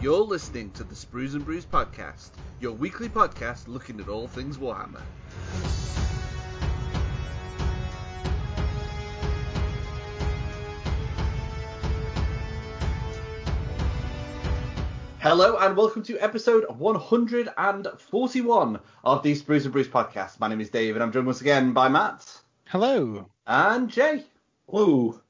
You're 0.00 0.20
listening 0.20 0.70
to 0.72 0.84
the 0.84 0.94
Sprues 0.94 1.34
and 1.34 1.44
Brews 1.44 1.66
podcast, 1.66 2.30
your 2.60 2.70
weekly 2.70 3.08
podcast 3.08 3.66
looking 3.66 3.98
at 3.98 4.08
all 4.08 4.28
things 4.28 4.56
Warhammer. 4.56 5.00
Hello 15.18 15.56
and 15.56 15.76
welcome 15.76 16.04
to 16.04 16.16
episode 16.20 16.64
141 16.68 18.78
of 19.02 19.22
the 19.24 19.34
Sprues 19.34 19.64
and 19.64 19.72
Brews 19.72 19.88
podcast. 19.88 20.38
My 20.38 20.46
name 20.46 20.60
is 20.60 20.70
Dave 20.70 20.94
and 20.94 21.02
I'm 21.02 21.10
joined 21.10 21.26
once 21.26 21.40
again 21.40 21.72
by 21.72 21.88
Matt 21.88 22.24
Hello. 22.66 23.28
and 23.48 23.90
Jay. 23.90 24.22
Whoa. 24.66 25.20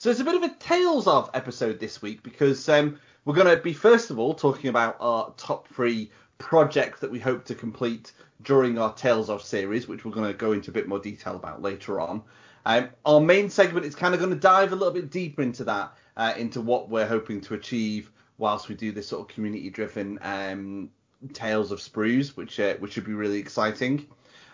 So 0.00 0.10
it's 0.10 0.20
a 0.20 0.24
bit 0.24 0.34
of 0.34 0.42
a 0.42 0.54
Tales 0.56 1.06
of 1.06 1.30
episode 1.32 1.80
this 1.80 2.02
week 2.02 2.22
because 2.22 2.68
um, 2.68 3.00
we're 3.28 3.34
going 3.34 3.54
to 3.54 3.62
be 3.62 3.74
first 3.74 4.08
of 4.08 4.18
all 4.18 4.32
talking 4.32 4.70
about 4.70 4.96
our 5.00 5.34
top 5.36 5.68
three 5.68 6.10
projects 6.38 6.98
that 7.00 7.10
we 7.10 7.18
hope 7.18 7.44
to 7.44 7.54
complete 7.54 8.12
during 8.40 8.78
our 8.78 8.94
Tales 8.94 9.28
of 9.28 9.42
series, 9.42 9.86
which 9.86 10.02
we're 10.06 10.12
going 10.12 10.26
to 10.26 10.32
go 10.32 10.52
into 10.52 10.70
a 10.70 10.72
bit 10.72 10.88
more 10.88 10.98
detail 10.98 11.36
about 11.36 11.60
later 11.60 12.00
on. 12.00 12.22
Um, 12.64 12.88
our 13.04 13.20
main 13.20 13.50
segment 13.50 13.84
is 13.84 13.94
kind 13.94 14.14
of 14.14 14.20
going 14.20 14.32
to 14.32 14.38
dive 14.38 14.72
a 14.72 14.76
little 14.76 14.94
bit 14.94 15.10
deeper 15.10 15.42
into 15.42 15.62
that, 15.64 15.92
uh, 16.16 16.32
into 16.38 16.62
what 16.62 16.88
we're 16.88 17.06
hoping 17.06 17.42
to 17.42 17.52
achieve 17.52 18.10
whilst 18.38 18.70
we 18.70 18.74
do 18.74 18.92
this 18.92 19.08
sort 19.08 19.28
of 19.28 19.34
community-driven 19.34 20.18
um, 20.22 20.88
Tales 21.34 21.70
of 21.70 21.80
Sprues, 21.80 22.34
which 22.34 22.58
uh, 22.58 22.76
which 22.76 22.94
should 22.94 23.04
be 23.04 23.12
really 23.12 23.38
exciting. 23.38 24.06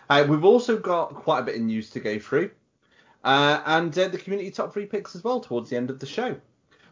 Uh, 0.09 0.25
we've 0.27 0.43
also 0.43 0.77
got 0.77 1.13
quite 1.13 1.39
a 1.39 1.43
bit 1.43 1.55
of 1.55 1.61
news 1.61 1.91
to 1.91 2.01
go 2.01 2.19
through. 2.19 2.51
Uh, 3.23 3.61
and 3.67 3.97
uh, 3.97 4.09
the 4.09 4.17
community 4.17 4.51
top 4.51 4.73
three 4.73 4.85
picks 4.85 5.15
as 5.15 5.23
well 5.23 5.39
towards 5.39 5.69
the 5.69 5.77
end 5.77 5.89
of 5.89 5.99
the 5.99 6.05
show. 6.05 6.35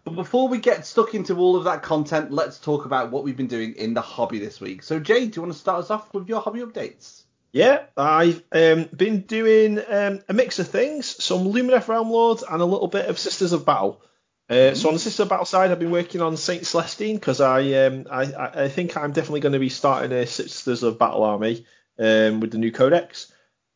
But 0.04 0.16
before 0.16 0.50
we 0.50 0.58
get 0.58 0.86
stuck 0.86 1.14
into 1.14 1.38
all 1.38 1.56
of 1.56 1.64
that 1.64 1.82
content, 1.82 2.32
let's 2.32 2.60
talk 2.60 2.86
about 2.86 3.12
what 3.12 3.24
we've 3.24 3.38
been 3.38 3.48
doing 3.48 3.74
in 3.76 3.94
the 3.94 4.02
hobby 4.02 4.40
this 4.40 4.60
week. 4.60 4.84
So, 4.84 5.00
Jay, 5.00 5.28
do 5.28 5.38
you 5.38 5.42
want 5.44 5.54
to 5.54 5.60
start 5.60 5.80
us 5.80 5.90
off 5.92 6.14
with 6.14 6.28
your 6.28 6.42
hobby 6.42 6.60
updates? 6.60 7.24
Yeah, 7.54 7.84
I've 7.96 8.44
um, 8.52 8.90
been 8.96 9.22
doing 9.22 9.80
um, 9.88 10.22
a 10.28 10.34
mix 10.34 10.60
of 10.60 10.68
things, 10.68 11.24
some 11.24 11.46
Lumineth 11.54 11.88
Realm 11.88 12.10
Lords 12.10 12.44
and 12.44 12.62
a 12.62 12.66
little 12.66 12.88
bit 12.88 13.06
of 13.06 13.20
Sisters 13.20 13.54
of 13.54 13.66
Battle. 13.66 14.02
Uh, 14.50 14.74
So 14.74 14.90
on 14.90 14.96
the 14.96 15.00
Sisters 15.00 15.22
of 15.22 15.30
Battle 15.30 15.46
side, 15.46 15.72
I've 15.72 15.80
been 15.80 15.92
working 15.92 16.20
on 16.20 16.36
Saint 16.36 16.66
Celestine 16.66 17.16
because 17.16 17.40
I, 17.40 17.86
um, 17.86 18.08
I 18.12 18.64
I 18.64 18.70
think 18.70 18.98
I'm 18.98 19.14
definitely 19.14 19.40
going 19.40 19.54
to 19.54 19.60
be 19.60 19.70
starting 19.70 20.12
a 20.12 20.26
Sisters 20.26 20.84
of 20.84 21.00
Battle 21.00 21.24
army 21.24 21.66
um, 21.98 22.40
with 22.40 22.52
the 22.52 22.58
new 22.58 22.72
Codex. 22.72 23.32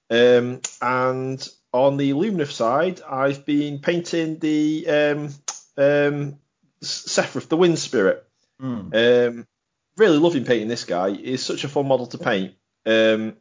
Um, 0.09 0.61
and 0.81 1.47
on 1.71 1.97
the 1.97 2.11
Lumineth 2.11 2.51
side, 2.51 3.01
I've 3.07 3.45
been 3.45 3.79
painting 3.79 4.39
the 4.39 4.87
um, 5.77 6.39
Sevireth, 6.81 7.49
the 7.49 7.57
Wind 7.57 7.79
Spirit. 7.79 8.25
Um, 8.93 9.47
really 9.97 10.17
loving 10.17 10.45
painting 10.45 10.67
this 10.67 10.83
guy. 10.85 11.11
He's 11.11 11.43
such 11.43 11.63
a 11.63 11.67
fun 11.69 11.87
model 11.87 12.07
to 12.07 12.17
paint. 12.17 12.55
Um, 12.85 13.35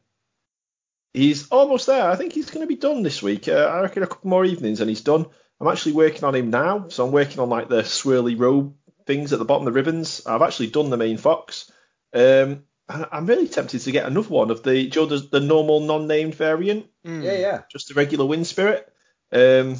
he's 1.14 1.48
almost 1.48 1.86
there. 1.86 2.08
I 2.10 2.16
think 2.16 2.32
he's 2.32 2.50
going 2.50 2.62
to 2.62 2.68
be 2.68 2.76
done 2.80 3.02
this 3.02 3.22
week. 3.22 3.48
Uh, 3.48 3.52
I 3.52 3.80
reckon 3.82 4.02
a 4.02 4.06
couple 4.06 4.30
more 4.30 4.44
evenings 4.44 4.80
and 4.80 4.88
he's 4.88 5.00
done. 5.02 5.26
I'm 5.60 5.68
actually 5.68 5.92
working 5.92 6.24
on 6.24 6.34
him 6.34 6.50
now, 6.50 6.88
so 6.88 7.06
I'm 7.06 7.12
working 7.12 7.38
on 7.40 7.48
like 7.48 7.68
the 7.68 7.82
swirly 7.82 8.38
robe 8.38 8.74
things 9.06 9.32
at 9.32 9.38
the 9.38 9.44
bottom, 9.44 9.64
the 9.64 9.72
ribbons. 9.72 10.22
I've 10.26 10.42
actually 10.42 10.66
done 10.68 10.90
the 10.90 10.96
main 10.98 11.16
fox. 11.16 11.70
Um, 12.12 12.64
I'm 12.88 13.26
really 13.26 13.48
tempted 13.48 13.80
to 13.80 13.90
get 13.92 14.06
another 14.06 14.28
one 14.28 14.50
of 14.50 14.62
the, 14.62 14.88
do 14.88 15.00
you 15.00 15.06
know, 15.06 15.16
the, 15.16 15.28
the 15.28 15.40
normal 15.40 15.80
non-named 15.80 16.34
variant, 16.34 16.86
Hmm. 17.04 17.22
Yeah, 17.22 17.38
yeah. 17.38 17.62
just 17.70 17.88
the 17.88 17.94
regular 17.94 18.26
wind 18.26 18.46
spirit. 18.46 18.92
Um, 19.32 19.76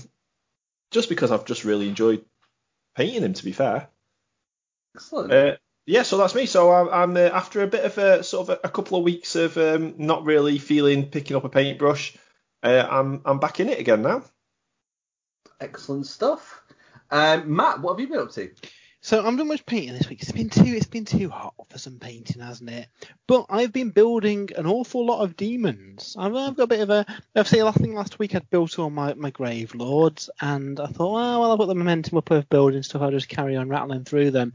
just 0.90 1.08
because 1.08 1.30
I've 1.30 1.44
just 1.44 1.64
really 1.64 1.88
enjoyed 1.88 2.24
painting 2.97 3.22
him. 3.22 3.34
To 3.34 3.44
be 3.44 3.52
fair. 3.52 3.89
Excellent. 4.94 5.33
Uh, 5.33 5.56
yeah, 5.86 6.02
so 6.02 6.19
that's 6.19 6.34
me. 6.34 6.47
So 6.47 6.72
I'm, 6.72 6.89
I'm 6.89 7.16
uh, 7.16 7.30
after 7.33 7.62
a 7.62 7.66
bit 7.66 7.84
of 7.84 7.97
a 7.98 8.25
sort 8.25 8.48
of 8.48 8.58
a, 8.58 8.66
a 8.66 8.70
couple 8.70 8.98
of 8.98 9.05
weeks 9.05 9.36
of 9.36 9.57
um, 9.57 9.95
not 9.98 10.24
really 10.24 10.58
feeling 10.58 11.11
picking 11.11 11.36
up 11.36 11.45
a 11.45 11.48
paintbrush. 11.48 12.17
Uh, 12.62 12.86
I'm 12.90 13.23
I'm 13.24 13.39
back 13.39 13.61
in 13.61 13.68
it 13.68 13.79
again 13.79 14.02
now. 14.02 14.24
Excellent 15.61 16.07
stuff. 16.07 16.62
Um, 17.11 17.55
Matt, 17.55 17.80
what 17.80 17.92
have 17.92 18.01
you 18.01 18.08
been 18.08 18.18
up 18.18 18.33
to? 18.33 18.51
So 19.06 19.24
I'm 19.24 19.36
doing 19.36 19.46
much 19.46 19.64
painting 19.64 19.94
this 19.94 20.08
week. 20.08 20.20
It's 20.20 20.33
been 20.33 20.50
too 20.50 20.64
it's 20.64 20.89
been 20.89 21.05
too 21.05 21.30
hot 21.30 21.55
for 21.68 21.78
some 21.78 22.00
painting, 22.00 22.42
hasn't 22.42 22.68
it? 22.68 22.89
But 23.28 23.46
I've 23.50 23.72
been 23.72 23.90
building 23.90 24.48
an 24.56 24.67
awful 24.67 25.06
lot 25.06 25.22
of 25.22 25.36
demons. 25.36 26.17
I've, 26.18 26.34
I've 26.34 26.56
got 26.56 26.64
a 26.64 26.67
bit 26.67 26.80
of 26.80 26.90
a. 26.90 27.06
Obviously, 27.36 27.62
I 27.62 27.70
think 27.70 27.95
last 27.95 28.18
week 28.18 28.34
I'd 28.34 28.50
built 28.50 28.80
all 28.80 28.90
my, 28.90 29.14
my 29.14 29.30
grave 29.30 29.77
lords, 29.77 30.28
and 30.40 30.80
I 30.80 30.86
thought, 30.86 31.20
oh, 31.20 31.40
well, 31.40 31.52
I've 31.52 31.58
got 31.58 31.66
the 31.66 31.77
momentum 31.77 32.18
up 32.18 32.33
of 32.33 32.48
building 32.48 32.83
stuff. 32.83 33.00
I'll 33.00 33.12
just 33.12 33.28
carry 33.28 33.55
on 33.55 33.68
rattling 33.68 34.02
through 34.02 34.33
them. 34.33 34.55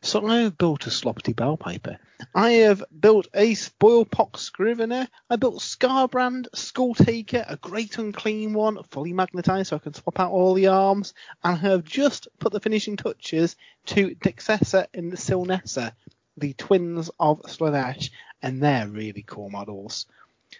So 0.00 0.26
I've 0.26 0.58
built 0.58 0.88
a 0.88 0.90
sloppy 0.90 1.32
Bilepiper. 1.32 1.98
I 2.34 2.50
have 2.50 2.84
built 2.98 3.26
a 3.34 3.52
spoilpox 3.52 4.38
scrivener. 4.38 5.08
I 5.28 5.36
built 5.36 5.58
Skarbrand, 5.58 6.46
Skulltaker, 6.54 7.44
a 7.48 7.56
great 7.56 7.98
unclean 7.98 8.52
one, 8.52 8.82
fully 8.90 9.12
magnetized 9.12 9.70
so 9.70 9.76
I 9.76 9.80
can 9.80 9.94
swap 9.94 10.20
out 10.20 10.30
all 10.30 10.54
the 10.54 10.68
arms, 10.68 11.14
and 11.42 11.54
I 11.54 11.56
have 11.68 11.84
just 11.84 12.28
put 12.38 12.52
the 12.52 12.60
finishing 12.60 12.96
touches 12.96 13.56
to 13.92 14.14
Dexcessa 14.14 14.86
and 14.94 15.12
Synessa, 15.12 15.92
the 16.38 16.54
twins 16.54 17.10
of 17.20 17.42
Slaanesh, 17.42 18.10
and 18.40 18.62
they're 18.62 18.88
really 18.88 19.22
cool 19.22 19.50
models. 19.50 20.06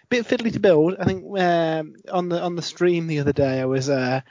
Bit 0.09 0.27
fiddly 0.27 0.53
to 0.53 0.59
build. 0.59 0.95
I 0.99 1.05
think 1.05 1.25
um, 1.39 1.95
on 2.11 2.29
the 2.29 2.41
on 2.41 2.55
the 2.55 2.61
stream 2.61 3.07
the 3.07 3.19
other 3.19 3.33
day 3.33 3.59
I 3.59 3.65
was 3.65 3.89
uh, 3.89 4.21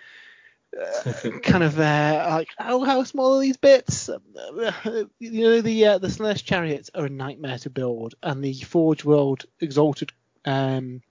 uh, 0.80 1.12
kind 1.42 1.64
of 1.64 1.78
uh, 1.78 2.26
like, 2.30 2.48
oh, 2.60 2.84
how 2.84 3.02
small 3.02 3.38
are 3.38 3.40
these 3.40 3.56
bits? 3.56 4.08
You 4.08 5.10
know, 5.20 5.60
the 5.60 5.86
uh, 5.86 5.98
the 5.98 6.08
Slaanesh 6.08 6.44
chariots 6.44 6.90
are 6.94 7.06
a 7.06 7.10
nightmare 7.10 7.58
to 7.58 7.70
build, 7.70 8.14
and 8.22 8.42
the 8.42 8.54
Forge 8.54 9.04
World 9.04 9.44
Exalted 9.60 10.12
um, 10.44 11.02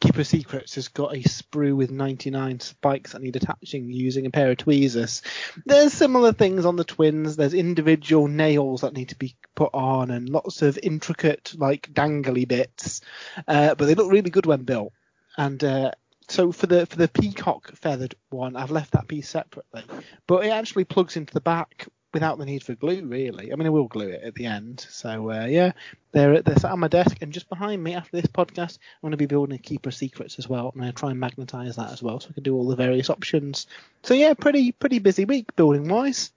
Keeper 0.00 0.24
Secrets 0.24 0.76
has 0.76 0.88
got 0.88 1.14
a 1.14 1.18
sprue 1.20 1.76
with 1.76 1.90
99 1.90 2.60
spikes 2.60 3.12
that 3.12 3.20
need 3.20 3.36
attaching 3.36 3.90
using 3.90 4.24
a 4.24 4.30
pair 4.30 4.50
of 4.50 4.56
tweezers. 4.56 5.20
There's 5.66 5.92
similar 5.92 6.32
things 6.32 6.64
on 6.64 6.76
the 6.76 6.84
twins. 6.84 7.36
There's 7.36 7.52
individual 7.52 8.26
nails 8.26 8.80
that 8.80 8.94
need 8.94 9.10
to 9.10 9.18
be 9.18 9.36
put 9.54 9.70
on, 9.74 10.10
and 10.10 10.28
lots 10.28 10.62
of 10.62 10.78
intricate, 10.82 11.54
like 11.56 11.92
dangly 11.92 12.48
bits. 12.48 13.02
Uh, 13.46 13.74
but 13.74 13.84
they 13.84 13.94
look 13.94 14.10
really 14.10 14.30
good 14.30 14.46
when 14.46 14.62
built. 14.62 14.92
And 15.36 15.62
uh, 15.62 15.92
so 16.28 16.50
for 16.50 16.66
the 16.66 16.86
for 16.86 16.96
the 16.96 17.08
peacock 17.08 17.74
feathered 17.76 18.14
one, 18.30 18.56
I've 18.56 18.70
left 18.70 18.92
that 18.92 19.08
piece 19.08 19.28
separately, 19.28 19.84
but 20.26 20.46
it 20.46 20.50
actually 20.50 20.84
plugs 20.84 21.16
into 21.16 21.34
the 21.34 21.40
back 21.40 21.88
without 22.12 22.38
the 22.38 22.44
need 22.44 22.62
for 22.62 22.74
glue, 22.74 23.04
really. 23.04 23.52
I 23.52 23.56
mean, 23.56 23.66
I 23.66 23.70
will 23.70 23.88
glue 23.88 24.08
it 24.08 24.22
at 24.22 24.34
the 24.34 24.46
end. 24.46 24.86
So 24.88 25.30
uh, 25.30 25.46
yeah, 25.46 25.72
they're 26.12 26.42
they're 26.42 26.56
sat 26.56 26.72
on 26.72 26.80
my 26.80 26.88
desk, 26.88 27.18
and 27.20 27.32
just 27.32 27.48
behind 27.48 27.82
me 27.82 27.94
after 27.94 28.16
this 28.16 28.26
podcast, 28.26 28.78
I'm 28.78 29.02
going 29.02 29.12
to 29.12 29.16
be 29.16 29.26
building 29.26 29.54
a 29.54 29.58
keeper 29.58 29.90
of 29.90 29.94
secrets 29.94 30.38
as 30.38 30.48
well, 30.48 30.72
and 30.74 30.84
I 30.84 30.90
try 30.90 31.10
and 31.10 31.20
magnetize 31.20 31.76
that 31.76 31.92
as 31.92 32.02
well, 32.02 32.20
so 32.20 32.28
I 32.30 32.34
can 32.34 32.42
do 32.42 32.56
all 32.56 32.66
the 32.66 32.76
various 32.76 33.10
options. 33.10 33.66
So 34.02 34.14
yeah, 34.14 34.34
pretty 34.34 34.72
pretty 34.72 34.98
busy 34.98 35.24
week 35.24 35.54
building 35.56 35.88
wise. 35.88 36.32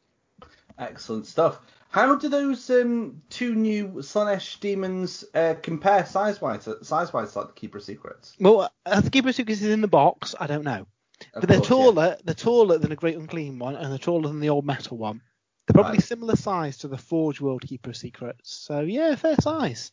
Excellent 0.77 1.27
stuff. 1.27 1.59
How 1.89 2.15
do 2.15 2.27
those 2.27 2.67
um, 2.71 3.21
two 3.29 3.53
new 3.53 3.87
Slaanesh 3.99 4.59
demons 4.59 5.23
uh, 5.35 5.53
compare 5.61 6.03
size-wise, 6.07 6.67
size-wise 6.81 7.35
like 7.35 7.47
the 7.47 7.53
Keeper 7.53 7.77
of 7.77 7.83
Secrets? 7.83 8.35
Well, 8.39 8.71
uh, 8.83 9.01
the 9.01 9.11
keeper 9.11 9.29
of 9.29 9.35
secrets 9.35 9.61
is 9.61 9.69
in 9.69 9.81
the 9.81 9.87
box. 9.87 10.33
I 10.39 10.47
don't 10.47 10.63
know. 10.63 10.87
Of 11.35 11.41
but 11.41 11.49
they're 11.49 11.59
course, 11.59 11.69
yeah. 11.69 11.75
taller. 11.75 12.17
They're 12.23 12.33
taller 12.33 12.79
than 12.79 12.91
a 12.91 12.95
Great 12.95 13.15
Unclean 13.15 13.59
one, 13.59 13.75
and 13.75 13.91
they're 13.91 13.99
taller 13.99 14.27
than 14.27 14.39
the 14.39 14.49
old 14.49 14.65
metal 14.65 14.97
one. 14.97 15.21
They're 15.65 15.73
probably 15.73 15.97
Right. 15.97 16.03
similar 16.03 16.35
size 16.35 16.77
to 16.79 16.87
the 16.87 16.97
Forge 16.97 17.39
World 17.41 17.61
Keeper 17.61 17.91
of 17.91 17.97
Secrets. 17.97 18.53
So 18.53 18.81
yeah, 18.81 19.15
fair 19.15 19.35
size. 19.41 19.91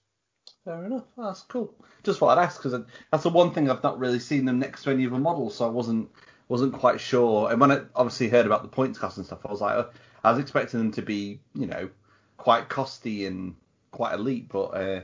Fair 0.65 0.85
enough. 0.85 1.05
Oh, 1.17 1.27
that's 1.27 1.43
cool. 1.43 1.73
Just 2.03 2.19
thought 2.19 2.37
I'd 2.37 2.43
ask 2.43 2.61
because 2.63 2.83
that's 3.11 3.23
the 3.23 3.31
one 3.31 3.53
thing 3.53 3.71
I've 3.71 3.83
not 3.83 3.99
really 3.99 4.19
seen 4.19 4.45
them 4.45 4.59
next 4.59 4.83
to 4.85 4.91
any 4.91 5.05
of 5.05 5.13
the 5.13 5.19
models, 5.19 5.55
so 5.57 5.67
I 5.67 5.71
wasn't 5.71 6.11
wasn't 6.49 6.73
quite 6.73 7.01
sure. 7.01 7.51
And 7.51 7.61
when 7.61 7.71
I 7.71 7.83
obviously 7.95 8.29
heard 8.29 8.47
about 8.47 8.63
the 8.63 8.69
points 8.69 8.99
cost 8.99 9.17
and 9.17 9.25
stuff, 9.25 9.39
I 9.47 9.51
was 9.51 9.61
like, 9.61 9.77
uh, 9.77 9.85
I 10.25 10.33
was 10.33 10.41
expecting 10.41 10.81
them 10.81 10.93
to 10.93 11.03
be, 11.03 11.41
you 11.55 11.67
know, 11.67 11.89
quite 12.37 12.69
costy 12.69 13.27
and 13.29 13.55
quite 13.93 14.15
elite, 14.15 14.49
but 14.49 14.65
uh, 14.75 15.01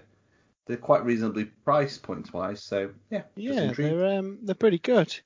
they're 0.67 0.77
quite 0.77 1.05
reasonably 1.05 1.45
priced 1.45 2.03
points 2.03 2.33
wise. 2.33 2.63
So 2.63 2.91
yeah, 3.11 3.23
Yeah, 3.37 3.73
they're 3.73 4.19
um, 4.19 4.39
they're 4.43 4.55
pretty 4.57 4.79
good. 4.79 5.19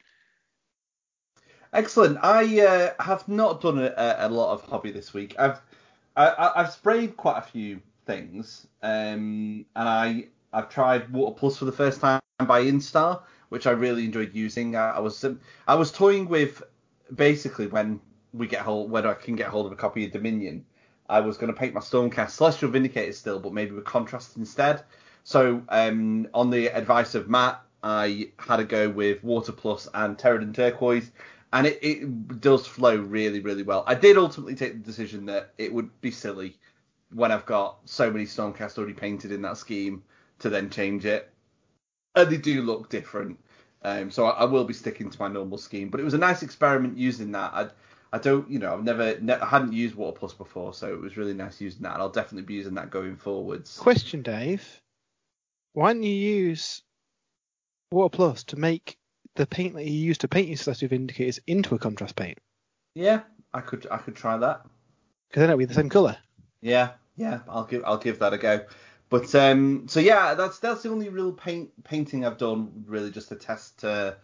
Excellent. 1.72 2.18
I 2.22 2.60
uh, 2.60 3.02
have 3.02 3.28
not 3.28 3.60
done 3.60 3.78
a, 3.78 4.16
a, 4.18 4.28
lot 4.28 4.52
of 4.52 4.62
hobby 4.62 4.90
this 4.90 5.14
week. 5.14 5.36
I've 5.38 5.60
I, 6.16 6.52
I've 6.56 6.72
sprayed 6.72 7.16
quite 7.16 7.38
a 7.38 7.42
few 7.42 7.80
things, 8.06 8.66
um, 8.82 9.64
and 9.76 9.88
I 9.88 10.26
I've 10.52 10.68
tried 10.68 11.10
Water 11.10 11.36
Plus 11.38 11.56
for 11.58 11.66
the 11.66 11.72
first 11.72 12.00
time 12.00 12.20
by 12.44 12.64
Instar, 12.64 13.22
which 13.50 13.68
I 13.68 13.70
really 13.70 14.04
enjoyed 14.04 14.34
using. 14.34 14.74
I, 14.74 14.96
I 14.96 14.98
was 14.98 15.22
um, 15.22 15.40
I 15.68 15.76
was 15.76 15.92
toying 15.92 16.28
with 16.28 16.60
basically 17.14 17.68
when 17.68 18.00
we 18.32 18.48
get 18.48 18.62
hold 18.62 18.90
when 18.90 19.06
I 19.06 19.14
can 19.14 19.36
get 19.36 19.48
hold 19.48 19.66
of 19.66 19.72
a 19.72 19.76
copy 19.76 20.04
of 20.04 20.10
Dominion. 20.10 20.64
I 21.08 21.20
was 21.20 21.36
going 21.36 21.52
to 21.52 21.58
paint 21.58 21.74
my 21.74 21.80
Stormcast 21.80 22.30
Celestial 22.30 22.70
Vindicator 22.70 23.12
still, 23.12 23.38
but 23.38 23.52
maybe 23.52 23.72
with 23.72 23.84
contrast 23.84 24.36
instead. 24.36 24.82
So 25.22 25.62
um, 25.68 26.28
on 26.34 26.50
the 26.50 26.68
advice 26.68 27.14
of 27.14 27.28
Matt, 27.28 27.62
I 27.82 28.30
had 28.38 28.60
a 28.60 28.64
go 28.64 28.88
with 28.88 29.22
Water 29.22 29.52
Plus 29.52 29.88
and 29.94 30.16
Terradon 30.16 30.54
Turquoise, 30.54 31.10
and 31.52 31.66
it, 31.66 31.78
it 31.82 32.40
does 32.40 32.66
flow 32.66 32.96
really, 32.96 33.40
really 33.40 33.62
well. 33.62 33.84
I 33.86 33.94
did 33.94 34.16
ultimately 34.16 34.54
take 34.54 34.72
the 34.72 34.78
decision 34.78 35.26
that 35.26 35.52
it 35.58 35.72
would 35.72 36.00
be 36.00 36.10
silly 36.10 36.56
when 37.12 37.32
I've 37.32 37.46
got 37.46 37.78
so 37.84 38.10
many 38.10 38.24
Stormcast 38.24 38.78
already 38.78 38.94
painted 38.94 39.32
in 39.32 39.42
that 39.42 39.56
scheme 39.56 40.02
to 40.38 40.48
then 40.48 40.70
change 40.70 41.04
it. 41.04 41.32
And 42.14 42.30
they 42.30 42.36
do 42.36 42.62
look 42.62 42.88
different. 42.88 43.38
Um, 43.82 44.10
so 44.10 44.26
I, 44.26 44.42
I, 44.42 44.44
will 44.44 44.64
be 44.64 44.74
sticking 44.74 45.10
to 45.10 45.18
my 45.18 45.28
normal 45.28 45.58
scheme. 45.58 45.88
But 45.88 46.00
it 46.00 46.04
was 46.04 46.14
a 46.14 46.18
nice 46.18 46.42
experiment 46.42 46.98
using 46.98 47.32
that. 47.32 47.52
I 47.54 47.68
I 48.12 48.18
don't, 48.18 48.50
you 48.50 48.58
know, 48.58 48.74
I've 48.74 48.82
never, 48.82 49.18
ne- 49.20 49.34
I 49.34 49.46
hadn't 49.46 49.72
used 49.72 49.94
Water 49.94 50.18
Plus 50.18 50.34
before, 50.34 50.74
so 50.74 50.92
it 50.92 51.00
was 51.00 51.16
really 51.16 51.34
nice 51.34 51.60
using 51.60 51.82
that, 51.82 51.94
and 51.94 52.02
I'll 52.02 52.08
definitely 52.10 52.42
be 52.42 52.54
using 52.54 52.74
that 52.74 52.90
going 52.90 53.16
forwards. 53.16 53.78
Question, 53.78 54.22
Dave. 54.22 54.80
Why 55.74 55.92
don't 55.92 56.02
you 56.02 56.12
use 56.12 56.82
Water 57.92 58.14
Plus 58.14 58.44
to 58.44 58.56
make 58.56 58.96
the 59.40 59.46
paint 59.46 59.74
that 59.74 59.84
you 59.84 59.92
use 59.92 60.18
to 60.18 60.28
paint 60.28 60.48
your 60.48 60.58
Celestial 60.58 60.90
Vindicators 60.90 61.38
into 61.46 61.74
a 61.74 61.78
contrast 61.78 62.14
paint? 62.14 62.38
Yeah, 62.94 63.22
I 63.54 63.62
could, 63.62 63.86
I 63.90 63.96
could 63.96 64.14
try 64.14 64.36
that. 64.36 64.66
Because 65.28 65.40
then 65.40 65.50
it'll 65.50 65.58
be 65.58 65.64
the 65.64 65.74
same 65.74 65.88
colour. 65.88 66.18
Yeah, 66.60 66.90
yeah, 67.16 67.40
I'll 67.48 67.64
give, 67.64 67.82
I'll 67.86 67.96
give 67.96 68.18
that 68.18 68.34
a 68.34 68.38
go. 68.38 68.66
But 69.08 69.34
um, 69.34 69.88
so 69.88 69.98
yeah, 69.98 70.34
that's 70.34 70.60
that's 70.60 70.82
the 70.82 70.90
only 70.90 71.08
real 71.08 71.32
paint 71.32 71.70
painting 71.82 72.24
I've 72.24 72.38
done, 72.38 72.84
really, 72.86 73.10
just 73.10 73.28
to 73.30 73.34
test 73.34 73.82
uh, 73.82 74.14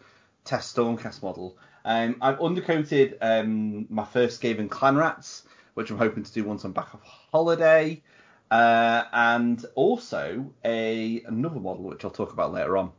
test 0.45 0.77
Stormcast 0.77 1.23
model. 1.23 1.57
Um, 1.85 2.17
I've 2.21 2.39
undercoated 2.39 3.17
um, 3.21 3.87
my 3.89 4.05
first 4.05 4.41
Skaven 4.41 4.69
clan 4.69 4.97
rats, 4.97 5.45
which 5.75 5.91
I'm 5.91 5.99
hoping 5.99 6.23
to 6.25 6.33
do 6.33 6.45
once 6.45 6.63
I'm 6.63 6.73
back 6.73 6.95
off 6.95 7.03
holiday, 7.33 8.03
uh, 8.51 9.05
and 9.13 9.65
also 9.75 10.53
a 10.65 11.23
another 11.27 11.59
model 11.59 11.85
which 11.85 12.05
I'll 12.05 12.11
talk 12.11 12.33
about 12.33 12.53
later 12.53 12.77
on. 12.77 12.93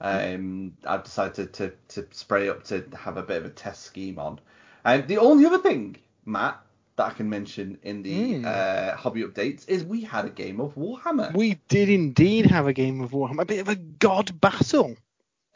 Um, 0.00 0.76
I've 0.86 1.04
decided 1.04 1.52
to, 1.54 1.72
to, 1.88 2.06
spray 2.10 2.48
up 2.48 2.64
to 2.64 2.84
have 2.98 3.16
a 3.16 3.22
bit 3.22 3.38
of 3.38 3.46
a 3.46 3.50
test 3.50 3.84
scheme 3.84 4.18
on. 4.18 4.40
And 4.84 5.06
the 5.08 5.18
only 5.18 5.46
other 5.46 5.58
thing, 5.58 5.96
Matt, 6.24 6.60
that 6.96 7.04
I 7.04 7.10
can 7.10 7.28
mention 7.30 7.78
in 7.82 8.02
the 8.02 8.34
mm. 8.34 8.44
uh, 8.44 8.96
hobby 8.96 9.22
updates 9.22 9.68
is 9.68 9.84
we 9.84 10.02
had 10.02 10.26
a 10.26 10.30
game 10.30 10.60
of 10.60 10.74
Warhammer. 10.74 11.34
We 11.34 11.58
did 11.68 11.88
indeed 11.88 12.46
have 12.46 12.66
a 12.66 12.72
game 12.72 13.00
of 13.00 13.10
Warhammer, 13.10 13.42
a 13.42 13.46
bit 13.46 13.60
of 13.60 13.68
a 13.68 13.76
god 13.76 14.40
battle. 14.40 14.96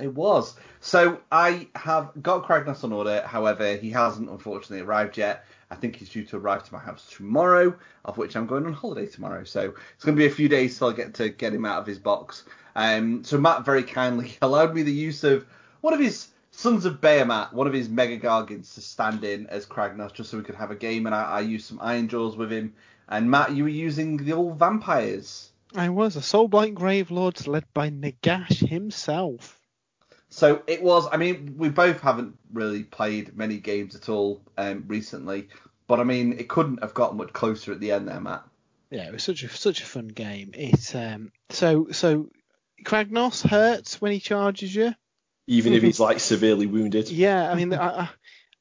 It 0.01 0.15
was. 0.15 0.55
So 0.81 1.21
I 1.33 1.69
have 1.75 2.13
got 2.23 2.47
Kragnos 2.47 2.85
on 2.85 2.93
order. 2.93 3.23
However, 3.27 3.77
he 3.77 3.91
hasn't 3.91 4.31
unfortunately 4.31 4.81
arrived 4.81 5.17
yet. 5.17 5.45
I 5.71 5.75
think 5.75 5.97
he's 5.97 6.09
due 6.09 6.25
to 6.27 6.37
arrive 6.37 6.65
to 6.65 6.73
my 6.73 6.79
house 6.79 7.09
tomorrow, 7.11 7.77
of 8.05 8.17
which 8.17 8.37
I'm 8.37 8.47
going 8.47 8.65
on 8.65 8.73
holiday 8.73 9.07
tomorrow. 9.07 9.45
So 9.45 9.75
it's 9.95 10.05
going 10.05 10.17
to 10.17 10.21
be 10.21 10.27
a 10.27 10.31
few 10.31 10.49
days 10.49 10.79
till 10.79 10.89
I 10.89 10.93
get 10.93 11.15
to 11.15 11.29
get 11.29 11.53
him 11.53 11.65
out 11.65 11.81
of 11.81 11.87
his 11.87 11.99
box. 11.99 12.45
Um, 12.79 13.25
so 13.25 13.39
Matt 13.39 13.65
very 13.65 13.83
kindly 13.83 14.37
allowed 14.43 14.73
me 14.73 14.83
the 14.83 14.93
use 14.93 15.25
of 15.25 15.45
one 15.81 15.95
of 15.95 15.99
his 15.99 16.29
Sons 16.53 16.85
of 16.85 17.01
Behemat, 17.01 17.53
one 17.53 17.67
of 17.67 17.73
his 17.73 17.89
Mega 17.89 18.19
Gargants, 18.19 18.75
to 18.75 18.81
stand 18.81 19.25
in 19.25 19.49
as 19.49 19.67
Kragnos 19.67 20.13
just 20.13 20.31
so 20.31 20.39
we 20.39 20.45
could 20.45 20.55
have 20.55 20.71
a 20.71 20.77
game. 20.77 21.07
And 21.07 21.15
I, 21.15 21.23
I 21.25 21.41
used 21.41 21.67
some 21.67 21.79
Ironjawz 21.79 22.37
with 22.37 22.53
him. 22.53 22.75
And 23.09 23.31
Matt, 23.31 23.53
you 23.53 23.65
were 23.65 23.69
using 23.69 24.17
the 24.19 24.33
old 24.33 24.61
vampires. 24.61 25.51
I 25.75 25.89
was 25.89 26.17
a 26.17 26.21
Soulblight 26.21 26.75
Grave 26.75 27.11
Lords 27.11 27.49
led 27.49 27.65
by 27.75 27.91
Nagash 27.91 28.65
himself. 28.69 29.59
So 30.29 30.63
it 30.69 30.81
was. 30.81 31.09
I 31.11 31.17
mean, 31.17 31.57
we 31.59 31.71
both 31.71 32.01
haven't 32.01 32.39
really 32.53 32.85
played 32.85 33.37
many 33.37 33.59
games 33.59 33.97
at 33.97 34.09
all 34.09 34.41
um, 34.57 34.85
recently, 34.87 35.49
but 35.89 35.99
I 35.99 36.05
mean, 36.05 36.35
it 36.35 36.49
couldn't 36.49 36.83
have 36.83 36.95
got 36.95 37.17
much 37.17 37.33
closer 37.33 37.73
at 37.73 37.81
the 37.81 37.91
end 37.91 38.07
there, 38.07 38.21
Matt. 38.21 38.45
Yeah, 38.91 39.07
it 39.07 39.13
was 39.13 39.25
such 39.25 39.43
a 39.43 39.49
such 39.49 39.83
a 39.83 39.87
fun 39.87 40.09
game. 40.09 40.53
It 40.55 40.95
um 40.95 41.31
so 41.51 41.89
so 41.93 42.31
Kragnos 42.85 43.47
hurts 43.47 44.01
when 44.01 44.13
he 44.13 44.21
charges 44.21 44.75
you, 44.75 44.95
even 45.47 45.73
if 45.73 45.83
he's 45.83 46.01
like 46.09 46.21
severely 46.21 46.67
wounded. 46.67 47.09
Yeah, 47.11 47.51
I 47.51 47.55
mean, 47.55 47.73
I, 47.75 48.09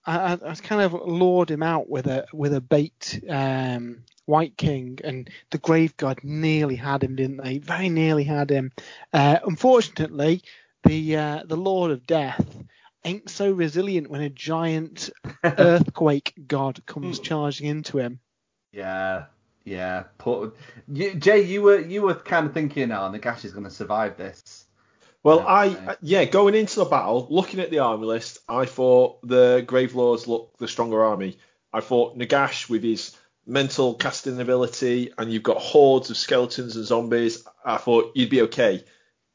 I, 0.06 0.18
I, 0.18 0.34
I 0.34 0.56
kind 0.56 0.82
of 0.82 0.94
lured 0.94 1.52
him 1.52 1.64
out 1.64 1.90
with 1.90 2.08
a 2.08 2.26
with 2.34 2.54
a 2.54 2.62
bait 2.62 3.22
um, 3.30 4.04
Wight 4.26 4.58
King, 4.58 5.00
and 5.04 5.30
the 5.52 5.58
Grave 5.58 5.96
Guard 5.98 6.24
nearly 6.24 6.76
had 6.76 7.04
him, 7.04 7.16
didn't 7.16 7.44
they? 7.44 7.58
Very 7.60 7.90
nearly 7.90 8.24
had 8.24 8.50
him. 8.50 8.72
Uh, 9.14 9.40
unfortunately, 9.46 10.42
the 10.84 11.16
uh, 11.18 11.44
the 11.46 11.58
Lord 11.58 11.92
of 11.92 12.06
Death 12.06 12.64
ain't 13.06 13.30
so 13.30 13.52
resilient 13.52 14.10
when 14.10 14.22
a 14.22 14.30
giant 14.30 15.10
earthquake 15.44 16.34
god 16.48 16.86
comes 16.86 17.20
charging 17.20 17.68
into 17.68 17.98
him. 17.98 18.20
Yeah, 18.72 19.26
yeah. 19.68 20.04
Put, 20.18 20.56
you, 20.88 21.14
Jay, 21.16 21.42
you 21.42 21.62
were 21.62 21.80
you 21.80 22.02
were 22.02 22.16
kind 22.16 22.48
of 22.48 22.54
thinking, 22.54 22.92
oh, 22.92 23.12
Nagash 23.12 23.44
is 23.44 23.52
going 23.52 23.66
to 23.66 23.70
survive 23.70 24.18
this. 24.18 24.66
Well, 25.24 25.44
I 25.46 25.98
yeah, 26.02 26.24
going 26.24 26.56
into 26.56 26.80
the 26.80 26.86
battle, 26.86 27.28
looking 27.30 27.60
at 27.60 27.70
the 27.70 27.80
army 27.80 28.06
list, 28.06 28.40
I 28.48 28.66
thought 28.66 29.20
the 29.28 29.64
Gravelords 29.68 30.26
looked 30.26 30.58
the 30.58 30.70
stronger 30.70 31.04
army. 31.04 31.38
I 31.74 31.82
thought 31.82 32.18
Nagash 32.18 32.70
with 32.70 32.84
his 32.84 33.16
mental 33.46 33.96
casting 33.96 34.40
ability, 34.40 35.12
and 35.18 35.32
you've 35.32 35.44
got 35.44 35.58
hordes 35.58 36.10
of 36.10 36.18
skeletons 36.18 36.78
and 36.78 36.86
zombies. 36.86 37.46
I 37.66 37.78
thought 37.78 38.14
you'd 38.16 38.30
be 38.30 38.44
okay. 38.44 38.86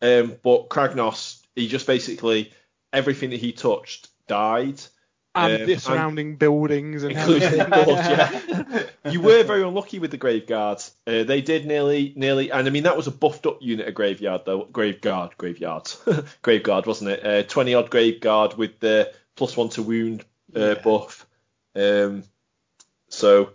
Um, 0.01 0.37
but 0.43 0.71
Kragnos 0.71 1.43
he 1.55 1.69
just 1.69 1.87
basically 1.87 2.53
everything 2.93 3.31
that 3.31 3.41
he 3.41 3.53
touched 3.53 4.09
died. 4.27 4.81
And 5.35 5.63
um, 5.63 5.67
the 5.67 5.77
surrounding 5.79 6.29
and 6.29 6.39
buildings 6.39 7.05
and 7.05 7.17
everything. 7.17 7.59
yeah. 7.59 8.85
you 9.11 9.23
were 9.23 9.43
very 9.45 9.63
unlucky 9.63 9.99
with 9.99 10.11
the 10.11 10.19
Graveguard. 10.19 10.91
Uh, 11.07 11.25
they 11.25 11.41
did 11.41 11.65
nearly, 11.65 12.13
nearly, 12.17 12.53
and 12.53 12.67
I 12.67 12.71
mean 12.71 12.83
that 12.83 12.97
was 12.99 13.07
a 13.07 13.11
buffed 13.11 13.47
up 13.47 13.59
unit 13.63 13.89
of 13.89 13.95
Graveyard 13.95 14.43
though. 14.45 14.67
Graveguard, 14.67 15.37
Graveyard, 15.39 15.85
Graveguard, 16.43 16.87
wasn't 16.87 17.11
it? 17.11 17.27
Uh, 17.27 17.43
Twenty 17.45 17.75
odd 17.75 17.91
Graveguard 17.91 18.59
with 18.59 18.79
the 18.81 19.13
plus 19.35 19.57
one 19.57 19.71
to 19.71 19.83
wound 19.83 20.25
uh, 20.55 20.61
yeah. 20.61 20.75
buff. 20.75 21.27
Um, 21.75 22.25
so 23.09 23.53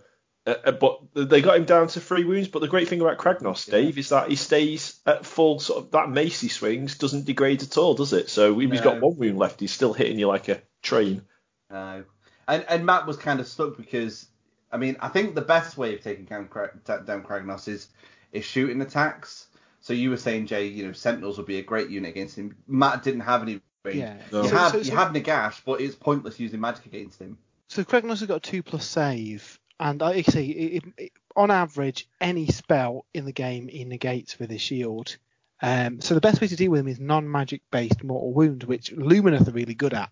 uh, 0.48 0.54
uh, 0.64 0.72
but 0.72 1.00
they 1.14 1.42
got 1.42 1.58
him 1.58 1.66
down 1.66 1.88
to 1.88 2.00
three 2.00 2.24
wounds. 2.24 2.48
But 2.48 2.60
the 2.60 2.68
great 2.68 2.88
thing 2.88 3.02
about 3.02 3.18
Kragnos, 3.18 3.70
Dave, 3.70 3.96
yeah. 3.96 4.00
is 4.00 4.08
that 4.08 4.30
he 4.30 4.36
stays 4.36 4.98
at 5.04 5.26
full 5.26 5.60
sort 5.60 5.84
of 5.84 5.90
that 5.90 6.08
mace 6.08 6.40
he 6.40 6.48
swings 6.48 6.96
doesn't 6.96 7.26
degrade 7.26 7.62
at 7.62 7.76
all, 7.76 7.94
does 7.94 8.14
it? 8.14 8.30
So 8.30 8.58
if 8.58 8.68
no. 8.68 8.72
he's 8.72 8.80
got 8.80 9.00
one 9.00 9.16
wound 9.18 9.36
left, 9.36 9.60
he's 9.60 9.72
still 9.72 9.92
hitting 9.92 10.18
you 10.18 10.26
like 10.26 10.48
a 10.48 10.62
train. 10.80 11.22
No. 11.70 12.04
And 12.46 12.64
and 12.68 12.86
Matt 12.86 13.06
was 13.06 13.16
kind 13.16 13.40
of 13.40 13.46
stuck 13.46 13.76
because 13.76 14.26
I 14.72 14.76
mean 14.76 14.96
I 15.00 15.08
think 15.08 15.34
the 15.34 15.42
best 15.42 15.76
way 15.76 15.94
of 15.94 16.02
taking 16.02 16.24
down, 16.24 16.48
down 16.84 17.22
Kragnos 17.22 17.68
is 17.68 17.88
is 18.32 18.44
shooting 18.44 18.80
attacks. 18.80 19.46
So 19.80 19.92
you 19.92 20.10
were 20.10 20.16
saying 20.16 20.46
Jay, 20.46 20.66
you 20.66 20.86
know, 20.86 20.92
Sentinels 20.92 21.36
would 21.36 21.46
be 21.46 21.58
a 21.58 21.62
great 21.62 21.88
unit 21.88 22.10
against 22.10 22.36
him. 22.36 22.56
Matt 22.66 23.02
didn't 23.02 23.20
have 23.20 23.42
any 23.42 23.60
range. 23.84 23.98
Yeah. 23.98 24.16
No. 24.32 24.42
You 24.42 24.48
so, 24.48 24.56
have 24.56 24.72
so, 24.72 24.82
so, 24.82 24.90
you 24.90 24.96
have 24.96 25.12
Nagash, 25.12 25.60
but 25.64 25.80
it's 25.80 25.94
pointless 25.94 26.40
using 26.40 26.60
magic 26.60 26.86
against 26.86 27.20
him. 27.20 27.38
So 27.68 27.84
Kragnos 27.84 28.20
has 28.20 28.24
got 28.24 28.36
a 28.36 28.40
two 28.40 28.62
plus 28.62 28.86
save 28.86 29.58
and 29.80 30.02
I 30.02 30.22
see, 30.22 30.50
it, 30.50 30.84
it, 30.96 31.12
on 31.36 31.50
average, 31.50 32.08
any 32.20 32.46
spell 32.46 33.06
in 33.14 33.24
the 33.24 33.32
game 33.32 33.68
he 33.68 33.84
negates 33.84 34.38
with 34.38 34.50
his 34.50 34.60
shield. 34.60 35.16
Um, 35.62 36.00
so 36.00 36.14
the 36.14 36.20
best 36.20 36.40
way 36.40 36.48
to 36.48 36.56
deal 36.56 36.70
with 36.70 36.80
him 36.80 36.88
is 36.88 37.00
non-magic 37.00 37.62
based 37.70 38.02
mortal 38.02 38.32
wounds, 38.32 38.66
which 38.66 38.92
Lumineth 38.92 39.48
are 39.48 39.52
really 39.52 39.74
good 39.74 39.94
at. 39.94 40.10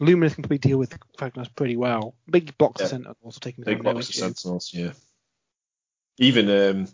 Lumineth 0.00 0.34
can 0.34 0.42
probably 0.42 0.58
deal 0.58 0.78
with 0.78 0.98
Kragnos 1.18 1.54
pretty 1.54 1.76
well. 1.76 2.14
Big 2.28 2.56
blocks 2.56 2.80
yeah. 2.80 2.84
of 2.84 2.90
sentinels 2.90 3.38
taking 3.38 3.64
big 3.64 3.82
blocks 3.82 4.08
of 4.08 4.14
sentinels, 4.14 4.70
yeah. 4.72 4.92
Even 6.18 6.50
um, 6.50 6.88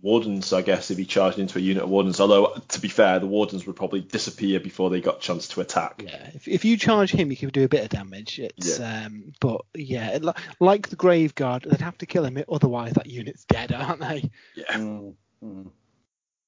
wardens, 0.00 0.52
I 0.52 0.62
guess, 0.62 0.90
if 0.90 0.98
he 0.98 1.04
charged 1.04 1.38
into 1.38 1.58
a 1.58 1.62
unit 1.62 1.82
of 1.82 1.88
wardens. 1.88 2.20
Although, 2.20 2.54
to 2.68 2.80
be 2.80 2.88
fair, 2.88 3.18
the 3.18 3.26
wardens 3.26 3.66
would 3.66 3.76
probably 3.76 4.00
disappear 4.00 4.60
before 4.60 4.90
they 4.90 5.00
got 5.00 5.18
a 5.18 5.20
chance 5.20 5.48
to 5.48 5.60
attack. 5.60 6.02
Yeah, 6.04 6.30
if, 6.34 6.48
if 6.48 6.64
you 6.64 6.76
charge 6.76 7.10
him, 7.12 7.30
you 7.30 7.36
can 7.36 7.50
do 7.50 7.64
a 7.64 7.68
bit 7.68 7.82
of 7.84 7.88
damage. 7.90 8.38
It's, 8.38 8.78
yeah. 8.78 9.06
Um, 9.06 9.32
but 9.40 9.62
yeah, 9.74 10.18
like 10.60 10.88
the 10.88 10.96
grave 10.96 11.34
guard, 11.34 11.66
they'd 11.68 11.80
have 11.80 11.98
to 11.98 12.06
kill 12.06 12.24
him. 12.24 12.42
Otherwise, 12.48 12.92
that 12.94 13.06
unit's 13.06 13.44
dead, 13.44 13.72
aren't 13.72 14.00
they? 14.00 14.30
Yeah. 14.54 14.76
Mm-hmm. 14.76 15.68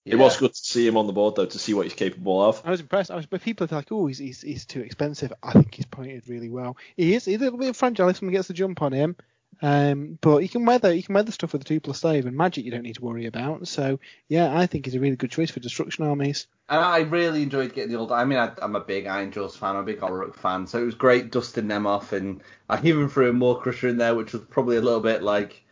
Yeah. 0.04 0.14
It 0.14 0.18
was 0.18 0.36
good 0.36 0.52
to 0.52 0.64
see 0.64 0.86
him 0.86 0.96
on 0.96 1.06
the 1.06 1.12
board 1.12 1.36
though, 1.36 1.46
to 1.46 1.58
see 1.58 1.74
what 1.74 1.84
he's 1.84 1.94
capable 1.94 2.42
of. 2.42 2.60
I 2.64 2.70
was 2.70 2.80
impressed. 2.80 3.10
I 3.10 3.16
was, 3.16 3.26
but 3.26 3.40
people 3.40 3.68
are 3.70 3.76
like, 3.76 3.92
"Oh, 3.92 4.06
he's, 4.06 4.18
he's 4.18 4.40
he's 4.40 4.66
too 4.66 4.80
expensive." 4.80 5.32
I 5.42 5.52
think 5.52 5.74
he's 5.74 5.86
pointed 5.86 6.28
really 6.28 6.48
well. 6.48 6.76
He 6.96 7.14
is. 7.14 7.24
He's 7.24 7.36
a 7.36 7.44
little 7.44 7.58
bit 7.58 7.76
fragile 7.76 8.08
if 8.08 8.18
someone 8.18 8.34
gets 8.34 8.48
the 8.48 8.54
jump 8.54 8.82
on 8.82 8.92
him. 8.92 9.16
Um, 9.60 10.18
but 10.20 10.38
he 10.38 10.48
can 10.48 10.64
weather 10.64 10.92
he 10.92 11.02
can 11.02 11.14
weather 11.14 11.30
stuff 11.30 11.52
with 11.52 11.62
a 11.62 11.64
two 11.64 11.78
plus 11.78 12.00
save 12.00 12.26
and 12.26 12.36
magic 12.36 12.64
you 12.64 12.72
don't 12.72 12.82
need 12.82 12.96
to 12.96 13.04
worry 13.04 13.26
about. 13.26 13.68
So 13.68 14.00
yeah, 14.28 14.58
I 14.58 14.66
think 14.66 14.86
he's 14.86 14.96
a 14.96 15.00
really 15.00 15.14
good 15.14 15.30
choice 15.30 15.52
for 15.52 15.60
destruction 15.60 16.04
armies. 16.04 16.48
And 16.68 16.80
I 16.80 17.00
really 17.00 17.42
enjoyed 17.42 17.72
getting 17.72 17.92
the 17.92 17.98
old. 17.98 18.10
I 18.10 18.24
mean, 18.24 18.38
I, 18.38 18.50
am 18.60 18.74
a 18.74 18.80
big 18.80 19.04
Ironjawz 19.04 19.56
fan, 19.56 19.76
I'm 19.76 19.82
a 19.82 19.84
big 19.84 20.00
Orruk 20.00 20.34
fan, 20.34 20.66
so 20.66 20.82
it 20.82 20.86
was 20.86 20.96
great 20.96 21.30
dusting 21.30 21.68
them 21.68 21.86
off. 21.86 22.12
And 22.12 22.42
I 22.68 22.80
even 22.82 23.08
threw 23.08 23.30
a 23.30 23.32
Maw-Krusha 23.32 23.90
in 23.90 23.98
there, 23.98 24.16
which 24.16 24.32
was 24.32 24.42
probably 24.42 24.78
a 24.78 24.82
little 24.82 25.00
bit 25.00 25.22
like 25.22 25.62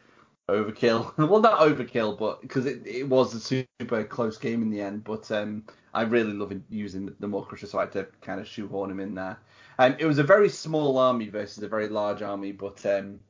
overkill. 0.51 1.17
well, 1.29 1.41
not 1.41 1.61
overkill, 1.61 2.19
but 2.19 2.41
because 2.41 2.67
it, 2.67 2.87
it 2.87 3.09
was 3.09 3.35
a 3.35 3.41
super 3.41 4.05
close 4.05 4.39
game 4.39 4.63
in 4.63 4.71
the 4.71 4.81
end. 4.81 5.05
But 5.05 5.31
um, 5.31 5.65
I 5.95 6.03
really 6.03 6.33
love 6.33 6.53
using 6.69 7.07
the, 7.07 7.15
the 7.21 7.29
Maw-Krusha, 7.29 7.69
so 7.69 7.79
I 7.79 7.83
had 7.83 7.93
to 7.93 8.07
kind 8.21 8.41
of 8.41 8.47
shoehorn 8.47 8.91
him 8.91 9.01
in 9.01 9.15
there. 9.15 9.39
And 9.79 9.97
it 9.99 10.07
was 10.07 10.19
a 10.19 10.23
very 10.23 10.49
small 10.49 10.99
army 10.99 11.29
versus 11.29 11.63
a 11.63 11.69
very 11.69 11.89
large 11.89 12.23
army, 12.23 12.53
but 12.53 12.85
um, 12.85 13.21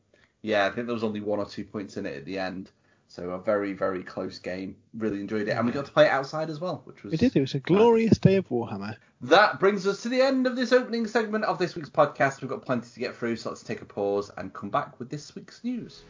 yeah, 0.42 0.66
I 0.66 0.70
think 0.70 0.86
there 0.86 0.94
was 0.94 1.04
only 1.04 1.20
one 1.20 1.38
or 1.38 1.46
two 1.46 1.64
points 1.64 1.96
in 1.96 2.06
it 2.06 2.16
at 2.16 2.24
the 2.24 2.38
end. 2.38 2.70
So 3.10 3.30
a 3.30 3.40
very, 3.40 3.72
very 3.72 4.04
close 4.04 4.38
game. 4.38 4.76
Really 4.96 5.18
enjoyed 5.18 5.48
it. 5.48 5.50
And 5.50 5.66
we 5.66 5.72
got 5.72 5.86
to 5.86 5.90
play 5.90 6.06
it 6.06 6.12
outside 6.12 6.48
as 6.48 6.60
well, 6.60 6.82
which 6.84 7.02
was. 7.02 7.10
We 7.10 7.16
did. 7.16 7.34
It 7.34 7.40
was 7.40 7.56
a 7.56 7.58
glorious 7.58 8.18
day 8.18 8.36
of 8.36 8.48
Warhammer. 8.48 8.94
That 9.22 9.58
brings 9.58 9.84
us 9.84 10.02
to 10.04 10.08
the 10.08 10.22
end 10.22 10.46
of 10.46 10.54
this 10.54 10.70
opening 10.70 11.08
segment 11.08 11.42
of 11.44 11.58
this 11.58 11.74
week's 11.74 11.90
podcast. 11.90 12.40
We've 12.40 12.48
got 12.48 12.64
plenty 12.64 12.88
to 12.88 13.00
get 13.00 13.16
through, 13.16 13.34
so 13.34 13.48
let's 13.48 13.64
take 13.64 13.82
a 13.82 13.84
pause 13.84 14.30
and 14.36 14.54
come 14.54 14.70
back 14.70 15.00
with 15.00 15.10
this 15.10 15.34
week's 15.34 15.64
news. 15.64 16.04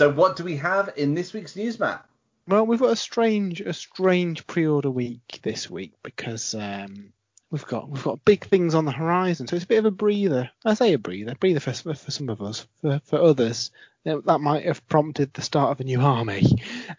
So 0.00 0.08
what 0.08 0.34
do 0.34 0.44
we 0.44 0.56
have 0.56 0.94
in 0.96 1.12
this 1.12 1.34
week's 1.34 1.56
news, 1.56 1.78
Matt? 1.78 2.02
Well, 2.48 2.64
we've 2.64 2.80
got 2.80 2.92
a 2.92 2.96
strange, 2.96 3.60
a 3.60 3.74
strange 3.74 4.46
pre-order 4.46 4.90
week 4.90 5.40
this 5.42 5.68
week 5.68 5.92
because 6.02 6.54
um, 6.54 7.12
we've 7.50 7.66
got 7.66 7.90
we've 7.90 8.02
got 8.02 8.24
big 8.24 8.46
things 8.46 8.74
on 8.74 8.86
the 8.86 8.92
horizon. 8.92 9.46
So 9.46 9.56
it's 9.56 9.66
a 9.66 9.68
bit 9.68 9.80
of 9.80 9.84
a 9.84 9.90
breather. 9.90 10.48
I 10.64 10.72
say 10.72 10.94
a 10.94 10.98
breather, 10.98 11.34
breather 11.34 11.60
for 11.60 11.74
for 11.74 12.10
some 12.10 12.30
of 12.30 12.40
us. 12.40 12.66
For 12.80 13.02
for 13.04 13.20
others, 13.20 13.72
that 14.06 14.40
might 14.40 14.64
have 14.64 14.88
prompted 14.88 15.34
the 15.34 15.42
start 15.42 15.72
of 15.72 15.80
a 15.80 15.84
new 15.84 16.00
army. 16.00 16.46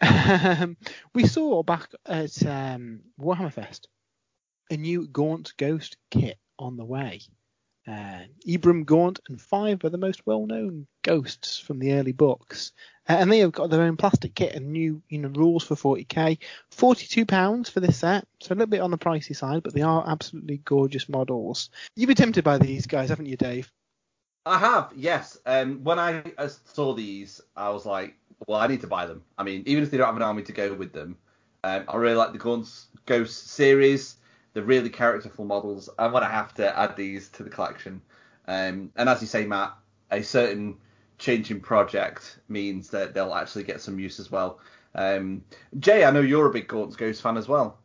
Um, 0.00 0.76
we 1.12 1.26
saw 1.26 1.64
back 1.64 1.88
at 2.06 2.46
um, 2.46 3.00
Warhammer 3.20 3.52
Fest 3.52 3.88
a 4.70 4.76
new 4.76 5.08
Gaunt 5.08 5.54
Ghost 5.56 5.96
kit 6.12 6.38
on 6.56 6.76
the 6.76 6.84
way. 6.84 7.22
Uh, 7.86 8.20
Ibram 8.46 8.84
Gaunt 8.84 9.20
and 9.28 9.40
five 9.40 9.82
of 9.82 9.90
the 9.90 9.98
most 9.98 10.24
well-known 10.24 10.86
ghosts 11.02 11.58
from 11.58 11.80
the 11.80 11.94
early 11.94 12.12
books, 12.12 12.72
uh, 13.08 13.14
and 13.14 13.30
they 13.30 13.40
have 13.40 13.52
got 13.52 13.70
their 13.70 13.82
own 13.82 13.96
plastic 13.96 14.34
kit 14.34 14.54
and 14.54 14.72
new, 14.72 15.02
you 15.08 15.18
know, 15.18 15.28
rules 15.28 15.64
for 15.64 15.74
40k. 15.74 16.38
42 16.70 17.26
pounds 17.26 17.68
for 17.68 17.80
this 17.80 17.98
set, 17.98 18.26
so 18.40 18.52
a 18.52 18.54
little 18.54 18.66
bit 18.66 18.80
on 18.80 18.92
the 18.92 18.98
pricey 18.98 19.34
side, 19.34 19.64
but 19.64 19.74
they 19.74 19.82
are 19.82 20.04
absolutely 20.06 20.58
gorgeous 20.58 21.08
models. 21.08 21.70
You've 21.96 22.08
been 22.08 22.16
tempted 22.16 22.44
by 22.44 22.58
these 22.58 22.86
guys, 22.86 23.08
haven't 23.08 23.26
you, 23.26 23.36
Dave? 23.36 23.72
I 24.46 24.58
have, 24.58 24.92
yes. 24.94 25.38
Um, 25.46 25.82
when 25.82 25.98
I 25.98 26.22
saw 26.64 26.94
these, 26.94 27.40
I 27.56 27.70
was 27.70 27.86
like, 27.86 28.14
well, 28.46 28.60
I 28.60 28.66
need 28.66 28.80
to 28.80 28.86
buy 28.86 29.06
them. 29.06 29.22
I 29.38 29.42
mean, 29.42 29.62
even 29.66 29.82
if 29.82 29.90
they 29.90 29.96
don't 29.96 30.06
have 30.06 30.16
an 30.16 30.22
army 30.22 30.42
to 30.44 30.52
go 30.52 30.72
with 30.74 30.92
them, 30.92 31.16
um, 31.64 31.84
I 31.88 31.96
really 31.96 32.16
like 32.16 32.32
the 32.32 32.38
Gaunt's 32.38 32.86
Ghost 33.06 33.48
series. 33.48 34.16
They're 34.54 34.62
really 34.62 34.90
characterful 34.90 35.44
models. 35.44 35.88
I'm 35.98 36.12
gonna 36.12 36.26
have 36.26 36.54
to 36.54 36.78
add 36.78 36.96
these 36.96 37.28
to 37.30 37.42
the 37.42 37.50
collection. 37.50 38.02
Um, 38.46 38.90
and 38.96 39.08
as 39.08 39.20
you 39.20 39.26
say, 39.26 39.46
Matt, 39.46 39.74
a 40.10 40.22
certain 40.22 40.78
change 41.18 41.50
in 41.50 41.60
project 41.60 42.38
means 42.48 42.90
that 42.90 43.14
they'll 43.14 43.34
actually 43.34 43.64
get 43.64 43.80
some 43.80 43.98
use 43.98 44.20
as 44.20 44.30
well. 44.30 44.58
Um, 44.94 45.44
Jay, 45.78 46.04
I 46.04 46.10
know 46.10 46.20
you're 46.20 46.46
a 46.46 46.52
big 46.52 46.68
Gaunt's 46.68 46.96
Ghost 46.96 47.22
fan 47.22 47.36
as 47.36 47.48
well. 47.48 47.78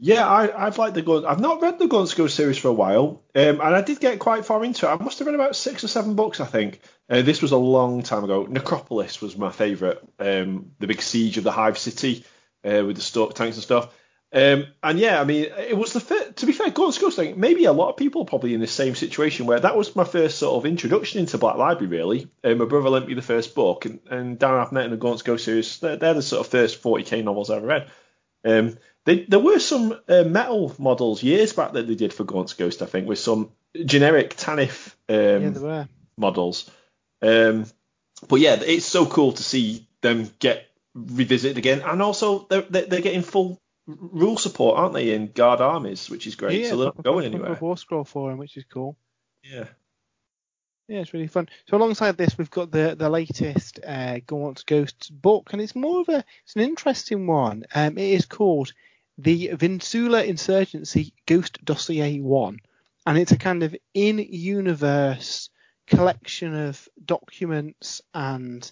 Yeah, 0.00 0.28
I, 0.28 0.66
have 0.66 0.78
liked 0.78 0.94
the 0.94 1.02
Gaunt. 1.02 1.26
I've 1.26 1.40
not 1.40 1.60
read 1.60 1.78
the 1.78 1.88
Gaunt's 1.88 2.14
Ghost 2.14 2.36
series 2.36 2.56
for 2.56 2.68
a 2.68 2.72
while, 2.72 3.20
um, 3.34 3.60
and 3.60 3.62
I 3.62 3.82
did 3.82 3.98
get 3.98 4.20
quite 4.20 4.44
far 4.44 4.64
into 4.64 4.86
it. 4.86 4.90
I 4.90 5.02
must 5.02 5.18
have 5.18 5.26
read 5.26 5.34
about 5.34 5.56
six 5.56 5.82
or 5.82 5.88
seven 5.88 6.14
books, 6.14 6.40
I 6.40 6.46
think. 6.46 6.80
Uh, 7.10 7.22
this 7.22 7.42
was 7.42 7.50
a 7.50 7.56
long 7.56 8.02
time 8.02 8.22
ago. 8.22 8.46
Necropolis 8.48 9.20
was 9.20 9.36
my 9.36 9.50
favourite. 9.50 9.98
Um, 10.20 10.72
the 10.78 10.86
big 10.86 11.02
siege 11.02 11.36
of 11.36 11.42
the 11.42 11.50
Hive 11.50 11.78
City 11.78 12.24
uh, 12.64 12.84
with 12.86 12.94
the 12.94 13.02
Stork 13.02 13.34
tanks 13.34 13.56
and 13.56 13.64
stuff. 13.64 13.92
Um, 14.30 14.66
and 14.82 14.98
yeah, 14.98 15.20
I 15.20 15.24
mean, 15.24 15.46
it 15.56 15.76
was 15.76 15.94
the. 15.94 16.32
To 16.36 16.46
be 16.46 16.52
fair, 16.52 16.70
Gaunt's 16.70 16.98
Ghost, 16.98 17.16
like, 17.16 17.36
maybe 17.36 17.64
a 17.64 17.72
lot 17.72 17.88
of 17.88 17.96
people 17.96 18.22
are 18.22 18.26
probably 18.26 18.52
in 18.52 18.60
the 18.60 18.66
same 18.66 18.94
situation 18.94 19.46
where 19.46 19.60
that 19.60 19.76
was 19.76 19.96
my 19.96 20.04
first 20.04 20.38
sort 20.38 20.56
of 20.56 20.70
introduction 20.70 21.20
into 21.20 21.38
Black 21.38 21.56
Library, 21.56 21.86
really. 21.86 22.30
Um, 22.44 22.58
my 22.58 22.66
brother 22.66 22.90
lent 22.90 23.08
me 23.08 23.14
the 23.14 23.22
first 23.22 23.54
book, 23.54 23.86
and, 23.86 24.00
and 24.10 24.38
Dan 24.38 24.50
Abnett 24.50 24.84
and 24.84 24.92
the 24.92 24.98
Gaunt's 24.98 25.22
Ghost 25.22 25.46
series, 25.46 25.78
they're, 25.78 25.96
they're, 25.96 26.14
the 26.14 26.22
sort 26.22 26.40
of 26.40 26.50
first 26.50 26.82
40k 26.82 27.24
novels 27.24 27.48
I 27.48 27.56
ever 27.56 27.66
read. 27.66 27.90
Um, 28.44 28.78
they, 29.06 29.24
there 29.24 29.38
were 29.38 29.58
some 29.58 29.98
uh, 30.08 30.24
metal 30.24 30.74
models 30.78 31.22
years 31.22 31.54
back 31.54 31.72
that 31.72 31.86
they 31.86 31.94
did 31.94 32.12
for 32.12 32.24
Gaunt's 32.24 32.52
Ghost, 32.52 32.82
I 32.82 32.86
think, 32.86 33.08
with 33.08 33.18
some 33.18 33.50
generic 33.82 34.34
Tanith 34.36 34.94
um, 35.08 35.54
yeah, 35.54 35.84
models. 36.18 36.70
Um, 37.22 37.64
but 38.28 38.40
yeah, 38.40 38.60
it's 38.60 38.84
so 38.84 39.06
cool 39.06 39.32
to 39.32 39.42
see 39.42 39.88
them 40.02 40.30
get 40.38 40.66
revisited 40.94 41.56
again, 41.56 41.80
and 41.80 42.02
also 42.02 42.46
they're, 42.50 42.60
they're 42.62 43.00
getting 43.00 43.22
full 43.22 43.58
rule 43.88 44.36
support, 44.36 44.78
aren't 44.78 44.94
they, 44.94 45.14
in 45.14 45.32
guard 45.32 45.60
armies, 45.60 46.10
which 46.10 46.26
is 46.26 46.36
great. 46.36 46.60
Yeah, 46.60 46.70
so 46.70 46.76
they're 46.76 46.86
not 46.86 47.02
going 47.02 47.24
anywhere. 47.24 47.58
War 47.60 47.76
scroll 47.76 48.04
for 48.04 48.30
him, 48.30 48.38
which 48.38 48.56
is 48.56 48.64
cool. 48.64 48.96
Yeah. 49.42 49.64
Yeah, 50.88 51.00
it's 51.00 51.12
really 51.12 51.26
fun. 51.26 51.48
So 51.68 51.76
alongside 51.76 52.16
this, 52.16 52.38
we've 52.38 52.50
got 52.50 52.70
the 52.70 52.94
the 52.98 53.10
latest 53.10 53.80
uh, 53.86 54.20
Gaunt 54.26 54.64
Ghosts 54.66 55.10
book, 55.10 55.52
and 55.52 55.60
it's 55.60 55.76
more 55.76 56.00
of 56.00 56.08
a 56.08 56.24
it's 56.44 56.56
an 56.56 56.62
interesting 56.62 57.26
one. 57.26 57.64
Um, 57.74 57.98
it 57.98 58.10
is 58.10 58.24
called 58.24 58.72
the 59.18 59.48
Vincula 59.48 60.24
Insurgency 60.24 61.12
Ghost 61.26 61.62
Dossier 61.64 62.20
One, 62.20 62.60
and 63.04 63.18
it's 63.18 63.32
a 63.32 63.38
kind 63.38 63.62
of 63.62 63.76
in-universe 63.92 65.50
collection 65.86 66.54
of 66.54 66.88
documents 67.04 68.00
and 68.14 68.70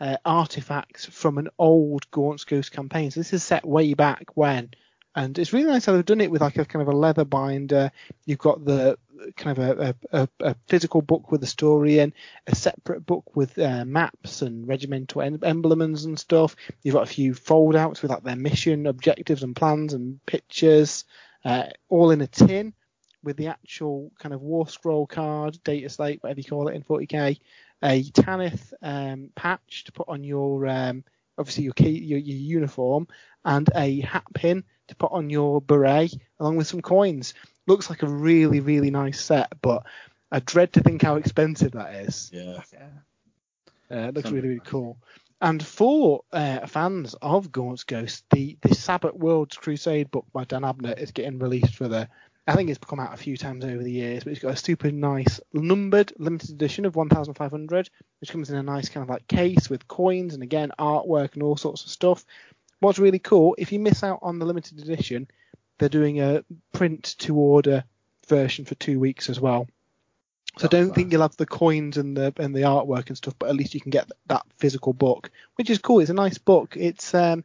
uh, 0.00 0.16
artifacts 0.24 1.06
from 1.06 1.38
an 1.38 1.48
old 1.58 2.10
Gaunt's 2.10 2.44
Ghost 2.44 2.72
campaign. 2.72 3.10
So 3.10 3.20
this 3.20 3.32
is 3.32 3.42
set 3.42 3.64
way 3.64 3.94
back 3.94 4.36
when, 4.36 4.70
and 5.14 5.38
it's 5.38 5.52
really 5.52 5.66
nice 5.66 5.86
how 5.86 5.92
they've 5.92 6.04
done 6.04 6.20
it 6.20 6.30
with 6.30 6.42
like 6.42 6.58
a 6.58 6.64
kind 6.66 6.82
of 6.82 6.88
a 6.88 6.96
leather 6.96 7.24
binder. 7.24 7.90
You've 8.26 8.38
got 8.38 8.64
the 8.64 8.98
kind 9.36 9.56
of 9.56 9.80
a, 9.80 9.96
a, 10.12 10.28
a 10.40 10.56
physical 10.66 11.00
book 11.00 11.32
with 11.32 11.42
a 11.42 11.46
story 11.46 11.98
in, 12.00 12.12
a 12.46 12.54
separate 12.54 13.06
book 13.06 13.34
with 13.34 13.58
uh, 13.58 13.86
maps 13.86 14.42
and 14.42 14.68
regimental 14.68 15.22
em- 15.22 15.40
emblems 15.42 16.04
and 16.04 16.18
stuff. 16.18 16.54
You've 16.82 16.94
got 16.94 17.04
a 17.08 17.12
few 17.12 17.32
foldouts 17.32 18.02
with 18.02 18.10
like 18.10 18.24
their 18.24 18.36
mission 18.36 18.86
objectives 18.86 19.42
and 19.42 19.56
plans 19.56 19.94
and 19.94 20.24
pictures, 20.26 21.04
uh, 21.46 21.64
all 21.88 22.10
in 22.10 22.20
a 22.20 22.26
tin 22.26 22.74
with 23.22 23.38
the 23.38 23.48
actual 23.48 24.12
kind 24.18 24.34
of 24.34 24.42
war 24.42 24.68
scroll 24.68 25.06
card, 25.06 25.58
data 25.64 25.88
slate, 25.88 26.22
whatever 26.22 26.40
you 26.40 26.44
call 26.44 26.68
it 26.68 26.74
in 26.74 26.82
40k 26.82 27.38
a 27.82 28.02
Tanith 28.02 28.72
um, 28.82 29.30
patch 29.34 29.84
to 29.84 29.92
put 29.92 30.08
on 30.08 30.24
your 30.24 30.66
um, 30.66 31.04
obviously 31.38 31.64
your 31.64 31.72
key 31.74 31.90
your, 31.90 32.18
your 32.18 32.36
uniform 32.36 33.08
and 33.44 33.68
a 33.74 34.00
hat 34.00 34.24
pin 34.34 34.64
to 34.88 34.96
put 34.96 35.12
on 35.12 35.30
your 35.30 35.60
beret 35.60 36.14
along 36.40 36.56
with 36.56 36.66
some 36.66 36.82
coins. 36.82 37.34
Looks 37.66 37.90
like 37.90 38.02
a 38.02 38.08
really 38.08 38.60
really 38.60 38.90
nice 38.90 39.20
set, 39.20 39.52
but 39.60 39.84
I 40.30 40.40
dread 40.40 40.72
to 40.74 40.82
think 40.82 41.02
how 41.02 41.16
expensive 41.16 41.72
that 41.72 41.94
is. 41.94 42.30
Yeah. 42.32 42.62
yeah. 42.72 42.88
Uh, 43.90 44.08
it 44.08 44.14
looks 44.14 44.30
really 44.30 44.48
really 44.48 44.60
cool. 44.64 44.98
And 45.40 45.64
for 45.64 46.22
uh, 46.32 46.66
fans 46.66 47.14
of 47.20 47.52
Gaunt's 47.52 47.84
Ghost, 47.84 48.24
the 48.30 48.56
the 48.62 48.74
Sabbat 48.74 49.18
Worlds 49.18 49.56
Crusade 49.56 50.10
book 50.10 50.24
by 50.32 50.44
Dan 50.44 50.62
Abnett 50.62 50.98
is 50.98 51.10
getting 51.10 51.38
released 51.38 51.74
for 51.74 51.88
the 51.88 52.08
I 52.46 52.54
think 52.54 52.70
it's 52.70 52.78
come 52.78 53.00
out 53.00 53.12
a 53.12 53.16
few 53.16 53.36
times 53.36 53.64
over 53.64 53.82
the 53.82 53.90
years, 53.90 54.22
but 54.22 54.32
it's 54.32 54.42
got 54.42 54.52
a 54.52 54.56
super 54.56 54.92
nice 54.92 55.40
numbered 55.52 56.12
limited 56.16 56.50
edition 56.50 56.84
of 56.84 56.94
1,500, 56.94 57.90
which 58.20 58.30
comes 58.30 58.50
in 58.50 58.56
a 58.56 58.62
nice 58.62 58.88
kind 58.88 59.02
of 59.02 59.10
like 59.10 59.26
case 59.26 59.68
with 59.68 59.88
coins 59.88 60.32
and 60.32 60.44
again 60.44 60.70
artwork 60.78 61.34
and 61.34 61.42
all 61.42 61.56
sorts 61.56 61.84
of 61.84 61.90
stuff. 61.90 62.24
What's 62.78 63.00
really 63.00 63.18
cool, 63.18 63.56
if 63.58 63.72
you 63.72 63.80
miss 63.80 64.04
out 64.04 64.20
on 64.22 64.38
the 64.38 64.46
limited 64.46 64.78
edition, 64.78 65.28
they're 65.78 65.88
doing 65.88 66.20
a 66.20 66.44
print 66.72 67.16
to 67.18 67.36
order 67.36 67.84
version 68.28 68.64
for 68.64 68.76
two 68.76 69.00
weeks 69.00 69.28
as 69.28 69.40
well. 69.40 69.66
So 70.58 70.66
I 70.66 70.68
don't 70.68 70.94
think 70.94 71.12
you'll 71.12 71.22
have 71.22 71.36
the 71.36 71.46
coins 71.46 71.98
and 71.98 72.16
the 72.16 72.32
and 72.38 72.54
the 72.54 72.62
artwork 72.62 73.08
and 73.08 73.16
stuff, 73.16 73.34
but 73.38 73.50
at 73.50 73.56
least 73.56 73.74
you 73.74 73.80
can 73.80 73.90
get 73.90 74.10
that 74.28 74.46
physical 74.56 74.94
book, 74.94 75.30
which 75.56 75.68
is 75.68 75.78
cool. 75.78 76.00
It's 76.00 76.10
a 76.10 76.14
nice 76.14 76.38
book. 76.38 76.76
It's 76.78 77.12
um, 77.12 77.44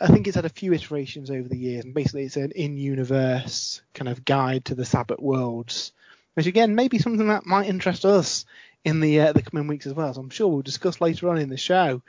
I 0.00 0.06
think 0.08 0.26
it's 0.26 0.36
had 0.36 0.44
a 0.44 0.50
few 0.50 0.72
iterations 0.72 1.30
over 1.30 1.48
the 1.48 1.58
years, 1.58 1.84
and 1.84 1.94
basically 1.94 2.24
it's 2.24 2.36
an 2.36 2.52
in-universe 2.52 3.82
kind 3.94 4.08
of 4.08 4.24
guide 4.24 4.64
to 4.66 4.74
the 4.74 4.84
Sabbat 4.84 5.22
worlds, 5.22 5.92
which 6.34 6.46
again 6.46 6.74
may 6.74 6.88
be 6.88 6.98
something 6.98 7.28
that 7.28 7.46
might 7.46 7.68
interest 7.68 8.04
us 8.04 8.44
in 8.84 9.00
the 9.00 9.20
uh, 9.20 9.32
the 9.32 9.42
coming 9.42 9.68
weeks 9.68 9.86
as 9.86 9.94
well. 9.94 10.12
So 10.12 10.20
I'm 10.20 10.30
sure 10.30 10.48
we'll 10.48 10.62
discuss 10.62 11.00
later 11.00 11.28
on 11.28 11.38
in 11.38 11.48
the 11.48 11.56
show. 11.56 12.02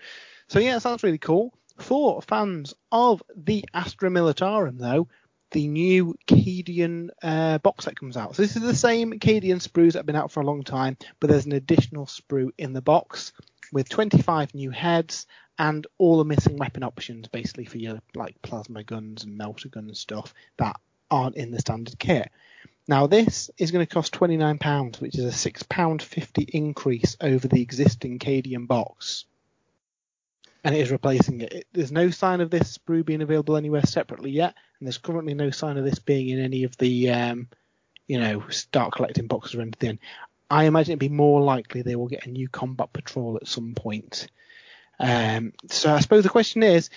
So 0.48 0.60
yeah, 0.60 0.80
sounds 0.80 1.04
really 1.04 1.18
cool. 1.18 1.54
For 1.78 2.22
fans 2.22 2.74
of 2.92 3.24
the 3.36 3.66
Astra 3.74 4.10
Militarum, 4.10 4.78
though, 4.78 5.08
the 5.52 5.68
new 5.68 6.16
Cadian 6.28 7.10
uh, 7.22 7.58
box 7.60 7.86
set 7.86 8.00
comes 8.00 8.18
out. 8.18 8.36
So 8.36 8.42
this 8.42 8.56
is 8.56 8.62
the 8.62 8.76
same 8.76 9.14
Cadian 9.14 9.62
sprues 9.66 9.94
that 9.94 10.00
have 10.00 10.06
been 10.06 10.16
out 10.16 10.32
for 10.32 10.42
a 10.42 10.46
long 10.46 10.64
time, 10.64 10.98
but 11.20 11.30
there's 11.30 11.46
an 11.46 11.52
additional 11.52 12.06
sprue 12.06 12.52
in 12.58 12.74
the 12.74 12.82
box 12.82 13.34
with 13.74 13.90
25 13.90 14.54
new 14.54 14.70
heads 14.70 15.26
and 15.58 15.86
all 15.98 16.18
the 16.18 16.26
missing 16.26 16.58
weapon 16.58 16.84
options 16.84 17.28
basically 17.28 17.66
for 17.66 17.78
your 17.78 18.00
like 18.16 18.42
plasma 18.42 18.84
guns 18.84 19.24
and 19.24 19.38
melter 19.38 19.68
gun 19.68 19.94
stuff 19.94 20.34
that 20.58 20.76
aren't 21.12 21.36
in 21.36 21.52
the 21.52 21.60
standard 21.60 21.98
kit. 22.00 22.32
Now 22.88 23.08
this 23.08 23.50
is 23.58 23.72
going 23.72 23.86
to 23.86 23.94
cost 23.94 24.14
£29, 24.14 25.02
which 25.02 25.18
is 25.18 25.26
a 25.26 25.52
£6.50 25.52 26.50
increase 26.50 27.18
over 27.22 27.48
the 27.48 27.62
existing 27.62 28.20
Cadian 28.20 28.68
box. 28.68 29.26
And 30.64 30.76
it 30.76 30.80
is 30.80 30.92
replacing 30.92 31.42
it. 31.42 31.54
it. 31.54 31.68
There's 31.74 31.92
no 31.92 32.10
sign 32.10 32.42
of 32.42 32.50
this 32.50 32.78
sprue 32.78 33.06
being 33.06 33.22
available 33.22 33.58
anywhere 33.58 33.86
separately 33.86 34.32
yet, 34.32 34.56
and 34.80 34.88
there's 34.88 34.98
currently 34.98 35.34
no 35.34 35.50
sign 35.50 35.78
of 35.78 35.84
this 35.84 36.00
being 36.00 36.30
in 36.30 36.40
any 36.40 36.64
of 36.64 36.78
the, 36.78 37.10
um, 37.10 37.50
you 38.08 38.18
know, 38.20 38.48
start 38.50 38.94
collecting 38.94 39.28
boxes 39.28 39.56
or 39.56 39.62
anything. 39.62 40.00
I 40.50 40.66
imagine 40.66 40.92
it'd 40.92 41.00
be 41.00 41.10
more 41.10 41.42
likely 41.42 41.82
they 41.82 41.96
will 41.96 42.08
get 42.08 42.26
a 42.26 42.30
new 42.30 42.48
combat 42.48 42.94
patrol 42.94 43.38
at 43.38 43.48
some 43.48 43.74
point. 43.76 44.28
Um, 45.00 45.54
so 45.70 45.94
I 45.94 46.00
suppose 46.00 46.24
the 46.24 46.30
question 46.30 46.64
is, 46.64 46.90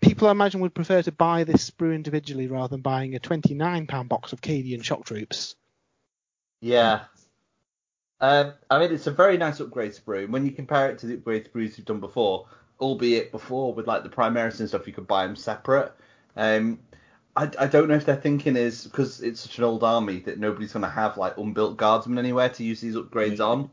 people 0.00 0.28
I 0.28 0.32
imagine 0.32 0.60
would 0.60 0.74
prefer 0.74 1.02
to 1.02 1.12
buy 1.12 1.44
this 1.44 1.70
sprue 1.70 1.94
individually 1.94 2.46
rather 2.46 2.68
than 2.68 2.80
buying 2.80 3.14
a 3.14 3.20
£29 3.20 4.08
box 4.08 4.32
of 4.32 4.40
Cadian 4.40 4.82
shock 4.82 5.04
troops. 5.04 5.56
Yeah. 6.60 7.02
Um, 8.20 8.54
I 8.68 8.80
mean, 8.80 8.92
it's 8.92 9.06
a 9.06 9.12
very 9.12 9.36
nice 9.36 9.60
upgrade 9.60 9.92
sprue. 9.92 10.28
When 10.28 10.44
you 10.44 10.52
compare 10.52 10.90
it 10.90 10.98
to 10.98 11.06
the 11.06 11.14
upgrade 11.14 11.48
sprues 11.52 11.76
you've 11.76 11.86
done 11.86 12.00
before, 12.00 12.46
albeit 12.80 13.30
before 13.30 13.74
with 13.74 13.86
like 13.86 14.02
the 14.02 14.08
Primaris 14.08 14.60
and 14.60 14.68
stuff, 14.68 14.86
you 14.86 14.92
could 14.92 15.06
buy 15.06 15.26
them 15.26 15.36
separate. 15.36 15.92
Um, 16.36 16.80
I, 17.36 17.50
I 17.58 17.66
don't 17.66 17.88
know 17.88 17.94
if 17.94 18.04
their 18.04 18.16
thinking 18.16 18.56
is 18.56 18.84
because 18.84 19.20
it's 19.20 19.40
such 19.40 19.58
an 19.58 19.64
old 19.64 19.84
army 19.84 20.18
that 20.20 20.38
nobody's 20.38 20.72
going 20.72 20.82
to 20.82 20.90
have 20.90 21.16
like 21.16 21.36
unbuilt 21.38 21.76
guardsmen 21.76 22.18
anywhere 22.18 22.48
to 22.48 22.64
use 22.64 22.80
these 22.80 22.96
upgrades 22.96 23.40
on. 23.40 23.70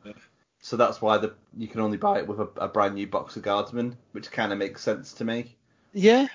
so 0.59 0.77
that's 0.77 1.01
why 1.01 1.17
the 1.17 1.33
you 1.57 1.67
can 1.67 1.81
only 1.81 1.97
buy 1.97 2.19
it 2.19 2.27
with 2.27 2.39
a, 2.39 2.49
a 2.57 2.67
brand 2.67 2.95
new 2.95 3.07
box 3.07 3.35
of 3.37 3.43
Guardsmen, 3.43 3.97
which 4.11 4.31
kind 4.31 4.51
of 4.51 4.59
makes 4.59 4.81
sense 4.81 5.13
to 5.13 5.25
me. 5.25 5.55
Yeah, 5.93 6.27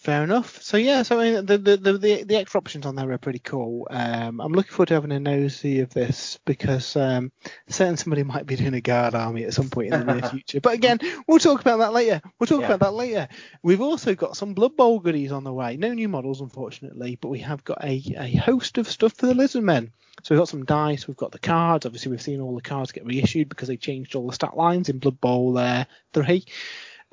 fair 0.00 0.22
enough. 0.22 0.62
So 0.62 0.76
yeah, 0.76 1.02
so 1.02 1.20
I 1.20 1.32
mean, 1.32 1.46
the 1.46 1.58
the 1.58 1.76
the, 1.76 2.24
the, 2.24 2.36
extra 2.36 2.58
options 2.58 2.86
on 2.86 2.94
there 2.94 3.10
are 3.10 3.18
pretty 3.18 3.40
cool. 3.40 3.86
Um, 3.90 4.40
I'm 4.40 4.52
looking 4.52 4.70
forward 4.72 4.88
to 4.88 4.94
having 4.94 5.12
a 5.12 5.20
nosy 5.20 5.80
of 5.80 5.90
this 5.90 6.38
because 6.44 6.96
um, 6.96 7.32
certain 7.68 7.96
somebody 7.96 8.22
might 8.22 8.46
be 8.46 8.56
doing 8.56 8.74
a 8.74 8.80
guard 8.80 9.14
army 9.14 9.44
at 9.44 9.54
some 9.54 9.70
point 9.70 9.92
in 9.92 10.06
the 10.06 10.14
near 10.14 10.22
future. 10.30 10.60
But 10.60 10.74
again, 10.74 10.98
we'll 11.26 11.38
talk 11.38 11.60
about 11.60 11.78
that 11.78 11.92
later. 11.92 12.22
We'll 12.38 12.46
talk 12.46 12.60
Yeah. 12.60 12.66
about 12.74 12.80
that 12.80 12.94
later. 12.94 13.28
We've 13.62 13.80
also 13.80 14.14
got 14.14 14.36
some 14.36 14.54
Blood 14.54 14.76
Bowl 14.76 15.00
goodies 15.00 15.32
on 15.32 15.44
the 15.44 15.52
way. 15.52 15.76
No 15.76 15.92
new 15.92 16.08
models, 16.08 16.40
unfortunately, 16.40 17.18
but 17.20 17.28
we 17.28 17.40
have 17.40 17.64
got 17.64 17.82
a, 17.84 18.02
a 18.16 18.36
host 18.36 18.78
of 18.78 18.88
stuff 18.88 19.14
for 19.14 19.26
the 19.26 19.34
Lizard 19.34 19.64
Men. 19.64 19.92
So 20.22 20.34
we've 20.34 20.40
got 20.40 20.48
some 20.48 20.64
dice, 20.64 21.06
we've 21.06 21.16
got 21.16 21.32
the 21.32 21.38
cards. 21.38 21.86
Obviously, 21.86 22.10
we've 22.10 22.22
seen 22.22 22.40
all 22.40 22.54
the 22.56 22.60
cards 22.62 22.92
get 22.92 23.06
reissued 23.06 23.48
because 23.48 23.68
they 23.68 23.76
changed 23.76 24.14
all 24.14 24.26
the 24.26 24.32
stat 24.32 24.56
lines 24.56 24.88
in 24.88 24.98
Blood 24.98 25.20
Bowl 25.20 25.56
uh, 25.58 25.84
3. 26.12 26.44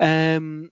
Um, 0.00 0.70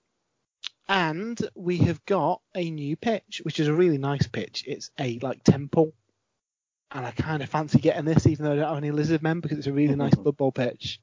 and 0.89 1.39
we 1.55 1.79
have 1.79 2.05
got 2.05 2.41
a 2.55 2.71
new 2.71 2.97
pitch, 2.97 3.41
which 3.43 3.61
is 3.61 3.69
a 3.69 3.75
really 3.75 3.99
nice 3.99 4.27
pitch. 4.27 4.65
It's 4.67 4.91
a 4.99 5.19
like 5.21 5.43
temple, 5.43 5.93
and 6.91 7.07
I 7.07 7.11
kind 7.11 7.43
of 7.43 7.49
fancy 7.49 7.79
getting 7.79 8.05
this, 8.05 8.27
even 8.27 8.45
though 8.45 8.53
I 8.53 8.57
don't 8.57 8.69
have 8.69 8.77
any 8.77 8.91
lizard 8.91 9.23
men, 9.23 9.41
because 9.41 9.59
it's 9.59 9.67
a 9.67 9.73
really 9.73 9.97
nice 9.97 10.15
football 10.23 10.53
pitch. 10.53 11.01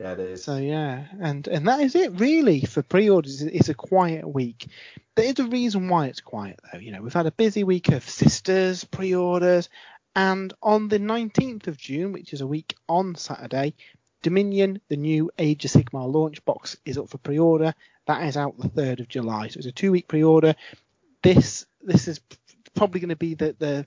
Yeah, 0.00 0.12
it 0.12 0.20
is. 0.20 0.44
So 0.44 0.56
yeah, 0.56 1.06
and 1.20 1.46
and 1.48 1.68
that 1.68 1.80
is 1.80 1.94
it 1.94 2.18
really 2.18 2.62
for 2.62 2.82
pre-orders. 2.82 3.42
It's 3.42 3.68
a 3.68 3.74
quiet 3.74 4.28
week. 4.28 4.66
There 5.14 5.26
is 5.26 5.38
a 5.38 5.44
reason 5.44 5.88
why 5.88 6.06
it's 6.06 6.20
quiet 6.20 6.60
though. 6.72 6.78
You 6.78 6.92
know, 6.92 7.02
we've 7.02 7.12
had 7.12 7.26
a 7.26 7.32
busy 7.32 7.64
week 7.64 7.88
of 7.88 8.08
sisters 8.08 8.84
pre-orders, 8.84 9.68
and 10.14 10.52
on 10.62 10.88
the 10.88 10.98
19th 10.98 11.68
of 11.68 11.78
June, 11.78 12.12
which 12.12 12.32
is 12.32 12.40
a 12.40 12.46
week 12.46 12.74
on 12.88 13.14
Saturday, 13.14 13.74
Dominion, 14.22 14.80
the 14.88 14.96
new 14.96 15.30
Age 15.38 15.64
of 15.64 15.70
Sigmar 15.70 16.12
launch 16.12 16.44
box, 16.44 16.76
is 16.84 16.98
up 16.98 17.08
for 17.08 17.18
pre-order. 17.18 17.74
That 18.06 18.24
is 18.24 18.36
out 18.36 18.58
the 18.58 18.68
3rd 18.68 19.00
of 19.00 19.08
July, 19.08 19.48
so 19.48 19.58
it's 19.58 19.66
a 19.66 19.72
two-week 19.72 20.08
pre-order. 20.08 20.54
This 21.22 21.66
this 21.80 22.08
is 22.08 22.20
probably 22.74 23.00
going 23.00 23.10
to 23.10 23.16
be 23.16 23.34
the 23.34 23.54
the 23.58 23.86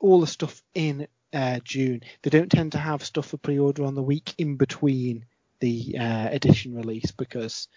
all 0.00 0.20
the 0.20 0.26
stuff 0.26 0.62
in 0.74 1.06
uh, 1.32 1.60
June. 1.64 2.02
They 2.22 2.30
don't 2.30 2.50
tend 2.50 2.72
to 2.72 2.78
have 2.78 3.04
stuff 3.04 3.26
for 3.28 3.36
pre-order 3.36 3.84
on 3.84 3.94
the 3.94 4.02
week 4.02 4.34
in 4.38 4.56
between 4.56 5.24
the 5.60 5.96
uh, 5.98 6.28
edition 6.30 6.74
release 6.74 7.10
because 7.12 7.68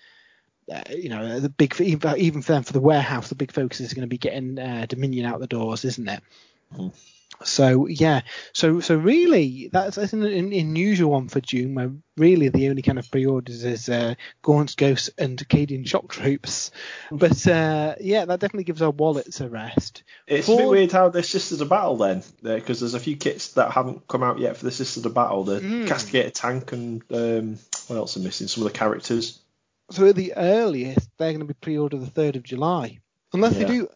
uh, 0.73 0.81
you 0.89 1.09
know 1.09 1.39
the 1.39 1.49
big 1.49 1.79
even 1.81 2.17
even 2.17 2.41
for 2.41 2.53
them 2.53 2.63
for 2.63 2.73
the 2.73 2.79
warehouse 2.79 3.29
the 3.29 3.35
big 3.35 3.51
focus 3.51 3.79
is 3.81 3.93
going 3.93 4.01
to 4.01 4.07
be 4.07 4.17
getting 4.17 4.57
uh, 4.57 4.85
Dominion 4.87 5.25
out 5.25 5.39
the 5.39 5.47
doors, 5.47 5.85
isn't 5.85 6.07
it? 6.07 6.21
Mhm. 6.73 6.93
So 7.43 7.87
yeah, 7.87 8.21
so 8.53 8.79
so 8.79 8.95
really 8.95 9.69
that's, 9.71 9.97
that's 9.97 10.13
an, 10.13 10.23
an 10.23 10.53
unusual 10.53 11.11
one 11.11 11.27
for 11.27 11.41
June 11.41 11.75
where 11.75 11.91
really 12.17 12.49
the 12.49 12.69
only 12.69 12.81
kind 12.81 12.97
of 12.97 13.11
pre-orders 13.11 13.63
is 13.65 13.89
uh, 13.89 14.15
Gaunt's 14.41 14.75
Ghosts 14.75 15.09
and 15.17 15.39
Acadian 15.41 15.83
Shock 15.83 16.09
Troops, 16.13 16.71
but 17.11 17.45
uh, 17.45 17.95
yeah 17.99 18.25
that 18.25 18.39
definitely 18.39 18.63
gives 18.63 18.81
our 18.81 18.91
wallets 18.91 19.41
a 19.41 19.49
rest. 19.49 20.03
It's 20.27 20.47
a 20.47 20.55
bit 20.55 20.69
weird 20.69 20.91
how 20.91 21.09
the 21.09 21.23
Sisters 21.23 21.61
of 21.61 21.69
Battle 21.69 21.97
then, 21.97 22.23
because 22.41 22.79
there's 22.79 22.93
a 22.93 22.99
few 22.99 23.17
kits 23.17 23.53
that 23.53 23.71
haven't 23.71 24.07
come 24.07 24.23
out 24.23 24.39
yet 24.39 24.57
for 24.57 24.65
the 24.65 24.71
Sisters 24.71 25.05
of 25.05 25.13
Battle. 25.13 25.43
The 25.43 25.65
Mm. 25.65 25.87
Castigator 25.87 26.31
tank 26.33 26.71
and 26.71 27.03
um, 27.11 27.59
what 27.87 27.95
else 27.97 28.17
are 28.17 28.21
missing? 28.21 28.47
Some 28.47 28.65
of 28.65 28.71
the 28.71 28.77
characters. 28.77 29.39
So 29.91 30.07
at 30.07 30.15
the 30.15 30.33
earliest, 30.35 31.09
they're 31.17 31.31
going 31.31 31.39
to 31.39 31.45
be 31.45 31.53
pre-order 31.53 31.97
the 31.97 32.07
third 32.07 32.35
of 32.35 32.43
July. 32.43 32.99
Unless 33.35 33.53
Yeah. 33.53 33.59
they 33.59 33.65
do, 33.65 33.87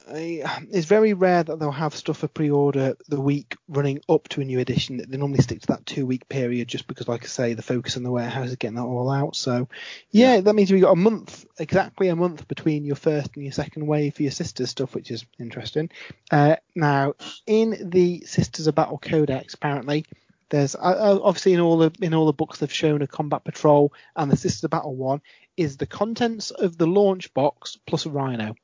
uh, 0.46 0.60
it's 0.72 0.86
very 0.86 1.13
rare 1.13 1.43
that 1.43 1.60
they'll 1.60 1.72
have 1.72 1.96
stuff 1.96 2.17
for 2.17 2.27
pre-order 2.27 2.96
the 3.08 3.19
week 3.19 3.55
running 3.67 4.01
up 4.10 4.27
to 4.29 4.41
a 4.41 4.46
new 4.46 4.60
edition. 4.60 5.03
They 5.08 5.17
normally 5.17 5.41
stick 5.41 5.62
to 5.62 5.67
that 5.67 5.86
two-week 5.86 6.29
period, 6.29 6.67
just 6.67 6.88
because, 6.88 7.07
like 7.07 7.24
I 7.24 7.27
say, 7.27 7.53
the 7.53 7.61
focus 7.61 7.96
in 7.96 8.03
the 8.03 8.11
warehouse 8.11 8.50
is 8.50 8.55
getting 8.57 8.75
that 8.75 8.83
all 8.83 9.09
out. 9.09 9.35
So, 9.35 9.68
yeah, 10.11 10.42
that 10.42 10.53
means 10.53 10.72
we've 10.72 10.81
got 10.81 10.92
a 10.92 10.96
month, 10.96 11.46
exactly 11.57 12.09
a 12.09 12.16
month 12.16 12.48
between 12.48 12.85
your 12.85 12.98
first 12.98 13.31
and 13.35 13.44
your 13.44 13.53
second 13.53 13.87
wave 13.87 14.16
for 14.16 14.24
your 14.24 14.31
sisters 14.31 14.70
stuff, 14.70 14.94
which 14.94 15.09
is 15.09 15.25
interesting. 15.40 15.90
Uh, 16.29 16.57
now, 16.75 17.14
in 17.48 17.90
the 17.90 18.22
Sisters 18.25 18.68
of 18.68 18.75
Battle 18.75 18.98
Codex, 18.98 19.53
apparently, 19.53 20.05
there's 20.50 20.75
uh, 20.75 20.79
uh, 20.79 21.20
obviously 21.24 21.53
in 21.53 21.59
all 21.59 21.77
the 21.77 21.92
in 22.01 22.14
all 22.14 22.25
the 22.25 22.33
books 22.33 22.59
they've 22.59 22.74
shown 22.74 23.01
a 23.01 23.07
combat 23.07 23.44
patrol 23.44 23.94
and 24.16 24.31
the 24.31 24.37
Sisters 24.37 24.64
of 24.64 24.72
Battle 24.72 24.96
one 24.96 25.22
is 25.55 25.77
the 25.77 25.85
contents 25.85 26.51
of 26.51 26.77
the 26.77 26.87
launch 26.87 27.33
box 27.33 27.77
plus 27.85 28.05
a 28.05 28.09
rhino. 28.09 28.55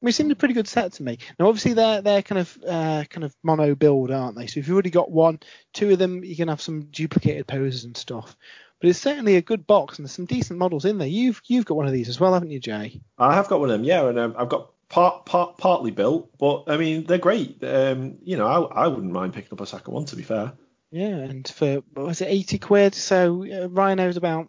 Which 0.00 0.14
seemed 0.14 0.32
a 0.32 0.36
pretty 0.36 0.54
good 0.54 0.68
set 0.68 0.94
to 0.94 1.02
me. 1.02 1.18
Now, 1.38 1.48
obviously, 1.48 1.74
they're 1.74 2.00
they're 2.00 2.22
kind 2.22 2.38
of 2.38 2.58
uh, 2.66 3.04
kind 3.10 3.24
of 3.24 3.36
mono 3.42 3.74
build, 3.74 4.10
aren't 4.10 4.36
they? 4.36 4.46
So 4.46 4.60
if 4.60 4.66
you've 4.66 4.74
already 4.74 4.90
got 4.90 5.10
one, 5.10 5.40
two 5.74 5.90
of 5.90 5.98
them, 5.98 6.24
you 6.24 6.36
can 6.36 6.48
have 6.48 6.62
some 6.62 6.84
duplicated 6.84 7.46
poses 7.46 7.84
and 7.84 7.96
stuff. 7.96 8.34
But 8.80 8.88
it's 8.88 8.98
certainly 8.98 9.36
a 9.36 9.42
good 9.42 9.66
box, 9.66 9.98
and 9.98 10.06
there's 10.06 10.14
some 10.14 10.24
decent 10.24 10.58
models 10.58 10.86
in 10.86 10.96
there. 10.96 11.06
You've 11.06 11.42
you've 11.46 11.66
got 11.66 11.76
one 11.76 11.86
of 11.86 11.92
these 11.92 12.08
as 12.08 12.18
well, 12.18 12.32
haven't 12.32 12.50
you, 12.50 12.60
Jay? 12.60 13.00
I 13.18 13.34
have 13.34 13.48
got 13.48 13.60
one 13.60 13.68
of 13.70 13.74
them, 13.74 13.84
yeah, 13.84 14.08
and 14.08 14.18
um, 14.18 14.34
I've 14.38 14.48
got 14.48 14.70
part, 14.88 15.26
part 15.26 15.58
partly 15.58 15.90
built, 15.90 16.36
but 16.38 16.64
I 16.66 16.78
mean 16.78 17.04
they're 17.04 17.18
great. 17.18 17.62
Um, 17.62 18.16
you 18.22 18.38
know, 18.38 18.46
I, 18.46 18.84
I 18.84 18.86
wouldn't 18.86 19.12
mind 19.12 19.34
picking 19.34 19.52
up 19.52 19.60
a 19.60 19.66
second 19.66 19.92
one 19.92 20.06
to 20.06 20.16
be 20.16 20.22
fair. 20.22 20.52
Yeah, 20.90 21.16
and 21.16 21.46
for 21.46 21.82
what 21.92 22.06
was 22.06 22.20
it, 22.22 22.28
eighty 22.28 22.58
quid? 22.58 22.94
So 22.94 23.44
uh, 23.44 23.68
Rhino's 23.68 24.16
about 24.16 24.48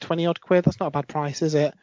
twenty 0.00 0.26
odd 0.26 0.40
quid. 0.40 0.64
That's 0.64 0.80
not 0.80 0.86
a 0.86 0.90
bad 0.90 1.08
price, 1.08 1.42
is 1.42 1.54
it? 1.54 1.74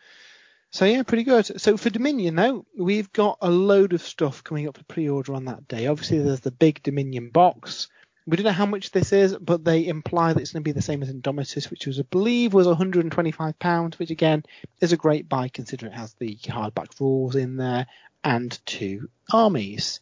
So 0.71 0.85
yeah, 0.85 1.03
pretty 1.03 1.23
good. 1.23 1.61
So 1.61 1.77
for 1.77 1.89
Dominion 1.89 2.35
though, 2.35 2.65
we've 2.77 3.11
got 3.13 3.37
a 3.41 3.49
load 3.49 3.93
of 3.93 4.01
stuff 4.01 4.43
coming 4.43 4.67
up 4.67 4.77
for 4.77 4.83
pre-order 4.83 5.33
on 5.33 5.45
that 5.45 5.67
day. 5.67 5.87
Obviously, 5.87 6.19
there's 6.19 6.41
the 6.41 6.51
big 6.51 6.83
Dominion 6.83 7.29
box. 7.29 7.87
We 8.27 8.37
don't 8.37 8.45
know 8.45 8.51
how 8.51 8.65
much 8.65 8.91
this 8.91 9.13
is, 9.13 9.37
but 9.37 9.63
they 9.63 9.87
imply 9.87 10.33
that 10.33 10.41
it's 10.41 10.51
going 10.51 10.63
to 10.63 10.67
be 10.67 10.71
the 10.71 10.81
same 10.81 11.03
as 11.03 11.13
Indomitus, 11.13 11.69
which 11.69 11.85
was, 11.85 11.99
I 11.99 12.03
believe, 12.03 12.53
was 12.53 12.65
125 12.65 13.59
pounds, 13.59 13.99
which 13.99 14.09
again 14.09 14.43
is 14.81 14.91
a 14.93 14.97
great 14.97 15.29
buy 15.29 15.47
considering 15.47 15.93
it 15.93 15.95
has 15.95 16.13
the 16.15 16.35
hardback 16.37 16.99
rules 16.99 17.35
in 17.35 17.55
there 17.55 17.85
and 18.23 18.59
two 18.65 19.09
armies. 19.31 20.01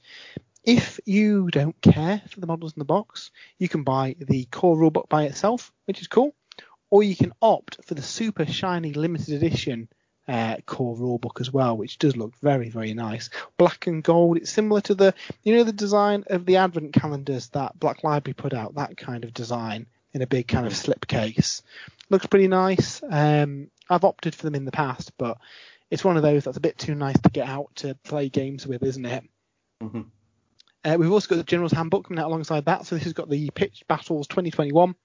If 0.63 1.01
you 1.05 1.49
don't 1.49 1.79
care 1.81 2.21
for 2.29 2.39
the 2.39 2.47
models 2.47 2.73
in 2.73 2.79
the 2.79 2.85
box, 2.85 3.31
you 3.59 3.67
can 3.67 3.83
buy 3.83 4.15
the 4.17 4.45
core 4.45 4.77
rulebook 4.77 5.09
by 5.09 5.25
itself, 5.25 5.73
which 5.85 5.99
is 5.99 6.07
cool, 6.07 6.33
or 6.89 7.03
you 7.03 7.17
can 7.17 7.33
opt 7.41 7.83
for 7.85 7.93
the 7.93 8.01
super 8.01 8.45
shiny 8.45 8.93
limited 8.93 9.33
edition 9.33 9.89
uh, 10.27 10.57
core 10.65 10.95
rulebook 10.95 11.41
as 11.41 11.51
well, 11.51 11.75
which 11.75 11.97
does 11.97 12.15
look 12.15 12.33
very, 12.41 12.69
very 12.69 12.93
nice. 12.93 13.29
Black 13.57 13.87
and 13.87 14.03
gold. 14.03 14.37
It's 14.37 14.51
similar 14.51 14.81
to 14.81 14.95
the, 14.95 15.13
you 15.43 15.55
know, 15.55 15.63
the 15.63 15.73
design 15.73 16.23
of 16.27 16.45
the 16.45 16.57
advent 16.57 16.93
calendars 16.93 17.49
that 17.49 17.77
Black 17.79 18.03
Library 18.03 18.33
put 18.33 18.53
out. 18.53 18.75
That 18.75 18.97
kind 18.97 19.23
of 19.23 19.33
design 19.33 19.87
in 20.13 20.21
a 20.21 20.27
big 20.27 20.47
kind 20.47 20.65
of 20.65 20.73
slipcase. 20.73 21.61
Looks 22.09 22.27
pretty 22.27 22.47
nice. 22.47 23.01
Um, 23.09 23.69
I've 23.89 24.05
opted 24.05 24.35
for 24.35 24.43
them 24.43 24.55
in 24.55 24.65
the 24.65 24.71
past, 24.71 25.11
but 25.17 25.37
it's 25.89 26.03
one 26.03 26.17
of 26.17 26.23
those 26.23 26.43
that's 26.45 26.57
a 26.57 26.61
bit 26.61 26.77
too 26.77 26.95
nice 26.95 27.19
to 27.19 27.29
get 27.29 27.47
out 27.47 27.75
to 27.77 27.95
play 28.03 28.29
games 28.29 28.65
with, 28.65 28.83
isn't 28.83 29.05
it? 29.05 29.23
Mhm. 29.81 30.05
Uh, 30.85 30.97
we've 30.99 31.11
also 31.11 31.29
got 31.29 31.37
the 31.37 31.43
General's 31.43 31.71
Handbook 31.71 32.07
coming 32.07 32.21
out 32.21 32.27
alongside 32.27 32.65
that. 32.65 32.85
So 32.85 32.95
this 32.95 33.05
has 33.05 33.13
got 33.13 33.29
the 33.29 33.49
Pitch 33.51 33.83
Battles 33.87 34.27
2021 34.27 34.95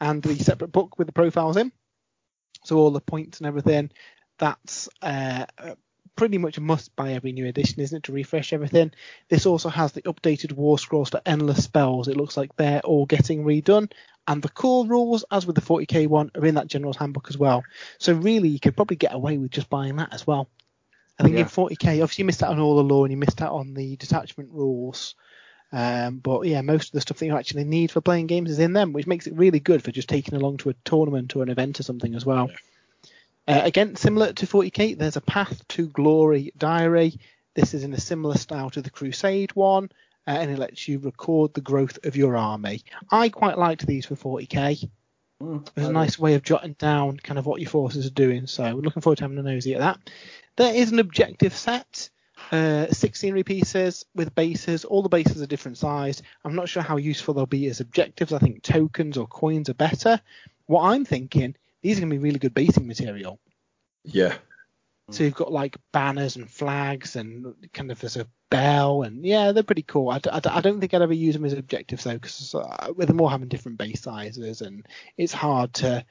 and 0.00 0.22
the 0.22 0.36
separate 0.36 0.72
book 0.72 0.98
with 0.98 1.06
the 1.06 1.12
profiles 1.12 1.56
in. 1.56 1.72
So 2.64 2.76
all 2.78 2.90
the 2.90 3.00
points 3.00 3.38
and 3.38 3.46
everything. 3.46 3.90
That's 4.38 4.88
uh, 5.02 5.46
pretty 6.16 6.38
much 6.38 6.58
a 6.58 6.60
must 6.60 6.94
buy 6.96 7.12
every 7.12 7.32
new 7.32 7.46
edition, 7.46 7.80
isn't 7.80 7.98
it, 7.98 8.02
to 8.04 8.12
refresh 8.12 8.52
everything? 8.52 8.92
This 9.28 9.46
also 9.46 9.68
has 9.68 9.92
the 9.92 10.02
updated 10.02 10.52
war 10.52 10.78
scrolls 10.78 11.10
for 11.10 11.20
endless 11.24 11.64
spells. 11.64 12.08
It 12.08 12.16
looks 12.16 12.36
like 12.36 12.54
they're 12.56 12.80
all 12.80 13.06
getting 13.06 13.44
redone. 13.44 13.90
And 14.26 14.42
the 14.42 14.48
core 14.48 14.86
rules, 14.86 15.24
as 15.30 15.46
with 15.46 15.56
the 15.56 15.62
40k 15.62 16.06
one, 16.06 16.30
are 16.34 16.44
in 16.44 16.56
that 16.56 16.66
General's 16.66 16.96
Handbook 16.96 17.28
as 17.30 17.38
well. 17.38 17.64
So 17.98 18.12
really, 18.12 18.48
you 18.48 18.60
could 18.60 18.76
probably 18.76 18.96
get 18.96 19.14
away 19.14 19.38
with 19.38 19.52
just 19.52 19.70
buying 19.70 19.96
that 19.96 20.12
as 20.12 20.26
well. 20.26 20.48
I 21.18 21.22
think 21.22 21.34
Yeah. 21.34 21.42
in 21.42 21.46
40k, 21.46 22.02
obviously 22.02 22.22
you 22.22 22.26
missed 22.26 22.42
out 22.42 22.50
on 22.50 22.60
all 22.60 22.76
the 22.76 22.82
lore 22.84 23.06
and 23.06 23.12
you 23.12 23.16
missed 23.16 23.40
out 23.40 23.52
on 23.52 23.74
the 23.74 23.96
detachment 23.96 24.50
rules. 24.52 25.14
Um, 25.72 26.18
but 26.18 26.46
yeah, 26.46 26.62
most 26.62 26.88
of 26.88 26.92
the 26.92 27.00
stuff 27.00 27.18
that 27.18 27.26
you 27.26 27.36
actually 27.36 27.64
need 27.64 27.90
for 27.90 28.00
playing 28.00 28.26
games 28.26 28.50
is 28.50 28.58
in 28.58 28.72
them, 28.72 28.92
which 28.92 29.06
makes 29.06 29.26
it 29.26 29.36
really 29.36 29.60
good 29.60 29.82
for 29.82 29.92
just 29.92 30.08
taking 30.08 30.34
along 30.34 30.58
to 30.58 30.70
a 30.70 30.74
tournament 30.84 31.36
or 31.36 31.42
an 31.42 31.50
event 31.50 31.78
or 31.78 31.82
something 31.82 32.14
as 32.14 32.26
well. 32.26 32.50
Uh, 33.48 33.62
again, 33.64 33.96
similar 33.96 34.32
to 34.34 34.46
40k, 34.46 34.98
there's 34.98 35.16
a 35.16 35.22
Path 35.22 35.66
to 35.68 35.88
Glory 35.88 36.52
diary. 36.58 37.18
This 37.54 37.72
is 37.72 37.82
in 37.82 37.94
a 37.94 38.00
similar 38.00 38.36
style 38.36 38.68
to 38.70 38.82
the 38.82 38.90
Crusade 38.90 39.52
one, 39.54 39.90
uh, 40.26 40.32
and 40.32 40.50
it 40.50 40.58
lets 40.58 40.86
you 40.86 40.98
record 40.98 41.54
the 41.54 41.62
growth 41.62 41.98
of 42.04 42.14
your 42.14 42.36
army. 42.36 42.82
I 43.10 43.30
quite 43.30 43.56
liked 43.56 43.86
these 43.86 44.04
for 44.04 44.16
40k. 44.16 44.88
Mm, 45.42 45.66
It 45.66 45.76
was 45.76 45.88
a 45.88 45.92
nice 45.92 46.18
way 46.18 46.34
of 46.34 46.42
jotting 46.42 46.74
down 46.74 47.16
kind 47.16 47.38
of 47.38 47.46
what 47.46 47.60
your 47.60 47.70
forces 47.70 48.04
are 48.06 48.10
doing. 48.10 48.46
So 48.46 48.62
we're 48.74 48.82
looking 48.82 49.00
forward 49.00 49.16
to 49.18 49.24
having 49.24 49.38
a 49.38 49.42
nosy 49.42 49.74
at 49.74 49.80
that. 49.80 49.98
There 50.56 50.74
is 50.74 50.92
an 50.92 50.98
objective 50.98 51.54
set, 51.54 52.10
uh, 52.52 52.88
six 52.92 53.18
scenery 53.18 53.44
pieces 53.44 54.04
with 54.14 54.34
bases. 54.34 54.84
All 54.84 55.02
the 55.02 55.08
bases 55.08 55.40
are 55.40 55.46
different 55.46 55.78
sized. 55.78 56.22
I'm 56.44 56.54
not 56.54 56.68
sure 56.68 56.82
how 56.82 56.96
useful 56.98 57.32
they'll 57.32 57.46
be 57.46 57.66
as 57.68 57.80
objectives. 57.80 58.32
I 58.32 58.40
think 58.40 58.62
tokens 58.62 59.16
or 59.16 59.26
coins 59.26 59.70
are 59.70 59.74
better. 59.74 60.20
What 60.66 60.82
I'm 60.82 61.04
thinking, 61.06 61.54
these 61.82 61.98
are 61.98 62.00
going 62.00 62.10
to 62.10 62.16
be 62.16 62.22
really 62.22 62.38
good 62.38 62.54
basing 62.54 62.86
material. 62.86 63.38
Yeah. 64.04 64.36
So 65.10 65.24
you've 65.24 65.34
got 65.34 65.52
like 65.52 65.76
banners 65.92 66.36
and 66.36 66.50
flags 66.50 67.16
and 67.16 67.54
kind 67.72 67.90
of 67.90 67.98
there's 68.00 68.16
a 68.16 68.26
bell 68.50 69.02
and 69.02 69.24
yeah, 69.24 69.52
they're 69.52 69.62
pretty 69.62 69.82
cool. 69.82 70.10
I 70.10 70.20
I 70.32 70.60
don't 70.60 70.80
think 70.80 70.92
I'd 70.92 71.02
ever 71.02 71.14
use 71.14 71.34
them 71.34 71.46
as 71.46 71.54
objectives 71.54 72.04
though 72.04 72.14
because 72.14 72.54
uh, 72.54 72.92
with 72.94 73.08
them 73.08 73.20
all 73.20 73.28
having 73.28 73.48
different 73.48 73.78
base 73.78 74.02
sizes 74.02 74.60
and 74.60 74.86
it's 75.16 75.32
hard 75.32 75.74
to. 75.74 76.04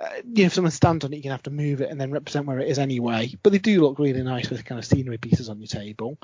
Uh, 0.00 0.08
you 0.24 0.42
know, 0.42 0.46
if 0.46 0.54
someone 0.54 0.70
stands 0.70 1.04
on 1.04 1.12
it, 1.12 1.16
you're 1.16 1.22
gonna 1.22 1.34
have 1.34 1.42
to 1.42 1.50
move 1.50 1.82
it 1.82 1.90
and 1.90 2.00
then 2.00 2.10
represent 2.10 2.46
where 2.46 2.58
it 2.58 2.68
is 2.68 2.78
anyway. 2.78 3.34
But 3.42 3.52
they 3.52 3.58
do 3.58 3.82
look 3.82 3.98
really 3.98 4.22
nice 4.22 4.48
with 4.48 4.64
kind 4.64 4.78
of 4.78 4.86
scenery 4.86 5.18
pieces 5.18 5.50
on 5.50 5.60
your 5.60 5.66
table. 5.66 6.18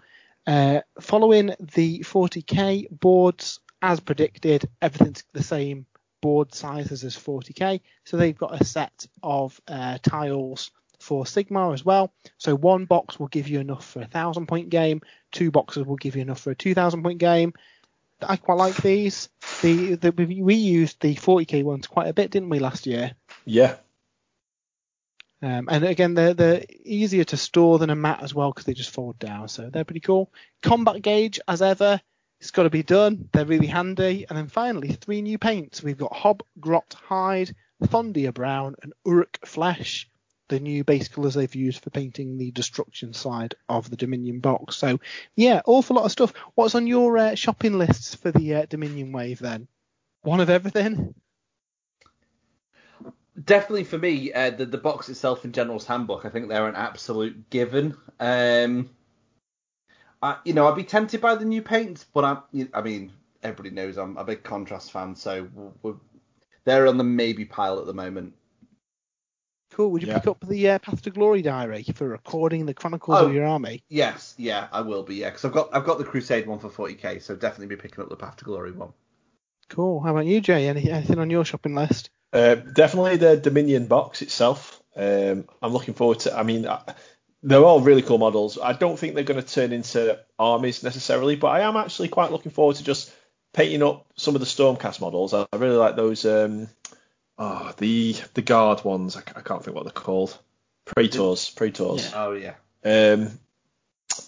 Uh, 0.46 0.80
following 1.00 1.54
the 1.74 2.00
40k 2.00 2.88
boards, 2.90 3.60
as 3.82 4.00
predicted, 4.00 4.68
everything's 4.80 5.24
the 5.34 5.42
same 5.42 5.84
board 6.20 6.54
sizes 6.54 7.04
as 7.04 7.16
40k. 7.16 7.80
So 8.04 8.16
they've 8.16 8.36
got 8.36 8.60
a 8.60 8.64
set 8.64 9.06
of 9.22 9.60
uh, 9.68 9.98
tiles 10.02 10.70
for 10.98 11.24
Sigmar 11.24 11.74
as 11.74 11.84
well. 11.84 12.12
So 12.38 12.54
one 12.54 12.84
box 12.84 13.18
will 13.18 13.28
give 13.28 13.48
you 13.48 13.60
enough 13.60 13.86
for 13.86 14.02
a 14.02 14.06
thousand 14.06 14.46
point 14.46 14.70
game. 14.70 15.00
Two 15.32 15.50
boxes 15.50 15.86
will 15.86 15.96
give 15.96 16.16
you 16.16 16.22
enough 16.22 16.40
for 16.40 16.50
a 16.50 16.56
2,000 16.56 17.02
point 17.02 17.18
game. 17.18 17.54
I 18.20 18.36
quite 18.36 18.54
like 18.54 18.76
these. 18.76 19.28
The, 19.62 19.94
the 19.94 20.10
we 20.10 20.54
used 20.54 21.00
the 21.00 21.14
40k 21.14 21.62
ones 21.62 21.86
quite 21.86 22.08
a 22.08 22.12
bit, 22.12 22.30
didn't 22.30 22.48
we, 22.48 22.58
last 22.58 22.86
year? 22.86 23.12
Yeah. 23.44 23.76
Um, 25.40 25.68
and 25.70 25.84
again, 25.84 26.14
they're, 26.14 26.34
they're 26.34 26.64
easier 26.84 27.22
to 27.24 27.36
store 27.36 27.78
than 27.78 27.90
a 27.90 27.94
mat 27.94 28.20
as 28.22 28.34
well 28.34 28.50
because 28.50 28.64
they 28.64 28.74
just 28.74 28.90
fold 28.90 29.20
down. 29.20 29.48
So 29.48 29.70
they're 29.70 29.84
pretty 29.84 30.00
cool. 30.00 30.32
Combat 30.62 31.00
gauge, 31.00 31.38
as 31.46 31.62
ever, 31.62 32.00
it's 32.40 32.50
got 32.50 32.64
to 32.64 32.70
be 32.70 32.82
done. 32.82 33.28
They're 33.32 33.44
really 33.44 33.66
handy. 33.66 34.26
And 34.28 34.38
then 34.38 34.48
finally, 34.48 34.92
three 34.92 35.22
new 35.22 35.38
paints. 35.38 35.82
We've 35.82 35.98
got 35.98 36.12
Hob 36.12 36.42
Grot 36.60 36.94
Hide, 36.94 37.54
Thondia 37.82 38.32
Brown, 38.32 38.76
and 38.82 38.92
Uruk 39.04 39.38
Flesh. 39.44 40.08
The 40.48 40.60
new 40.60 40.82
base 40.82 41.08
colours 41.08 41.34
they've 41.34 41.54
used 41.54 41.82
for 41.82 41.90
painting 41.90 42.38
the 42.38 42.50
destruction 42.52 43.12
side 43.12 43.54
of 43.68 43.90
the 43.90 43.96
Dominion 43.96 44.40
box. 44.40 44.76
So, 44.76 44.98
yeah, 45.36 45.60
awful 45.66 45.96
lot 45.96 46.06
of 46.06 46.12
stuff. 46.12 46.32
What's 46.54 46.74
on 46.74 46.86
your 46.86 47.18
uh, 47.18 47.34
shopping 47.34 47.76
lists 47.76 48.14
for 48.14 48.30
the 48.30 48.54
uh, 48.54 48.66
Dominion 48.66 49.12
wave 49.12 49.40
then? 49.40 49.68
One 50.22 50.40
of 50.40 50.48
everything? 50.48 51.14
Definitely 53.44 53.84
for 53.84 53.98
me, 53.98 54.32
uh, 54.32 54.50
the 54.50 54.66
the 54.66 54.78
box 54.78 55.08
itself 55.08 55.44
and 55.44 55.54
General's 55.54 55.86
Handbook, 55.86 56.24
I 56.24 56.28
think 56.28 56.48
they're 56.48 56.66
an 56.66 56.74
absolute 56.74 57.50
given. 57.50 57.96
Um, 58.18 58.90
I, 60.22 60.36
you 60.44 60.52
know, 60.52 60.66
I'd 60.68 60.76
be 60.76 60.84
tempted 60.84 61.20
by 61.20 61.34
the 61.36 61.44
new 61.44 61.62
paints, 61.62 62.04
but 62.12 62.24
I, 62.24 62.38
I 62.74 62.82
mean, 62.82 63.12
everybody 63.42 63.70
knows 63.70 63.96
I'm 63.96 64.16
a 64.16 64.24
big 64.24 64.42
contrast 64.42 64.90
fan, 64.92 65.14
so 65.14 65.48
we're, 65.82 65.94
they're 66.64 66.88
on 66.88 66.96
the 66.98 67.04
maybe 67.04 67.44
pile 67.44 67.78
at 67.78 67.86
the 67.86 67.94
moment. 67.94 68.34
Cool. 69.70 69.90
Would 69.90 70.02
you 70.02 70.08
Yeah. 70.08 70.18
pick 70.18 70.26
up 70.28 70.38
the 70.48 70.70
uh, 70.70 70.78
Path 70.80 71.02
to 71.02 71.10
Glory 71.10 71.42
diary 71.42 71.84
for 71.94 72.08
recording 72.08 72.66
the 72.66 72.74
Chronicles 72.74 73.18
Oh. 73.20 73.26
of 73.26 73.34
your 73.34 73.44
army? 73.44 73.82
Yes, 73.88 74.34
yeah, 74.38 74.66
I 74.72 74.80
will 74.80 75.02
be, 75.02 75.16
yeah, 75.16 75.28
because 75.30 75.44
I've 75.44 75.52
got 75.52 75.68
I've 75.74 75.84
got 75.84 75.98
the 75.98 76.04
Crusade 76.04 76.46
one 76.46 76.58
for 76.58 76.68
40k, 76.70 77.22
so 77.22 77.36
definitely 77.36 77.74
be 77.74 77.80
picking 77.80 78.02
up 78.02 78.10
the 78.10 78.16
Path 78.16 78.36
to 78.38 78.44
Glory 78.44 78.72
one. 78.72 78.92
Cool. 79.68 80.00
How 80.00 80.10
about 80.12 80.26
you, 80.26 80.40
Jay? 80.40 80.66
Any, 80.68 80.90
anything 80.90 81.18
on 81.18 81.30
your 81.30 81.44
shopping 81.44 81.74
list? 81.74 82.10
Uh, 82.32 82.54
definitely 82.56 83.16
the 83.18 83.36
Dominion 83.36 83.86
box 83.86 84.22
itself. 84.22 84.82
Um, 84.96 85.46
I'm 85.62 85.72
looking 85.72 85.94
forward 85.94 86.20
to. 86.20 86.36
I 86.36 86.42
mean, 86.42 86.66
I, 86.66 86.80
they're 87.42 87.64
all 87.64 87.80
really 87.80 88.02
cool 88.02 88.18
models. 88.18 88.58
I 88.62 88.72
don't 88.72 88.98
think 88.98 89.14
they're 89.14 89.24
going 89.24 89.42
to 89.42 89.46
turn 89.46 89.72
into 89.72 90.18
armies 90.38 90.82
necessarily, 90.82 91.36
but 91.36 91.48
I 91.48 91.60
am 91.60 91.76
actually 91.76 92.08
quite 92.08 92.32
looking 92.32 92.52
forward 92.52 92.76
to 92.76 92.84
just 92.84 93.12
painting 93.52 93.82
up 93.82 94.06
some 94.16 94.34
of 94.34 94.40
the 94.40 94.46
Stormcast 94.46 95.00
models. 95.00 95.34
I, 95.34 95.46
I 95.52 95.56
really 95.56 95.76
like 95.76 95.96
those. 95.96 96.24
Um, 96.24 96.68
oh, 97.38 97.72
the 97.78 98.16
the 98.34 98.42
guard 98.42 98.84
ones. 98.84 99.16
I, 99.16 99.20
I 99.36 99.40
can't 99.42 99.64
think 99.64 99.76
what 99.76 99.84
they're 99.84 99.92
called. 99.92 100.36
Praetors. 100.84 101.50
Praetors. 101.50 102.12
Oh 102.14 102.32
yeah. 102.32 102.54
Um, 102.84 103.38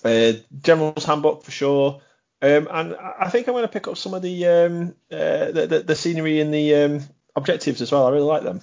uh, 0.05 0.33
General's 0.61 1.05
Handbook 1.05 1.45
for 1.45 1.51
sure. 1.51 2.01
Um, 2.43 2.69
and 2.71 2.95
I 2.95 3.15
I 3.21 3.31
think 3.31 3.49
I'm 3.49 3.55
going 3.55 3.63
to 3.63 3.69
pick 3.69 3.89
up 3.89 3.97
some 3.97 4.15
of 4.15 4.23
the 4.23 4.47
um, 4.47 4.95
uh, 5.11 5.51
the, 5.51 5.67
the, 5.69 5.81
the 5.81 5.97
scenery 5.97 6.41
and 6.41 6.55
the 6.55 6.75
um, 6.77 7.01
objectives 7.35 7.83
as 7.83 7.91
well. 7.91 8.07
I 8.07 8.11
really 8.11 8.25
like 8.25 8.43
them. 8.45 8.63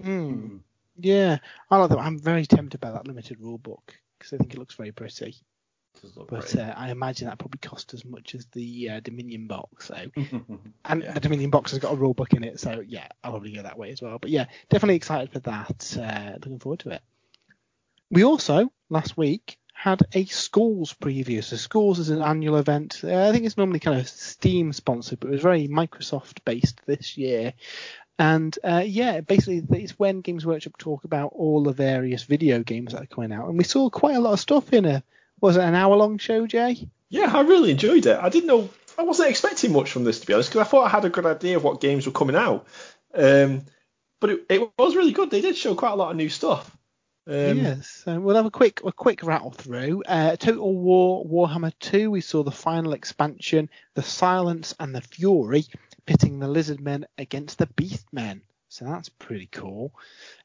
Hmm. 0.00 0.56
Yeah, 0.98 1.38
I 1.70 1.76
like 1.76 1.90
that. 1.90 1.98
I'm 1.98 2.18
very 2.18 2.44
tempted 2.46 2.80
by 2.80 2.90
that 2.90 3.06
limited 3.06 3.38
rule 3.40 3.58
book 3.58 3.94
because 4.18 4.32
I 4.32 4.36
think 4.38 4.52
it 4.54 4.58
looks 4.58 4.74
very 4.74 4.92
pretty. 4.92 5.36
Look 6.16 6.28
But 6.28 6.54
uh, 6.56 6.74
I 6.76 6.90
imagine 6.90 7.26
that 7.26 7.38
probably 7.38 7.58
cost 7.58 7.92
as 7.92 8.04
much 8.04 8.34
as 8.34 8.46
the 8.52 8.90
uh, 8.90 9.00
Dominion 9.00 9.46
box. 9.48 9.86
So, 9.88 9.96
and 10.84 11.02
Yeah. 11.02 11.12
the 11.12 11.20
Dominion 11.20 11.50
box 11.50 11.72
has 11.72 11.80
got 11.80 11.92
a 11.92 11.96
rule 11.96 12.14
book 12.14 12.34
in 12.34 12.44
it. 12.44 12.60
So 12.60 12.82
yeah, 12.86 13.08
I'll 13.24 13.32
probably 13.32 13.52
go 13.52 13.62
that 13.62 13.78
way 13.78 13.90
as 13.90 14.00
well. 14.00 14.18
But 14.18 14.30
yeah, 14.30 14.46
definitely 14.70 14.96
excited 14.96 15.32
for 15.32 15.40
that. 15.40 15.96
Uh, 16.00 16.32
looking 16.34 16.60
forward 16.60 16.80
to 16.80 16.90
it. 16.90 17.02
We 18.10 18.24
also 18.24 18.72
last 18.90 19.16
week 19.16 19.58
had 19.74 20.02
a 20.12 20.24
Skulls 20.26 20.94
preview. 20.94 21.42
So 21.42 21.56
Skulls 21.56 21.98
is 21.98 22.10
an 22.10 22.22
annual 22.22 22.56
event. 22.56 23.00
Uh, 23.02 23.28
I 23.28 23.32
think 23.32 23.44
it's 23.44 23.56
normally 23.56 23.80
kind 23.80 24.00
of 24.00 24.08
Steam 24.08 24.72
sponsored, 24.72 25.20
but 25.20 25.28
it 25.28 25.32
was 25.32 25.42
very 25.42 25.68
Microsoft 25.68 26.44
based 26.44 26.80
this 26.86 27.16
year. 27.16 27.54
And 28.18 28.58
uh, 28.64 28.82
yeah, 28.84 29.20
basically 29.20 29.62
it's 29.78 29.98
when 29.98 30.22
Games 30.22 30.44
Workshop 30.44 30.76
talk 30.76 31.04
about 31.04 31.32
all 31.34 31.62
the 31.62 31.72
various 31.72 32.24
video 32.24 32.62
games 32.62 32.92
that 32.92 33.02
are 33.02 33.06
coming 33.06 33.32
out, 33.32 33.48
and 33.48 33.56
we 33.56 33.64
saw 33.64 33.88
quite 33.90 34.16
a 34.16 34.20
lot 34.20 34.32
of 34.32 34.40
stuff 34.40 34.72
in 34.72 34.84
a 34.84 35.02
was 35.40 35.56
it 35.56 35.62
an 35.62 35.76
hour 35.76 35.94
long 35.94 36.18
show, 36.18 36.46
Jay? 36.46 36.88
Yeah, 37.10 37.30
I 37.32 37.42
really 37.42 37.70
enjoyed 37.70 38.06
it. 38.06 38.18
I 38.20 38.28
didn't 38.28 38.48
know, 38.48 38.68
I 38.98 39.02
wasn't 39.02 39.30
expecting 39.30 39.72
much 39.72 39.92
from 39.92 40.02
this 40.02 40.20
to 40.20 40.26
be 40.26 40.34
honest, 40.34 40.50
because 40.50 40.66
I 40.66 40.68
thought 40.68 40.86
I 40.86 40.88
had 40.88 41.04
a 41.04 41.10
good 41.10 41.26
idea 41.26 41.56
of 41.56 41.64
what 41.64 41.80
games 41.80 42.06
were 42.06 42.12
coming 42.12 42.34
out. 42.34 42.66
Um, 43.14 43.62
but 44.20 44.30
it, 44.30 44.46
it 44.50 44.70
was 44.76 44.96
really 44.96 45.12
good. 45.12 45.30
They 45.30 45.40
did 45.40 45.56
show 45.56 45.76
quite 45.76 45.92
a 45.92 45.96
lot 45.96 46.10
of 46.10 46.16
new 46.16 46.28
stuff. 46.28 46.76
Um, 47.28 47.58
yes, 47.58 48.02
so 48.04 48.18
we'll 48.18 48.36
have 48.36 48.46
a 48.46 48.50
quick 48.50 48.80
a 48.84 48.90
quick 48.90 49.22
rattle 49.22 49.50
through. 49.50 50.02
Uh, 50.04 50.34
Total 50.36 50.74
War 50.74 51.24
Warhammer 51.26 51.72
2. 51.78 52.10
We 52.10 52.22
saw 52.22 52.42
the 52.42 52.50
final 52.50 52.94
expansion, 52.94 53.68
the 53.94 54.02
Silence 54.02 54.74
and 54.80 54.94
the 54.94 55.02
Fury, 55.02 55.66
pitting 56.08 56.38
the 56.38 56.48
lizard 56.48 56.80
men 56.80 57.06
against 57.18 57.58
the 57.58 57.66
beast 57.66 58.06
men. 58.12 58.40
So 58.70 58.86
that's 58.86 59.10
pretty 59.10 59.46
cool. 59.52 59.92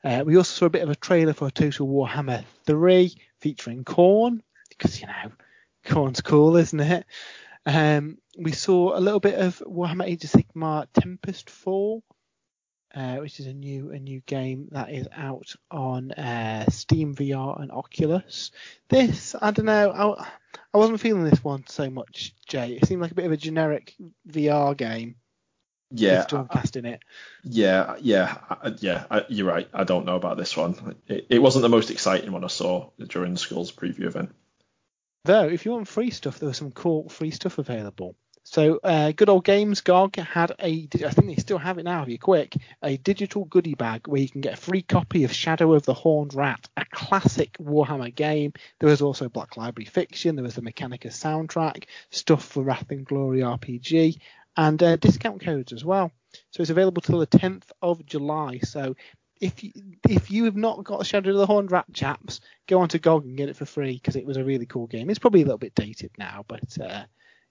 Uh, 0.04 0.22
we 0.26 0.36
also 0.36 0.52
saw 0.52 0.66
a 0.66 0.70
bit 0.70 0.82
of 0.82 0.90
a 0.90 0.96
trailer 0.96 1.32
for 1.32 1.50
Total 1.50 1.88
Warhammer 1.88 2.44
3 2.66 3.16
featuring 3.40 3.86
Khorne, 3.86 4.42
because 4.68 5.00
you 5.00 5.08
know, 5.08 5.32
Khorne's 5.86 6.20
cool, 6.20 6.58
isn't 6.58 6.80
it? 6.82 7.06
Um, 7.66 8.18
we 8.38 8.52
saw 8.52 8.98
a 8.98 9.00
little 9.00 9.22
bit 9.22 9.40
of 9.40 9.64
Warhammer 9.66 10.04
Age 10.04 10.26
of 10.26 10.32
Sigmar 10.32 10.88
Tempest 10.94 11.50
Fall, 11.50 12.04
uh, 12.94 13.16
which 13.20 13.40
is 13.40 13.46
a 13.46 13.54
new 13.54 13.92
a 13.92 14.00
new 14.00 14.20
game 14.26 14.68
that 14.74 14.92
is 14.92 15.08
out 15.16 15.56
on 15.72 16.12
uh, 16.12 16.70
Steam 16.70 17.16
VR 17.16 17.62
and 17.62 17.72
Oculus. 17.72 18.52
This, 18.90 19.34
I 19.42 19.52
don't 19.52 19.68
know, 19.68 19.92
I, 19.92 20.28
I 20.74 20.78
wasn't 20.78 21.00
feeling 21.00 21.24
this 21.24 21.42
one 21.42 21.66
so 21.68 21.90
much, 21.90 22.36
Jay. 22.50 22.74
It 22.74 22.86
seemed 22.86 23.02
like 23.02 23.12
a 23.12 23.16
bit 23.16 23.26
of 23.26 23.32
a 23.32 23.38
generic 23.38 23.96
VR 24.28 24.76
game. 24.76 25.16
Yeah, 25.96 26.26
Stormcast 26.26 26.76
in 26.76 26.86
it. 26.86 27.04
yeah, 27.44 27.96
yeah, 28.00 28.38
yeah. 28.80 29.06
I, 29.12 29.26
you're 29.30 29.48
right. 29.48 29.70
I 29.74 29.84
don't 29.84 30.06
know 30.06 30.16
about 30.16 30.38
this 30.38 30.58
one. 30.58 30.96
It, 31.08 31.28
it 31.30 31.40
wasn't 31.40 31.62
the 31.62 31.70
most 31.70 31.92
exciting 31.92 32.32
one 32.32 32.44
I 32.44 32.48
saw 32.48 32.90
during 33.08 33.34
the 33.34 33.40
Skulls' 33.40 33.72
preview 33.72 34.06
event. 34.06 34.34
Though, 35.26 35.48
if 35.48 35.66
you 35.66 35.72
want 35.72 35.88
free 35.88 36.10
stuff, 36.10 36.40
there 36.40 36.48
was 36.48 36.58
some 36.58 36.72
cool 36.72 37.08
free 37.10 37.32
stuff 37.32 37.58
available. 37.58 38.16
So, 38.46 38.80
uh, 38.84 39.14
good 39.14 39.30
old 39.30 39.46
Games 39.46 39.80
GOG 39.80 40.18
had 40.18 40.52
a, 40.60 40.88
I 40.94 41.10
think 41.12 41.28
they 41.28 41.36
still 41.38 41.58
have 41.58 41.78
it 41.78 41.84
now 41.84 42.04
if 42.04 42.10
you're 42.10 42.18
quick, 42.18 42.58
a 42.84 42.98
digital 42.98 43.46
goodie 43.46 43.76
bag 43.76 44.06
where 44.06 44.20
you 44.20 44.28
can 44.28 44.42
get 44.42 44.56
a 44.56 44.62
free 44.62 44.82
copy 44.82 45.24
of 45.24 45.32
Shadow 45.32 45.74
of 45.74 45.84
the 45.84 45.94
Horned 45.94 46.34
Rat, 46.34 46.68
a 46.76 46.84
classic 46.92 47.56
Warhammer 47.58 48.14
game. 48.14 48.52
There 48.80 48.90
was 48.90 49.02
also 49.02 49.30
Black 49.30 49.56
Library 49.56 49.86
Fiction, 49.86 50.36
there 50.36 50.44
was 50.44 50.56
the 50.56 50.62
Mechanicus 50.62 51.18
soundtrack, 51.18 51.86
stuff 52.10 52.44
for 52.44 52.64
Wrath 52.64 52.92
and 52.92 53.06
Glory 53.06 53.40
RPG, 53.40 54.20
and 54.56 54.82
uh, 54.82 54.96
discount 54.98 55.42
codes 55.42 55.74
as 55.74 55.84
well. 55.84 56.12
So 56.52 56.62
it's 56.62 56.70
available 56.70 57.02
till 57.02 57.20
the 57.20 57.28
10th 57.28 57.64
of 57.82 58.06
July. 58.06 58.60
So 58.60 58.96
if 59.40 59.64
you, 59.64 59.72
if 60.08 60.32
you 60.32 60.46
have 60.46 60.56
not 60.56 60.84
got 60.84 61.00
the 61.00 61.06
Shadow 61.06 61.32
of 61.32 61.38
the 61.38 61.46
Horned 61.46 61.72
Rat, 61.72 61.86
chaps, 61.94 62.40
go 62.68 62.80
onto 62.80 63.00
GOG 63.00 63.26
and 63.26 63.38
get 63.38 63.50
it 63.50 63.56
for 63.56 63.66
free 63.66 63.94
because 63.94 64.16
it 64.16 64.26
was 64.26 64.38
a 64.38 64.44
really 64.44 64.66
cool 64.66 64.88
game. 64.88 65.10
It's 65.10 65.20
probably 65.20 65.42
a 65.42 65.46
little 65.46 65.58
bit 65.58 65.76
dated 65.76 66.12
now, 66.18 66.46
but 66.48 66.78
uh, 66.82 67.04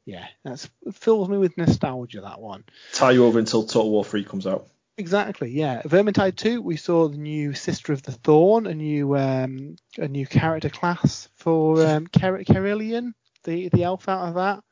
yeah, 0.05 0.27
that's 0.45 0.69
it 0.87 0.95
fills 0.95 1.29
me 1.29 1.39
with 1.39 1.57
nostalgia. 1.59 2.23
That 2.23 2.41
one. 2.41 2.65
Tie 2.93 3.13
you 3.13 3.25
over 3.25 3.39
until 3.39 3.65
Total 3.65 3.91
War 3.91 4.05
3 4.05 4.25
comes 4.25 4.47
out. 4.47 4.67
Exactly, 4.99 5.51
yeah. 5.51 5.83
Vermintide 5.83 6.37
2, 6.37 6.61
we 6.61 6.77
saw 6.77 7.09
the 7.09 7.17
new 7.17 7.55
Sister 7.55 7.93
of 7.93 8.03
the 8.03 8.13
Thorn, 8.13 8.67
a 8.67 8.75
new 8.75 9.17
um, 9.17 9.77
a 9.97 10.09
new 10.09 10.27
character 10.27 10.69
class 10.69 11.29
for 11.37 11.85
um, 11.87 12.07
Ker- 12.07 12.45
Kerillian, 12.45 13.13
the 13.45 13.69
the 13.69 13.85
elf 13.85 14.09
out 14.09 14.29
of 14.29 14.35
that. 14.35 14.63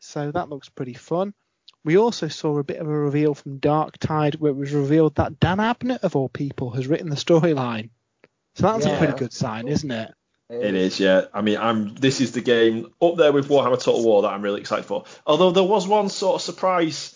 So 0.00 0.30
that 0.32 0.48
looks 0.48 0.68
pretty 0.68 0.94
fun. 0.94 1.34
We 1.84 1.96
also 1.96 2.28
saw 2.28 2.58
a 2.58 2.64
bit 2.64 2.78
of 2.78 2.86
a 2.86 2.90
reveal 2.90 3.34
from 3.34 3.58
Dark 3.58 3.98
Tide 3.98 4.36
where 4.36 4.50
it 4.50 4.56
was 4.56 4.72
revealed 4.72 5.14
that 5.16 5.40
Dan 5.40 5.58
Abnett, 5.58 6.00
of 6.00 6.16
all 6.16 6.28
people, 6.28 6.70
has 6.70 6.86
written 6.86 7.08
the 7.08 7.16
storyline. 7.16 7.90
So 8.54 8.64
that's 8.64 8.86
a 8.86 8.98
pretty 8.98 9.16
good 9.16 9.32
sign, 9.32 9.68
isn't 9.68 9.90
it? 9.90 10.12
It 10.50 10.74
is, 10.74 10.98
yeah. 10.98 11.26
I 11.32 11.42
mean, 11.42 11.58
I'm. 11.58 11.94
This 11.94 12.20
is 12.20 12.32
the 12.32 12.40
game 12.40 12.90
up 13.02 13.16
there 13.16 13.32
with 13.32 13.48
Warhammer 13.48 13.80
Total 13.80 14.02
War 14.02 14.22
that 14.22 14.32
I'm 14.32 14.42
really 14.42 14.60
excited 14.60 14.86
for. 14.86 15.04
Although 15.26 15.50
there 15.50 15.62
was 15.62 15.86
one 15.86 16.08
sort 16.08 16.36
of 16.36 16.42
surprise 16.42 17.14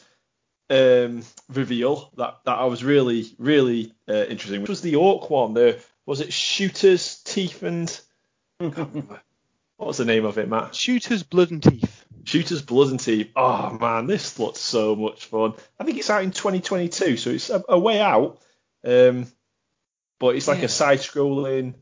um, 0.69 1.23
reveal 1.49 2.11
that, 2.17 2.39
that 2.45 2.59
I 2.59 2.67
was 2.67 2.85
really, 2.85 3.27
really 3.39 3.93
uh, 4.09 4.25
interested 4.25 4.57
in, 4.57 4.61
which 4.61 4.69
was 4.69 4.83
the 4.83 4.97
Orc 4.97 5.31
one. 5.31 5.55
The 5.55 5.83
was 6.05 6.21
it 6.21 6.29
Shootas 6.29 7.25
Teeth 7.25 7.63
and 7.63 8.01
what 8.59 9.87
was 9.87 9.99
the 9.99 10.05
name 10.05 10.25
of 10.25 10.39
it, 10.39 10.49
Matt? 10.49 10.73
Shootas 10.73 11.29
Blood 11.29 11.51
and 11.51 11.63
Teeth. 11.63 12.02
Shootas 12.25 12.65
Blood 12.65 12.91
and 12.91 13.01
Teeth. 13.01 13.31
Oh 13.37 13.77
man, 13.81 14.07
this 14.07 14.39
looks 14.39 14.61
so 14.61 14.95
much 14.97 15.27
fun. 15.27 15.55
I 15.79 15.85
think 15.85 15.99
it's 15.99 16.11
out 16.11 16.23
in 16.23 16.31
2022, 16.31 17.17
so 17.17 17.31
it's 17.31 17.51
a, 17.51 17.63
a 17.69 17.79
way 17.79 18.01
out. 18.01 18.41
Um, 18.85 19.27
but 20.19 20.37
it's 20.37 20.47
like 20.49 20.59
Yeah. 20.59 20.67
a 20.67 20.69
side-scrolling, 20.69 21.75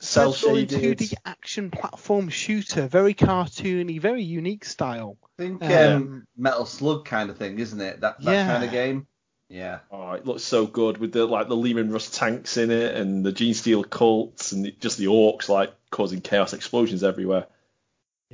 cel-shaded. 0.00 0.98
2D 0.98 1.14
action 1.24 1.70
platform 1.70 2.28
shooter, 2.28 2.86
very 2.88 3.14
cartoony, 3.14 4.00
very 4.00 4.22
unique 4.22 4.64
style. 4.64 5.16
I 5.38 5.42
think 5.42 5.62
Um, 5.62 5.72
um, 5.72 6.26
Metal 6.36 6.66
Slug 6.66 7.04
kind 7.04 7.30
of 7.30 7.38
thing, 7.38 7.58
isn't 7.58 7.80
it? 7.80 8.00
That 8.00 8.20
that 8.20 8.32
Yeah. 8.32 8.46
kind 8.46 8.64
of 8.64 8.70
game. 8.70 9.06
Yeah. 9.48 9.80
Oh, 9.90 10.12
it 10.12 10.26
looks 10.26 10.42
so 10.42 10.66
good 10.66 10.98
with 10.98 11.12
the 11.12 11.26
like 11.26 11.48
the 11.48 11.56
Leman 11.56 11.92
Russ 11.92 12.10
tanks 12.10 12.56
in 12.56 12.70
it 12.70 12.96
and 12.96 13.24
the 13.24 13.32
Genestealer 13.32 13.88
cults 13.88 14.52
and 14.52 14.64
the, 14.64 14.72
just 14.72 14.98
the 14.98 15.06
orcs 15.06 15.48
like 15.48 15.72
causing 15.90 16.20
chaos 16.20 16.52
explosions 16.52 17.04
everywhere. 17.04 17.46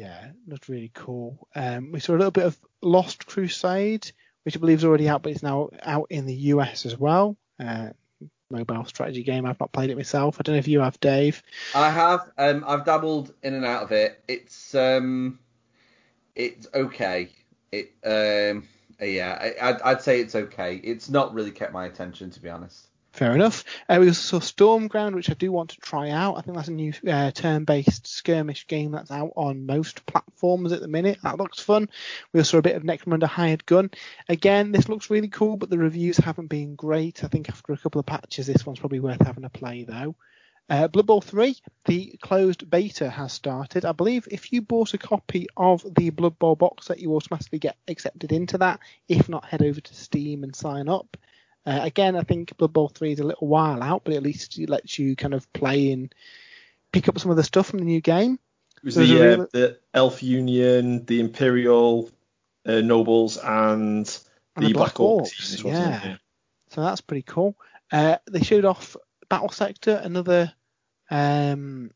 Yeah, 0.00 0.30
looked 0.46 0.70
really 0.70 0.90
cool. 0.94 1.46
Um, 1.54 1.92
we 1.92 2.00
saw 2.00 2.14
a 2.14 2.16
little 2.16 2.30
bit 2.30 2.46
of 2.46 2.58
Lost 2.80 3.26
Crusade, 3.26 4.10
which 4.44 4.56
I 4.56 4.58
believe 4.58 4.78
is 4.78 4.84
already 4.86 5.10
out, 5.10 5.22
but 5.22 5.30
it's 5.30 5.42
now 5.42 5.68
out 5.82 6.06
in 6.08 6.24
the 6.24 6.34
US 6.34 6.86
as 6.86 6.98
well. 6.98 7.36
Uh, 7.62 7.90
mobile 8.50 8.86
strategy 8.86 9.22
game. 9.22 9.44
I've 9.44 9.60
not 9.60 9.72
played 9.72 9.90
it 9.90 9.98
myself. 9.98 10.38
I 10.38 10.42
don't 10.42 10.54
know 10.54 10.58
if 10.58 10.68
you 10.68 10.80
have, 10.80 10.98
Dave. 11.00 11.42
I 11.74 11.90
have. 11.90 12.30
Um, 12.38 12.64
I've 12.66 12.86
dabbled 12.86 13.34
in 13.42 13.52
and 13.52 13.66
out 13.66 13.82
of 13.82 13.92
it. 13.92 14.24
It's 14.26 14.74
um, 14.74 15.38
it's 16.34 16.66
okay. 16.72 17.28
It 17.70 17.92
um, 18.02 18.66
yeah, 19.02 19.52
I, 19.60 19.90
I'd 19.90 20.00
say 20.00 20.22
it's 20.22 20.34
okay. 20.34 20.76
It's 20.76 21.10
not 21.10 21.34
really 21.34 21.50
kept 21.50 21.74
my 21.74 21.84
attention 21.84 22.30
to 22.30 22.40
be 22.40 22.48
honest. 22.48 22.86
Fair 23.12 23.34
enough. 23.34 23.64
Uh, 23.88 23.98
we 24.00 24.06
also 24.06 24.38
saw 24.38 24.40
Stormground, 24.40 25.14
which 25.14 25.30
I 25.30 25.34
do 25.34 25.50
want 25.50 25.70
to 25.70 25.80
try 25.80 26.10
out. 26.10 26.36
I 26.38 26.42
think 26.42 26.56
that's 26.56 26.68
a 26.68 26.72
new 26.72 26.92
uh, 27.08 27.32
turn-based 27.32 28.06
skirmish 28.06 28.68
game 28.68 28.92
that's 28.92 29.10
out 29.10 29.32
on 29.34 29.66
most 29.66 30.06
platforms 30.06 30.72
at 30.72 30.80
the 30.80 30.88
minute. 30.88 31.18
That 31.24 31.36
looks 31.36 31.58
fun. 31.58 31.88
We 32.32 32.38
also 32.38 32.52
saw 32.52 32.58
a 32.58 32.62
bit 32.62 32.76
of 32.76 32.84
Necromunda 32.84 33.26
Hired 33.26 33.66
Gun. 33.66 33.90
Again, 34.28 34.70
this 34.70 34.88
looks 34.88 35.10
really 35.10 35.28
cool, 35.28 35.56
but 35.56 35.70
the 35.70 35.78
reviews 35.78 36.18
haven't 36.18 36.46
been 36.46 36.76
great. 36.76 37.24
I 37.24 37.26
think 37.26 37.48
after 37.48 37.72
a 37.72 37.78
couple 37.78 37.98
of 37.98 38.06
patches, 38.06 38.46
this 38.46 38.64
one's 38.64 38.78
probably 38.78 39.00
worth 39.00 39.26
having 39.26 39.44
a 39.44 39.50
play 39.50 39.84
though. 39.84 40.14
Uh, 40.68 40.86
Blood 40.86 41.06
Bowl 41.06 41.20
3, 41.20 41.56
the 41.86 42.16
closed 42.22 42.70
beta 42.70 43.10
has 43.10 43.32
started. 43.32 43.84
I 43.84 43.90
believe 43.90 44.28
if 44.30 44.52
you 44.52 44.62
bought 44.62 44.94
a 44.94 44.98
copy 44.98 45.48
of 45.56 45.84
the 45.96 46.10
Blood 46.10 46.38
Bowl 46.38 46.54
box 46.54 46.86
set, 46.86 47.00
you 47.00 47.12
automatically 47.16 47.58
get 47.58 47.76
accepted 47.88 48.30
into 48.30 48.56
that. 48.58 48.78
If 49.08 49.28
not, 49.28 49.46
head 49.46 49.62
over 49.62 49.80
to 49.80 49.94
Steam 49.94 50.44
and 50.44 50.54
sign 50.54 50.88
up. 50.88 51.16
Uh, 51.66 51.80
again, 51.82 52.16
I 52.16 52.22
think 52.22 52.56
Blood 52.56 52.72
Bowl 52.72 52.88
3 52.88 53.12
is 53.12 53.20
a 53.20 53.24
little 53.24 53.46
while 53.46 53.82
out, 53.82 54.02
but 54.04 54.14
at 54.14 54.22
least 54.22 54.58
it 54.58 54.70
lets 54.70 54.98
you 54.98 55.14
kind 55.14 55.34
of 55.34 55.50
play 55.52 55.92
and 55.92 56.12
pick 56.92 57.08
up 57.08 57.18
some 57.18 57.30
of 57.30 57.36
the 57.36 57.44
stuff 57.44 57.66
from 57.68 57.80
the 57.80 57.84
new 57.84 58.00
game. 58.00 58.38
It 58.78 58.84
was 58.84 58.94
There's 58.94 59.10
the, 59.10 59.20
uh, 59.20 59.36
real- 59.36 59.48
the 59.52 59.78
Elf 59.92 60.22
Union, 60.22 61.04
the 61.04 61.20
Imperial 61.20 62.10
uh, 62.66 62.80
Nobles, 62.80 63.36
and 63.36 64.06
the, 64.06 64.20
And 64.56 64.66
the 64.66 64.72
Black, 64.72 64.94
Black 64.94 65.00
Orc 65.00 65.24
Orcs, 65.24 65.36
teams, 65.36 65.64
wasn't 65.64 65.86
it? 65.86 66.08
yeah. 66.08 66.16
So 66.70 66.80
that's 66.82 67.00
pretty 67.02 67.22
cool. 67.22 67.56
Uh, 67.92 68.16
they 68.30 68.42
showed 68.42 68.64
off 68.64 68.96
Battle 69.28 69.50
Sector, 69.50 70.00
another 70.02 70.52
um, 71.10 71.90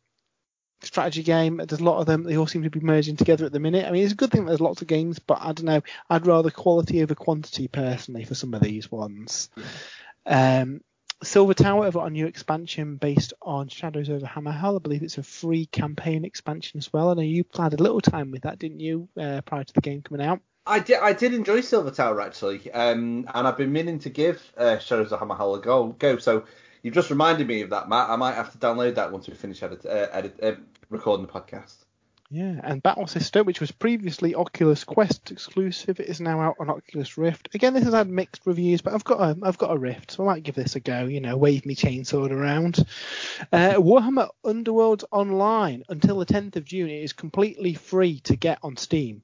strategy 0.86 1.22
game. 1.22 1.56
There's 1.56 1.80
a 1.80 1.84
lot 1.84 2.00
of 2.00 2.06
them. 2.06 2.24
They 2.24 2.36
all 2.36 2.46
seem 2.46 2.62
to 2.62 2.70
be 2.70 2.80
merging 2.80 3.16
together 3.16 3.44
at 3.46 3.52
the 3.52 3.60
minute. 3.60 3.86
I 3.86 3.90
mean, 3.90 4.04
it's 4.04 4.12
a 4.12 4.16
good 4.16 4.30
thing 4.30 4.44
there's 4.44 4.60
lots 4.60 4.82
of 4.82 4.88
games, 4.88 5.18
but 5.18 5.38
I 5.40 5.52
don't 5.52 5.64
know. 5.64 5.82
I'd 6.08 6.26
rather 6.26 6.50
quality 6.50 7.02
over 7.02 7.14
quantity 7.14 7.68
personally 7.68 8.24
for 8.24 8.34
some 8.34 8.54
of 8.54 8.62
these 8.62 8.90
ones. 8.90 9.50
Um, 10.26 10.80
Silver 11.22 11.54
Tower 11.54 11.84
have 11.84 11.94
got 11.94 12.06
a 12.06 12.10
new 12.10 12.26
expansion 12.26 12.96
based 12.96 13.32
on 13.40 13.68
Shadows 13.68 14.10
over 14.10 14.26
Hammerhal. 14.26 14.76
I 14.76 14.78
believe 14.78 15.02
it's 15.02 15.18
a 15.18 15.22
free 15.22 15.66
campaign 15.66 16.24
expansion 16.24 16.78
as 16.78 16.92
well. 16.92 17.10
I 17.10 17.14
know 17.14 17.22
you 17.22 17.44
had 17.56 17.74
a 17.74 17.82
little 17.82 18.00
time 18.00 18.30
with 18.30 18.42
that, 18.42 18.58
didn't 18.58 18.80
you, 18.80 19.08
uh, 19.18 19.40
prior 19.42 19.64
to 19.64 19.72
the 19.72 19.80
game 19.80 20.02
coming 20.02 20.24
out? 20.24 20.40
I 20.66 20.78
did, 20.78 20.98
I 20.98 21.12
did 21.12 21.34
enjoy 21.34 21.60
Silver 21.60 21.90
Tower 21.90 22.20
actually, 22.22 22.70
um, 22.72 23.28
and 23.34 23.46
I've 23.46 23.58
been 23.58 23.72
meaning 23.72 23.98
to 24.00 24.10
give 24.10 24.42
uh, 24.56 24.78
Shadows 24.78 25.12
of 25.12 25.20
Hammerhal 25.20 25.58
a 25.58 25.60
go. 25.60 25.88
Go, 25.88 26.16
so 26.16 26.44
you've 26.82 26.94
just 26.94 27.10
reminded 27.10 27.46
me 27.46 27.60
of 27.62 27.70
that, 27.70 27.88
Matt. 27.88 28.08
I 28.08 28.16
might 28.16 28.34
have 28.34 28.50
to 28.52 28.58
download 28.58 28.94
that 28.94 29.12
once 29.12 29.28
we 29.28 29.34
finish 29.34 29.62
edit, 29.62 29.84
uh, 29.84 30.08
edit, 30.10 30.38
uh, 30.42 30.52
recording 30.90 31.26
the 31.26 31.32
podcast. 31.32 31.84
Yeah, 32.30 32.58
and 32.64 32.82
Battle 32.82 33.06
Sister, 33.06 33.44
which 33.44 33.60
was 33.60 33.70
previously 33.70 34.34
Oculus 34.34 34.82
Quest 34.82 35.30
exclusive, 35.30 36.00
is 36.00 36.20
now 36.20 36.40
out 36.40 36.56
on 36.58 36.70
Oculus 36.70 37.16
Rift. 37.18 37.50
Again, 37.54 37.74
this 37.74 37.84
has 37.84 37.94
had 37.94 38.08
mixed 38.08 38.46
reviews, 38.46 38.80
but 38.80 38.94
I've 38.94 39.04
got 39.04 39.20
a 39.20 39.38
I've 39.42 39.58
got 39.58 39.72
a 39.72 39.78
Rift, 39.78 40.12
so 40.12 40.24
I 40.24 40.34
might 40.34 40.42
give 40.42 40.54
this 40.54 40.74
a 40.74 40.80
go. 40.80 41.04
You 41.04 41.20
know, 41.20 41.36
wave 41.36 41.66
me 41.66 41.76
chainsaw 41.76 42.28
around. 42.30 42.84
Uh, 43.52 43.74
Warhammer 43.74 44.30
Underworlds 44.44 45.04
Online 45.12 45.84
until 45.88 46.18
the 46.18 46.26
10th 46.26 46.56
of 46.56 46.64
June 46.64 46.88
it 46.88 47.04
is 47.04 47.12
completely 47.12 47.74
free 47.74 48.20
to 48.20 48.36
get 48.36 48.58
on 48.62 48.76
Steam. 48.76 49.22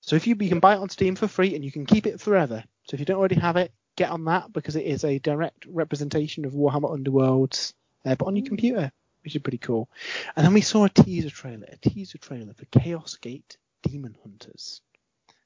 So 0.00 0.16
if 0.16 0.26
you 0.26 0.34
you 0.40 0.48
can 0.48 0.60
buy 0.60 0.74
it 0.74 0.80
on 0.80 0.88
Steam 0.88 1.16
for 1.16 1.28
free 1.28 1.54
and 1.54 1.64
you 1.64 1.70
can 1.70 1.86
keep 1.86 2.06
it 2.06 2.20
forever. 2.20 2.64
So 2.84 2.94
if 2.94 3.00
you 3.00 3.06
don't 3.06 3.18
already 3.18 3.38
have 3.38 3.56
it, 3.56 3.72
get 3.94 4.10
on 4.10 4.24
that 4.24 4.52
because 4.52 4.74
it 4.74 4.86
is 4.86 5.04
a 5.04 5.18
direct 5.18 5.66
representation 5.66 6.44
of 6.44 6.54
Warhammer 6.54 6.96
Underworlds, 6.96 7.74
uh, 8.06 8.14
but 8.14 8.26
on 8.26 8.36
your 8.36 8.46
computer, 8.46 8.90
which 9.22 9.34
is 9.36 9.42
pretty 9.42 9.58
cool. 9.58 9.88
And 10.36 10.44
then 10.44 10.54
we 10.54 10.60
saw 10.60 10.84
a 10.84 10.88
teaser 10.88 11.30
trailer, 11.30 11.66
a 11.70 11.76
teaser 11.76 12.18
trailer 12.18 12.54
for 12.54 12.64
Chaos 12.66 13.16
Gate 13.16 13.56
Demon 13.82 14.16
Hunters. 14.22 14.80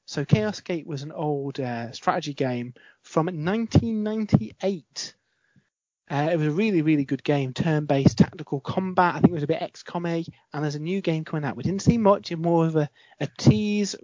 So 0.05 0.25
Chaos 0.25 0.59
Gate 0.59 0.85
was 0.85 1.03
an 1.03 1.11
old 1.11 1.59
uh, 1.59 1.91
strategy 1.91 2.33
game 2.33 2.73
from 3.01 3.27
1998. 3.27 5.15
Uh, 6.11 6.29
it 6.31 6.37
was 6.37 6.47
a 6.47 6.51
really, 6.51 6.81
really 6.81 7.05
good 7.05 7.23
game, 7.23 7.53
turn-based 7.53 8.17
tactical 8.17 8.59
combat. 8.59 9.15
I 9.15 9.19
think 9.19 9.31
it 9.31 9.35
was 9.35 9.43
a 9.43 9.47
bit 9.47 9.61
XCOM-y, 9.61 10.25
and 10.53 10.63
there's 10.63 10.75
a 10.75 10.79
new 10.79 10.99
game 11.01 11.23
coming 11.23 11.45
out. 11.45 11.55
We 11.55 11.63
didn't 11.63 11.81
see 11.81 11.97
much, 11.97 12.31
in 12.31 12.41
more 12.41 12.65
of 12.65 12.75
a, 12.75 12.89
a 13.21 13.27
tease, 13.37 13.95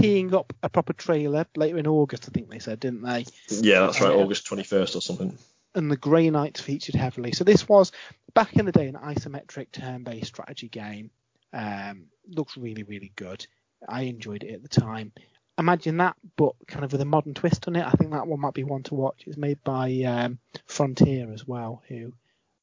teeing 0.00 0.34
up 0.34 0.54
a 0.62 0.70
proper 0.70 0.94
trailer 0.94 1.46
later 1.54 1.78
in 1.78 1.86
August. 1.86 2.26
I 2.26 2.32
think 2.32 2.48
they 2.48 2.58
said, 2.58 2.80
didn't 2.80 3.02
they? 3.02 3.26
Yeah, 3.50 3.80
that's 3.80 4.00
right, 4.00 4.10
Uh, 4.10 4.16
August 4.16 4.46
21st 4.46 4.96
or 4.96 5.02
something. 5.02 5.38
And 5.74 5.90
the 5.90 5.96
Grey 5.96 6.30
Knights 6.30 6.60
featured 6.60 6.94
heavily. 6.94 7.32
So 7.32 7.44
this 7.44 7.68
was 7.68 7.92
back 8.34 8.56
in 8.56 8.66
the 8.66 8.72
day 8.72 8.86
an 8.86 8.94
isometric 8.94 9.72
turn-based 9.72 10.26
strategy 10.26 10.68
game. 10.68 11.10
Um, 11.52 12.06
looks 12.28 12.56
really, 12.56 12.82
really 12.82 13.12
good. 13.16 13.46
I 13.88 14.02
enjoyed 14.02 14.42
it 14.42 14.54
at 14.54 14.62
the 14.62 14.68
time. 14.68 15.12
Imagine 15.58 15.98
that, 15.98 16.16
but 16.36 16.54
kind 16.66 16.84
of 16.84 16.92
with 16.92 17.00
a 17.00 17.04
modern 17.06 17.34
twist 17.34 17.68
on 17.68 17.76
it. 17.76 17.86
I 17.86 17.92
think 17.92 18.10
that 18.10 18.26
one 18.26 18.40
might 18.40 18.54
be 18.54 18.64
one 18.64 18.82
to 18.84 18.94
watch. 18.94 19.22
It's 19.26 19.36
made 19.36 19.62
by 19.62 20.02
um, 20.02 20.38
Frontier 20.66 21.32
as 21.32 21.46
well, 21.46 21.82
who 21.88 22.12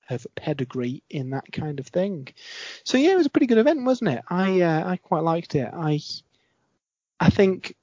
have 0.08 0.28
pedigree 0.36 1.04
in 1.10 1.30
that 1.30 1.50
kind 1.54 1.80
of 1.80 1.88
thing. 1.88 2.28
So 2.84 2.98
yeah, 2.98 3.12
it 3.12 3.18
was 3.18 3.28
a 3.28 3.30
pretty 3.30 3.48
good 3.48 3.60
event, 3.60 3.86
wasn't 3.86 4.10
it? 4.12 4.24
I 4.28 4.62
uh, 4.62 4.90
I 4.90 4.98
quite 4.98 5.24
liked 5.24 5.56
it. 5.56 5.70
I 5.74 6.02
I 7.18 7.30
think 7.30 7.76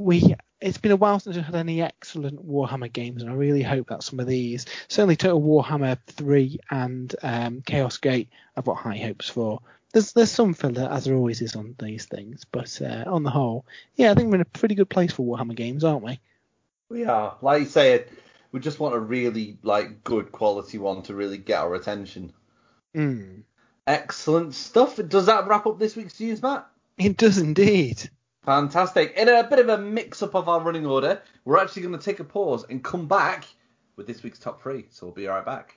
we 0.00 0.34
it's 0.60 0.78
been 0.78 0.92
a 0.92 0.96
while 0.96 1.18
since 1.18 1.36
we've 1.36 1.44
had 1.44 1.54
any 1.54 1.82
excellent 1.82 2.46
Warhammer 2.46 2.92
games, 2.92 3.22
and 3.22 3.30
I 3.30 3.34
really 3.34 3.62
hope 3.62 3.88
that 3.88 4.02
some 4.02 4.20
of 4.20 4.26
these, 4.26 4.66
certainly 4.88 5.16
Total 5.16 5.40
Warhammer 5.40 5.98
3 6.06 6.58
and 6.70 7.14
um, 7.22 7.62
Chaos 7.62 7.96
Gate, 7.96 8.28
I've 8.56 8.64
got 8.64 8.76
high 8.76 8.98
hopes 8.98 9.28
for. 9.28 9.60
There's 9.92 10.12
there's 10.12 10.30
some 10.30 10.54
filler, 10.54 10.88
as 10.90 11.04
there 11.04 11.16
always 11.16 11.42
is 11.42 11.56
on 11.56 11.74
these 11.78 12.04
things, 12.06 12.44
but 12.44 12.80
uh, 12.80 13.04
on 13.06 13.24
the 13.24 13.30
whole, 13.30 13.64
yeah, 13.96 14.10
I 14.10 14.14
think 14.14 14.28
we're 14.28 14.36
in 14.36 14.42
a 14.42 14.44
pretty 14.44 14.74
good 14.74 14.88
place 14.88 15.12
for 15.12 15.26
Warhammer 15.26 15.56
games, 15.56 15.82
aren't 15.82 16.04
we? 16.04 16.20
We 16.88 17.04
are, 17.06 17.36
like 17.42 17.62
you 17.62 17.68
say, 17.68 18.04
we 18.52 18.60
just 18.60 18.80
want 18.80 18.94
a 18.94 19.00
really 19.00 19.58
like 19.62 20.04
good 20.04 20.30
quality 20.30 20.78
one 20.78 21.02
to 21.02 21.14
really 21.14 21.38
get 21.38 21.60
our 21.60 21.74
attention. 21.74 22.32
Mm. 22.94 23.42
Excellent 23.86 24.54
stuff. 24.54 24.96
Does 24.96 25.26
that 25.26 25.48
wrap 25.48 25.66
up 25.66 25.78
this 25.78 25.96
week's 25.96 26.20
news, 26.20 26.42
Matt? 26.42 26.68
It 26.98 27.16
does 27.16 27.38
indeed. 27.38 28.10
Fantastic. 28.44 29.14
In 29.16 29.28
a 29.28 29.44
bit 29.44 29.58
of 29.58 29.68
a 29.68 29.76
mix 29.76 30.22
up 30.22 30.34
of 30.34 30.48
our 30.48 30.60
running 30.60 30.86
order, 30.86 31.20
we're 31.44 31.58
actually 31.58 31.82
going 31.82 31.98
to 31.98 32.04
take 32.04 32.20
a 32.20 32.24
pause 32.24 32.64
and 32.70 32.82
come 32.82 33.06
back 33.06 33.44
with 33.96 34.06
this 34.06 34.22
week's 34.22 34.38
top 34.38 34.62
three. 34.62 34.86
So 34.90 35.06
we'll 35.06 35.14
be 35.14 35.26
right 35.26 35.44
back. 35.44 35.76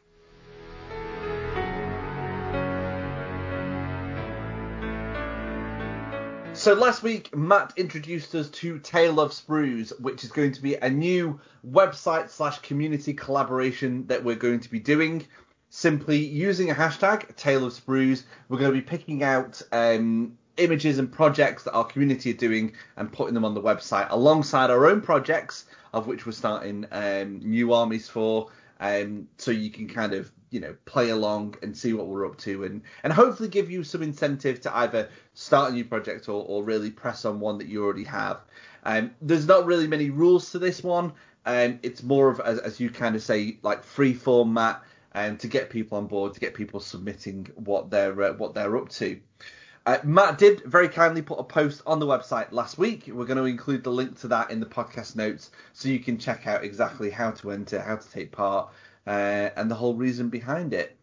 So 6.54 6.74
last 6.76 7.04
week, 7.04 7.36
Matt 7.36 7.74
introduced 7.76 8.34
us 8.36 8.48
to 8.52 8.80
Tale 8.80 9.20
of 9.20 9.32
Sprues, 9.32 10.00
which 10.00 10.24
is 10.24 10.32
going 10.32 10.52
to 10.54 10.62
be 10.62 10.76
a 10.76 10.90
new 10.90 11.42
website 11.68 12.30
slash 12.30 12.60
community 12.60 13.14
collaboration 13.14 14.06
that 14.08 14.24
we're 14.24 14.36
going 14.36 14.62
to 14.62 14.70
be 14.70 14.80
doing. 14.80 15.26
Simply 15.70 16.20
using 16.20 16.70
a 16.70 16.76
hashtag 16.76 17.36
Tale 17.36 17.66
of 17.66 17.74
Sprues, 17.74 18.24
we're 18.48 18.60
going 18.60 18.72
to 18.72 18.80
be 18.80 18.86
picking 18.86 19.24
out 19.24 19.62
um, 19.72 20.38
images 20.58 21.00
and 21.00 21.12
projects 21.12 21.64
that 21.64 21.74
our 21.74 21.84
community 21.84 22.32
are 22.32 22.38
doing 22.38 22.74
and 22.98 23.12
putting 23.12 23.34
them 23.34 23.46
on 23.46 23.54
the 23.54 23.62
website 23.62 24.08
alongside 24.10 24.70
our 24.70 24.88
own 24.88 25.02
projects, 25.02 25.66
of 25.94 26.08
which 26.08 26.26
we're 26.26 26.32
starting 26.32 26.86
um, 26.92 27.40
new 27.40 27.74
armies 27.74 28.08
for. 28.08 28.50
Um, 28.80 29.28
so 29.38 29.52
you 29.52 29.70
can 29.70 29.88
kind 29.88 30.14
of 30.14 30.32
you 30.50 30.60
know 30.60 30.76
play 30.86 31.10
along 31.10 31.56
and 31.64 31.76
see 31.76 31.94
what 31.94 32.08
we're 32.08 32.28
up 32.28 32.38
to 32.38 32.64
and 32.64 32.82
and 33.04 33.12
hopefully 33.12 33.50
give 33.50 33.72
you 33.72 33.84
some 33.84 34.04
incentive 34.04 34.62
to 34.62 34.78
either 34.78 35.10
start 35.34 35.72
a 35.72 35.74
new 35.74 35.84
project 35.84 36.30
or, 36.30 36.46
or 36.48 36.64
really 36.64 36.92
press 36.92 37.26
on 37.26 37.40
one 37.40 37.58
that 37.58 37.68
you 37.68 37.84
already 37.84 38.04
have. 38.04 38.42
Um, 38.84 39.12
there's 39.22 39.48
not 39.48 39.66
really 39.66 39.88
many 39.88 40.10
rules 40.10 40.52
to 40.52 40.60
this 40.60 40.84
one. 40.84 41.14
Um, 41.46 41.80
it's 41.82 42.04
more 42.04 42.30
of 42.30 42.40
as, 42.40 42.60
as 42.60 42.80
you 42.80 42.90
kind 42.90 43.16
of 43.16 43.24
say 43.24 43.58
like 43.64 43.84
free 43.84 44.14
format. 44.14 44.84
and 45.14 45.40
to 45.40 45.48
get 45.48 45.70
people 45.70 45.98
on 45.98 46.08
board, 46.08 46.34
to 46.34 46.40
get 46.40 46.54
people 46.54 46.80
submitting 46.80 47.48
what 47.56 47.90
they're 47.90 48.22
uh, 48.22 48.34
what 48.34 48.54
they're 48.54 48.76
up 48.78 48.90
to. 48.90 49.20
Uh, 49.86 49.98
Matt 50.04 50.38
did 50.38 50.64
very 50.64 50.88
kindly 50.88 51.22
put 51.22 51.40
a 51.40 51.44
post 51.44 51.82
on 51.86 52.00
the 52.00 52.06
website 52.06 52.52
last 52.52 52.78
week. 52.78 53.08
We're 53.08 53.26
going 53.26 53.38
to 53.38 53.44
include 53.44 53.84
the 53.84 53.92
link 53.92 54.20
to 54.22 54.30
that 54.30 54.50
in 54.50 54.62
the 54.62 54.66
podcast 54.66 55.16
notes 55.16 55.52
so 55.74 55.90
you 55.90 56.00
can 56.00 56.18
check 56.18 56.48
out 56.48 56.64
exactly 56.64 57.10
how 57.10 57.32
to 57.32 57.52
enter, 57.52 57.82
how 57.82 57.98
to 57.98 58.12
take 58.12 58.32
part, 58.32 58.70
uh, 59.06 59.50
and 59.58 59.70
the 59.70 59.76
whole 59.76 59.96
reason 59.96 60.30
behind 60.30 60.74
it. 60.74 60.96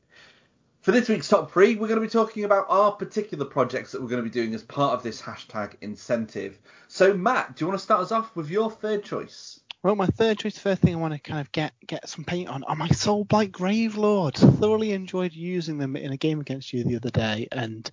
For 0.81 0.93
this 0.93 1.11
week's 1.11 1.29
top 1.29 1.53
three, 1.53 1.75
we're 1.75 1.89
going 1.89 2.01
to 2.01 2.07
be 2.07 2.11
talking 2.11 2.45
about 2.45 2.65
our 2.71 2.93
particular 2.93 3.45
projects 3.45 3.93
that 3.93 4.01
we're 4.01 4.09
going 4.09 4.25
to 4.25 4.29
be 4.29 4.33
doing 4.33 4.55
as 4.55 4.63
part 4.63 4.95
of 4.95 5.03
this 5.03 5.21
hashtag 5.21 5.75
incentive. 5.83 6.59
So, 6.89 7.13
Matt, 7.13 7.57
do 7.57 7.65
you 7.65 7.69
want 7.69 7.79
to 7.79 7.85
start 7.85 8.01
us 8.01 8.13
off 8.13 8.35
with 8.35 8.49
your 8.49 8.71
third 8.71 9.05
choice? 9.05 9.61
Well, 9.83 9.95
my 9.95 10.07
third 10.07 10.39
choice, 10.39 10.59
first 10.59 10.81
thing 10.81 10.95
I 10.95 10.99
want 10.99 11.13
to 11.13 11.19
kind 11.19 11.41
of 11.41 11.53
get 11.53 11.73
get 11.87 12.09
some 12.09 12.25
paint 12.25 12.49
on 12.49 12.65
are 12.65 12.77
my 12.77 12.89
Soulblight 12.89 13.51
Gravelords. 13.51 14.59
Thoroughly 14.59 14.93
enjoyed 14.93 15.35
using 15.35 15.77
them 15.77 15.97
in 15.97 16.13
a 16.13 16.19
game 16.19 16.41
against 16.41 16.73
you 16.73 16.85
the 16.85 16.97
other 16.97 17.11
day, 17.11 17.49
and 17.53 17.91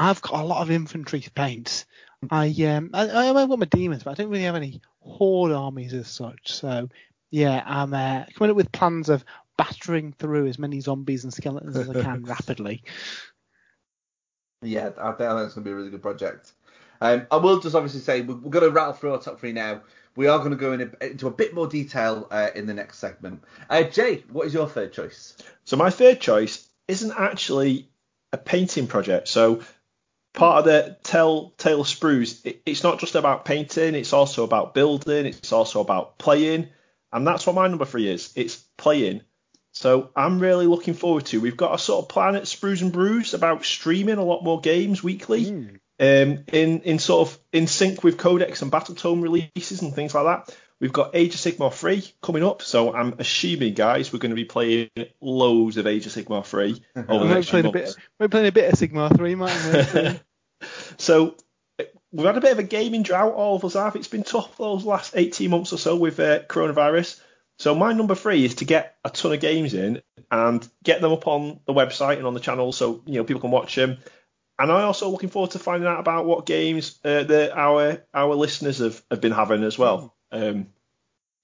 I've 0.00 0.22
got 0.22 0.40
a 0.40 0.46
lot 0.46 0.62
of 0.62 0.70
infantry 0.70 1.20
to 1.20 1.30
paint. 1.30 1.84
I 2.30 2.48
um 2.64 2.90
I, 2.94 3.28
I've 3.28 3.48
got 3.48 3.58
my 3.58 3.66
demons, 3.66 4.02
but 4.02 4.12
I 4.12 4.14
don't 4.14 4.30
really 4.30 4.44
have 4.44 4.56
any 4.56 4.80
horde 5.00 5.52
armies 5.52 5.92
as 5.92 6.08
such. 6.08 6.52
So 6.52 6.88
yeah, 7.30 7.62
I'm 7.66 7.92
uh, 7.92 8.24
coming 8.34 8.50
up 8.50 8.56
with 8.56 8.72
plans 8.72 9.10
of 9.10 9.24
battering 9.58 10.12
through 10.12 10.46
as 10.46 10.58
many 10.58 10.80
zombies 10.80 11.24
and 11.24 11.32
skeletons 11.32 11.76
as 11.76 11.90
I 11.90 12.02
can 12.02 12.24
rapidly. 12.24 12.82
Yeah, 14.62 14.90
I 14.98 15.12
think 15.12 15.18
that's 15.18 15.54
going 15.54 15.64
to 15.64 15.68
be 15.68 15.70
a 15.70 15.74
really 15.74 15.90
good 15.90 16.02
project. 16.02 16.52
Um, 17.02 17.26
I 17.30 17.36
will 17.36 17.60
just 17.60 17.74
obviously 17.74 18.00
say 18.00 18.22
we're, 18.22 18.36
we're 18.36 18.50
going 18.50 18.64
to 18.64 18.70
rattle 18.70 18.94
through 18.94 19.12
our 19.12 19.20
top 19.20 19.38
three 19.38 19.52
now. 19.52 19.82
We 20.16 20.26
are 20.28 20.38
going 20.38 20.50
to 20.50 20.56
go 20.56 20.72
in 20.72 20.80
a, 20.80 21.06
into 21.06 21.26
a 21.26 21.30
bit 21.30 21.54
more 21.54 21.66
detail 21.66 22.26
uh, 22.30 22.48
in 22.54 22.66
the 22.66 22.74
next 22.74 22.98
segment. 22.98 23.44
Uh, 23.68 23.82
Jay, 23.84 24.24
what 24.32 24.46
is 24.46 24.54
your 24.54 24.66
third 24.66 24.92
choice? 24.92 25.36
So 25.64 25.76
my 25.76 25.90
third 25.90 26.20
choice 26.20 26.68
isn't 26.88 27.12
actually 27.16 27.90
a 28.32 28.38
painting 28.38 28.86
project. 28.86 29.28
So 29.28 29.62
part 30.32 30.60
of 30.60 30.64
the 30.64 30.96
Tell 31.02 31.50
Tale 31.58 31.84
Sprues, 31.84 32.44
it, 32.44 32.62
it's 32.66 32.82
not 32.82 32.98
just 32.98 33.14
about 33.14 33.44
painting. 33.44 33.94
It's 33.94 34.12
also 34.12 34.44
about 34.44 34.74
building. 34.74 35.26
It's 35.26 35.52
also 35.52 35.80
about 35.80 36.18
playing, 36.18 36.68
and 37.12 37.26
that's 37.26 37.46
what 37.46 37.56
my 37.56 37.68
number 37.68 37.84
three 37.84 38.08
is. 38.08 38.32
It's 38.36 38.56
playing. 38.76 39.22
So 39.72 40.10
I'm 40.16 40.40
really 40.40 40.66
looking 40.66 40.94
forward 40.94 41.26
to. 41.26 41.40
We've 41.40 41.56
got 41.56 41.74
a 41.74 41.78
sort 41.78 42.04
of 42.04 42.08
plan 42.08 42.34
at 42.34 42.44
Sprues 42.44 42.82
and 42.82 42.92
Brews 42.92 43.34
about 43.34 43.64
streaming 43.64 44.18
a 44.18 44.24
lot 44.24 44.42
more 44.42 44.60
games 44.60 45.02
weekly. 45.02 45.46
Mm. 45.46 45.80
Um, 46.00 46.44
in 46.50 46.80
in 46.80 46.98
sort 46.98 47.28
of 47.28 47.38
in 47.52 47.66
sync 47.66 48.02
with 48.02 48.16
Codex 48.16 48.62
and 48.62 48.72
Battletome 48.72 49.22
releases 49.22 49.82
and 49.82 49.94
things 49.94 50.14
like 50.14 50.24
that. 50.24 50.56
We've 50.80 50.92
got 50.92 51.10
Age 51.14 51.34
of 51.34 51.40
Sigmar 51.40 51.72
3 51.72 52.10
coming 52.22 52.42
up, 52.42 52.62
so 52.62 52.94
I'm 52.94 53.14
assuming, 53.18 53.74
guys, 53.74 54.12
we're 54.12 54.18
going 54.18 54.30
to 54.30 54.36
be 54.36 54.46
playing 54.46 54.88
loads 55.20 55.76
of 55.76 55.86
Age 55.86 56.06
of 56.06 56.12
Sigmar 56.12 56.44
3 56.44 56.82
over 56.96 57.06
the 57.06 57.14
We're 57.14 57.34
next 57.34 57.50
few 57.50 57.62
playing 57.62 57.66
a 57.66 57.72
months. 57.78 57.94
bit. 57.94 58.04
We're 58.18 58.28
playing 58.28 58.46
a 58.46 58.52
bit 58.52 58.72
of 58.72 58.78
Sigmar 58.78 59.14
three, 59.14 59.34
mightn't 59.34 59.94
we? 60.62 60.66
So 60.96 61.36
we've 62.12 62.26
had 62.26 62.38
a 62.38 62.40
bit 62.40 62.52
of 62.52 62.58
a 62.58 62.64
gaming 62.64 63.02
drought, 63.02 63.34
all 63.34 63.56
of 63.56 63.64
us 63.64 63.74
have. 63.74 63.94
It's 63.96 64.08
been 64.08 64.22
tough 64.22 64.56
those 64.56 64.84
last 64.84 65.14
18 65.16 65.50
months 65.50 65.72
or 65.72 65.78
so 65.78 65.96
with 65.96 66.18
uh, 66.18 66.40
coronavirus. 66.44 67.20
So 67.58 67.74
my 67.74 67.92
number 67.92 68.14
three 68.14 68.44
is 68.46 68.54
to 68.56 68.64
get 68.64 68.96
a 69.04 69.10
ton 69.10 69.32
of 69.34 69.40
games 69.40 69.74
in 69.74 70.00
and 70.30 70.66
get 70.82 71.02
them 71.02 71.12
up 71.12 71.26
on 71.26 71.60
the 71.66 71.74
website 71.74 72.16
and 72.16 72.26
on 72.26 72.32
the 72.32 72.40
channel 72.40 72.72
so 72.72 73.02
you 73.04 73.16
know 73.16 73.24
people 73.24 73.42
can 73.42 73.50
watch 73.50 73.74
them. 73.74 73.98
And 74.58 74.72
I'm 74.72 74.84
also 74.84 75.10
looking 75.10 75.28
forward 75.28 75.50
to 75.52 75.58
finding 75.58 75.86
out 75.86 76.00
about 76.00 76.24
what 76.24 76.46
games 76.46 76.98
uh, 77.04 77.22
that 77.24 77.52
our 77.58 78.02
our 78.14 78.34
listeners 78.34 78.78
have, 78.78 79.02
have 79.10 79.20
been 79.20 79.32
having 79.32 79.62
as 79.62 79.78
well. 79.78 80.14
Um, 80.32 80.68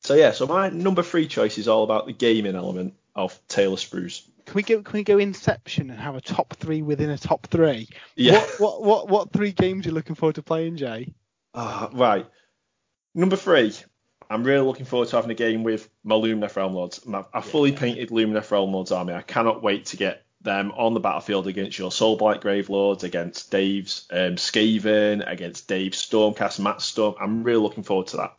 so 0.02 0.14
yeah, 0.14 0.32
so 0.32 0.46
my 0.46 0.68
number 0.68 1.02
three 1.02 1.26
choice 1.26 1.58
is 1.58 1.68
all 1.68 1.84
about 1.84 2.06
the 2.06 2.12
gaming 2.12 2.54
element 2.54 2.94
of 3.14 3.38
Tale 3.48 3.74
of 3.74 3.80
Sprues. 3.80 4.22
Can 4.44 4.54
we 4.54 4.62
go? 4.62 4.82
Can 4.82 4.92
we 4.92 5.02
go 5.02 5.18
Inception 5.18 5.90
and 5.90 5.98
have 5.98 6.14
a 6.14 6.20
top 6.20 6.54
three 6.54 6.82
within 6.82 7.10
a 7.10 7.18
top 7.18 7.48
three? 7.48 7.88
Yeah. 8.14 8.40
What 8.58 8.80
what 8.80 8.82
what 8.82 9.08
what 9.08 9.32
three 9.32 9.52
games 9.52 9.86
are 9.86 9.88
you 9.88 9.94
looking 9.94 10.14
forward 10.14 10.36
to 10.36 10.42
playing, 10.42 10.76
Jay? 10.76 11.12
Ah, 11.54 11.90
right. 11.92 12.26
Number 13.14 13.36
three. 13.36 13.74
I'm 14.28 14.42
really 14.42 14.66
looking 14.66 14.86
forward 14.86 15.08
to 15.08 15.16
having 15.16 15.30
a 15.30 15.34
game 15.34 15.62
with 15.62 15.88
my 16.02 16.16
Lumineth 16.16 16.56
Realm 16.56 16.74
Lords. 16.74 17.06
My, 17.06 17.24
I 17.32 17.40
fully 17.40 17.70
painted 17.70 18.10
Lumineth 18.10 18.50
Realm 18.50 18.72
Lords 18.72 18.90
army. 18.90 19.14
I 19.14 19.22
cannot 19.22 19.62
wait 19.62 19.86
to 19.86 19.96
get 19.96 20.24
them 20.42 20.72
on 20.72 20.94
the 20.94 21.00
battlefield 21.00 21.46
against 21.46 21.78
your 21.78 21.90
Soulblight 21.90 22.40
Grave 22.40 22.68
Lords, 22.68 23.04
against 23.04 23.52
Dave's 23.52 24.06
um, 24.10 24.34
Skaven, 24.34 25.22
against 25.30 25.68
Dave's 25.68 26.04
Stormcast 26.04 26.58
Matt 26.58 26.82
Storm. 26.82 27.14
I'm 27.20 27.44
really 27.44 27.62
looking 27.62 27.84
forward 27.84 28.08
to 28.08 28.16
that. 28.18 28.36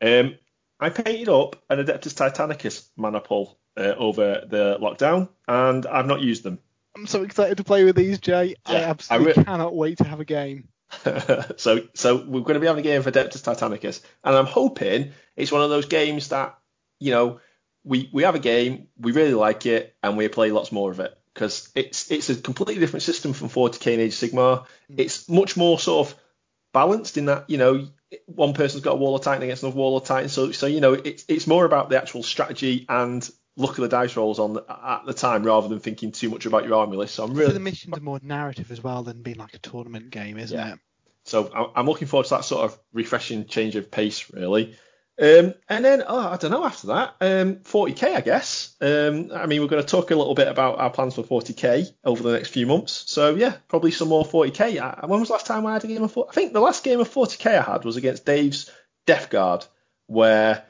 Um, 0.00 0.36
I 0.80 0.90
painted 0.90 1.28
up 1.28 1.56
an 1.68 1.84
Adeptus 1.84 2.14
Titanicus 2.14 2.88
maniple 2.96 3.58
uh, 3.76 3.94
over 3.96 4.44
the 4.48 4.78
lockdown, 4.80 5.28
and 5.46 5.86
I've 5.86 6.06
not 6.06 6.20
used 6.20 6.42
them. 6.42 6.58
I'm 6.96 7.06
so 7.06 7.22
excited 7.22 7.58
to 7.58 7.64
play 7.64 7.84
with 7.84 7.96
these, 7.96 8.18
Jay. 8.18 8.54
I 8.66 8.72
Yeah, 8.72 8.78
I 8.78 8.82
absolutely 8.84 9.32
re- 9.34 9.44
cannot 9.44 9.74
wait 9.74 9.98
to 9.98 10.04
have 10.04 10.20
a 10.20 10.24
game. 10.24 10.68
so 11.56 11.82
so 11.94 12.16
we're 12.16 12.40
going 12.40 12.54
to 12.54 12.60
be 12.60 12.66
having 12.66 12.80
a 12.80 12.88
game 12.88 13.02
for 13.02 13.10
Adeptus 13.10 13.42
Titanicus, 13.42 14.00
and 14.24 14.34
I'm 14.34 14.46
hoping 14.46 15.12
it's 15.36 15.52
one 15.52 15.62
of 15.62 15.70
those 15.70 15.86
games 15.86 16.28
that 16.28 16.58
you 16.98 17.10
know 17.10 17.40
we 17.84 18.08
we 18.12 18.22
have 18.22 18.34
a 18.34 18.40
game, 18.40 18.88
we 18.98 19.12
really 19.12 19.34
like 19.34 19.66
it, 19.66 19.94
and 20.02 20.16
we 20.16 20.28
play 20.28 20.50
lots 20.50 20.72
more 20.72 20.90
of 20.90 21.00
it 21.00 21.16
because 21.34 21.70
it's 21.74 22.10
it's 22.10 22.30
a 22.30 22.36
completely 22.36 22.78
different 22.78 23.02
system 23.02 23.32
from 23.32 23.48
40k 23.48 23.92
and 23.92 24.02
Age 24.02 24.22
of 24.22 24.30
Sigmar. 24.30 24.66
It's 24.88 25.28
much 25.28 25.56
more 25.56 25.78
sort 25.78 26.08
of 26.08 26.14
balanced 26.72 27.16
in 27.16 27.26
that 27.26 27.48
you 27.48 27.58
know 27.58 27.86
one 28.26 28.54
person's 28.54 28.82
got 28.82 28.92
a 28.92 28.96
wall 28.96 29.16
of 29.16 29.22
titan 29.22 29.42
against 29.42 29.62
another 29.62 29.76
wall 29.76 29.96
of 29.96 30.04
titan, 30.04 30.28
so 30.28 30.52
so 30.52 30.66
you 30.66 30.80
know 30.80 30.94
it's 30.94 31.24
it's 31.28 31.46
more 31.46 31.64
about 31.64 31.90
the 31.90 31.96
actual 31.96 32.22
strategy 32.22 32.86
and 32.88 33.28
look 33.56 33.72
at 33.72 33.76
the 33.82 33.88
dice 33.88 34.16
rolls 34.16 34.38
on 34.38 34.52
the, 34.52 34.64
at 34.68 35.04
the 35.04 35.12
time 35.12 35.42
rather 35.42 35.66
than 35.68 35.80
thinking 35.80 36.12
too 36.12 36.30
much 36.30 36.46
about 36.46 36.64
your 36.64 36.74
army 36.78 36.96
list. 36.96 37.16
So 37.16 37.24
I'm 37.24 37.34
So 37.34 37.40
really 37.40 37.54
the 37.54 37.60
missions 37.60 37.96
are 37.96 38.00
more 38.00 38.20
narrative 38.22 38.70
as 38.70 38.80
well 38.82 39.02
than 39.02 39.22
being 39.22 39.38
like 39.38 39.54
a 39.54 39.58
tournament 39.58 40.10
game, 40.10 40.38
isn't 40.38 40.56
Yeah. 40.56 40.74
it? 40.74 40.78
So 41.24 41.72
I'm 41.74 41.86
looking 41.86 42.06
forward 42.08 42.24
to 42.28 42.36
that 42.36 42.44
sort 42.44 42.64
of 42.64 42.78
refreshing 42.92 43.46
change 43.46 43.74
of 43.76 43.90
pace, 43.90 44.32
really. 44.32 44.76
Um, 45.20 45.54
and 45.68 45.84
then, 45.84 46.04
oh, 46.06 46.28
I 46.28 46.36
don't 46.36 46.52
know, 46.52 46.64
after 46.64 46.88
that, 46.88 47.16
um, 47.20 47.56
40k, 47.56 48.14
I 48.14 48.20
guess. 48.20 48.76
Um, 48.80 49.32
I 49.34 49.46
mean, 49.46 49.60
we're 49.60 49.68
going 49.68 49.82
to 49.82 49.88
talk 49.88 50.12
a 50.12 50.16
little 50.16 50.34
bit 50.34 50.46
about 50.46 50.78
our 50.78 50.90
plans 50.90 51.16
for 51.16 51.24
40k 51.24 51.88
over 52.04 52.22
the 52.22 52.32
next 52.32 52.50
few 52.50 52.66
months. 52.66 53.04
So 53.08 53.34
yeah, 53.34 53.56
probably 53.66 53.90
some 53.90 54.08
more 54.08 54.24
40k. 54.24 54.78
I, 54.80 55.06
when 55.06 55.18
was 55.18 55.28
the 55.28 55.34
last 55.34 55.46
time 55.46 55.66
I 55.66 55.72
had 55.72 55.84
a 55.84 55.88
game 55.88 56.04
of 56.04 56.12
40? 56.12 56.30
I 56.30 56.32
think 56.34 56.52
the 56.52 56.60
last 56.60 56.84
game 56.84 57.00
of 57.00 57.08
40k 57.12 57.58
I 57.58 57.62
had 57.62 57.84
was 57.84 57.96
against 57.96 58.24
Dave's 58.24 58.70
Death 59.06 59.30
Guard, 59.30 59.66
where 60.06 60.64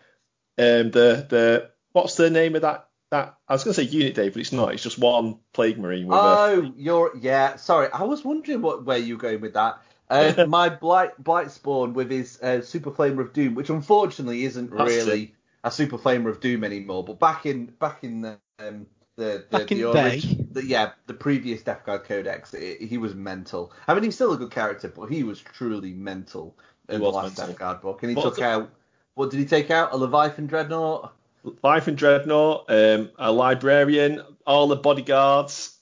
um, 0.56 0.90
the 0.90 1.26
the 1.28 1.70
what's 1.92 2.16
the 2.16 2.30
name 2.30 2.54
of 2.54 2.62
that 2.62 2.88
that 3.11 3.37
I 3.48 3.52
was 3.54 3.64
going 3.64 3.74
to 3.74 3.82
say 3.82 3.88
unit, 3.88 4.14
Dave, 4.14 4.34
but 4.34 4.40
it's 4.40 4.52
not. 4.52 4.72
It's 4.74 4.82
just 4.82 4.98
one 4.98 5.38
plague 5.52 5.78
marine 5.78 6.06
with 6.06 6.18
a 6.18 6.20
Oh, 6.20 6.72
you're 6.76 7.16
yeah. 7.20 7.56
Sorry, 7.56 7.88
I 7.92 8.04
was 8.04 8.24
wondering 8.24 8.62
what 8.62 8.84
where 8.84 8.98
you 8.98 9.16
were 9.16 9.20
going 9.20 9.40
with 9.40 9.54
that. 9.54 9.80
Uh, 10.10 10.44
my 10.48 10.68
blight 10.68 11.22
blight 11.22 11.50
spawn 11.50 11.92
with 11.92 12.10
his 12.10 12.40
uh, 12.42 12.60
super 12.60 12.90
flamer 12.90 13.20
of 13.20 13.32
doom, 13.32 13.54
which 13.54 13.70
unfortunately 13.70 14.44
isn't 14.44 14.70
That's 14.70 14.90
really 14.90 15.34
a 15.64 15.70
super 15.70 15.98
flamer 15.98 16.30
of 16.30 16.40
doom 16.40 16.64
anymore. 16.64 17.04
But 17.04 17.18
back 17.18 17.46
in 17.46 17.66
back 17.66 18.04
in 18.04 18.22
the 18.22 18.38
um, 18.58 18.86
the 19.16 19.44
the, 19.50 19.58
the, 19.58 19.64
the 19.64 19.84
orig- 19.84 20.54
the 20.54 20.64
yeah 20.64 20.92
the 21.06 21.14
previous 21.14 21.62
Death 21.62 21.84
Guard 21.84 22.04
Codex, 22.04 22.54
it, 22.54 22.80
he 22.80 22.98
was 22.98 23.14
mental. 23.14 23.72
I 23.86 23.94
mean, 23.94 24.04
he's 24.04 24.14
still 24.14 24.32
a 24.32 24.38
good 24.38 24.50
character, 24.50 24.88
but 24.88 25.06
he 25.06 25.22
was 25.22 25.40
truly 25.40 25.92
mental 25.92 26.56
in 26.88 27.00
the 27.00 27.08
last 27.08 27.36
mental. 27.36 27.46
Death 27.46 27.58
Guard 27.58 27.80
book. 27.82 28.02
And 28.02 28.10
he 28.10 28.16
What 28.16 28.24
took 28.24 28.38
it? 28.38 28.44
out 28.44 28.70
what 29.18 29.30
did 29.30 29.40
he 29.40 29.46
take 29.46 29.72
out? 29.72 29.92
A 29.92 29.96
Leviathan 29.96 30.46
Dreadnought. 30.46 31.12
Leviathan 31.42 31.96
Dreadnought, 31.96 32.66
um, 32.68 33.10
a 33.18 33.32
librarian, 33.32 34.22
all 34.46 34.68
the 34.68 34.76
bodyguards. 34.76 35.76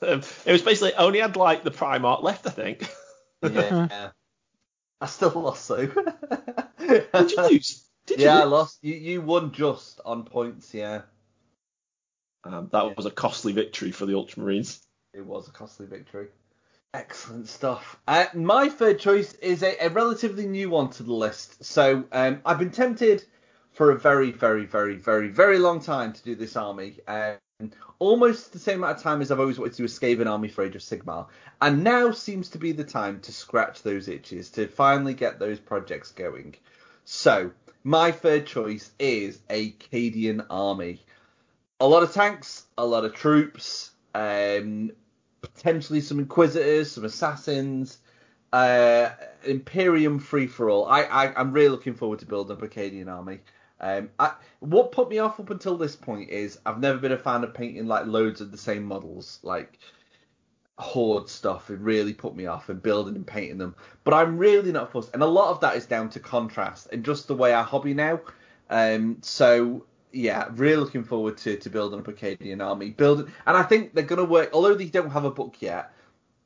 um, 0.00 0.22
it 0.46 0.52
was 0.52 0.62
basically 0.62 0.94
only 0.94 1.18
had 1.18 1.36
like 1.36 1.64
the 1.64 1.70
Primarch 1.70 2.22
left, 2.22 2.46
I 2.46 2.50
think. 2.50 2.90
Yeah. 3.42 4.10
I 5.00 5.06
still 5.06 5.30
lost 5.30 5.68
though. 5.68 5.86
Did 7.16 7.30
you 7.32 7.38
lose? 7.42 7.84
Did 8.06 8.20
yeah, 8.20 8.38
I 8.40 8.44
you? 8.44 8.44
lose? 8.44 8.50
lost. 8.50 8.78
You 8.82 8.94
you 8.94 9.22
won 9.22 9.52
just 9.52 10.00
on 10.04 10.24
points. 10.24 10.74
Yeah, 10.74 11.02
Um, 12.44 12.68
that 12.72 12.96
was 12.96 13.06
a 13.06 13.10
costly 13.10 13.52
victory 13.52 13.90
for 13.92 14.06
the 14.06 14.12
Ultramarines. 14.14 14.80
it 15.14 15.24
was 15.24 15.48
a 15.48 15.52
costly 15.52 15.86
victory. 15.86 16.28
Excellent 16.94 17.48
stuff. 17.48 17.98
Uh, 18.06 18.26
my 18.34 18.68
third 18.68 18.98
choice 18.98 19.32
is 19.34 19.62
a, 19.62 19.76
a 19.86 19.88
relatively 19.90 20.46
new 20.46 20.68
one 20.70 20.90
to 20.90 21.02
the 21.02 21.12
list. 21.12 21.64
So 21.64 22.04
um, 22.12 22.42
I've 22.44 22.58
been 22.58 22.70
tempted 22.70 23.24
for 23.72 23.90
a 23.92 23.98
very, 23.98 24.30
very, 24.30 24.66
very, 24.66 24.96
very, 24.96 25.28
very 25.28 25.58
long 25.58 25.80
time 25.80 26.12
to 26.12 26.22
do 26.22 26.34
this 26.34 26.56
army. 26.56 26.98
Um, 27.08 27.36
almost 27.98 28.52
the 28.52 28.58
same 28.58 28.78
amount 28.78 28.96
of 28.96 29.02
time 29.02 29.20
as 29.20 29.30
I've 29.30 29.40
always 29.40 29.58
wanted 29.58 29.74
to 29.74 29.78
do 29.78 29.84
a 29.84 29.88
Skaven 29.88 30.30
army 30.30 30.48
for 30.48 30.64
Age 30.64 30.76
of 30.76 30.82
Sigmar. 30.82 31.26
And 31.60 31.84
now 31.84 32.10
seems 32.10 32.48
to 32.50 32.58
be 32.58 32.72
the 32.72 32.84
time 32.84 33.20
to 33.20 33.32
scratch 33.32 33.82
those 33.82 34.08
itches, 34.08 34.50
to 34.50 34.66
finally 34.66 35.14
get 35.14 35.38
those 35.38 35.60
projects 35.60 36.10
going. 36.10 36.56
So 37.04 37.52
my 37.84 38.12
third 38.12 38.46
choice 38.46 38.90
is 38.98 39.40
a 39.50 39.72
Cadian 39.72 40.46
army. 40.50 41.00
A 41.80 41.86
lot 41.86 42.02
of 42.02 42.12
tanks, 42.12 42.64
a 42.78 42.86
lot 42.86 43.04
of 43.04 43.14
troops, 43.14 43.90
um, 44.14 44.92
potentially 45.40 46.00
some 46.00 46.18
Inquisitors, 46.18 46.92
some 46.92 47.04
Assassins, 47.04 47.98
uh, 48.52 49.10
Imperium 49.44 50.18
free 50.18 50.46
for 50.46 50.70
all. 50.70 50.86
I, 50.86 51.02
I 51.02 51.40
I'm 51.40 51.52
really 51.52 51.70
looking 51.70 51.94
forward 51.94 52.20
to 52.20 52.26
building 52.26 52.56
up 52.56 52.62
a 52.62 52.68
Cadian 52.68 53.08
army. 53.08 53.40
Um, 53.82 54.10
I, 54.18 54.34
what 54.60 54.92
put 54.92 55.10
me 55.10 55.18
off 55.18 55.40
up 55.40 55.50
until 55.50 55.76
this 55.76 55.96
point 55.96 56.30
is 56.30 56.58
I've 56.64 56.78
never 56.78 56.98
been 56.98 57.12
a 57.12 57.18
fan 57.18 57.42
of 57.42 57.52
painting 57.52 57.86
like 57.86 58.06
loads 58.06 58.40
of 58.40 58.52
the 58.52 58.58
same 58.58 58.84
models, 58.84 59.40
like 59.42 59.78
horde 60.78 61.28
stuff. 61.28 61.68
It 61.68 61.80
really 61.80 62.14
put 62.14 62.36
me 62.36 62.46
off 62.46 62.68
and 62.68 62.80
building 62.80 63.16
and 63.16 63.26
painting 63.26 63.58
them. 63.58 63.74
But 64.04 64.14
I'm 64.14 64.38
really 64.38 64.72
not 64.72 64.92
fussed, 64.92 65.10
and 65.14 65.22
a 65.22 65.26
lot 65.26 65.50
of 65.50 65.60
that 65.60 65.76
is 65.76 65.86
down 65.86 66.10
to 66.10 66.20
contrast 66.20 66.88
and 66.92 67.04
just 67.04 67.26
the 67.26 67.34
way 67.34 67.52
I 67.52 67.62
hobby 67.62 67.92
now. 67.92 68.20
Um, 68.70 69.18
so 69.20 69.84
yeah, 70.12 70.48
really 70.52 70.76
looking 70.76 71.04
forward 71.04 71.36
to, 71.38 71.56
to 71.56 71.70
building 71.70 71.98
up 71.98 72.08
a 72.08 72.12
Cadian 72.12 72.64
army. 72.64 72.90
Building, 72.90 73.32
and 73.46 73.56
I 73.56 73.64
think 73.64 73.94
they're 73.94 74.04
gonna 74.04 74.24
work. 74.24 74.50
Although 74.52 74.74
they 74.74 74.86
don't 74.86 75.10
have 75.10 75.24
a 75.24 75.30
book 75.30 75.56
yet, 75.60 75.92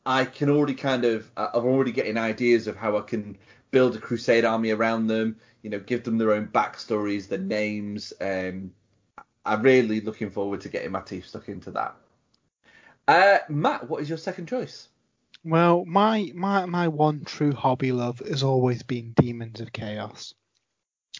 I 0.07 0.25
can 0.25 0.49
already 0.49 0.75
kind 0.75 1.05
of 1.05 1.31
I'm 1.37 1.65
already 1.65 1.93
getting 1.93 2.17
ideas 2.17 2.67
of 2.67 2.77
how 2.77 2.97
I 2.97 3.03
can 3.03 3.37
build 3.71 3.97
a 3.97 3.99
Crusade 3.99 4.45
army 4.45 4.71
around 4.71 5.09
them 5.09 5.37
you 5.67 5.71
know, 5.71 5.81
give 5.81 6.05
them 6.05 6.17
their 6.17 6.31
own 6.31 6.47
backstories, 6.47 7.27
their 7.27 7.41
names. 7.41 8.13
Um, 8.21 8.71
I'm 9.45 9.63
really 9.63 10.01
looking 10.01 10.31
forward 10.31 10.61
to 10.61 10.69
getting 10.69 10.93
my 10.93 11.01
teeth 11.01 11.27
stuck 11.27 11.49
into 11.49 11.73
that. 11.73 11.97
Uh, 13.09 13.39
Matt, 13.49 13.91
what 13.91 14.01
is 14.01 14.09
your 14.09 14.17
second 14.17 14.47
choice? 14.47 14.87
Well, 15.43 15.85
my 15.85 16.31
my 16.37 16.67
my 16.67 16.87
one 16.87 17.25
true 17.25 17.53
hobby 17.53 17.91
love 17.91 18.21
has 18.21 18.45
always 18.45 18.85
been 18.85 19.11
Demons 19.17 19.61
of 19.61 19.73
Chaos. 19.73 20.35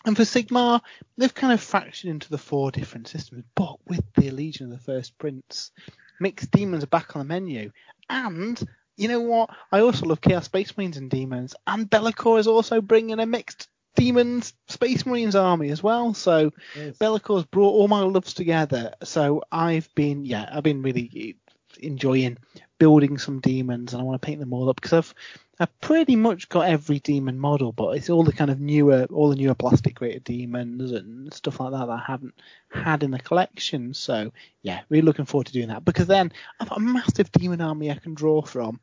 And 0.05 0.17
for 0.17 0.23
Sigmar, 0.23 0.81
they've 1.19 1.35
kind 1.35 1.53
of 1.53 1.61
fractured 1.61 2.11
into 2.11 2.31
the 2.31 2.39
four 2.39 2.71
different 2.71 3.09
systems, 3.09 3.43
but 3.57 3.79
with 3.89 4.05
the 4.15 4.31
Legion 4.31 4.67
of 4.67 4.79
the 4.79 4.85
First 4.85 5.19
Prince, 5.19 5.73
mixed 6.21 6.53
demons 6.53 6.85
are 6.85 6.89
back 6.89 7.17
on 7.17 7.27
the 7.27 7.35
menu. 7.35 7.73
And 8.09 8.61
you 8.97 9.09
know 9.09 9.21
what? 9.21 9.51
I 9.73 9.81
also 9.81 10.07
love 10.07 10.21
Chaos 10.21 10.45
Space 10.45 10.77
Marines 10.77 10.97
and 10.97 11.11
Demons, 11.11 11.55
and 11.67 11.89
Be'lakor 11.89 12.39
is 12.39 12.47
also 12.47 12.81
bringing 12.81 13.19
a 13.19 13.27
mixed 13.27 13.69
Demons 13.97 14.53
Space 14.69 15.05
Marines 15.07 15.35
army 15.35 15.71
as 15.71 15.83
well. 15.83 16.15
So 16.15 16.53
yes. 16.77 16.97
Be'lakor's 16.99 17.45
brought 17.45 17.73
all 17.73 17.89
my 17.89 18.01
loves 18.01 18.35
together. 18.35 18.93
So 19.03 19.43
I've 19.51 19.93
been 19.95 20.25
yeah, 20.25 20.49
I've 20.53 20.63
been 20.63 20.83
really 20.83 21.37
enjoying 21.81 22.39
building 22.79 23.19
some 23.19 23.41
demons 23.41 23.93
and 23.93 24.01
I 24.01 24.05
want 24.05 24.21
to 24.21 24.27
paint 24.27 24.41
them 24.41 24.53
all 24.53 24.69
up 24.69 24.77
because 24.77 24.93
I've 24.93 25.15
I've 25.59 25.81
pretty 25.81 26.17
much 26.17 26.49
got 26.49 26.69
every 26.69 26.99
demon 26.99 27.39
model, 27.39 27.73
but 27.73 27.97
it's 27.97 28.11
all 28.11 28.25
the 28.25 28.33
kind 28.33 28.51
of 28.51 28.61
newer 28.61 29.07
all 29.11 29.31
the 29.31 29.37
newer 29.37 29.55
plastic 29.55 30.01
rated 30.01 30.25
demons 30.25 30.93
and 30.93 31.33
stuff 31.33 31.61
like 31.61 31.73
that 31.73 31.87
that 31.87 31.93
I 31.93 32.05
haven't 32.07 32.35
had 32.71 33.03
in 33.03 33.11
the 33.11 33.19
collection. 33.19 33.95
So 33.95 34.33
yeah, 34.63 34.83
really 34.89 35.03
looking 35.03 35.25
forward 35.25 35.47
to 35.47 35.53
doing 35.53 35.69
that 35.69 35.85
because 35.85 36.07
then 36.07 36.33
I've 36.61 36.69
got 36.69 36.79
a 36.79 36.83
massive 36.83 37.33
demon 37.33 37.61
army 37.61 37.91
I 37.91 37.95
can 37.95 38.15
draw 38.15 38.43
from 38.43 38.81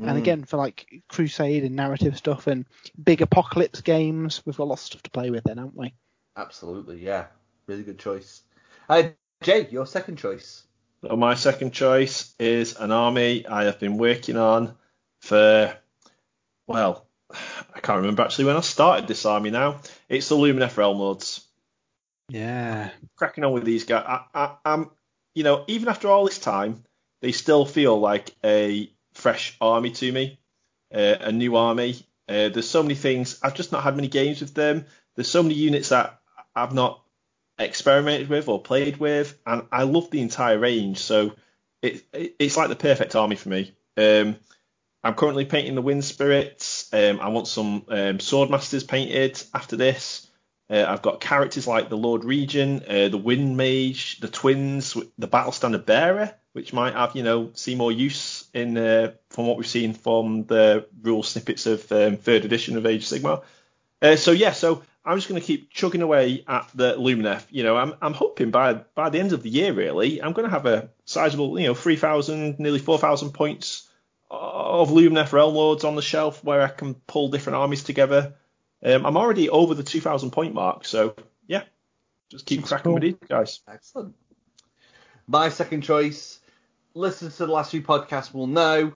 Mm. 0.00 0.08
And 0.08 0.18
again, 0.18 0.44
for 0.44 0.56
like 0.56 1.02
Crusade 1.08 1.64
and 1.64 1.76
narrative 1.76 2.16
stuff 2.16 2.46
and 2.46 2.66
big 3.02 3.22
apocalypse 3.22 3.80
games, 3.80 4.42
we've 4.44 4.56
got 4.56 4.68
lots 4.68 4.82
of 4.82 4.86
stuff 4.86 5.02
to 5.04 5.10
play 5.10 5.30
with 5.30 5.44
then, 5.44 5.58
haven't 5.58 5.76
we? 5.76 5.94
Absolutely, 6.36 6.98
yeah. 6.98 7.26
Really 7.66 7.82
good 7.82 7.98
choice. 7.98 8.42
Uh, 8.88 9.04
Jay, 9.42 9.68
your 9.70 9.86
second 9.86 10.16
choice. 10.16 10.64
Well, 11.02 11.16
my 11.16 11.34
second 11.34 11.72
choice 11.72 12.34
is 12.38 12.76
an 12.76 12.92
army 12.92 13.46
I 13.46 13.64
have 13.64 13.80
been 13.80 13.96
working 13.96 14.36
on 14.36 14.74
for, 15.20 15.76
well, 16.66 17.06
I 17.30 17.80
can't 17.80 17.98
remember 17.98 18.22
actually 18.22 18.46
when 18.46 18.56
I 18.56 18.60
started 18.60 19.08
this 19.08 19.26
army 19.26 19.50
now. 19.50 19.80
It's 20.08 20.28
the 20.28 20.36
Lumineth 20.36 20.76
Realm 20.76 20.98
Lords. 20.98 21.46
Yeah. 22.28 22.90
Cracking 23.16 23.44
on 23.44 23.52
with 23.52 23.64
these 23.64 23.84
guys. 23.84 24.04
I, 24.06 24.24
I, 24.34 24.56
I'm, 24.64 24.90
you 25.34 25.44
know, 25.44 25.64
even 25.66 25.88
after 25.88 26.08
all 26.08 26.24
this 26.24 26.38
time, 26.38 26.82
they 27.22 27.32
still 27.32 27.64
feel 27.64 27.98
like 27.98 28.34
a 28.44 28.90
fresh 29.14 29.56
army 29.60 29.90
to 29.90 30.12
me, 30.12 30.38
uh, 30.94 31.16
a 31.20 31.32
new 31.32 31.56
army. 31.56 31.96
Uh, 32.28 32.48
there's 32.48 32.68
so 32.68 32.82
many 32.82 32.94
things. 32.94 33.38
I've 33.42 33.54
just 33.54 33.72
not 33.72 33.82
had 33.82 33.96
many 33.96 34.08
games 34.08 34.40
with 34.40 34.54
them. 34.54 34.86
There's 35.14 35.28
so 35.28 35.42
many 35.42 35.54
units 35.54 35.90
that 35.90 36.20
I've 36.54 36.74
not 36.74 37.02
experimented 37.58 38.28
with 38.28 38.48
or 38.48 38.60
played 38.60 38.98
with, 38.98 39.38
and 39.46 39.62
I 39.72 39.84
love 39.84 40.10
the 40.10 40.20
entire 40.20 40.58
range. 40.58 40.98
So 40.98 41.32
it, 41.82 42.04
it 42.12 42.36
it's 42.38 42.56
like 42.56 42.68
the 42.68 42.76
perfect 42.76 43.14
army 43.14 43.36
for 43.36 43.48
me. 43.48 43.74
Um, 43.96 44.36
I'm 45.06 45.14
currently 45.14 45.44
painting 45.44 45.76
the 45.76 45.82
Wind 45.82 46.04
Spirits. 46.04 46.92
Um, 46.92 47.20
I 47.20 47.28
want 47.28 47.46
some 47.46 47.84
um, 47.88 48.18
Swordmasters 48.18 48.88
painted 48.88 49.40
after 49.54 49.76
this. 49.76 50.28
Uh, 50.68 50.84
I've 50.84 51.02
got 51.02 51.20
characters 51.20 51.68
like 51.68 51.88
the 51.88 51.96
Lord 51.96 52.24
Regent, 52.24 52.84
uh, 52.86 53.08
the 53.08 53.16
Wind 53.16 53.56
Mage, 53.56 54.18
the 54.18 54.26
Twins, 54.26 54.96
the 55.16 55.28
Battle 55.28 55.52
Standard 55.52 55.86
Bearer, 55.86 56.34
which 56.54 56.72
might 56.72 56.94
have 56.94 57.14
you 57.14 57.22
know 57.22 57.52
see 57.54 57.76
more 57.76 57.92
use 57.92 58.48
in 58.52 58.76
uh, 58.76 59.12
from 59.30 59.46
what 59.46 59.56
we've 59.56 59.68
seen 59.68 59.94
from 59.94 60.44
the 60.46 60.88
rule 61.02 61.22
snippets 61.22 61.66
of 61.66 61.92
um, 61.92 62.16
third 62.16 62.44
edition 62.44 62.76
of 62.76 62.84
Age 62.84 63.04
of 63.04 63.20
Sigmar. 63.20 63.44
Uh, 64.02 64.16
so 64.16 64.32
yeah, 64.32 64.50
so 64.50 64.82
I'm 65.04 65.18
just 65.18 65.28
going 65.28 65.40
to 65.40 65.46
keep 65.46 65.70
chugging 65.70 66.02
away 66.02 66.42
at 66.48 66.68
the 66.74 66.96
Lumineth. 66.96 67.46
You 67.50 67.62
know, 67.62 67.76
I'm 67.76 67.94
I'm 68.02 68.14
hoping 68.14 68.50
by 68.50 68.74
by 68.74 69.10
the 69.10 69.20
end 69.20 69.32
of 69.32 69.44
the 69.44 69.50
year, 69.50 69.72
really, 69.72 70.20
I'm 70.20 70.32
going 70.32 70.48
to 70.48 70.52
have 70.52 70.66
a 70.66 70.90
sizable, 71.04 71.60
you 71.60 71.68
know, 71.68 71.74
3,000, 71.74 72.58
nearly 72.58 72.80
4,000 72.80 73.30
points 73.30 73.85
of 74.30 74.90
Lumineth 74.90 75.32
Realm 75.32 75.54
Lords 75.54 75.84
on 75.84 75.96
the 75.96 76.02
shelf 76.02 76.42
where 76.42 76.62
I 76.62 76.68
can 76.68 76.94
pull 76.94 77.28
different 77.28 77.56
armies 77.56 77.84
together. 77.84 78.34
Um, 78.84 79.06
I'm 79.06 79.16
already 79.16 79.48
over 79.48 79.74
the 79.74 79.82
2,000 79.82 80.30
point 80.30 80.54
mark, 80.54 80.84
so 80.84 81.14
yeah, 81.46 81.62
just 82.28 82.46
keep 82.46 82.60
That's 82.60 82.68
cracking 82.68 82.84
cool. 82.84 82.94
with 82.94 83.02
these 83.02 83.28
guys. 83.28 83.60
Excellent. 83.68 84.14
My 85.26 85.48
second 85.48 85.82
choice 85.82 86.40
listeners 86.94 87.36
to 87.36 87.46
the 87.46 87.52
last 87.52 87.70
few 87.70 87.82
podcasts 87.82 88.32
will 88.32 88.46
know, 88.46 88.92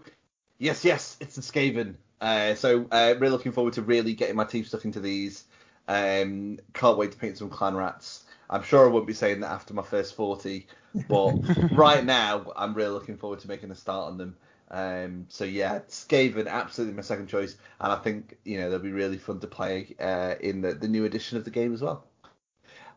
yes, 0.59 0.85
yes, 0.85 1.17
it's 1.21 1.37
the 1.37 1.43
Skaven. 1.43 1.95
Uh, 2.21 2.55
so 2.55 2.87
uh, 2.91 3.15
really 3.19 3.31
looking 3.31 3.53
forward 3.53 3.75
to 3.75 3.83
really 3.83 4.15
getting 4.15 4.37
my 4.37 4.45
teeth 4.45 4.69
stuck 4.69 4.85
into 4.85 5.01
these. 5.01 5.45
Um, 5.89 6.59
can't 6.73 6.99
wait 6.99 7.13
to 7.13 7.19
paint 7.19 7.39
some 7.39 7.51
clan 7.51 7.77
rats. 7.77 8.25
I'm 8.49 8.63
sure 8.63 8.85
I 8.85 8.91
won't 8.91 9.07
be 9.07 9.13
saying 9.13 9.41
that 9.41 9.51
after 9.51 9.75
my 9.75 9.83
first 9.83 10.17
40, 10.17 10.67
but 11.09 11.35
right 11.73 12.05
now 12.05 12.53
I'm 12.57 12.75
really 12.75 12.91
looking 12.91 13.17
forward 13.17 13.41
to 13.41 13.49
making 13.49 13.71
a 13.71 13.77
start 13.77 14.11
on 14.11 14.19
them. 14.19 14.37
Um, 14.71 15.27
so 15.29 15.45
yeah, 15.45 15.81
Skaven 15.89 16.47
absolutely 16.47 16.95
my 16.95 17.03
second 17.03 17.27
choice, 17.27 17.57
and 17.81 17.93
I 17.93 17.97
think 17.97 18.39
you 18.45 18.61
know 18.61 18.71
they'll 18.71 18.79
be 18.79 18.93
really 18.93 19.19
fun 19.19 19.41
to 19.41 19.47
play 19.47 19.97
uh, 19.99 20.35
in 20.41 20.61
the, 20.61 20.75
the 20.75 20.89
new 20.89 21.05
edition 21.05 21.39
of 21.39 21.45
the 21.45 21.51
game 21.51 21.75
as 21.75 21.83
well. 21.83 22.05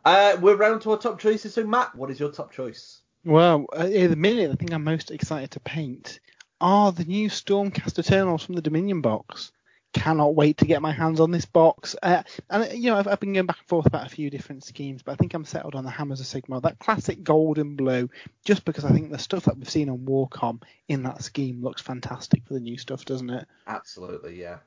Uh, 0.05 0.38
we're 0.39 0.55
round 0.55 0.82
to 0.82 0.91
our 0.91 0.97
top 0.97 1.19
choices. 1.19 1.53
So 1.53 1.65
Matt, 1.65 1.95
what 1.95 2.11
is 2.11 2.19
your 2.19 2.32
top 2.32 2.51
choice? 2.51 3.01
Well, 3.26 3.65
uh, 3.74 3.86
at 3.86 4.09
the 4.09 4.15
minute, 4.15 4.51
the 4.51 4.57
thing 4.57 4.74
I'm 4.74 4.84
most 4.84 5.09
excited 5.09 5.51
to 5.51 5.59
paint 5.61 6.19
are 6.59 6.91
the 6.91 7.05
new 7.05 7.30
Stormcast 7.30 7.97
Eternals 7.97 8.43
from 8.43 8.55
the 8.55 8.61
Dominion 8.61 9.01
box. 9.01 9.51
Cannot 9.94 10.36
wait 10.36 10.58
to 10.58 10.66
get 10.66 10.82
my 10.82 10.91
hands 10.91 11.20
on 11.20 11.32
this 11.32 11.46
box. 11.46 11.96
Uh, 12.02 12.24
and 12.50 12.74
you 12.74 12.89
know, 12.89 12.98
I've, 12.98 13.08
I've, 13.08 13.20
been 13.20 13.34
going 13.34 13.46
back 13.46 13.60
and 13.60 13.68
forth 13.68 13.86
about 13.86 14.06
a 14.06 14.10
few 14.10 14.30
different 14.30 14.64
schemes, 14.64 15.04
but 15.04 15.14
I 15.14 15.16
think 15.16 15.34
I'm 15.34 15.46
settled 15.46 15.76
on 15.76 15.84
the 15.84 15.91
Hammers 15.91 16.20
of 16.20 16.26
Sigmar, 16.26 16.62
that 16.64 16.80
classic 16.80 17.24
gold 17.24 17.60
and 17.60 17.78
blue, 17.78 18.10
just 18.44 18.66
because 18.66 18.86
I 18.86 18.91
think 18.91 19.12
the 19.12 19.20
stuff 19.20 19.46
that 19.46 19.58
we've 19.58 19.70
seen 19.70 19.89
on 19.89 20.00
Warcom 20.00 20.62
in 20.88 21.04
that 21.04 21.24
scheme 21.24 21.62
looks 21.62 21.82
fantastic 21.82 22.46
for 22.46 22.54
the 22.54 22.60
new 22.60 22.78
stuff, 22.78 23.06
doesn't 23.06 23.30
it? 23.30 23.48
Absolutely, 23.68 24.39
yeah. 24.39 24.58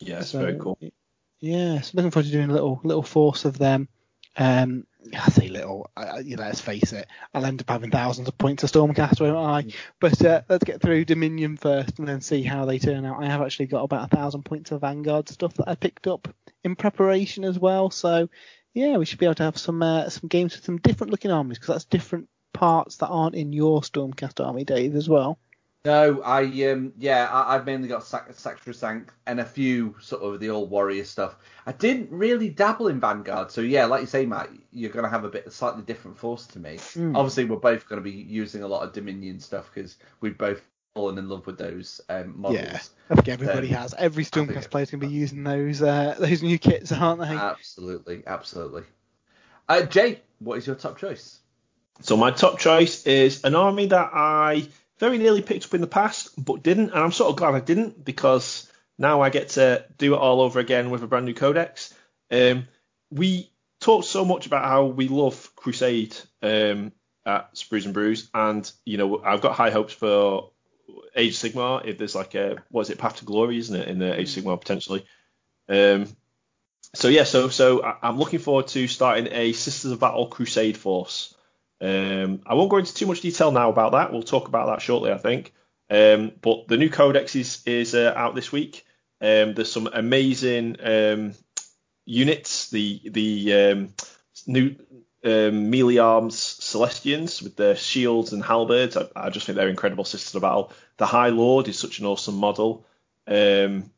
Yeah, 0.00 0.20
it's 0.20 0.30
so, 0.30 0.40
very 0.40 0.58
cool. 0.58 0.78
Yeah, 1.40 1.80
so 1.80 1.92
looking 1.94 2.10
forward 2.10 2.26
to 2.26 2.32
doing 2.32 2.50
a 2.50 2.52
little 2.52 2.80
little 2.84 3.02
force 3.02 3.44
of 3.44 3.58
them. 3.58 3.88
Um, 4.38 4.86
I 5.14 5.30
say 5.30 5.48
little, 5.48 5.90
I, 5.96 6.20
you 6.20 6.36
know, 6.36 6.44
let's 6.44 6.60
face 6.60 6.92
it, 6.92 7.08
I'll 7.34 7.44
end 7.44 7.60
up 7.60 7.70
having 7.70 7.90
thousands 7.90 8.28
of 8.28 8.38
points 8.38 8.62
of 8.62 8.70
Stormcast, 8.70 9.20
won't 9.20 9.36
I? 9.36 9.62
Mm. 9.62 9.74
But 10.00 10.24
uh, 10.24 10.42
let's 10.48 10.64
get 10.64 10.80
through 10.80 11.06
Dominion 11.06 11.56
first 11.56 11.98
and 11.98 12.06
then 12.06 12.20
see 12.20 12.42
how 12.42 12.64
they 12.64 12.78
turn 12.78 13.04
out. 13.04 13.22
I 13.22 13.26
have 13.26 13.42
actually 13.42 13.66
got 13.66 13.82
about 13.82 14.12
a 14.12 14.16
thousand 14.16 14.44
points 14.44 14.70
of 14.70 14.82
Vanguard 14.82 15.28
stuff 15.28 15.54
that 15.54 15.68
I 15.68 15.74
picked 15.74 16.06
up 16.06 16.28
in 16.62 16.76
preparation 16.76 17.44
as 17.44 17.58
well. 17.58 17.90
So 17.90 18.28
yeah, 18.74 18.96
we 18.96 19.06
should 19.06 19.18
be 19.18 19.26
able 19.26 19.34
to 19.36 19.44
have 19.44 19.58
some 19.58 19.82
uh, 19.82 20.08
some 20.08 20.28
games 20.28 20.54
with 20.54 20.64
some 20.64 20.78
different 20.78 21.10
looking 21.10 21.32
armies 21.32 21.58
because 21.58 21.74
that's 21.74 21.84
different 21.84 22.28
parts 22.52 22.96
that 22.98 23.08
aren't 23.08 23.34
in 23.34 23.52
your 23.52 23.80
Stormcast 23.80 24.44
army, 24.44 24.64
Dave, 24.64 24.94
as 24.94 25.08
well. 25.08 25.38
No, 25.84 26.22
I 26.22 26.42
um 26.64 26.92
yeah, 26.98 27.28
I, 27.32 27.54
have 27.54 27.64
mainly 27.64 27.88
got 27.88 28.04
Sac- 28.04 28.34
Sacrosanct 28.34 29.10
and 29.26 29.38
a 29.40 29.44
few 29.44 29.94
sort 30.00 30.22
of 30.22 30.40
the 30.40 30.50
old 30.50 30.70
warrior 30.70 31.04
stuff. 31.04 31.36
I 31.66 31.72
didn't 31.72 32.10
really 32.10 32.50
dabble 32.50 32.88
in 32.88 32.98
Vanguard, 32.98 33.52
so 33.52 33.60
yeah, 33.60 33.84
like 33.86 34.00
you 34.00 34.06
say, 34.06 34.26
Matt, 34.26 34.50
you're 34.72 34.90
gonna 34.90 35.08
have 35.08 35.24
a 35.24 35.28
bit 35.28 35.50
slightly 35.52 35.82
different 35.82 36.18
force 36.18 36.46
to 36.48 36.58
me. 36.58 36.76
Mm. 36.76 37.16
Obviously, 37.16 37.44
we're 37.44 37.56
both 37.56 37.88
gonna 37.88 38.00
be 38.00 38.10
using 38.10 38.64
a 38.64 38.68
lot 38.68 38.82
of 38.82 38.92
Dominion 38.92 39.38
stuff 39.38 39.70
because 39.72 39.96
we've 40.20 40.36
both 40.36 40.62
fallen 40.94 41.16
in 41.16 41.28
love 41.28 41.46
with 41.46 41.58
those 41.58 42.00
um, 42.08 42.34
models. 42.40 42.60
Yeah, 42.60 42.80
I 43.10 43.14
think 43.14 43.28
everybody 43.28 43.68
um, 43.68 43.74
has. 43.74 43.94
Every 43.96 44.24
Stormcast 44.24 44.70
player 44.70 44.82
is 44.82 44.90
gonna 44.90 45.06
be 45.06 45.12
using 45.12 45.44
those 45.44 45.80
uh, 45.80 46.16
those 46.18 46.42
new 46.42 46.58
kits, 46.58 46.90
aren't 46.90 47.20
they? 47.20 47.36
Absolutely, 47.36 48.24
absolutely. 48.26 48.82
Uh, 49.68 49.82
Jay, 49.82 50.22
what 50.40 50.58
is 50.58 50.66
your 50.66 50.76
top 50.76 50.98
choice? 50.98 51.38
So 52.00 52.16
my 52.16 52.32
top 52.32 52.58
choice 52.58 53.06
is 53.06 53.44
an 53.44 53.54
army 53.54 53.86
that 53.86 54.10
I 54.12 54.68
very 54.98 55.18
nearly 55.18 55.42
picked 55.42 55.66
up 55.66 55.74
in 55.74 55.80
the 55.80 55.86
past, 55.86 56.30
but 56.42 56.62
didn't, 56.62 56.90
and 56.90 56.98
I'm 56.98 57.12
sort 57.12 57.30
of 57.30 57.36
glad 57.36 57.54
I 57.54 57.60
didn't 57.60 58.04
because 58.04 58.70
now 58.98 59.20
I 59.20 59.30
get 59.30 59.50
to 59.50 59.84
do 59.96 60.14
it 60.14 60.18
all 60.18 60.40
over 60.40 60.60
again 60.60 60.90
with 60.90 61.02
a 61.02 61.06
brand 61.06 61.26
new 61.26 61.34
codex. 61.34 61.94
Um, 62.30 62.66
we 63.10 63.50
talked 63.80 64.06
so 64.06 64.24
much 64.24 64.46
about 64.46 64.64
how 64.64 64.86
we 64.86 65.08
love 65.08 65.52
Crusade 65.56 66.16
um, 66.42 66.92
at 67.24 67.54
Sprues 67.54 67.84
and 67.84 67.94
Brews, 67.94 68.28
and 68.34 68.70
you 68.84 68.98
know 68.98 69.22
I've 69.24 69.40
got 69.40 69.54
high 69.54 69.70
hopes 69.70 69.92
for 69.92 70.50
Age 71.14 71.36
Sigmar. 71.38 71.86
If 71.86 71.98
there's 71.98 72.14
like 72.14 72.34
a 72.34 72.62
what 72.70 72.82
is 72.82 72.90
it, 72.90 72.98
Path 72.98 73.16
to 73.16 73.24
Glory, 73.24 73.58
isn't 73.58 73.74
it, 73.74 73.88
in 73.88 73.98
the 73.98 74.18
Age 74.18 74.34
Sigmar 74.34 74.60
potentially? 74.60 75.04
Um, 75.68 76.08
so 76.94 77.08
yeah, 77.08 77.24
so 77.24 77.48
so 77.48 77.82
I'm 78.02 78.18
looking 78.18 78.38
forward 78.40 78.68
to 78.68 78.88
starting 78.88 79.28
a 79.30 79.52
Sisters 79.52 79.92
of 79.92 80.00
Battle 80.00 80.26
Crusade 80.26 80.76
force. 80.76 81.34
Um, 81.80 82.40
I 82.46 82.54
won't 82.54 82.70
go 82.70 82.78
into 82.78 82.94
too 82.94 83.06
much 83.06 83.20
detail 83.20 83.52
now 83.52 83.70
about 83.70 83.92
that. 83.92 84.12
We'll 84.12 84.22
talk 84.22 84.48
about 84.48 84.66
that 84.66 84.82
shortly, 84.82 85.12
I 85.12 85.18
think. 85.18 85.52
Um, 85.90 86.32
but 86.40 86.68
the 86.68 86.76
new 86.76 86.90
codex 86.90 87.34
is 87.36 87.62
is 87.66 87.94
uh, 87.94 88.12
out 88.14 88.34
this 88.34 88.52
week. 88.52 88.84
Um, 89.20 89.54
there's 89.54 89.72
some 89.72 89.88
amazing 89.92 90.76
um, 90.82 91.34
units. 92.04 92.70
The 92.70 93.00
the 93.04 93.54
um, 93.54 93.94
new 94.46 94.76
um, 95.24 95.70
melee 95.70 95.98
arms 95.98 96.36
Celestians 96.36 97.42
with 97.42 97.56
their 97.56 97.76
shields 97.76 98.32
and 98.32 98.44
halberds. 98.44 98.96
I, 98.96 99.06
I 99.16 99.30
just 99.30 99.46
think 99.46 99.56
they're 99.56 99.68
incredible 99.68 100.04
Sisters 100.04 100.34
of 100.34 100.42
Battle. 100.42 100.72
The 100.96 101.06
High 101.06 101.30
Lord 101.30 101.68
is 101.68 101.78
such 101.78 102.00
an 102.00 102.06
awesome 102.06 102.36
model. 102.36 102.86
Um, 103.26 103.90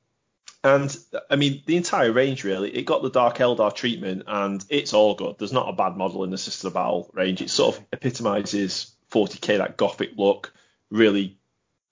and 0.62 0.96
I 1.30 1.36
mean, 1.36 1.62
the 1.64 1.76
entire 1.76 2.12
range 2.12 2.44
really, 2.44 2.74
it 2.74 2.84
got 2.84 3.02
the 3.02 3.10
Dark 3.10 3.38
Eldar 3.38 3.74
treatment, 3.74 4.24
and 4.26 4.64
it's 4.68 4.92
all 4.92 5.14
good. 5.14 5.36
There's 5.38 5.52
not 5.52 5.68
a 5.68 5.72
bad 5.74 5.96
model 5.96 6.24
in 6.24 6.30
the 6.30 6.38
Sister 6.38 6.68
of 6.68 6.74
Battle 6.74 7.10
range. 7.14 7.40
It 7.40 7.50
sort 7.50 7.76
of 7.76 7.84
epitomizes 7.92 8.94
40k, 9.10 9.58
that 9.58 9.76
gothic 9.76 10.12
look, 10.16 10.52
really 10.90 11.38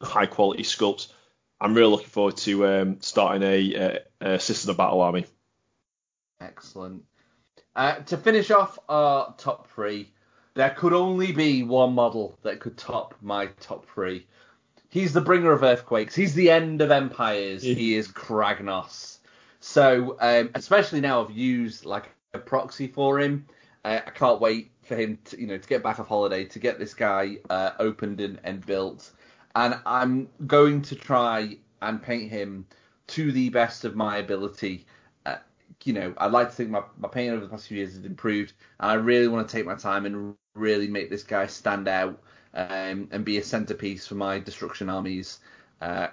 high 0.02 0.26
quality 0.26 0.64
sculpts. 0.64 1.08
I'm 1.60 1.74
really 1.74 1.90
looking 1.90 2.08
forward 2.08 2.36
to 2.38 2.66
um, 2.66 2.98
starting 3.00 3.42
a, 3.42 3.74
a, 4.20 4.34
a 4.34 4.40
Sister 4.40 4.70
of 4.70 4.76
Battle 4.76 5.00
army. 5.00 5.26
Excellent. 6.40 7.04
Uh, 7.74 7.96
to 8.00 8.16
finish 8.16 8.50
off 8.50 8.78
our 8.88 9.34
top 9.38 9.70
three, 9.70 10.10
there 10.54 10.70
could 10.70 10.92
only 10.92 11.32
be 11.32 11.62
one 11.62 11.94
model 11.94 12.38
that 12.42 12.60
could 12.60 12.76
top 12.76 13.14
my 13.22 13.46
top 13.60 13.86
three. 13.94 14.26
He's 14.90 15.12
the 15.12 15.20
bringer 15.20 15.52
of 15.52 15.62
earthquakes. 15.62 16.14
He's 16.14 16.34
the 16.34 16.50
end 16.50 16.80
of 16.80 16.90
empires. 16.90 17.64
Yeah. 17.64 17.74
He 17.74 17.94
is 17.96 18.08
Kragnos. 18.08 19.18
So, 19.60 20.16
um, 20.20 20.50
especially 20.54 21.00
now 21.00 21.22
I've 21.22 21.30
used 21.30 21.84
like 21.84 22.10
a 22.32 22.38
proxy 22.38 22.86
for 22.86 23.20
him. 23.20 23.46
Uh, 23.84 24.00
I 24.06 24.10
can't 24.10 24.40
wait 24.40 24.70
for 24.82 24.96
him 24.96 25.18
to, 25.26 25.40
you 25.40 25.46
know, 25.46 25.58
to 25.58 25.68
get 25.68 25.82
back 25.82 26.00
off 26.00 26.08
holiday 26.08 26.44
to 26.46 26.58
get 26.58 26.78
this 26.78 26.94
guy 26.94 27.36
uh, 27.50 27.72
opened 27.78 28.20
and, 28.20 28.40
and 28.44 28.64
built. 28.64 29.12
And 29.54 29.78
I'm 29.84 30.28
going 30.46 30.82
to 30.82 30.94
try 30.94 31.58
and 31.82 32.02
paint 32.02 32.30
him 32.30 32.66
to 33.08 33.32
the 33.32 33.50
best 33.50 33.84
of 33.84 33.94
my 33.94 34.18
ability. 34.18 34.86
Uh, 35.26 35.36
you 35.84 35.92
know, 35.92 36.14
I'd 36.18 36.32
like 36.32 36.48
to 36.48 36.54
think 36.54 36.70
my, 36.70 36.82
my 36.98 37.08
painting 37.08 37.32
over 37.32 37.44
the 37.44 37.50
past 37.50 37.68
few 37.68 37.78
years 37.78 37.94
has 37.94 38.04
improved, 38.04 38.54
and 38.80 38.90
I 38.90 38.94
really 38.94 39.28
want 39.28 39.48
to 39.48 39.52
take 39.52 39.66
my 39.66 39.74
time 39.74 40.06
and 40.06 40.34
really 40.54 40.88
make 40.88 41.10
this 41.10 41.22
guy 41.22 41.46
stand 41.46 41.88
out 41.88 42.20
um, 42.54 43.08
and 43.10 43.24
be 43.24 43.38
a 43.38 43.42
centerpiece 43.44 44.06
for 44.06 44.14
my 44.14 44.38
destruction 44.38 44.88
armies. 44.90 45.38
Uh, 45.80 46.08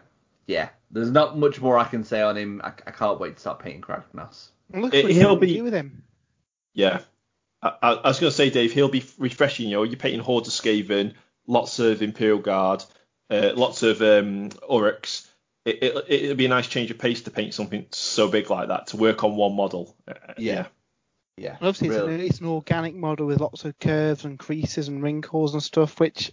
yeah, 0.48 0.70
there's 0.92 1.12
not 1.12 1.38
much 1.38 1.60
more 1.62 1.78
I 1.78 1.86
can 1.86 2.04
say 2.04 2.22
on 2.22 2.38
him. 2.38 2.62
I, 2.64 2.70
I 2.86 2.92
can't 2.92 3.20
wait 3.20 3.36
to 3.36 3.40
start 3.40 3.60
painting 3.60 3.82
Kragnos. 3.82 4.48
I'm 4.74 4.84
It- 4.86 4.92
forward 4.92 5.12
he'll 5.12 5.36
be- 5.36 5.54
do 5.56 5.64
with 5.64 5.74
him. 5.74 6.04
Yeah. 6.74 7.00
I, 7.62 7.74
I, 7.82 7.92
I 7.94 8.08
was 8.10 8.20
going 8.20 8.30
to 8.32 8.36
say, 8.36 8.50
Dave, 8.50 8.74
he'll 8.74 8.90
be 8.90 9.06
refreshing. 9.18 9.70
You 9.70 9.78
know, 9.78 9.84
you're 9.84 9.98
painting 9.98 10.20
hordes 10.22 10.48
of 10.48 10.54
Skaven, 10.54 11.14
lots 11.48 11.80
of 11.80 12.02
Imperial 12.02 12.40
Guard, 12.40 12.84
uh, 13.30 13.52
lots 13.56 13.82
of 13.84 14.02
um, 14.02 14.50
Orruks. 14.70 15.28
It, 15.64 15.82
it, 15.82 16.06
it'd 16.08 16.38
be 16.38 16.46
a 16.46 16.50
nice 16.50 16.68
change 16.68 16.92
of 16.92 17.00
pace 17.00 17.24
to 17.24 17.32
paint 17.32 17.54
something 17.56 17.88
so 17.92 18.28
big 18.28 18.50
like 18.52 18.68
that, 18.68 18.88
to 18.88 18.98
work 18.98 19.24
on 19.24 19.36
one 19.36 19.56
model. 19.56 19.96
Uh, 20.08 20.14
Yeah. 20.38 20.54
Yeah, 20.54 20.66
And 21.58 21.68
Obviously, 21.68 21.90
it's, 21.90 21.98
an, 21.98 22.20
it's 22.20 22.40
an 22.40 22.48
organic 22.48 22.96
model 22.96 23.28
with 23.28 23.42
lots 23.42 23.66
of 23.66 23.78
curves 23.80 24.24
and 24.26 24.40
creases 24.40 24.88
and 24.88 25.04
wrinkles 25.04 25.54
and 25.54 25.62
stuff, 25.62 26.00
which 26.00 26.32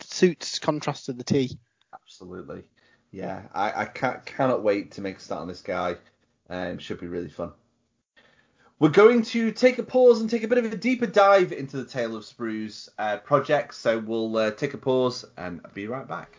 suits 0.00 0.58
contrast 0.58 1.06
to 1.06 1.12
the 1.12 1.24
T. 1.24 1.58
Absolutely. 1.92 2.62
Yeah, 3.10 3.42
I, 3.54 3.82
I 3.82 3.84
can't, 3.84 4.24
cannot 4.24 4.62
wait 4.62 4.92
to 4.92 5.00
make 5.00 5.18
a 5.18 5.20
start 5.20 5.42
on 5.42 5.48
this 5.48 5.60
guy. 5.60 5.96
Um, 6.48 6.78
should 6.78 7.00
be 7.00 7.06
really 7.06 7.28
fun. 7.28 7.52
We're 8.78 8.90
going 8.90 9.22
to 9.22 9.50
take 9.50 9.78
a 9.78 9.82
pause 9.82 10.20
and 10.20 10.30
take 10.30 10.44
a 10.44 10.48
bit 10.48 10.58
of 10.58 10.72
a 10.72 10.76
deeper 10.76 11.06
dive 11.06 11.52
into 11.52 11.76
the 11.78 11.84
Tale 11.84 12.16
of 12.16 12.24
Sprues 12.24 12.88
uh, 12.98 13.16
project. 13.18 13.74
So 13.74 13.98
we'll 13.98 14.36
uh, 14.36 14.50
take 14.52 14.72
a 14.72 14.78
pause 14.78 15.24
and 15.36 15.60
be 15.74 15.88
right 15.88 16.06
back. 16.06 16.38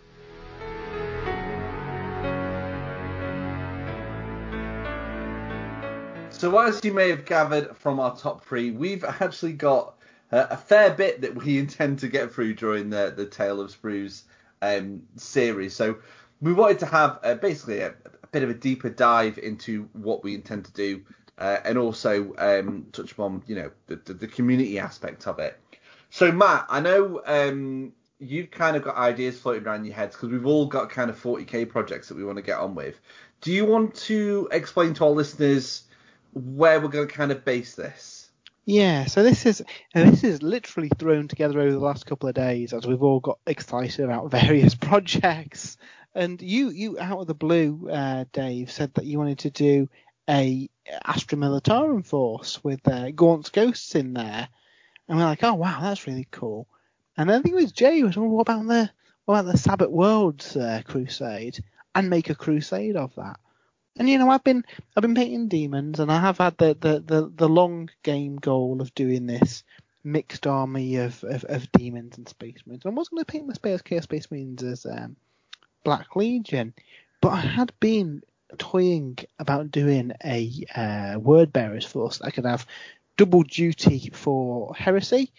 So 6.40 6.58
as 6.58 6.86
you 6.86 6.94
may 6.94 7.10
have 7.10 7.26
gathered 7.26 7.76
from 7.76 8.00
our 8.00 8.16
top 8.16 8.46
three, 8.46 8.72
we've 8.72 9.04
actually 9.04 9.52
got 9.52 9.96
uh, 10.32 10.48
a 10.50 10.56
fair 10.56 10.90
bit 10.90 11.20
that 11.20 11.36
we 11.36 11.60
intend 11.60 12.00
to 12.00 12.08
get 12.08 12.32
through 12.32 12.54
during 12.54 12.90
the 12.90 13.14
the 13.14 13.26
Tale 13.26 13.60
of 13.60 13.76
Sprues 13.76 14.22
um, 14.62 15.02
series. 15.18 15.76
So 15.76 15.98
we 16.40 16.54
wanted 16.54 16.80
to 16.80 16.86
have 16.86 17.20
uh, 17.26 17.36
basically 17.36 17.82
a, 17.82 17.90
a 17.90 18.28
bit 18.32 18.44
of 18.44 18.50
a 18.50 18.54
deeper 18.54 18.88
dive 18.90 19.38
into 19.38 19.90
what 19.92 20.24
we 20.24 20.34
intend 20.34 20.64
to 20.64 20.72
do, 20.72 21.02
uh, 21.40 21.58
and 21.66 21.78
also 21.78 22.34
um, 22.38 22.88
touch 22.94 23.12
upon 23.12 23.44
you 23.46 23.56
know 23.56 23.72
the, 23.88 23.98
the, 23.98 24.14
the 24.14 24.28
community 24.28 24.80
aspect 24.80 25.28
of 25.28 25.40
it. 25.40 25.60
So 26.10 26.32
Matt, 26.32 26.68
I 26.70 26.80
know 26.80 27.22
um, 27.26 27.92
you've 28.18 28.50
kind 28.50 28.78
of 28.78 28.84
got 28.84 28.96
ideas 28.96 29.38
floating 29.38 29.68
around 29.68 29.84
your 29.84 29.96
heads 29.96 30.16
because 30.16 30.30
we've 30.30 30.46
all 30.46 30.68
got 30.68 30.90
kind 30.90 31.10
of 31.10 31.22
40k 31.22 31.68
projects 31.68 32.08
that 32.08 32.16
we 32.16 32.24
want 32.24 32.38
to 32.38 32.44
get 32.44 32.60
on 32.60 32.76
with. 32.76 32.98
Do 33.42 33.52
you 33.52 33.66
want 33.66 33.94
to 33.96 34.48
explain 34.54 34.94
to 34.94 35.04
our 35.04 35.12
listeners 35.12 35.84
where 36.34 36.80
we're 36.80 36.88
going 36.88 37.08
to 37.08 37.14
kind 37.14 37.32
of 37.32 37.46
base 37.46 37.76
this? 37.76 38.30
Yeah, 38.66 39.06
so 39.06 39.24
this 39.24 39.46
is 39.46 39.64
this 39.94 40.24
is 40.24 40.44
literally 40.44 40.92
thrown 41.00 41.28
together 41.28 41.60
over 41.60 41.72
the 41.72 41.80
last 41.80 42.06
couple 42.06 42.30
of 42.30 42.36
days 42.36 42.72
as 42.72 42.86
we've 42.86 43.02
all 43.02 43.20
got 43.20 43.40
excited 43.48 44.06
about 44.06 44.30
various 44.32 44.76
projects. 44.76 45.78
And 46.14 46.42
you, 46.42 46.70
you 46.70 47.00
out 47.00 47.20
of 47.20 47.28
the 47.28 47.34
blue, 47.34 47.90
uh, 47.92 48.26
Dave, 48.32 48.72
said 48.72 48.94
that 48.96 49.06
you 49.06 49.18
wanted 49.18 49.40
to 49.40 49.50
do 49.50 49.90
a 50.30 50.70
Astra 51.06 51.38
Militarum 51.38 52.06
force 52.06 52.64
with 52.64 52.88
uh, 52.88 53.12
Gaunt's 53.12 53.50
ghosts 53.50 53.96
in 53.96 54.14
there, 54.14 54.48
and 55.08 55.18
we're 55.18 55.26
like, 55.26 55.44
oh 55.44 55.56
wow, 55.56 55.80
that's 55.82 56.06
really 56.06 56.28
cool. 56.30 56.68
And 57.18 57.30
then 57.30 57.40
I 57.40 57.42
think 57.42 57.54
it 57.54 57.62
was 57.62 57.72
Jay 57.72 58.00
who 58.00 58.06
was, 58.06 58.18
oh, 58.18 58.24
what 58.24 58.42
about 58.42 58.68
the 58.68 58.92
what 59.26 59.40
about 59.40 59.52
the 59.52 59.58
Sabbat 59.58 59.92
Worlds 59.92 60.56
uh, 60.56 60.82
crusade 60.86 61.64
and 61.96 62.10
make 62.10 62.30
a 62.30 62.36
crusade 62.36 62.96
of 62.96 63.14
that. 63.16 63.40
And 64.00 64.10
you 64.10 64.18
know, 64.18 64.30
I've 64.30 64.46
been 64.46 64.64
I've 64.96 65.02
been 65.02 65.14
painting 65.14 65.50
demons, 65.50 66.00
and 66.00 66.10
I 66.10 66.22
have 66.22 66.38
had 66.38 66.58
the 66.58 66.76
the, 66.80 67.04
the, 67.06 67.32
the 67.36 67.50
long 67.50 67.90
game 68.02 68.38
goal 68.38 68.82
of 68.82 68.96
doing 68.96 69.28
this 69.28 69.64
mixed 70.06 70.48
army 70.48 70.96
of, 70.96 71.22
of, 71.26 71.44
of 71.44 71.72
demons 71.74 72.18
and 72.18 72.28
space 72.28 72.62
marines. 72.66 72.86
And 72.86 72.94
I 72.94 72.98
was 72.98 73.10
going 73.10 73.24
to 73.24 73.30
paint 73.30 73.46
my 73.46 73.54
space 73.54 73.82
chaos 73.82 74.04
space 74.04 74.32
marines 74.32 74.64
as 74.64 74.86
um, 74.86 75.18
Black 75.84 76.16
Legion, 76.16 76.74
but 77.20 77.30
I 77.30 77.42
had 77.42 77.74
been 77.82 78.24
toying 78.58 79.18
about 79.38 79.70
doing 79.70 80.14
a 80.24 80.50
uh, 80.74 81.20
word 81.20 81.52
bearers 81.52 81.86
force. 81.86 82.22
I 82.22 82.32
could 82.32 82.46
have 82.46 82.66
double 83.18 83.44
duty 83.44 84.12
for 84.14 84.74
heresy, 84.76 85.34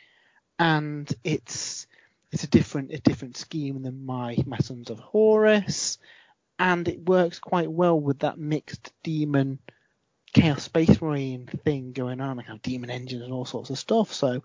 and 0.59 1.11
it's 1.25 1.87
it's 2.31 2.45
a 2.45 2.49
different 2.49 2.93
a 2.93 2.99
different 2.99 3.39
scheme 3.39 3.83
than 3.83 4.05
my 4.05 4.37
my 4.45 4.59
sons 4.59 4.91
of 4.91 4.99
Horus 4.99 5.97
and 6.61 6.87
it 6.87 7.09
works 7.09 7.39
quite 7.39 7.73
well 7.73 7.99
with 7.99 8.19
that 8.21 8.39
mixed 8.39 8.93
demon 9.03 9.59
chaos 10.35 10.63
space 10.63 11.01
marine 11.01 11.47
thing 11.65 11.93
going 11.93 12.21
on. 12.21 12.39
I 12.39 12.43
have 12.43 12.61
demon 12.61 12.91
engines 12.91 13.23
and 13.23 13.33
all 13.33 13.47
sorts 13.47 13.71
of 13.71 13.79
stuff. 13.79 14.13
So 14.13 14.43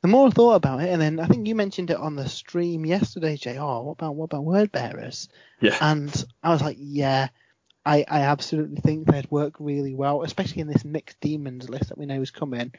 the 0.00 0.08
more 0.08 0.26
I 0.26 0.30
thought 0.30 0.54
about 0.54 0.80
it, 0.80 0.88
and 0.88 1.00
then 1.00 1.20
I 1.20 1.26
think 1.26 1.46
you 1.46 1.54
mentioned 1.54 1.90
it 1.90 1.98
on 1.98 2.16
the 2.16 2.26
stream 2.26 2.86
yesterday, 2.86 3.36
JR. 3.36 3.58
Oh, 3.58 3.82
what 3.82 3.92
about 3.92 4.14
what 4.14 4.24
about 4.24 4.44
word 4.44 4.72
bearers? 4.72 5.28
Yeah. 5.60 5.76
And 5.80 6.24
I 6.42 6.50
was 6.50 6.62
like, 6.62 6.78
yeah, 6.80 7.28
I 7.84 8.04
I 8.08 8.20
absolutely 8.22 8.80
think 8.80 9.06
they'd 9.06 9.30
work 9.30 9.54
really 9.58 9.94
well, 9.94 10.22
especially 10.22 10.62
in 10.62 10.68
this 10.68 10.86
mixed 10.86 11.20
demons 11.20 11.68
list 11.68 11.90
that 11.90 11.98
we 11.98 12.06
know 12.06 12.22
is 12.22 12.30
coming. 12.30 12.72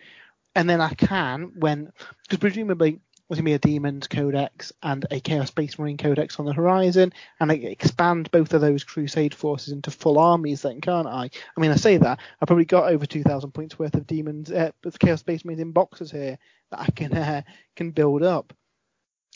And 0.55 0.67
then 0.67 0.81
I 0.81 0.95
can 0.95 1.51
when 1.55 1.91
because 2.23 2.39
presumably 2.39 3.01
there's 3.29 3.37
going 3.37 3.45
to 3.45 3.49
be 3.51 3.53
a 3.53 3.73
Demons 3.75 4.07
Codex 4.07 4.73
and 4.81 5.05
a 5.11 5.19
Chaos 5.19 5.49
Space 5.49 5.77
Marine 5.77 5.97
Codex 5.97 6.39
on 6.39 6.45
the 6.45 6.53
horizon, 6.53 7.13
and 7.39 7.51
I 7.51 7.55
expand 7.55 8.31
both 8.31 8.53
of 8.53 8.61
those 8.61 8.83
Crusade 8.83 9.35
forces 9.35 9.71
into 9.71 9.91
full 9.91 10.17
armies 10.17 10.63
then, 10.63 10.81
can't 10.81 11.07
I? 11.07 11.29
I 11.55 11.61
mean, 11.61 11.69
I 11.69 11.75
say 11.75 11.97
that, 11.97 12.19
I've 12.41 12.47
probably 12.47 12.65
got 12.65 12.91
over 12.91 13.05
2,000 13.05 13.51
points 13.51 13.77
worth 13.77 13.93
of 13.93 14.07
Demons, 14.07 14.51
uh, 14.51 14.71
Chaos 14.99 15.19
Space 15.19 15.45
Marines 15.45 15.61
in 15.61 15.71
boxes 15.71 16.09
here 16.09 16.39
that 16.71 16.79
I 16.79 16.87
can, 16.89 17.13
uh, 17.13 17.43
can 17.75 17.91
build 17.91 18.23
up. 18.23 18.51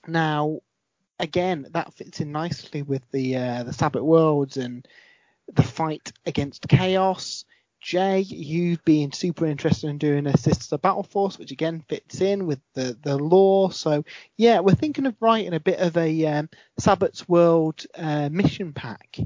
Now, 0.08 0.62
again, 1.20 1.68
that 1.72 1.94
fits 1.94 2.20
in 2.20 2.32
nicely 2.32 2.82
with 2.82 3.04
the, 3.12 3.36
uh, 3.36 3.64
the 3.64 3.74
Sabbat 3.74 4.04
Worlds 4.04 4.58
and 4.58 4.88
the 5.54 5.64
fight 5.64 6.12
against 6.26 6.68
Chaos. 6.68 7.46
Jay, 7.84 8.22
you've 8.22 8.84
been 8.86 9.12
super 9.12 9.46
interested 9.46 9.90
in 9.90 9.98
doing 9.98 10.26
a 10.26 10.38
Sisters 10.38 10.72
of 10.72 10.82
Battle 10.82 11.04
Force, 11.04 11.38
which 11.38 11.52
again 11.52 11.84
fits 11.90 12.22
in 12.22 12.48
with 12.48 12.62
the, 12.76 12.98
the 13.04 13.18
lore. 13.18 13.74
So 13.74 14.06
yeah, 14.38 14.62
we're 14.62 14.74
thinking 14.74 15.06
of 15.06 15.18
writing 15.20 15.54
a 15.54 15.60
bit 15.60 15.80
of 15.80 15.98
a 15.98 16.26
um, 16.26 16.50
World 17.28 17.86
uh, 17.96 18.30
mission 18.32 18.72
pack 18.72 19.20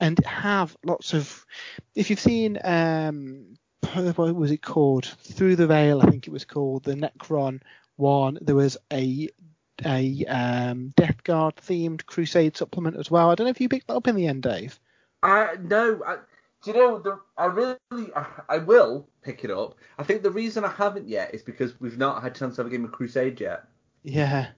and 0.00 0.22
have 0.26 0.76
lots 0.84 1.14
of. 1.14 1.46
If 1.94 2.10
you've 2.10 2.20
seen, 2.20 2.58
um, 2.62 3.56
what 3.80 4.34
was 4.34 4.50
it 4.50 4.62
called? 4.62 5.06
Through 5.06 5.56
the 5.56 5.66
Veil, 5.66 6.02
I 6.02 6.10
think 6.10 6.26
it 6.28 6.32
was 6.32 6.44
called 6.44 6.84
the 6.84 6.94
Necron 6.94 7.62
one. 7.96 8.38
There 8.42 8.54
was 8.54 8.76
a 8.92 9.30
a 9.82 10.24
um, 10.26 10.92
Death 10.94 11.24
Guard 11.24 11.56
themed 11.56 12.04
Crusade 12.04 12.56
supplement 12.56 12.96
as 12.96 13.10
well. 13.10 13.30
I 13.30 13.34
don't 13.34 13.46
know 13.46 13.50
if 13.50 13.62
you 13.62 13.70
picked 13.70 13.86
that 13.86 13.94
up 13.96 14.08
in 14.08 14.14
the 14.14 14.26
end, 14.26 14.42
Dave. 14.42 14.78
Uh, 15.22 15.48
no, 15.60 16.02
I, 16.06 16.16
do 16.62 16.70
you 16.70 16.76
know 16.76 16.98
the, 16.98 17.20
I 17.36 17.46
really 17.46 17.76
I, 18.14 18.26
I 18.48 18.58
will 18.58 19.08
pick 19.22 19.44
it 19.44 19.50
up. 19.50 19.76
I 19.98 20.02
think 20.02 20.22
the 20.22 20.30
reason 20.30 20.64
I 20.64 20.70
haven't 20.70 21.08
yet 21.08 21.34
is 21.34 21.42
because 21.42 21.80
we've 21.80 21.98
not 21.98 22.22
had 22.22 22.32
a 22.32 22.38
chance 22.38 22.56
to 22.56 22.62
have 22.62 22.66
a 22.66 22.70
game 22.70 22.84
of 22.84 22.92
Crusade 22.92 23.40
yet. 23.40 23.64
Yeah. 24.02 24.48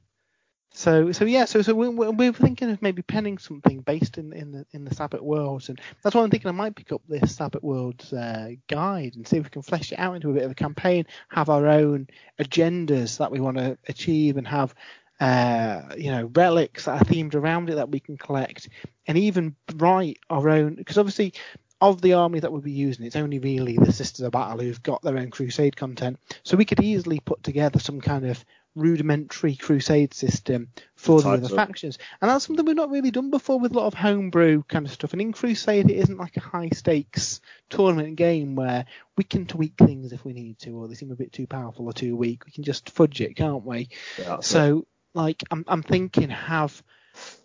So 0.72 1.10
so 1.10 1.24
yeah 1.24 1.46
so 1.46 1.62
so 1.62 1.74
we, 1.74 1.88
we 1.88 2.08
we're 2.10 2.32
thinking 2.32 2.70
of 2.70 2.80
maybe 2.80 3.02
penning 3.02 3.38
something 3.38 3.80
based 3.80 4.18
in 4.18 4.32
in 4.32 4.52
the 4.52 4.66
in 4.70 4.84
the 4.84 4.94
Sabbat 4.94 5.22
worlds 5.22 5.68
and 5.68 5.80
that's 6.02 6.14
why 6.14 6.22
I'm 6.22 6.30
thinking 6.30 6.48
I 6.48 6.52
might 6.52 6.76
pick 6.76 6.92
up 6.92 7.02
this 7.08 7.34
Sabbat 7.34 7.64
worlds 7.64 8.12
uh, 8.12 8.50
guide 8.68 9.16
and 9.16 9.26
see 9.26 9.38
if 9.38 9.44
we 9.44 9.50
can 9.50 9.62
flesh 9.62 9.90
it 9.90 9.98
out 9.98 10.14
into 10.14 10.30
a 10.30 10.34
bit 10.34 10.44
of 10.44 10.52
a 10.52 10.54
campaign, 10.54 11.06
have 11.28 11.48
our 11.48 11.66
own 11.66 12.06
agendas 12.38 13.18
that 13.18 13.32
we 13.32 13.40
want 13.40 13.56
to 13.56 13.78
achieve 13.88 14.36
and 14.36 14.46
have 14.46 14.74
uh, 15.18 15.82
you 15.98 16.10
know 16.10 16.30
relics 16.34 16.84
that 16.84 17.02
are 17.02 17.04
themed 17.04 17.34
around 17.34 17.68
it 17.68 17.74
that 17.74 17.90
we 17.90 18.00
can 18.00 18.16
collect 18.16 18.68
and 19.06 19.18
even 19.18 19.56
write 19.74 20.18
our 20.30 20.48
own 20.48 20.76
because 20.76 20.98
obviously 20.98 21.34
of 21.80 22.00
the 22.00 22.14
army 22.14 22.40
that 22.40 22.52
we'll 22.52 22.60
be 22.60 22.72
using, 22.72 23.06
it's 23.06 23.16
only 23.16 23.38
really 23.38 23.76
the 23.76 23.92
Sisters 23.92 24.24
of 24.24 24.32
Battle 24.32 24.58
who've 24.58 24.82
got 24.82 25.02
their 25.02 25.16
own 25.16 25.30
crusade 25.30 25.76
content. 25.76 26.18
So 26.42 26.56
we 26.56 26.64
could 26.64 26.80
easily 26.80 27.20
put 27.20 27.42
together 27.42 27.78
some 27.78 28.00
kind 28.00 28.26
of 28.26 28.44
rudimentary 28.76 29.56
crusade 29.56 30.14
system 30.14 30.68
for 30.94 31.20
the 31.20 31.30
other 31.30 31.48
factions. 31.48 31.98
And 32.20 32.30
that's 32.30 32.46
something 32.46 32.64
we've 32.64 32.76
not 32.76 32.90
really 32.90 33.10
done 33.10 33.30
before 33.30 33.58
with 33.58 33.72
a 33.72 33.74
lot 33.78 33.86
of 33.86 33.94
homebrew 33.94 34.62
kind 34.64 34.86
of 34.86 34.92
stuff. 34.92 35.12
And 35.12 35.20
in 35.20 35.32
Crusade, 35.32 35.90
it 35.90 35.96
isn't 35.96 36.18
like 36.18 36.36
a 36.36 36.40
high 36.40 36.68
stakes 36.72 37.40
tournament 37.68 38.16
game 38.16 38.54
where 38.54 38.86
we 39.16 39.24
can 39.24 39.46
tweak 39.46 39.74
things 39.76 40.12
if 40.12 40.24
we 40.24 40.32
need 40.32 40.58
to, 40.60 40.70
or 40.70 40.88
they 40.88 40.94
seem 40.94 41.10
a 41.10 41.16
bit 41.16 41.32
too 41.32 41.46
powerful 41.46 41.86
or 41.86 41.92
too 41.92 42.14
weak. 42.14 42.46
We 42.46 42.52
can 42.52 42.64
just 42.64 42.90
fudge 42.90 43.20
it, 43.20 43.36
can't 43.36 43.64
we? 43.64 43.88
Yeah, 44.18 44.40
so, 44.40 44.78
it. 44.78 44.84
like, 45.14 45.42
I'm, 45.50 45.64
I'm 45.66 45.82
thinking 45.82 46.30
have. 46.30 46.82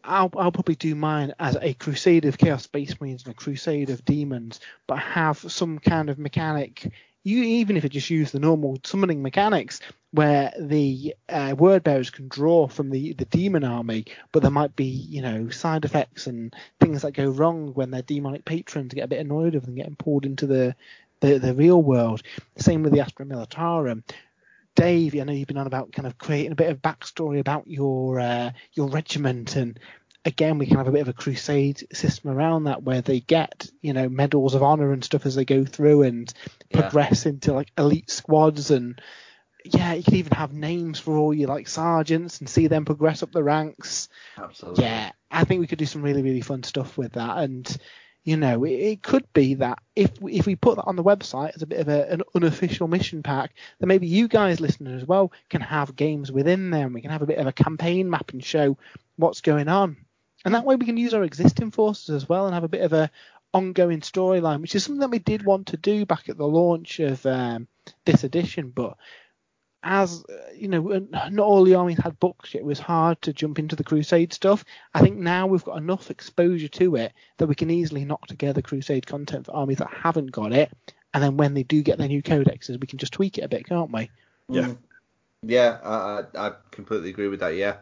I'll, 0.03 0.31
I'll 0.37 0.51
probably 0.51 0.75
do 0.75 0.95
mine 0.95 1.33
as 1.39 1.57
a 1.61 1.73
crusade 1.73 2.25
of 2.25 2.37
chaos 2.37 2.63
space 2.63 2.99
marines 2.99 3.25
and 3.25 3.33
a 3.33 3.37
crusade 3.37 3.89
of 3.89 4.05
demons, 4.05 4.59
but 4.87 4.99
have 4.99 5.37
some 5.37 5.79
kind 5.79 6.09
of 6.09 6.19
mechanic 6.19 6.91
you 7.25 7.43
even 7.43 7.75
if 7.75 7.83
it 7.83 7.89
just 7.89 8.11
use 8.11 8.31
the 8.31 8.39
normal 8.39 8.77
summoning 8.85 9.21
mechanics 9.23 9.81
where 10.11 10.53
the 10.59 11.13
uh, 11.27 11.55
word 11.57 11.83
bearers 11.83 12.11
can 12.11 12.27
draw 12.29 12.67
from 12.67 12.91
the, 12.91 13.13
the 13.13 13.25
demon 13.25 13.63
army, 13.63 14.05
but 14.31 14.43
there 14.43 14.51
might 14.51 14.75
be, 14.75 14.85
you 14.85 15.21
know, 15.21 15.49
side 15.49 15.83
effects 15.83 16.27
and 16.27 16.55
things 16.79 17.01
that 17.01 17.13
go 17.13 17.27
wrong 17.27 17.73
when 17.73 17.89
their 17.89 18.03
demonic 18.03 18.45
patrons 18.45 18.93
get 18.93 19.03
a 19.03 19.07
bit 19.07 19.19
annoyed 19.19 19.55
of 19.55 19.65
them 19.65 19.75
getting 19.75 19.95
pulled 19.95 20.25
into 20.25 20.45
the, 20.45 20.75
the, 21.19 21.39
the 21.39 21.55
real 21.55 21.81
world. 21.81 22.21
Same 22.57 22.83
with 22.83 22.93
the 22.93 23.01
Astra 23.01 23.25
Militarum. 23.25 24.03
Dave, 24.75 25.15
I 25.15 25.23
know 25.23 25.33
you've 25.33 25.47
been 25.47 25.57
on 25.57 25.67
about 25.67 25.91
kind 25.91 26.07
of 26.07 26.17
creating 26.17 26.51
a 26.51 26.55
bit 26.55 26.69
of 26.69 26.81
backstory 26.81 27.39
about 27.39 27.67
your 27.67 28.19
uh, 28.19 28.51
your 28.73 28.89
regiment 28.89 29.55
and 29.55 29.79
again, 30.25 30.57
we 30.57 30.65
can 30.65 30.77
have 30.77 30.87
a 30.87 30.91
bit 30.91 31.01
of 31.01 31.07
a 31.07 31.13
crusade 31.13 31.87
system 31.93 32.31
around 32.31 32.63
that 32.63 32.83
where 32.83 33.01
they 33.01 33.19
get, 33.19 33.69
you 33.81 33.93
know, 33.93 34.09
medals 34.09 34.55
of 34.55 34.63
honor 34.63 34.91
and 34.91 35.03
stuff 35.03 35.25
as 35.25 35.35
they 35.35 35.45
go 35.45 35.63
through 35.63 36.01
and 36.01 36.33
yeah. 36.69 36.81
progress 36.81 37.25
into 37.25 37.53
like 37.53 37.71
elite 37.77 38.09
squads 38.09 38.71
and 38.71 38.99
yeah, 39.63 39.93
you 39.93 40.03
can 40.03 40.15
even 40.15 40.33
have 40.33 40.53
names 40.53 40.99
for 40.99 41.17
all 41.17 41.33
your 41.33 41.47
like 41.47 41.67
sergeants 41.67 42.39
and 42.39 42.49
see 42.49 42.67
them 42.67 42.85
progress 42.85 43.23
up 43.23 43.31
the 43.31 43.43
ranks. 43.43 44.09
Absolutely. 44.37 44.83
Yeah, 44.83 45.11
I 45.31 45.43
think 45.43 45.61
we 45.61 45.67
could 45.67 45.79
do 45.79 45.85
some 45.85 46.03
really 46.03 46.21
really 46.21 46.41
fun 46.41 46.63
stuff 46.63 46.97
with 46.97 47.13
that, 47.13 47.37
and 47.39 47.77
you 48.25 48.37
know, 48.37 48.65
it, 48.65 48.71
it 48.71 49.03
could 49.03 49.31
be 49.33 49.53
that 49.53 49.79
if 49.95 50.19
we, 50.19 50.33
if 50.33 50.47
we 50.47 50.55
put 50.55 50.75
that 50.77 50.85
on 50.85 50.95
the 50.95 51.03
website 51.03 51.55
as 51.55 51.61
a 51.61 51.67
bit 51.67 51.79
of 51.79 51.87
a, 51.87 52.11
an 52.11 52.21
unofficial 52.33 52.87
mission 52.87 53.23
pack, 53.23 53.53
then 53.79 53.87
maybe 53.87 54.07
you 54.07 54.27
guys 54.27 54.59
listening 54.59 54.95
as 54.95 55.05
well 55.05 55.31
can 55.49 55.61
have 55.61 55.95
games 55.95 56.31
within 56.31 56.71
there, 56.71 56.85
and 56.85 56.93
we 56.93 57.01
can 57.01 57.11
have 57.11 57.21
a 57.21 57.27
bit 57.27 57.37
of 57.37 57.47
a 57.47 57.53
campaign 57.53 58.09
map 58.09 58.31
and 58.33 58.43
show 58.43 58.77
what's 59.15 59.41
going 59.41 59.67
on. 59.67 59.95
And 60.43 60.55
that 60.55 60.65
way 60.65 60.75
we 60.75 60.87
can 60.87 60.97
use 60.97 61.13
our 61.13 61.23
existing 61.23 61.71
forces 61.71 62.09
as 62.09 62.27
well 62.27 62.45
and 62.45 62.53
have 62.53 62.63
a 62.63 62.67
bit 62.69 62.81
of 62.81 62.93
a 62.93 63.11
ongoing 63.53 64.01
storyline, 64.01 64.61
which 64.61 64.75
is 64.75 64.83
something 64.83 64.99
that 64.99 65.11
we 65.11 65.19
did 65.19 65.45
want 65.45 65.67
to 65.67 65.77
do 65.77 66.05
back 66.05 66.27
at 66.27 66.37
the 66.37 66.47
launch 66.47 66.99
of 66.99 67.23
um, 67.25 67.67
this 68.05 68.23
edition, 68.23 68.71
but 68.75 68.97
as 69.85 70.25
uh, 70.25 70.51
you 70.53 70.67
know, 70.67 70.81
not 71.11 71.45
all 71.45 71.63
the 71.63 71.75
armies 71.75 71.99
had 71.99 72.19
books 72.19 72.53
yet. 72.53 72.61
It 72.61 72.65
was 72.65 72.79
hard 72.79 73.21
to 73.21 73.31
jump 73.31 73.59
into 73.59 73.75
the 73.75 73.83
Crusade 73.83 74.33
stuff. 74.33 74.65
I 74.93 75.01
think 75.01 75.17
now 75.17 75.45
we've 75.45 75.63
got 75.63 75.77
enough 75.77 76.09
exposure 76.09 76.67
to 76.67 76.95
it 76.95 77.13
that 77.37 77.47
we 77.47 77.55
can 77.55 77.69
easily 77.69 78.03
knock 78.03 78.25
together 78.25 78.63
Crusade 78.63 79.05
content 79.05 79.45
for 79.45 79.55
armies 79.55 79.77
that 79.77 79.93
haven't 79.93 80.31
got 80.31 80.51
it, 80.51 80.73
and 81.13 81.23
then 81.23 81.37
when 81.37 81.53
they 81.53 81.63
do 81.63 81.83
get 81.83 81.99
their 81.99 82.07
new 82.07 82.23
codexes, 82.23 82.81
we 82.81 82.87
can 82.87 82.97
just 82.97 83.13
tweak 83.13 83.37
it 83.37 83.43
a 83.43 83.47
bit, 83.47 83.67
can't 83.67 83.91
we? 83.91 84.09
Yeah, 84.49 84.73
yeah, 85.43 85.77
I, 85.83 86.23
I 86.35 86.53
completely 86.71 87.11
agree 87.11 87.27
with 87.27 87.39
that. 87.41 87.55
Yeah, 87.55 87.77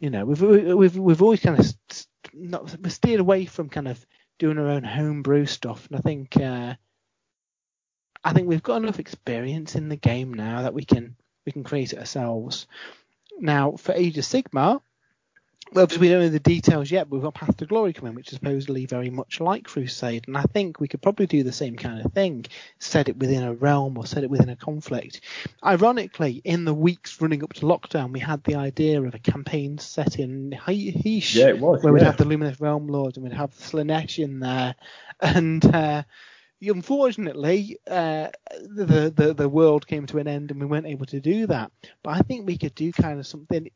you 0.00 0.10
know, 0.10 0.26
we've 0.26 0.42
we've 0.42 0.96
we've 0.96 1.22
always 1.22 1.40
kind 1.40 1.58
of 1.58 1.66
not 2.34 2.76
we 2.78 2.90
steered 2.90 3.20
away 3.20 3.46
from 3.46 3.70
kind 3.70 3.88
of 3.88 4.04
doing 4.38 4.58
our 4.58 4.68
own 4.68 4.84
homebrew 4.84 5.46
stuff, 5.46 5.86
and 5.86 5.96
I 5.96 6.00
think 6.00 6.36
uh, 6.36 6.74
I 8.24 8.32
think 8.32 8.48
we've 8.48 8.62
got 8.62 8.82
enough 8.82 8.98
experience 8.98 9.74
in 9.74 9.88
the 9.88 9.96
game 9.96 10.32
now 10.32 10.62
that 10.62 10.74
we 10.74 10.84
can 10.84 11.16
we 11.44 11.52
can 11.52 11.64
create 11.64 11.92
it 11.92 11.98
ourselves. 11.98 12.66
Now 13.38 13.72
for 13.72 13.92
Age 13.92 14.16
of 14.18 14.24
Sigmar, 14.24 14.80
well, 15.72 15.88
we 15.98 16.08
don't 16.08 16.20
know 16.20 16.28
the 16.28 16.38
details 16.38 16.90
yet, 16.90 17.08
but 17.08 17.16
we've 17.16 17.22
got 17.24 17.34
Path 17.34 17.56
to 17.56 17.66
Glory 17.66 17.92
coming, 17.92 18.14
which 18.14 18.28
is 18.28 18.38
supposedly 18.38 18.86
very 18.86 19.10
much 19.10 19.40
like 19.40 19.64
Crusade, 19.64 20.24
and 20.28 20.36
I 20.36 20.42
think 20.42 20.78
we 20.78 20.88
could 20.88 21.02
probably 21.02 21.26
do 21.26 21.42
the 21.42 21.52
same 21.52 21.76
kind 21.76 22.04
of 22.04 22.12
thing, 22.12 22.46
set 22.78 23.08
it 23.08 23.16
within 23.16 23.42
a 23.42 23.54
realm 23.54 23.98
or 23.98 24.06
set 24.06 24.24
it 24.24 24.30
within 24.30 24.50
a 24.50 24.56
conflict. 24.56 25.20
Ironically, 25.64 26.42
in 26.44 26.64
the 26.64 26.74
weeks 26.74 27.20
running 27.20 27.42
up 27.42 27.54
to 27.54 27.62
lockdown, 27.62 28.12
we 28.12 28.20
had 28.20 28.44
the 28.44 28.54
idea 28.54 29.02
of 29.02 29.14
a 29.14 29.18
campaign 29.18 29.78
set 29.78 30.18
in 30.18 30.52
Hysh, 30.52 31.34
yeah, 31.34 31.52
was, 31.52 31.82
where 31.82 31.92
yeah. 31.92 31.94
we'd 31.94 32.02
have 32.02 32.18
the 32.18 32.24
Lumineth 32.24 32.60
Realm 32.60 32.86
Lords 32.86 33.16
and 33.16 33.24
we'd 33.24 33.36
have 33.36 33.50
Slaanesh 33.54 34.22
in 34.22 34.40
there, 34.40 34.76
and 35.20 35.64
uh, 35.64 36.02
unfortunately, 36.68 37.78
uh, 37.86 38.28
the, 38.50 39.12
the 39.14 39.34
the 39.34 39.48
world 39.48 39.86
came 39.86 40.06
to 40.06 40.18
an 40.18 40.28
end 40.28 40.50
and 40.50 40.60
we 40.60 40.66
weren't 40.66 40.86
able 40.86 41.06
to 41.06 41.20
do 41.20 41.46
that. 41.46 41.72
But 42.02 42.10
I 42.10 42.20
think 42.20 42.46
we 42.46 42.58
could 42.58 42.74
do 42.74 42.92
kind 42.92 43.18
of 43.18 43.26
something 43.26 43.70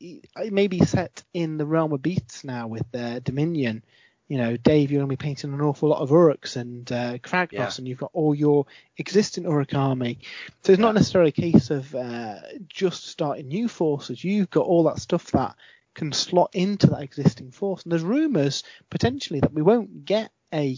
maybe 0.51 0.81
set 0.85 1.23
in 1.33 1.57
the 1.57 1.67
realm 1.67 1.93
of 1.93 2.03
beasts 2.03 2.45
now 2.45 2.67
with 2.67 2.87
uh, 2.95 3.21
Dominion. 3.21 3.85
You 4.29 4.37
know, 4.37 4.57
Dave, 4.59 4.91
you're 4.91 5.01
going 5.01 5.09
to 5.09 5.17
be 5.17 5.25
painting 5.25 5.55
an 5.55 5.63
awful 5.63 5.89
lot 5.89 6.03
of 6.03 6.11
Orruks 6.11 6.57
and 6.57 6.91
uh, 6.93 7.17
Kragnos, 7.19 7.53
yeah. 7.53 7.71
and 7.79 7.89
you've 7.89 7.99
got 7.99 8.11
all 8.13 8.35
your 8.35 8.67
existing 8.99 9.45
Orruk 9.45 9.75
army. 9.75 10.19
So 10.63 10.73
it's 10.73 10.81
not 10.81 10.95
necessarily 10.95 11.31
a 11.31 11.33
case 11.33 11.71
of 11.71 11.95
uh, 11.95 12.35
just 12.69 13.07
starting 13.07 13.49
new 13.49 13.69
forces. 13.69 14.23
You've 14.23 14.51
got 14.51 14.67
all 14.67 14.83
that 14.85 14.99
stuff 14.99 15.31
that 15.31 15.55
can 15.95 16.13
slot 16.13 16.51
into 16.53 16.89
that 16.89 17.03
existing 17.03 17.53
force. 17.53 17.83
And 17.83 17.93
there's 17.93 18.03
rumours 18.03 18.65
potentially 18.91 19.41
that 19.41 19.53
we 19.53 19.63
won't 19.63 20.05
get 20.05 20.31
a 20.53 20.77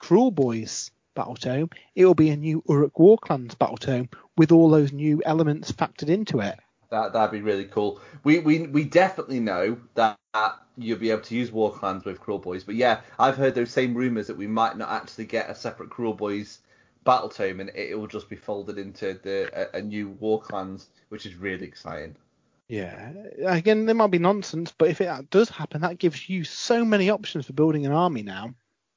Kruleboyz 0.00 0.90
battle 1.20 1.34
tome, 1.34 1.68
it 1.94 2.06
will 2.06 2.14
be 2.14 2.30
a 2.30 2.36
new 2.36 2.62
Orruk 2.62 2.98
War 2.98 3.18
Clans 3.18 3.54
battle 3.54 3.76
tome 3.76 4.08
with 4.38 4.52
all 4.52 4.70
those 4.70 4.90
new 4.90 5.20
elements 5.26 5.70
factored 5.70 6.08
into 6.08 6.40
it. 6.40 6.58
That 6.90 7.12
that'd 7.12 7.30
be 7.30 7.42
really 7.42 7.66
cool. 7.66 8.00
We 8.24 8.38
we 8.38 8.66
we 8.68 8.84
definitely 8.84 9.38
know 9.38 9.76
that 9.96 10.16
you'll 10.78 10.98
be 10.98 11.10
able 11.10 11.20
to 11.22 11.34
use 11.34 11.52
War 11.52 11.72
Clans 11.72 12.06
with 12.06 12.24
Boys, 12.24 12.64
but 12.64 12.74
yeah, 12.74 13.02
I've 13.18 13.36
heard 13.36 13.54
those 13.54 13.70
same 13.70 13.94
rumours 13.94 14.28
that 14.28 14.36
we 14.38 14.46
might 14.46 14.78
not 14.78 14.88
actually 14.88 15.26
get 15.26 15.50
a 15.50 15.54
separate 15.54 15.90
Kruleboyz 15.90 16.58
battle 17.04 17.28
tome, 17.28 17.60
and 17.60 17.68
it, 17.70 17.90
it 17.90 17.98
will 17.98 18.06
just 18.06 18.30
be 18.30 18.36
folded 18.36 18.78
into 18.78 19.20
the 19.22 19.50
a, 19.52 19.78
a 19.78 19.82
new 19.82 20.08
War 20.20 20.40
Clans, 20.40 20.88
which 21.10 21.26
is 21.26 21.34
really 21.34 21.66
exciting. 21.66 22.16
Yeah, 22.68 23.12
again, 23.44 23.84
there 23.84 23.94
might 23.94 24.10
be 24.10 24.18
nonsense, 24.18 24.72
but 24.78 24.88
if 24.88 25.02
it 25.02 25.30
does 25.30 25.50
happen, 25.50 25.82
that 25.82 25.98
gives 25.98 26.30
you 26.30 26.44
so 26.44 26.82
many 26.82 27.10
options 27.10 27.44
for 27.44 27.52
building 27.52 27.84
an 27.84 27.92
army 27.92 28.22
now. 28.22 28.54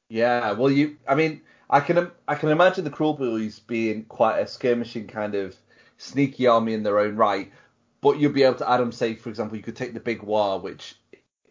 Yeah, 0.09 0.51
well, 0.51 0.69
you, 0.69 0.97
I 1.07 1.15
mean, 1.15 1.41
I 1.73 1.79
can 1.79 2.11
I 2.27 2.35
can 2.35 2.49
imagine 2.49 2.83
the 2.83 2.91
Kruleboyz 2.91 3.65
being 3.65 4.05
quite 4.05 4.37
a 4.37 4.45
skirmishing 4.45 5.07
kind 5.07 5.33
of 5.33 5.55
sneaky 5.97 6.45
army 6.45 6.75
in 6.75 6.83
their 6.83 6.99
own 6.99 7.15
right, 7.15 7.51
but 7.99 8.19
you'll 8.19 8.31
be 8.31 8.43
able 8.43 8.59
to 8.59 8.69
add 8.69 8.79
them. 8.79 8.91
Say, 8.91 9.15
for 9.15 9.29
example, 9.29 9.57
you 9.57 9.63
could 9.63 9.75
take 9.75 9.95
the 9.95 9.99
Big 9.99 10.21
War, 10.21 10.59
which 10.59 10.95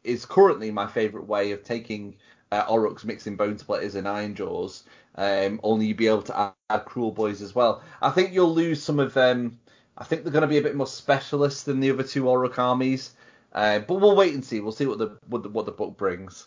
is 0.05 0.25
currently 0.25 0.71
my 0.71 0.87
favourite 0.87 1.27
way 1.27 1.51
of 1.51 1.65
taking 1.65 2.15
uh, 2.53 2.65
Orruks, 2.67 3.05
mixing 3.05 3.37
Bonesplitterz 3.37 3.97
and 3.97 4.07
Ironjawz. 4.07 4.85
Um, 5.17 5.59
only 5.65 5.87
you'd 5.87 5.97
be 5.97 6.07
able 6.07 6.23
to 6.23 6.39
add, 6.39 6.53
add 6.71 6.85
boys 6.85 7.43
as 7.43 7.53
well. 7.53 7.83
I 8.01 8.11
think 8.11 8.33
you'll 8.33 8.55
lose 8.55 8.81
some 8.81 9.01
of 9.01 9.15
them. 9.15 9.59
I 9.99 10.05
think 10.05 10.23
they're 10.23 10.33
going 10.33 10.43
to 10.43 10.49
be 10.49 10.59
a 10.59 10.63
bit 10.63 10.77
more 10.77 10.87
specialist 10.87 11.67
than 11.67 11.81
the 11.81 11.91
other 11.91 12.05
two 12.05 12.25
Orruk 12.25 12.59
armies. 12.59 13.11
Uh, 13.53 13.81
but 13.81 13.95
we'll 13.97 14.15
wait 14.15 14.35
and 14.35 14.45
see. 14.45 14.61
We'll 14.61 14.71
see 14.71 14.87
what 14.87 14.99
the 14.99 15.19
what 15.27 15.43
the, 15.43 15.49
what 15.49 15.67
the 15.67 15.73
book 15.73 15.99
brings. 15.99 16.47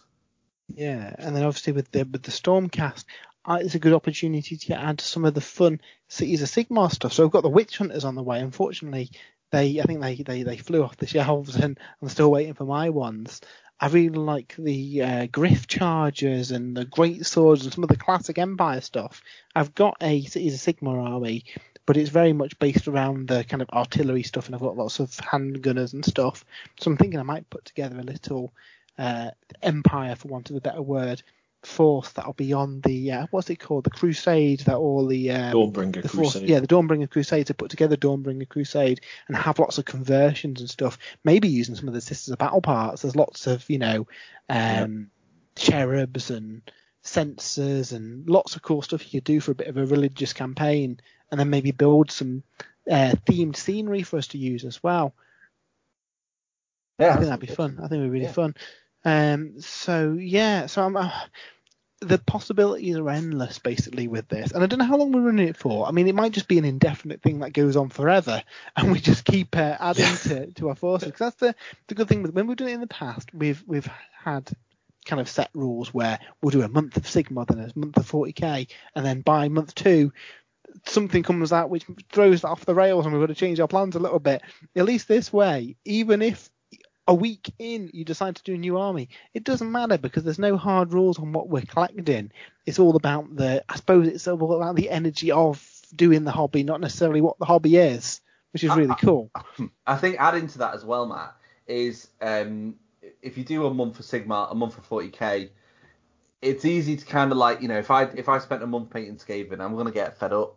Yeah, 0.73 1.13
and 1.19 1.35
then 1.35 1.43
obviously 1.43 1.73
with 1.73 1.91
the 1.91 2.07
with 2.11 2.23
the 2.23 2.31
Stormcast, 2.31 3.03
it's 3.47 3.75
a 3.75 3.79
good 3.79 3.93
opportunity 3.93 4.57
to 4.57 4.79
add 4.79 5.01
some 5.01 5.25
of 5.25 5.33
the 5.33 5.41
fun 5.41 5.81
Cities 6.07 6.41
of 6.41 6.49
Sigmar 6.49 6.91
stuff. 6.91 7.13
So 7.13 7.23
I've 7.23 7.31
got 7.31 7.43
the 7.43 7.49
Witch 7.49 7.77
Hunters 7.77 8.05
on 8.05 8.15
the 8.15 8.23
way. 8.23 8.39
Unfortunately, 8.39 9.11
they 9.51 9.79
I 9.79 9.83
think 9.83 10.01
they, 10.01 10.15
they, 10.15 10.43
they 10.43 10.57
flew 10.57 10.83
off 10.83 10.97
the 10.97 11.07
shelves 11.07 11.55
and 11.63 11.79
I'm 12.01 12.09
still 12.09 12.31
waiting 12.31 12.53
for 12.53 12.65
my 12.65 12.89
ones. 12.89 13.41
I 13.79 13.87
really 13.87 14.17
like 14.17 14.55
the 14.57 15.01
uh, 15.01 15.27
Gryph-chargers 15.27 16.51
and 16.51 16.77
the 16.77 16.85
Great 16.85 17.25
Swords 17.25 17.65
and 17.65 17.73
some 17.73 17.83
of 17.83 17.89
the 17.89 17.97
classic 17.97 18.37
Empire 18.37 18.79
stuff. 18.79 19.21
I've 19.53 19.75
got 19.75 19.97
a 19.99 20.23
Cities 20.23 20.53
of 20.53 20.75
Sigmar 20.75 21.03
army, 21.03 21.43
but 21.85 21.97
it's 21.97 22.09
very 22.09 22.31
much 22.31 22.57
based 22.57 22.87
around 22.87 23.27
the 23.27 23.43
kind 23.43 23.61
of 23.61 23.69
artillery 23.71 24.23
stuff, 24.23 24.45
and 24.45 24.55
I've 24.55 24.61
got 24.61 24.77
lots 24.77 24.99
of 24.99 25.11
handgunners 25.11 25.91
and 25.91 26.05
stuff. 26.05 26.45
So 26.79 26.89
I'm 26.89 26.95
thinking 26.95 27.19
I 27.19 27.23
might 27.23 27.49
put 27.49 27.65
together 27.65 27.99
a 27.99 28.03
little 28.03 28.53
uh, 28.97 29.31
empire, 29.61 30.15
for 30.15 30.29
want 30.29 30.49
of 30.49 30.55
a 30.55 30.61
better 30.61 30.81
word, 30.81 31.21
force 31.65 32.11
that'll 32.11 32.33
be 32.33 32.53
on 32.53 32.81
the 32.81 33.11
uh, 33.11 33.27
what's 33.31 33.49
it 33.49 33.57
called 33.57 33.83
the 33.83 33.89
crusade 33.89 34.59
that 34.61 34.75
all 34.77 35.05
the 35.05 35.31
um, 35.31 35.53
Dawnbringer 35.53 36.01
the 36.01 36.09
force, 36.09 36.33
Crusade. 36.33 36.49
yeah 36.49 36.59
the 36.59 36.67
Dawnbringer 36.67 37.09
Crusade 37.09 37.47
to 37.47 37.53
put 37.53 37.69
together 37.71 37.95
Dawnbringer 37.97 38.47
Crusade 38.47 39.01
and 39.27 39.35
have 39.37 39.59
lots 39.59 39.77
of 39.77 39.85
conversions 39.85 40.59
and 40.61 40.69
stuff 40.69 40.97
maybe 41.23 41.47
using 41.47 41.75
some 41.75 41.87
of 41.87 41.93
the 41.93 42.01
Sisters 42.01 42.31
of 42.31 42.37
Battle 42.39 42.61
parts 42.61 43.01
there's 43.01 43.15
lots 43.15 43.47
of 43.47 43.69
you 43.69 43.79
know 43.79 44.07
um, 44.49 45.09
cherubs 45.55 46.31
and 46.31 46.61
sensors 47.03 47.93
and 47.93 48.27
lots 48.29 48.55
of 48.55 48.61
cool 48.61 48.81
stuff 48.81 49.13
you 49.13 49.19
could 49.19 49.25
do 49.25 49.39
for 49.39 49.51
a 49.51 49.55
bit 49.55 49.67
of 49.67 49.77
a 49.77 49.85
religious 49.85 50.33
campaign 50.33 50.99
and 51.31 51.39
then 51.39 51.49
maybe 51.49 51.71
build 51.71 52.09
some 52.11 52.43
uh, 52.89 53.13
themed 53.27 53.55
scenery 53.55 54.03
for 54.03 54.17
us 54.17 54.27
to 54.27 54.37
use 54.37 54.63
as 54.65 54.81
well 54.83 55.13
yeah 56.99 57.09
I 57.09 57.13
think 57.15 57.25
that'd 57.25 57.39
be 57.39 57.47
fun. 57.47 57.77
I 57.77 57.87
think 57.87 57.99
it'd 57.99 58.05
be 58.05 58.09
really 58.09 58.25
Yeah. 58.25 58.31
fun. 58.31 58.55
Um, 59.03 59.59
so 59.61 60.13
yeah, 60.13 60.65
so 60.65 60.81
I'm, 60.83 60.95
uh, 60.97 61.11
the 62.01 62.17
possibilities 62.17 62.97
are 62.97 63.09
endless 63.09 63.59
basically 63.59 64.07
with 64.07 64.27
this, 64.27 64.51
and 64.51 64.63
I 64.63 64.67
don't 64.67 64.79
know 64.79 64.85
how 64.85 64.97
long 64.97 65.11
we're 65.11 65.21
running 65.21 65.47
it 65.47 65.57
for. 65.57 65.87
I 65.87 65.91
mean, 65.91 66.07
it 66.07 66.15
might 66.15 66.33
just 66.33 66.47
be 66.47 66.57
an 66.57 66.65
indefinite 66.65 67.21
thing 67.21 67.39
that 67.39 67.53
goes 67.53 67.75
on 67.75 67.89
forever, 67.89 68.43
and 68.75 68.91
we 68.91 68.99
just 68.99 69.25
keep 69.25 69.55
uh, 69.55 69.77
adding 69.79 70.15
to, 70.23 70.51
to 70.53 70.69
our 70.69 70.75
forces. 70.75 71.07
Because 71.07 71.19
that's 71.19 71.35
the 71.37 71.55
the 71.87 71.95
good 71.95 72.07
thing 72.07 72.21
with 72.21 72.33
when 72.33 72.47
we've 72.47 72.57
done 72.57 72.67
it 72.67 72.73
in 72.73 72.81
the 72.81 72.87
past, 72.87 73.33
we've 73.33 73.63
we've 73.65 73.89
had 74.23 74.49
kind 75.05 75.21
of 75.21 75.29
set 75.29 75.49
rules 75.53 75.93
where 75.93 76.19
we'll 76.41 76.49
do 76.49 76.63
a 76.63 76.67
month 76.67 76.97
of 76.97 77.03
Sigmar, 77.03 77.47
then 77.47 77.59
a 77.59 77.79
month 77.79 77.97
of 77.97 78.09
40k, 78.09 78.67
and 78.95 79.05
then 79.05 79.21
by 79.21 79.49
month 79.49 79.75
two 79.75 80.11
something 80.85 81.23
comes 81.23 81.53
out 81.53 81.69
which 81.69 81.85
throws 82.11 82.41
that 82.41 82.49
off 82.49 82.65
the 82.65 82.75
rails 82.75 83.05
and 83.05 83.13
we've 83.13 83.21
got 83.21 83.27
to 83.27 83.35
change 83.35 83.59
our 83.59 83.67
plans 83.67 83.95
a 83.95 83.99
little 83.99 84.19
bit. 84.19 84.41
At 84.75 84.85
least 84.85 85.07
this 85.07 85.31
way, 85.31 85.75
even 85.85 86.21
if 86.21 86.49
a 87.07 87.13
week 87.13 87.53
in 87.59 87.89
you 87.93 88.03
decide 88.03 88.35
to 88.35 88.43
do 88.43 88.55
a 88.55 88.57
new 88.57 88.77
army, 88.77 89.09
it 89.33 89.43
doesn't 89.43 89.71
matter 89.71 89.97
because 89.97 90.23
there's 90.23 90.39
no 90.39 90.57
hard 90.57 90.93
rules 90.93 91.19
on 91.19 91.33
what 91.33 91.49
we're 91.49 91.61
collecting. 91.61 92.31
It's 92.65 92.79
all 92.79 92.95
about 92.95 93.35
the, 93.35 93.63
I 93.69 93.75
suppose 93.75 94.07
it's 94.07 94.27
all 94.27 94.55
about 94.55 94.75
the 94.75 94.89
energy 94.89 95.31
of 95.31 95.63
doing 95.95 96.23
the 96.23 96.31
hobby, 96.31 96.63
not 96.63 96.81
necessarily 96.81 97.21
what 97.21 97.37
the 97.37 97.45
hobby 97.45 97.77
is, 97.77 98.21
which 98.53 98.63
is 98.63 98.75
really 98.75 98.95
cool. 98.99 99.29
I 99.87 99.97
think 99.97 100.17
adding 100.19 100.47
to 100.47 100.57
that 100.59 100.73
as 100.73 100.83
well, 100.83 101.05
Matt, 101.05 101.35
is 101.67 102.07
um, 102.21 102.75
if 103.21 103.37
you 103.37 103.43
do 103.43 103.65
a 103.65 103.73
month 103.73 103.97
for 103.97 104.03
Sigmar, 104.03 104.51
a 104.51 104.55
month 104.55 104.75
for 104.75 105.01
40k, 105.01 105.49
it's 106.41 106.65
easy 106.65 106.95
to 106.95 107.05
kind 107.05 107.31
of 107.31 107.37
like 107.37 107.61
you 107.61 107.67
know 107.67 107.77
if 107.77 107.89
I 107.89 108.03
if 108.03 108.29
I 108.29 108.37
spent 108.37 108.61
a 108.61 108.67
month 108.67 108.91
painting 108.91 109.17
Skaven, 109.17 109.59
I'm 109.59 109.75
gonna 109.75 109.91
get 109.91 110.17
fed 110.17 110.33
up. 110.33 110.55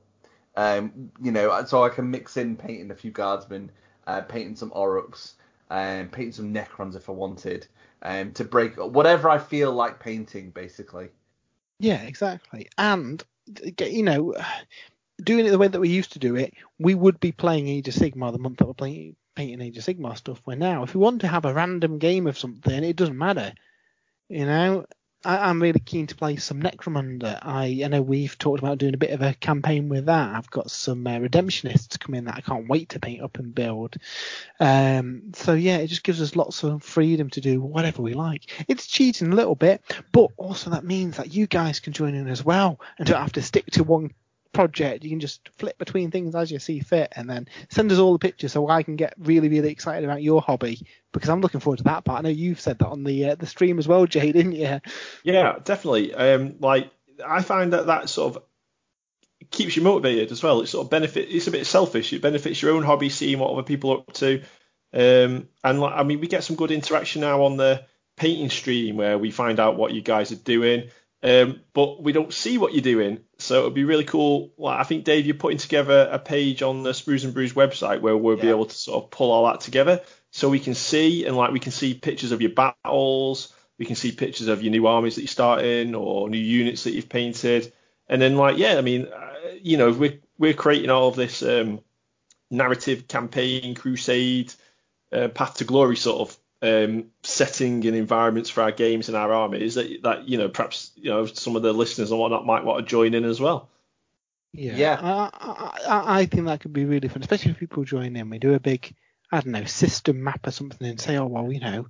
Um, 0.57 1.11
you 1.22 1.30
know, 1.30 1.64
so 1.66 1.84
I 1.84 1.88
can 1.88 2.11
mix 2.11 2.36
in 2.36 2.57
painting 2.57 2.90
a 2.90 2.94
few 2.94 3.11
guardsmen, 3.11 3.70
uh, 4.07 4.22
painting 4.22 4.57
some 4.57 4.70
Orruks, 4.70 5.34
um, 5.70 6.08
painting 6.08 6.32
some 6.32 6.54
Necrons 6.54 6.96
if 6.96 7.08
I 7.08 7.12
wanted, 7.12 7.66
um, 8.02 8.32
to 8.32 8.44
break 8.44 8.76
whatever 8.76 9.28
I 9.28 9.38
feel 9.38 9.72
like 9.72 10.00
painting, 10.00 10.50
basically. 10.50 11.08
Yeah, 11.78 12.02
exactly. 12.02 12.68
And 12.76 13.22
you 13.80 14.02
know, 14.02 14.34
doing 15.22 15.46
it 15.46 15.50
the 15.50 15.58
way 15.58 15.68
that 15.68 15.80
we 15.80 15.88
used 15.88 16.12
to 16.12 16.18
do 16.18 16.36
it, 16.36 16.54
we 16.78 16.94
would 16.94 17.20
be 17.20 17.32
playing 17.32 17.68
Age 17.68 17.88
of 17.88 17.94
Sigmar 17.94 18.32
the 18.32 18.38
month 18.38 18.58
that 18.58 18.66
we're 18.66 18.74
playing 18.74 19.16
painting 19.34 19.60
Age 19.60 19.78
of 19.78 19.84
Sigmar 19.84 20.16
stuff. 20.16 20.40
Where 20.44 20.56
now, 20.56 20.82
if 20.82 20.94
we 20.94 21.00
want 21.00 21.20
to 21.22 21.28
have 21.28 21.44
a 21.44 21.54
random 21.54 21.98
game 21.98 22.26
of 22.26 22.38
something, 22.38 22.84
it 22.84 22.96
doesn't 22.96 23.18
matter. 23.18 23.52
You 24.28 24.46
know, 24.46 24.86
I, 25.24 25.48
I'm 25.48 25.60
really 25.60 25.80
keen 25.80 26.06
to 26.08 26.14
play 26.14 26.36
some 26.36 26.62
Necromunda. 26.62 27.38
I, 27.42 27.82
I 27.84 27.88
know 27.88 28.02
we've 28.02 28.38
talked 28.38 28.60
about 28.60 28.78
doing 28.78 28.94
a 28.94 28.98
bit 28.98 29.10
of 29.10 29.22
a 29.22 29.34
campaign 29.34 29.88
with 29.88 30.06
that. 30.06 30.34
I've 30.34 30.50
got 30.50 30.70
some 30.70 31.06
uh, 31.06 31.18
Redemptionists 31.18 31.98
coming 31.98 32.24
that 32.24 32.36
I 32.36 32.40
can't 32.40 32.68
wait 32.68 32.90
to 32.90 33.00
paint 33.00 33.22
up 33.22 33.38
and 33.38 33.54
build. 33.54 33.96
Um, 34.60 35.32
so 35.34 35.54
yeah, 35.54 35.78
it 35.78 35.88
just 35.88 36.04
gives 36.04 36.22
us 36.22 36.36
lots 36.36 36.62
of 36.62 36.82
freedom 36.82 37.30
to 37.30 37.40
do 37.40 37.60
whatever 37.60 38.02
we 38.02 38.14
like. 38.14 38.64
It's 38.68 38.86
cheating 38.86 39.32
a 39.32 39.36
little 39.36 39.56
bit, 39.56 39.82
but 40.12 40.30
also 40.36 40.70
that 40.70 40.84
means 40.84 41.16
that 41.16 41.34
you 41.34 41.46
guys 41.46 41.80
can 41.80 41.92
join 41.92 42.14
in 42.14 42.28
as 42.28 42.44
well 42.44 42.80
and 42.98 43.06
don't 43.06 43.20
have 43.20 43.32
to 43.32 43.42
stick 43.42 43.66
to 43.72 43.84
one 43.84 44.12
project. 44.59 45.04
You 45.04 45.11
can 45.11 45.20
just 45.20 45.50
flip 45.56 45.78
between 45.78 46.11
things 46.11 46.34
as 46.34 46.50
you 46.50 46.59
see 46.59 46.80
fit, 46.80 47.12
and 47.14 47.30
then 47.30 47.46
send 47.70 47.92
us 47.92 47.98
all 47.98 48.12
the 48.12 48.18
pictures 48.18 48.52
so 48.52 48.68
I 48.68 48.82
can 48.82 48.96
get 48.96 49.14
really, 49.16 49.48
really 49.48 49.70
excited 49.70 50.02
about 50.02 50.20
your 50.20 50.42
hobby 50.42 50.84
because 51.12 51.30
I'm 51.30 51.40
looking 51.40 51.61
forward 51.61 51.76
to 51.76 51.84
that 51.84 52.04
part. 52.04 52.18
I 52.18 52.22
know 52.22 52.28
you've 52.28 52.61
said 52.61 52.80
that 52.80 52.88
on 52.88 53.04
the 53.04 53.30
uh, 53.30 53.34
the 53.36 53.46
stream 53.46 53.78
as 53.78 53.86
well, 53.86 54.04
Jay, 54.06 54.32
didn't 54.32 54.56
you? 54.56 54.80
Yeah, 55.22 55.59
definitely. 55.62 56.12
Um, 56.12 56.56
like 56.59 56.90
I 57.24 57.42
find 57.42 57.72
that 57.72 57.86
that 57.86 58.09
sort 58.09 58.34
of 58.34 58.42
keeps 59.52 59.76
you 59.76 59.82
motivated 59.82 60.32
as 60.32 60.42
well. 60.42 60.61
It 60.61 60.66
sort 60.66 60.86
of 60.86 60.90
benefit. 60.90 61.28
It's 61.30 61.46
a 61.46 61.52
bit 61.52 61.64
selfish. 61.64 62.12
It 62.12 62.20
benefits 62.20 62.61
your 62.61 62.72
own 62.72 62.82
hobby, 62.82 63.11
seeing 63.11 63.38
what 63.38 63.52
other 63.52 63.62
people 63.62 63.92
are 63.92 63.98
up 63.98 64.12
to. 64.14 64.42
Um, 64.92 65.48
and 65.62 65.78
like, 65.78 65.94
I 65.94 66.02
mean, 66.02 66.18
we 66.18 66.26
get 66.26 66.42
some 66.42 66.56
good 66.56 66.72
interaction 66.72 67.20
now 67.20 67.44
on 67.44 67.59
the 67.59 67.84
painting 68.16 68.50
stream 68.50 68.96
where 68.96 69.18
we 69.18 69.30
find 69.30 69.61
out 69.61 69.76
what 69.76 69.92
you 69.92 70.02
guys 70.02 70.32
are 70.32 70.36
doing. 70.36 70.90
Um, 71.20 71.60
but 71.72 72.00
we 72.02 72.12
don't 72.12 72.32
see 72.32 72.58
what 72.58 72.74
you're 72.74 72.82
doing, 72.82 73.20
so 73.38 73.62
it'd 73.62 73.74
be 73.74 73.84
really 73.84 74.04
cool. 74.04 74.52
Well, 74.56 74.72
I 74.72 74.84
think 74.84 75.04
Dave, 75.04 75.26
you're 75.26 75.34
putting 75.34 75.58
together 75.58 76.08
a 76.12 76.18
page 76.18 76.62
on 76.62 76.84
the 76.84 76.90
Sprues 76.90 77.24
and 77.24 77.34
Brews 77.34 77.54
website 77.54 78.00
where 78.00 78.16
we'll 78.16 78.36
be 78.36 78.50
able 78.50 78.66
to 78.66 78.74
sort 78.74 79.02
of 79.02 79.10
pull 79.10 79.32
all 79.32 79.46
that 79.46 79.60
together, 79.60 80.00
so 80.30 80.48
we 80.48 80.60
can 80.60 80.74
see 80.74 81.26
and 81.26 81.36
like 81.36 81.50
we 81.50 81.58
can 81.58 81.72
see 81.72 81.94
pictures 81.94 82.30
of 82.30 82.40
your 82.40 82.52
battles, 82.52 83.52
we 83.78 83.86
can 83.86 83.96
see 83.96 84.12
pictures 84.12 84.46
of 84.46 84.62
your 84.62 84.70
new 84.70 84.86
armies 84.86 85.16
that 85.16 85.22
you're 85.22 85.28
starting 85.28 85.96
or 85.96 86.28
new 86.28 86.38
units 86.38 86.84
that 86.84 86.92
you've 86.92 87.08
painted, 87.08 87.72
and 88.08 88.22
then 88.22 88.36
like 88.36 88.56
yeah, 88.56 88.76
I 88.78 88.82
mean, 88.82 89.06
uh, 89.06 89.34
you 89.60 89.76
know, 89.76 89.90
we're 89.90 90.20
we're 90.38 90.54
creating 90.54 90.90
all 90.90 91.08
of 91.08 91.16
this 91.16 91.42
um, 91.42 91.80
narrative 92.48 93.08
campaign, 93.08 93.74
crusade, 93.74 94.54
uh, 95.12 95.26
path 95.28 95.54
to 95.56 95.64
glory 95.64 95.96
sort 95.96 96.28
of 96.28 96.36
um, 96.62 97.06
setting 97.22 97.86
and 97.86 97.96
environments 97.96 98.50
for 98.50 98.62
our 98.62 98.72
games 98.72 99.09
and 99.09 99.16
our 99.16 99.32
armies 99.32 99.74
that 99.76 100.02
that 100.02 100.28
you 100.28 100.38
know 100.38 100.48
perhaps 100.48 100.90
you 100.96 101.11
know 101.11 101.24
some 101.26 101.54
of 101.56 101.62
the 101.62 101.72
listeners 101.72 102.11
and 102.11 102.18
whatnot 102.18 102.44
might 102.46 102.64
want 102.64 102.84
to 102.84 102.90
join 102.90 103.14
in 103.14 103.24
as 103.24 103.40
well. 103.40 103.68
Yeah, 104.52 104.76
Yeah. 104.76 104.98
I, 105.00 105.30
I, 105.32 105.78
I- 105.88 106.18
I 106.20 106.26
think 106.26 106.46
that 106.46 106.61
could 106.61 106.72
be 106.72 106.84
really 106.86 107.09
fun, 107.09 107.20
especially 107.22 107.50
if 107.52 107.59
people 107.59 107.84
join 107.84 108.16
in. 108.16 108.30
We 108.30 108.38
do 108.38 108.54
a 108.54 108.61
big, 108.61 108.94
I 109.30 109.40
don't 109.40 109.52
know, 109.52 109.64
system 109.64 110.22
map 110.24 110.46
or 110.46 110.50
something, 110.50 110.86
and 110.86 111.00
say, 111.00 111.16
oh 111.18 111.26
well, 111.26 111.52
you 111.52 111.61
know, 111.61 111.86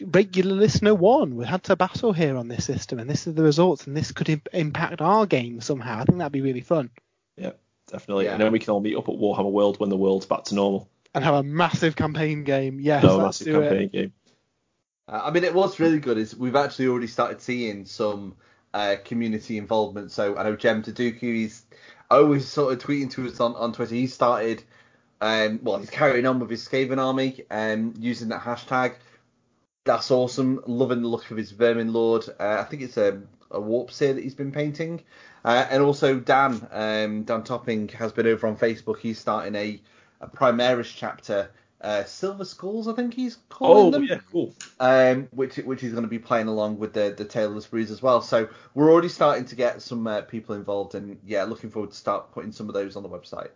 regular 0.00 0.54
listener 0.54 0.94
one, 0.94 1.34
we 1.36 1.46
had 1.46 1.64
to 1.64 1.76
battle 1.76 2.12
here 2.12 2.36
on 2.36 2.48
this 2.48 2.64
system, 2.64 2.98
and 2.98 3.08
this 3.08 3.26
is 3.26 3.34
the 3.34 3.42
results, 3.42 3.86
and 3.86 3.96
this 3.96 4.12
could 4.12 4.28
imp- 4.28 4.48
impact 4.52 5.00
our 5.00 5.26
game 5.26 5.60
somehow. 5.60 6.00
I 6.00 6.04
think 6.04 6.18
that'd 6.18 6.32
be 6.32 6.40
really 6.42 6.60
fun, 6.60 6.90
Yeah, 7.36 7.52
definitely. 7.90 8.26
Yeah. 8.26 8.32
And 8.32 8.40
then 8.42 8.52
we 8.52 8.58
can 8.58 8.70
all 8.70 8.80
meet 8.80 8.96
up 8.96 9.08
at 9.08 9.14
Warhammer 9.14 9.50
World 9.50 9.80
when 9.80 9.90
the 9.90 9.96
world's 9.96 10.26
back 10.26 10.44
to 10.44 10.54
normal. 10.54 10.88
And 11.18 11.24
have 11.24 11.34
a 11.34 11.42
massive 11.42 11.96
campaign 11.96 12.44
game. 12.44 12.80
Yes, 12.80 13.02
no 13.02 13.18
let's 13.18 13.40
massive 13.40 13.46
do 13.46 13.60
it. 13.60 13.92
game. 13.92 14.12
Uh, 15.08 15.22
I 15.24 15.30
mean, 15.30 15.44
it, 15.44 15.54
was 15.54 15.80
really 15.80 16.00
good 16.00 16.18
is 16.18 16.36
we've 16.36 16.56
actually 16.56 16.88
already 16.88 17.06
started 17.06 17.40
seeing 17.40 17.84
some 17.84 18.36
uh, 18.74 18.96
community 19.04 19.58
involvement. 19.58 20.12
So 20.12 20.36
I 20.36 20.44
know 20.44 20.56
Jem 20.56 20.82
Taduku, 20.82 21.20
he's 21.20 21.64
always 22.10 22.46
sort 22.46 22.72
of 22.72 22.78
tweeting 22.78 23.10
to 23.12 23.26
us 23.26 23.40
on, 23.40 23.54
on 23.54 23.72
Twitter. 23.72 23.94
He 23.94 24.06
started, 24.06 24.62
um, 25.20 25.60
well, 25.62 25.78
he's 25.78 25.90
carrying 25.90 26.26
on 26.26 26.38
with 26.38 26.50
his 26.50 26.66
Skaven 26.66 26.98
army 26.98 27.44
um, 27.50 27.94
using 27.98 28.28
that 28.28 28.42
hashtag. 28.42 28.94
That's 29.84 30.10
awesome. 30.10 30.62
Loving 30.66 31.02
the 31.02 31.08
look 31.08 31.30
of 31.30 31.36
his 31.36 31.50
Vermin 31.50 31.92
Lord. 31.92 32.28
Uh, 32.38 32.58
I 32.60 32.64
think 32.64 32.82
it's 32.82 32.98
a, 32.98 33.22
a 33.50 33.60
warp 33.60 33.90
seer 33.90 34.12
that 34.12 34.22
he's 34.22 34.34
been 34.34 34.52
painting. 34.52 35.02
Uh, 35.44 35.66
and 35.70 35.82
also 35.82 36.20
Dan, 36.20 36.66
um, 36.70 37.22
Dan 37.22 37.42
Topping 37.42 37.88
has 37.88 38.12
been 38.12 38.26
over 38.26 38.46
on 38.46 38.56
Facebook. 38.56 38.98
He's 38.98 39.18
starting 39.18 39.54
a, 39.54 39.80
a 40.20 40.26
Primaris 40.28 40.92
chapter. 40.94 41.50
Uh, 41.80 42.02
Silver 42.02 42.44
Skulls, 42.44 42.88
I 42.88 42.92
think 42.94 43.14
he's 43.14 43.38
calling 43.48 43.86
Oh 43.86 43.90
them 43.92 44.02
yeah, 44.02 44.18
cool. 44.32 44.52
um, 44.80 45.28
which 45.30 45.58
which 45.58 45.84
is 45.84 45.92
going 45.92 46.02
to 46.02 46.08
be 46.08 46.18
playing 46.18 46.48
along 46.48 46.78
with 46.78 46.92
the 46.92 47.14
the 47.16 47.24
Tailorless 47.24 47.70
Breeze 47.70 47.92
as 47.92 48.02
well. 48.02 48.20
So 48.20 48.48
we're 48.74 48.90
already 48.90 49.08
starting 49.08 49.44
to 49.44 49.54
get 49.54 49.80
some 49.80 50.04
uh, 50.08 50.22
people 50.22 50.56
involved, 50.56 50.96
and 50.96 51.18
yeah, 51.24 51.44
looking 51.44 51.70
forward 51.70 51.92
to 51.92 51.96
start 51.96 52.32
putting 52.32 52.50
some 52.50 52.68
of 52.68 52.74
those 52.74 52.96
on 52.96 53.04
the 53.04 53.08
website. 53.08 53.50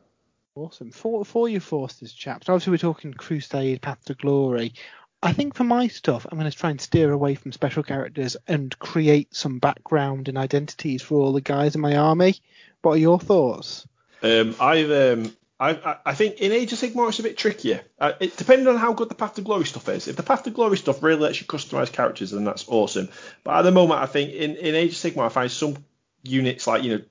Awesome. 0.55 0.93
For 0.93 1.25
for 1.25 1.49
your 1.49 1.61
forces 1.61 2.13
chaps, 2.13 2.49
obviously 2.49 2.71
we're 2.71 2.77
talking 2.77 3.13
Crusade, 3.13 3.83
Path 3.83 4.05
to 4.05 4.15
Glory. 4.15 4.75
I 5.21 5.33
think 5.33 5.55
for 5.57 5.65
my 5.65 5.89
stuff, 5.89 6.25
I'm 6.31 6.39
going 6.39 6.51
to 6.51 6.57
try 6.57 6.71
and 6.71 6.81
steer 6.81 7.11
away 7.11 7.35
from 7.35 7.53
special 7.53 7.83
characters 7.83 8.37
and 8.47 8.77
create 8.79 9.35
some 9.35 9.59
background 9.59 10.29
and 10.29 10.37
identities 10.39 11.01
for 11.03 11.21
all 11.21 11.33
the 11.33 11.41
guys 11.41 11.75
in 11.75 11.81
my 11.81 11.97
army. 11.97 12.37
What 12.83 12.93
are 12.93 12.99
your 12.99 13.19
thoughts? 13.19 13.87
Um, 14.23 14.55
I've 14.61 14.91
um, 14.91 15.37
I, 15.63 15.71
I- 15.93 15.99
I 16.07 16.15
think 16.15 16.41
in 16.41 16.51
Age 16.53 16.73
of 16.73 16.79
Sigmar 16.81 17.09
it's 17.09 17.19
a 17.21 17.23
bit 17.23 17.37
trickier. 17.39 17.83
Uh, 17.99 18.13
it 18.21 18.37
depending 18.37 18.67
on 18.69 18.77
how 18.77 18.93
good 18.93 19.09
the 19.09 19.15
Path 19.15 19.35
to 19.35 19.43
Glory 19.43 19.65
stuff 19.65 19.89
is. 19.89 20.09
If 20.09 20.17
the 20.17 20.23
Path 20.23 20.43
to 20.45 20.51
Glory 20.51 20.77
stuff 20.77 21.03
really 21.03 21.21
lets 21.21 21.41
you 21.41 21.47
customize 21.47 21.93
characters, 21.93 22.31
then 22.33 22.45
that's 22.45 22.65
awesome. 22.69 23.09
But 23.45 23.57
at 23.59 23.63
the 23.63 23.71
moment, 23.71 24.01
I 24.01 24.07
think 24.07 24.33
in, 24.33 24.57
in 24.57 24.75
Age 24.75 24.91
of 24.93 24.97
Sigmar, 24.97 25.27
I 25.27 25.29
find 25.29 25.51
some 25.51 25.77
units 26.25 26.67
like 26.67 26.83
you 26.83 26.99
know, 26.99 27.05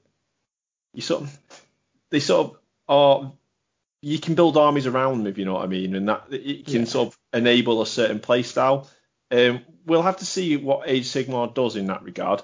you 0.93 1.01
sort 1.01 1.23
of 1.23 1.39
they 2.09 2.19
sort 2.19 2.51
of 2.51 2.57
are 2.89 3.31
you 4.01 4.19
can 4.19 4.35
build 4.35 4.57
armies 4.57 4.87
around 4.87 5.19
them 5.19 5.27
if 5.27 5.37
you 5.37 5.45
know 5.45 5.53
what 5.53 5.63
I 5.63 5.67
mean, 5.67 5.95
and 5.95 6.09
that 6.09 6.25
it 6.31 6.65
can 6.65 6.81
Yeah. 6.81 6.85
sort 6.85 7.07
of 7.09 7.17
enable 7.33 7.81
a 7.81 7.85
certain 7.85 8.19
play 8.19 8.43
style. 8.43 8.89
Um, 9.29 9.61
we'll 9.85 10.01
have 10.01 10.17
to 10.17 10.25
see 10.25 10.57
what 10.57 10.89
Age 10.89 11.05
of 11.15 11.25
Sigmar 11.25 11.53
does 11.53 11.75
in 11.75 11.87
that 11.87 12.03
regard. 12.03 12.41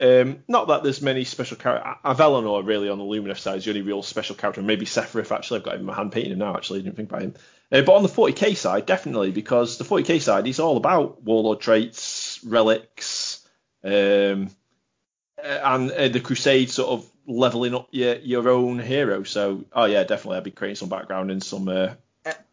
Um, 0.00 0.42
not 0.48 0.68
that 0.68 0.82
there's 0.82 1.02
many 1.02 1.24
special 1.24 1.56
characters. 1.56 1.94
Avalenor 2.04 2.66
really 2.66 2.88
on 2.88 2.98
the 2.98 3.04
Lumineth 3.04 3.38
side 3.38 3.58
is 3.58 3.64
the 3.64 3.70
only 3.70 3.82
real 3.82 4.02
special 4.02 4.34
character. 4.34 4.62
Maybe 4.62 4.86
Sevireth 4.86 5.30
actually. 5.30 5.58
I've 5.58 5.64
got 5.64 5.74
him 5.74 5.80
in 5.80 5.86
my 5.86 5.94
hand 5.94 6.12
painting 6.12 6.32
him 6.32 6.38
now. 6.38 6.56
Actually, 6.56 6.80
I 6.80 6.82
didn't 6.82 6.96
think 6.96 7.10
about 7.10 7.22
him. 7.22 7.34
Uh, 7.70 7.82
but 7.82 7.94
on 7.94 8.02
the 8.02 8.08
40k 8.08 8.56
side, 8.56 8.86
definitely 8.86 9.30
because 9.30 9.78
the 9.78 9.84
40k 9.84 10.20
side 10.20 10.46
is 10.46 10.58
all 10.58 10.76
about 10.76 11.22
warlord 11.22 11.60
traits, 11.60 12.40
relics, 12.44 13.46
Um, 13.84 14.50
uh, 15.42 15.46
and 15.46 15.90
uh, 15.90 16.08
the 16.08 16.20
Crusade 16.20 16.70
sort 16.70 16.90
of 16.90 17.10
leveling 17.26 17.74
up 17.74 17.88
your 17.92 18.16
your 18.16 18.48
own 18.48 18.78
hero. 18.78 19.22
So, 19.22 19.64
oh 19.72 19.84
yeah, 19.84 20.04
definitely, 20.04 20.38
I'd 20.38 20.44
be 20.44 20.50
creating 20.50 20.76
some 20.76 20.88
background 20.88 21.30
and 21.30 21.42
some 21.42 21.68
uh, 21.68 21.94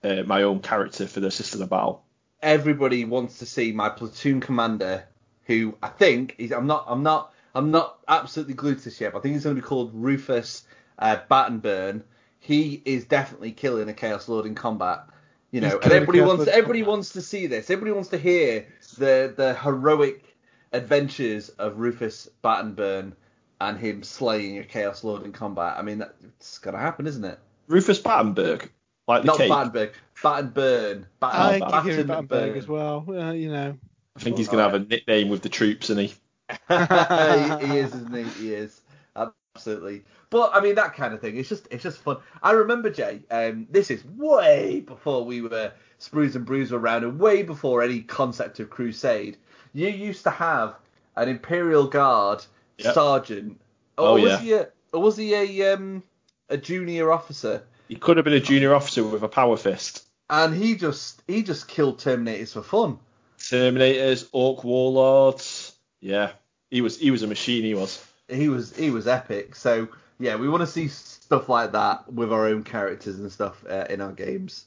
uh, 0.03 0.23
my 0.25 0.43
own 0.43 0.61
character 0.61 1.07
for 1.07 1.19
the 1.19 1.31
Sisters 1.31 1.61
of 1.61 1.69
Battle. 1.69 2.03
Everybody 2.41 3.03
wants 3.05 3.39
to 3.39 3.45
see 3.45 3.71
my 3.71 3.89
platoon 3.89 4.39
commander, 4.39 5.05
who 5.45 5.75
I 5.81 5.89
think 5.89 6.35
is. 6.37 6.51
I'm 6.51 6.67
not. 6.67 6.85
I'm 6.87 7.03
not. 7.03 7.33
I'm 7.57 7.71
not 7.71 7.97
absolutely 8.07 8.53
glued 8.53 8.77
to 8.77 8.83
this 8.85 9.01
yet. 9.01 9.13
But 9.13 9.19
I 9.19 9.21
think 9.21 9.33
he's 9.33 9.43
going 9.43 9.55
to 9.55 9.61
be 9.61 9.67
called 9.67 9.91
Rufus 9.93 10.63
uh, 10.99 11.17
Battenburn. 11.29 12.03
He 12.39 12.81
is 12.85 13.05
definitely 13.05 13.51
killing 13.51 13.89
a 13.89 13.93
Chaos 13.93 14.29
Lord 14.29 14.45
in 14.45 14.53
combat. 14.53 15.05
You 15.51 15.61
know, 15.61 15.79
and 15.81 15.91
everybody 15.91 16.21
wants. 16.21 16.47
Everybody 16.47 16.81
combat. 16.81 16.89
wants 16.89 17.13
to 17.13 17.21
see 17.21 17.47
this. 17.47 17.69
Everybody 17.69 17.93
wants 17.93 18.09
to 18.09 18.17
hear 18.17 18.67
the 18.97 19.33
the 19.35 19.55
heroic 19.55 20.23
adventures 20.71 21.49
of 21.49 21.79
Rufus 21.79 22.29
Battenburn 22.43 23.13
and 23.59 23.77
him 23.79 24.03
slaying 24.03 24.59
a 24.59 24.63
Chaos 24.63 25.03
Lord 25.03 25.23
in 25.23 25.31
combat. 25.31 25.77
I 25.77 25.81
mean, 25.81 26.05
it's 26.23 26.59
gonna 26.59 26.77
happen, 26.77 27.07
isn't 27.07 27.25
it? 27.25 27.39
Rufus 27.67 27.97
Battenberg, 27.97 28.69
like 29.07 29.23
the 29.23 29.27
Not 29.27 29.37
cake. 29.37 29.49
Battenberg, 29.49 29.93
Battenburn. 30.21 31.05
Batten, 31.19 31.41
I 31.41 31.59
Batten- 31.59 31.85
give 31.85 32.05
Battenburn. 32.05 32.07
Battenberg 32.07 32.57
as 32.57 32.67
well. 32.67 33.05
Uh, 33.07 33.31
you 33.31 33.51
know. 33.51 33.77
I 34.15 34.19
think 34.19 34.37
he's 34.37 34.47
going 34.47 34.57
to 34.57 34.63
have 34.63 34.73
a 34.73 34.85
nickname 34.85 35.29
with 35.29 35.41
the 35.43 35.49
troops, 35.49 35.89
and 35.89 35.99
he. 35.99 36.13
he, 36.69 37.67
he 37.67 37.77
is, 37.77 37.93
isn't 37.93 38.15
he? 38.15 38.23
He 38.41 38.53
is 38.53 38.81
absolutely. 39.15 40.03
But 40.29 40.51
I 40.53 40.61
mean 40.61 40.75
that 40.75 40.95
kind 40.95 41.13
of 41.13 41.21
thing. 41.21 41.37
It's 41.37 41.49
just 41.49 41.67
it's 41.71 41.83
just 41.83 41.99
fun. 41.99 42.17
I 42.41 42.51
remember 42.51 42.89
Jay. 42.89 43.21
Um, 43.31 43.67
this 43.69 43.89
is 43.91 44.03
way 44.05 44.81
before 44.81 45.25
we 45.25 45.41
were 45.41 45.71
Sprues 45.99 46.35
and 46.35 46.45
Brews 46.45 46.71
were 46.71 46.79
around, 46.79 47.03
and 47.03 47.19
way 47.19 47.43
before 47.43 47.81
any 47.81 48.01
concept 48.01 48.59
of 48.59 48.69
crusade. 48.69 49.37
You 49.73 49.89
used 49.89 50.23
to 50.23 50.29
have 50.31 50.75
an 51.15 51.29
Imperial 51.29 51.87
Guard 51.87 52.45
Yep. 52.77 52.93
sergeant. 52.93 53.59
Oh, 53.97 54.13
was 54.13 54.23
yeah. 54.23 54.37
he 54.37 54.53
a 54.53 54.67
or 54.93 55.01
was 55.01 55.17
he 55.17 55.33
a 55.33 55.73
um 55.73 56.03
a 56.49 56.57
junior 56.57 57.11
officer? 57.11 57.63
He 57.87 57.95
could 57.95 58.17
have 58.17 58.23
been 58.23 58.33
a 58.33 58.39
junior 58.39 58.75
officer 58.75 59.03
with 59.03 59.23
a 59.23 59.27
power 59.27 59.57
fist. 59.57 60.05
And 60.29 60.53
he 60.53 60.75
just 60.75 61.23
he 61.27 61.41
just 61.41 61.67
killed 61.67 61.99
Terminators 61.99 62.53
for 62.53 62.61
fun. 62.61 62.99
Terminators, 63.39 64.27
Orc 64.31 64.63
Warlords. 64.63 65.56
Yeah, 65.99 66.31
he 66.69 66.81
was 66.81 66.99
he 66.99 67.11
was 67.11 67.23
a 67.23 67.27
machine. 67.27 67.63
He 67.63 67.73
was. 67.73 68.05
he 68.27 68.49
was 68.49 68.75
he 68.75 68.89
was 68.91 69.07
epic. 69.07 69.55
So 69.55 69.87
yeah, 70.19 70.35
we 70.35 70.49
want 70.49 70.61
to 70.61 70.67
see 70.67 70.87
stuff 70.87 71.49
like 71.49 71.71
that 71.73 72.11
with 72.11 72.31
our 72.31 72.47
own 72.47 72.63
characters 72.63 73.19
and 73.19 73.31
stuff 73.31 73.63
uh, 73.69 73.85
in 73.89 74.01
our 74.01 74.11
games. 74.11 74.65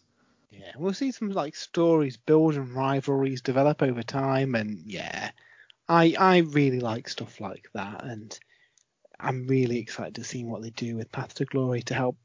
Yeah, 0.50 0.72
we'll 0.76 0.94
see 0.94 1.12
some 1.12 1.30
like 1.30 1.54
stories 1.54 2.16
build 2.16 2.54
and 2.54 2.74
rivalries 2.74 3.42
develop 3.42 3.82
over 3.82 4.02
time, 4.02 4.54
and 4.54 4.78
yeah, 4.84 5.30
I 5.88 6.14
I 6.18 6.38
really 6.38 6.80
like 6.80 7.08
stuff 7.08 7.40
like 7.40 7.68
that, 7.74 8.04
and 8.04 8.38
I'm 9.18 9.46
really 9.46 9.78
excited 9.78 10.16
to 10.16 10.24
see 10.24 10.44
what 10.44 10.62
they 10.62 10.70
do 10.70 10.96
with 10.96 11.12
Path 11.12 11.34
to 11.34 11.44
Glory 11.44 11.82
to 11.82 11.94
help. 11.94 12.16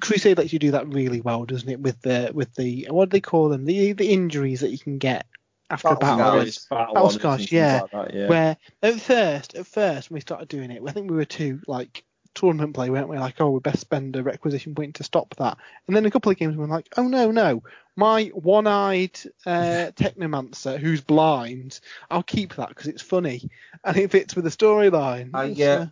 Crusade 0.00 0.38
lets 0.38 0.52
you 0.52 0.58
do 0.58 0.70
that 0.70 0.88
really 0.88 1.20
well, 1.20 1.44
doesn't 1.44 1.68
it? 1.68 1.80
With 1.80 2.00
the 2.02 2.30
with 2.32 2.54
the 2.54 2.86
what 2.90 3.10
do 3.10 3.16
they 3.16 3.20
call 3.20 3.48
them? 3.48 3.64
The 3.64 3.92
the 3.92 4.10
injuries 4.10 4.60
that 4.60 4.70
you 4.70 4.78
can 4.78 4.98
get 4.98 5.26
after 5.72 5.88
a 5.88 5.96
Battle 5.96 6.18
battle. 6.18 6.52
scars. 6.52 6.66
Battle 6.70 6.94
Battle 6.94 7.06
honours 7.08 7.20
scars, 7.20 7.52
yeah. 7.52 7.80
like 7.82 7.90
that, 7.90 8.14
yeah. 8.14 8.28
Where 8.28 8.56
at 8.82 9.00
first, 9.00 9.54
at 9.54 9.66
first 9.66 10.10
when 10.10 10.16
we 10.16 10.20
started 10.20 10.48
doing 10.48 10.70
it, 10.70 10.82
I 10.86 10.92
think 10.92 11.10
we 11.10 11.16
were 11.16 11.24
too 11.24 11.60
like 11.66 12.04
tournament 12.34 12.74
play, 12.74 12.90
weren't 12.90 13.08
we? 13.08 13.18
Like, 13.18 13.40
oh, 13.40 13.50
we 13.50 13.60
best 13.60 13.80
spend 13.80 14.16
a 14.16 14.22
requisition 14.22 14.74
point 14.74 14.96
to 14.96 15.04
stop 15.04 15.34
that. 15.36 15.58
And 15.86 15.96
then 15.96 16.06
a 16.06 16.10
couple 16.10 16.30
of 16.30 16.38
games 16.38 16.56
we 16.56 16.60
were 16.62 16.68
like, 16.68 16.88
oh 16.96 17.08
no, 17.08 17.30
no, 17.30 17.62
my 17.96 18.26
one-eyed 18.34 19.18
uh, 19.46 19.50
technomancer 19.96 20.78
who's 20.78 21.00
blind, 21.00 21.80
I'll 22.10 22.22
keep 22.22 22.56
that 22.56 22.68
because 22.68 22.86
it's 22.86 23.02
funny 23.02 23.50
and 23.84 23.96
it 23.96 24.10
fits 24.10 24.34
with 24.34 24.44
the 24.44 24.50
storyline. 24.50 25.30
I 25.34 25.46
It's, 25.46 25.58
yeah. 25.58 25.86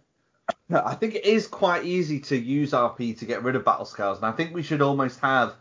I 0.70 0.94
think 0.94 1.14
it 1.14 1.24
is 1.24 1.46
quite 1.46 1.84
easy 1.84 2.20
to 2.20 2.36
use 2.36 2.72
RP 2.72 3.18
to 3.18 3.24
get 3.24 3.44
rid 3.44 3.54
of 3.54 3.64
battle 3.64 3.84
scars, 3.84 4.18
and 4.18 4.26
I 4.26 4.32
think 4.32 4.52
we 4.52 4.62
should 4.62 4.82
almost 4.82 5.20
have 5.20 5.54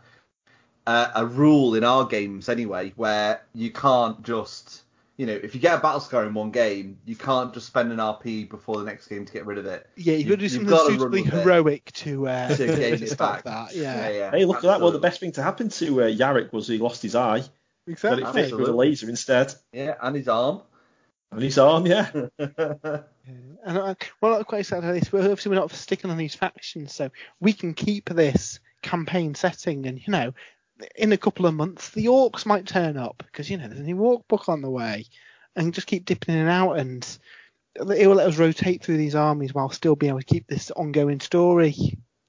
uh, 0.86 1.10
a 1.14 1.26
rule 1.26 1.74
in 1.74 1.84
our 1.84 2.04
games 2.04 2.48
anyway, 2.48 2.92
where 2.96 3.42
you 3.54 3.70
can't 3.70 4.22
just, 4.22 4.82
you 5.16 5.26
know, 5.26 5.32
if 5.32 5.54
you 5.54 5.60
get 5.60 5.78
a 5.78 5.80
battle 5.80 6.00
scar 6.00 6.24
in 6.24 6.34
one 6.34 6.50
game, 6.50 6.98
you 7.04 7.16
can't 7.16 7.52
just 7.52 7.66
spend 7.66 7.92
an 7.92 7.98
RP 7.98 8.48
before 8.48 8.78
the 8.78 8.84
next 8.84 9.06
game 9.06 9.24
to 9.24 9.32
get 9.32 9.46
rid 9.46 9.58
of 9.58 9.66
it. 9.66 9.88
yeah, 9.96 10.14
you've 10.14 10.28
got 10.28 10.34
to 10.34 10.36
do 10.38 10.42
you've 10.44 10.52
something 10.52 10.70
gotta 10.70 10.82
run 10.82 10.98
suitably 10.98 11.22
with 11.22 11.34
it 11.34 11.38
heroic 11.38 11.92
to 11.92 12.28
uh, 12.28 12.48
to 12.56 12.66
gain 12.66 12.76
to 12.98 13.04
it 13.04 13.10
stop 13.10 13.42
back. 13.42 13.44
that. 13.44 13.76
Yeah, 13.76 14.08
yeah. 14.08 14.30
Hey, 14.30 14.44
look 14.44 14.58
at 14.58 14.62
that. 14.62 14.80
Well, 14.80 14.92
the 14.92 14.98
best 14.98 15.20
thing 15.20 15.32
to 15.32 15.42
happen 15.42 15.68
to 15.68 16.02
uh, 16.02 16.06
Yarrick 16.06 16.52
was 16.52 16.66
he 16.68 16.78
lost 16.78 17.02
his 17.02 17.14
eye. 17.14 17.40
Got 17.40 17.92
exactly. 17.92 18.22
it 18.22 18.32
fixed 18.32 18.56
with 18.56 18.68
a 18.68 18.72
laser 18.72 19.08
instead. 19.08 19.54
Yeah, 19.72 19.94
and 20.00 20.14
his 20.14 20.28
arm. 20.28 20.62
And 21.32 21.42
his 21.42 21.58
arm, 21.58 21.86
yeah. 21.86 22.10
And 23.62 23.78
I, 23.78 23.96
well, 24.20 24.36
I'm 24.36 24.44
quite 24.44 24.60
excited 24.60 24.84
about 24.84 24.94
this. 24.94 25.12
We're 25.12 25.20
obviously 25.20 25.50
we're 25.50 25.56
not 25.56 25.70
sticking 25.72 26.10
on 26.10 26.16
these 26.16 26.34
factions, 26.34 26.94
so 26.94 27.10
we 27.40 27.52
can 27.52 27.74
keep 27.74 28.08
this 28.08 28.60
campaign 28.82 29.34
setting. 29.34 29.86
And 29.86 29.98
you 29.98 30.10
know, 30.10 30.32
in 30.96 31.12
a 31.12 31.18
couple 31.18 31.46
of 31.46 31.54
months, 31.54 31.90
the 31.90 32.06
orcs 32.06 32.46
might 32.46 32.66
turn 32.66 32.96
up 32.96 33.22
because 33.26 33.50
you 33.50 33.56
know 33.56 33.68
there's 33.68 33.80
a 33.80 33.84
new 33.84 33.98
orc 33.98 34.26
book 34.28 34.48
on 34.48 34.62
the 34.62 34.70
way, 34.70 35.04
and 35.56 35.74
just 35.74 35.86
keep 35.86 36.04
dipping 36.04 36.34
in 36.34 36.40
and 36.42 36.50
out, 36.50 36.78
and 36.78 37.18
it 37.76 38.06
will 38.06 38.16
let 38.16 38.28
us 38.28 38.38
rotate 38.38 38.82
through 38.82 38.96
these 38.96 39.14
armies 39.14 39.54
while 39.54 39.70
still 39.70 39.96
being 39.96 40.10
able 40.10 40.20
to 40.20 40.24
keep 40.24 40.46
this 40.46 40.70
ongoing 40.72 41.20
story, 41.20 41.74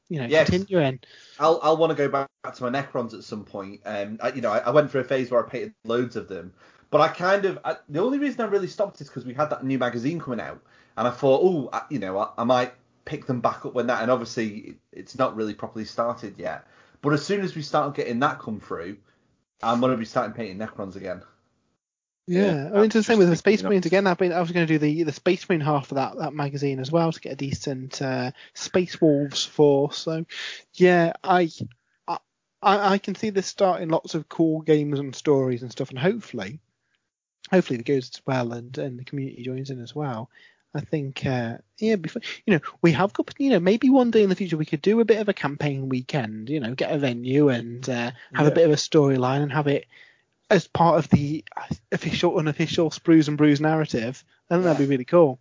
you 0.10 0.20
know, 0.20 0.28
Yes. 0.28 0.50
continuing. 0.50 1.00
I'll 1.40 1.60
I'll 1.64 1.78
want 1.78 1.92
to 1.92 1.96
go 1.96 2.08
back 2.08 2.28
to 2.56 2.64
my 2.64 2.70
Necrons 2.70 3.14
at 3.14 3.24
some 3.24 3.44
point. 3.44 3.82
Um, 3.86 4.20
I, 4.22 4.32
you 4.34 4.42
know, 4.42 4.52
I, 4.52 4.60
I 4.60 4.70
went 4.70 4.92
through 4.92 5.02
a 5.02 5.06
phase 5.06 5.32
where 5.32 5.46
I 5.46 5.50
painted 5.50 5.74
loads 5.86 6.16
of 6.16 6.28
them, 6.28 6.54
but 6.90 7.02
I 7.02 7.08
kind 7.08 7.46
of 7.46 7.60
I, 7.66 7.78
the 7.90 8.02
only 8.02 8.20
reason 8.20 8.42
I 8.42 8.46
really 8.46 8.68
stopped 8.68 9.02
is 9.02 9.08
because 9.08 9.26
we 9.26 9.34
had 9.34 9.50
that 9.50 9.64
new 9.64 9.80
magazine 9.80 10.20
coming 10.20 10.40
out, 10.40 10.62
and 10.98 11.08
I 11.08 11.12
thought, 11.12 11.42
oh, 11.44 11.86
you 11.90 12.00
know, 12.00 12.20
I, 12.20 12.30
I 12.38 12.44
might 12.44 12.74
pick 13.06 13.26
them 13.26 13.42
back 13.42 13.66
up 13.66 13.74
when 13.74 13.88
that, 13.88 14.02
and 14.02 14.12
obviously 14.12 14.48
it, 14.50 14.76
it's 14.92 15.18
not 15.18 15.36
really 15.36 15.54
properly 15.54 15.86
started 15.86 16.36
yet. 16.38 16.68
But 17.02 17.14
as 17.14 17.26
soon 17.26 17.42
as 17.42 17.56
we 17.56 17.62
start 17.62 17.96
getting 17.96 18.20
that 18.20 18.40
come 18.40 18.60
through, 18.60 18.98
I'm 19.64 19.82
gonna 19.82 19.98
be 19.98 20.06
starting 20.06 20.34
painting 20.34 20.58
Necrons 20.60 20.96
again. 20.96 21.24
Yeah, 22.28 22.56
Yeah, 22.56 22.70
I 22.74 22.76
mean, 22.76 22.86
it's 22.86 22.94
the 22.96 23.04
same 23.04 23.18
with 23.20 23.30
the 23.30 23.36
Space 23.36 23.64
you. 23.64 23.68
Marines 23.68 23.86
again. 23.86 24.08
I've 24.08 24.18
been, 24.18 24.32
I 24.32 24.40
was 24.40 24.52
going 24.52 24.66
to 24.66 24.74
do 24.74 24.80
the 24.80 25.04
the 25.04 25.12
Space 25.12 25.48
Marine 25.50 25.62
half 25.62 25.92
of 25.92 25.96
that 25.96 26.18
that 26.18 26.34
magazine 26.34 26.80
as 26.80 26.92
well 26.92 27.12
to 27.12 27.20
get 27.20 27.34
a 27.34 27.36
decent 27.36 28.02
uh, 28.02 28.32
Space 28.54 29.02
Wolves 29.02 29.44
force. 29.46 29.98
So, 29.98 30.26
yeah, 30.74 31.14
I, 31.24 31.50
I 32.08 32.20
I 32.62 32.98
can 33.00 33.16
see 33.16 33.32
this 33.32 33.48
starting 33.48 33.90
lots 33.90 34.16
of 34.16 34.30
cool 34.30 34.62
games 34.62 35.00
and 35.00 35.16
stories 35.16 35.62
and 35.64 35.72
stuff, 35.72 35.90
and 35.90 36.00
hopefully, 36.00 36.60
hopefully 37.50 37.80
it 37.80 37.86
goes 37.86 38.12
well 38.26 38.54
and 38.54 38.78
and 38.78 39.00
the 39.00 39.06
community 39.06 39.44
joins 39.44 39.70
in 39.70 39.82
as 39.82 39.96
well. 39.96 40.30
I 40.74 40.82
think, 40.82 41.26
uh, 41.26 41.58
yeah, 41.78 41.98
before 41.98 42.22
you 42.46 42.54
know, 42.54 42.62
we 42.82 42.94
have 42.94 43.12
got, 43.14 43.34
you 43.38 43.50
know, 43.50 43.60
maybe 43.60 43.90
one 43.90 44.12
day 44.12 44.24
in 44.24 44.30
the 44.30 44.36
future 44.36 44.58
we 44.58 44.66
could 44.66 44.82
do 44.82 45.00
a 45.02 45.06
bit 45.06 45.20
of 45.20 45.28
a 45.28 45.34
campaign 45.34 45.90
weekend. 45.90 46.50
You 46.50 46.60
know, 46.60 46.74
get 46.74 46.94
a 46.94 46.98
venue 46.98 47.50
and 47.50 47.88
uh, 47.90 48.12
have 48.34 48.48
a 48.48 48.52
bit 48.52 48.66
of 48.66 48.72
a 48.72 48.76
storyline 48.76 49.42
and 49.42 49.52
have 49.52 49.68
it 49.68 49.86
as 50.50 50.68
part 50.68 51.00
of 51.00 51.10
the 51.10 51.44
official, 51.92 52.38
unofficial 52.38 52.90
Sprues 52.90 53.28
and 53.28 53.38
Brews 53.38 53.62
narrative. 53.62 54.24
I 54.50 54.56
think 54.56 54.64
that'd 54.66 54.86
be 54.86 54.90
really 54.90 55.06
cool. 55.06 55.40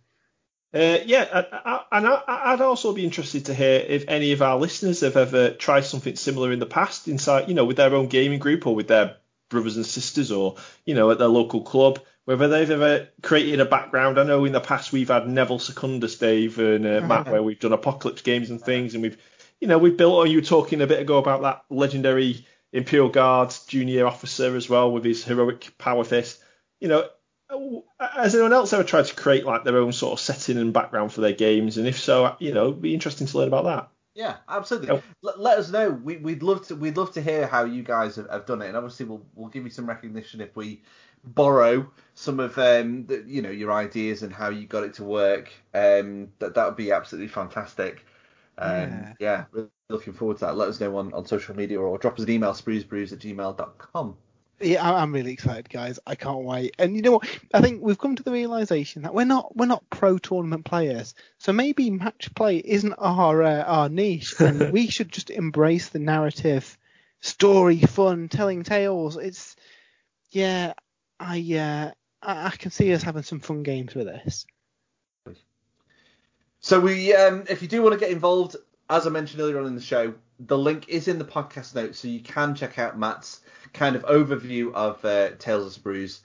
Uh, 0.73 0.99
yeah, 1.05 1.27
I, 1.51 1.81
and 1.91 2.07
I, 2.07 2.21
I'd 2.27 2.61
also 2.61 2.93
be 2.93 3.03
interested 3.03 3.45
to 3.45 3.53
hear 3.53 3.83
if 3.85 4.05
any 4.07 4.31
of 4.31 4.41
our 4.41 4.57
listeners 4.57 5.01
have 5.01 5.17
ever 5.17 5.51
tried 5.51 5.81
something 5.81 6.15
similar 6.15 6.53
in 6.53 6.59
the 6.59 6.65
past, 6.65 7.09
inside, 7.09 7.49
you 7.49 7.55
know, 7.55 7.65
with 7.65 7.75
their 7.75 7.93
own 7.93 8.07
gaming 8.07 8.39
group 8.39 8.65
or 8.65 8.73
with 8.73 8.87
their 8.87 9.17
brothers 9.49 9.75
and 9.75 9.85
sisters, 9.85 10.31
or 10.31 10.55
you 10.85 10.95
know, 10.95 11.11
at 11.11 11.19
their 11.19 11.27
local 11.27 11.61
club. 11.61 11.99
Whether 12.25 12.47
they've 12.47 12.69
ever 12.69 13.07
created 13.23 13.59
a 13.59 13.65
background. 13.65 14.19
I 14.19 14.23
know 14.23 14.45
in 14.45 14.51
the 14.51 14.59
past 14.59 14.93
we've 14.93 15.07
had 15.07 15.27
Neville 15.27 15.59
Secundus, 15.59 16.17
Dave, 16.17 16.59
and 16.59 16.85
uh, 16.85 17.01
Matt, 17.01 17.27
where 17.27 17.41
we've 17.41 17.59
done 17.59 17.73
apocalypse 17.73 18.21
games 18.21 18.51
and 18.51 18.61
things, 18.61 18.93
and 18.93 19.01
we've, 19.01 19.17
you 19.59 19.67
know, 19.67 19.79
we've 19.79 19.97
built. 19.97 20.13
Or 20.13 20.27
you 20.27 20.37
were 20.37 20.43
talking 20.43 20.81
a 20.81 20.87
bit 20.87 21.01
ago 21.01 21.17
about 21.17 21.41
that 21.41 21.65
legendary 21.69 22.45
Imperial 22.71 23.09
Guard 23.09 23.53
junior 23.67 24.05
officer 24.05 24.55
as 24.55 24.69
well 24.69 24.91
with 24.91 25.03
his 25.03 25.23
heroic 25.23 25.73
power 25.77 26.03
fist. 26.03 26.39
You 26.79 26.89
know, 26.89 27.09
has 27.99 28.33
anyone 28.35 28.53
else 28.53 28.71
ever 28.71 28.83
tried 28.83 29.05
to 29.05 29.15
create 29.15 29.45
like 29.45 29.63
their 29.63 29.77
own 29.77 29.91
sort 29.91 30.13
of 30.13 30.19
setting 30.19 30.57
and 30.57 30.73
background 30.73 31.11
for 31.11 31.21
their 31.21 31.33
games? 31.33 31.77
And 31.77 31.87
if 31.87 31.99
so, 31.99 32.35
you 32.39 32.53
know, 32.53 32.69
it'd 32.69 32.81
be 32.81 32.93
interesting 32.93 33.27
to 33.27 33.37
learn 33.37 33.47
about 33.47 33.65
that. 33.65 33.89
Yeah, 34.13 34.37
absolutely. 34.47 34.89
Oh. 34.89 35.01
Let, 35.21 35.39
let 35.39 35.57
us 35.57 35.71
know. 35.71 35.89
We, 35.89 36.17
we'd 36.17 36.43
love 36.43 36.67
to. 36.67 36.75
We'd 36.75 36.97
love 36.97 37.13
to 37.13 37.21
hear 37.21 37.47
how 37.47 37.63
you 37.63 37.81
guys 37.81 38.17
have, 38.17 38.29
have 38.29 38.45
done 38.45 38.61
it, 38.61 38.67
and 38.67 38.77
obviously 38.77 39.05
we'll 39.05 39.25
we'll 39.35 39.49
give 39.49 39.63
you 39.63 39.69
some 39.69 39.87
recognition 39.87 40.41
if 40.41 40.55
we 40.55 40.83
borrow 41.23 41.89
some 42.13 42.39
of 42.39 42.57
um 42.57 43.05
the, 43.05 43.23
you 43.27 43.41
know 43.41 43.49
your 43.49 43.71
ideas 43.71 44.23
and 44.23 44.33
how 44.33 44.49
you 44.49 44.65
got 44.67 44.83
it 44.83 44.95
to 44.95 45.03
work. 45.03 45.51
Um, 45.73 46.29
that 46.39 46.55
that 46.55 46.65
would 46.65 46.75
be 46.77 46.91
absolutely 46.91 47.29
fantastic. 47.29 48.05
Um, 48.57 48.69
Yeah. 48.69 49.13
yeah, 49.19 49.45
really 49.51 49.69
looking 49.89 50.13
forward 50.13 50.37
to 50.39 50.45
that. 50.45 50.57
Let 50.57 50.69
us 50.69 50.79
know 50.79 50.95
on, 50.97 51.13
on 51.13 51.25
social 51.25 51.55
media 51.55 51.79
or 51.79 51.97
drop 51.97 52.19
us 52.19 52.25
an 52.25 52.31
email 52.31 52.51
spruesbrews 52.53 53.11
at 53.13 53.19
gmail.com. 53.19 54.17
Yeah, 54.59 54.91
I'm 54.91 55.11
really 55.11 55.31
excited, 55.31 55.69
guys. 55.69 55.99
I 56.05 56.13
can't 56.13 56.43
wait. 56.43 56.75
And 56.77 56.95
you 56.95 57.01
know 57.01 57.13
what? 57.13 57.27
I 57.51 57.61
think 57.61 57.81
we've 57.81 57.97
come 57.97 58.15
to 58.15 58.23
the 58.23 58.31
realization 58.31 59.01
that 59.01 59.13
we're 59.13 59.25
not 59.25 59.55
we're 59.57 59.65
not 59.65 59.89
pro 59.89 60.19
tournament 60.19 60.65
players. 60.65 61.15
So 61.39 61.51
maybe 61.51 61.89
match 61.89 62.29
play 62.35 62.57
isn't 62.57 62.93
our 62.93 63.41
uh, 63.41 63.63
our 63.63 63.89
niche, 63.89 64.35
and 64.39 64.71
we 64.71 64.87
should 64.87 65.11
just 65.11 65.31
embrace 65.31 65.89
the 65.89 65.97
narrative, 65.99 66.77
story, 67.21 67.79
fun, 67.79 68.29
telling 68.29 68.61
tales. 68.61 69.17
It's 69.17 69.55
yeah, 70.29 70.73
I 71.21 71.37
uh, 71.55 71.91
I, 72.21 72.47
I 72.47 72.49
can 72.51 72.71
see 72.71 72.93
us 72.93 73.03
having 73.03 73.23
some 73.23 73.39
fun 73.39 73.63
games 73.63 73.93
with 73.93 74.07
this. 74.07 74.45
So 76.59 76.79
we, 76.79 77.13
um, 77.15 77.45
if 77.49 77.61
you 77.61 77.67
do 77.67 77.81
want 77.81 77.93
to 77.93 77.99
get 77.99 78.11
involved, 78.11 78.55
as 78.89 79.07
I 79.07 79.09
mentioned 79.09 79.41
earlier 79.41 79.59
on 79.59 79.65
in 79.65 79.75
the 79.75 79.81
show, 79.81 80.13
the 80.39 80.57
link 80.57 80.89
is 80.89 81.07
in 81.07 81.17
the 81.17 81.25
podcast 81.25 81.73
notes, 81.73 81.99
so 81.99 82.07
you 82.07 82.19
can 82.19 82.55
check 82.55 82.77
out 82.77 82.97
Matt's 82.97 83.41
kind 83.73 83.95
of 83.95 84.03
overview 84.03 84.73
of 84.73 85.03
uh, 85.05 85.29
Tales 85.39 85.75
of 85.75 85.83
Sprues. 85.83 86.19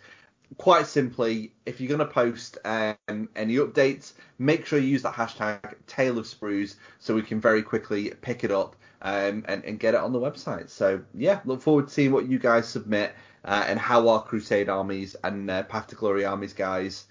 Quite 0.59 0.87
simply, 0.87 1.53
if 1.65 1.81
you're 1.81 1.89
going 1.89 2.07
to 2.07 2.13
post 2.13 2.59
um, 2.65 3.29
any 3.35 3.57
updates, 3.57 4.13
make 4.39 4.67
sure 4.67 4.79
you 4.79 4.89
use 4.89 5.03
that 5.03 5.15
hashtag 5.15 5.75
Tale 5.87 6.19
of 6.19 6.27
Sprues 6.27 6.77
so 6.99 7.15
we 7.15 7.23
can 7.23 7.41
very 7.41 7.63
quickly 7.63 8.13
pick 8.21 8.45
it 8.45 8.51
up 8.51 8.77
um, 9.03 9.45
and, 9.49 9.65
and 9.65 9.81
get 9.81 9.95
it 9.95 10.01
on 10.01 10.13
the 10.13 10.21
website. 10.21 10.69
So 10.71 11.01
yeah, 11.15 11.41
look 11.45 11.63
forward 11.63 11.89
to 11.89 11.95
seeing 11.95 12.13
what 12.13 12.29
you 12.29 12.39
guys 12.39 12.69
submit 12.69 13.15
uh, 13.47 13.65
and 13.67 13.79
how 13.79 14.09
our 14.09 14.23
Crusade 14.23 14.69
armies 14.69 15.15
and 15.23 15.49
uh, 15.49 15.63
Path 15.63 15.87
to 15.89 15.95
Glory 15.95 16.25
armies 16.25 16.53
guys 16.53 17.07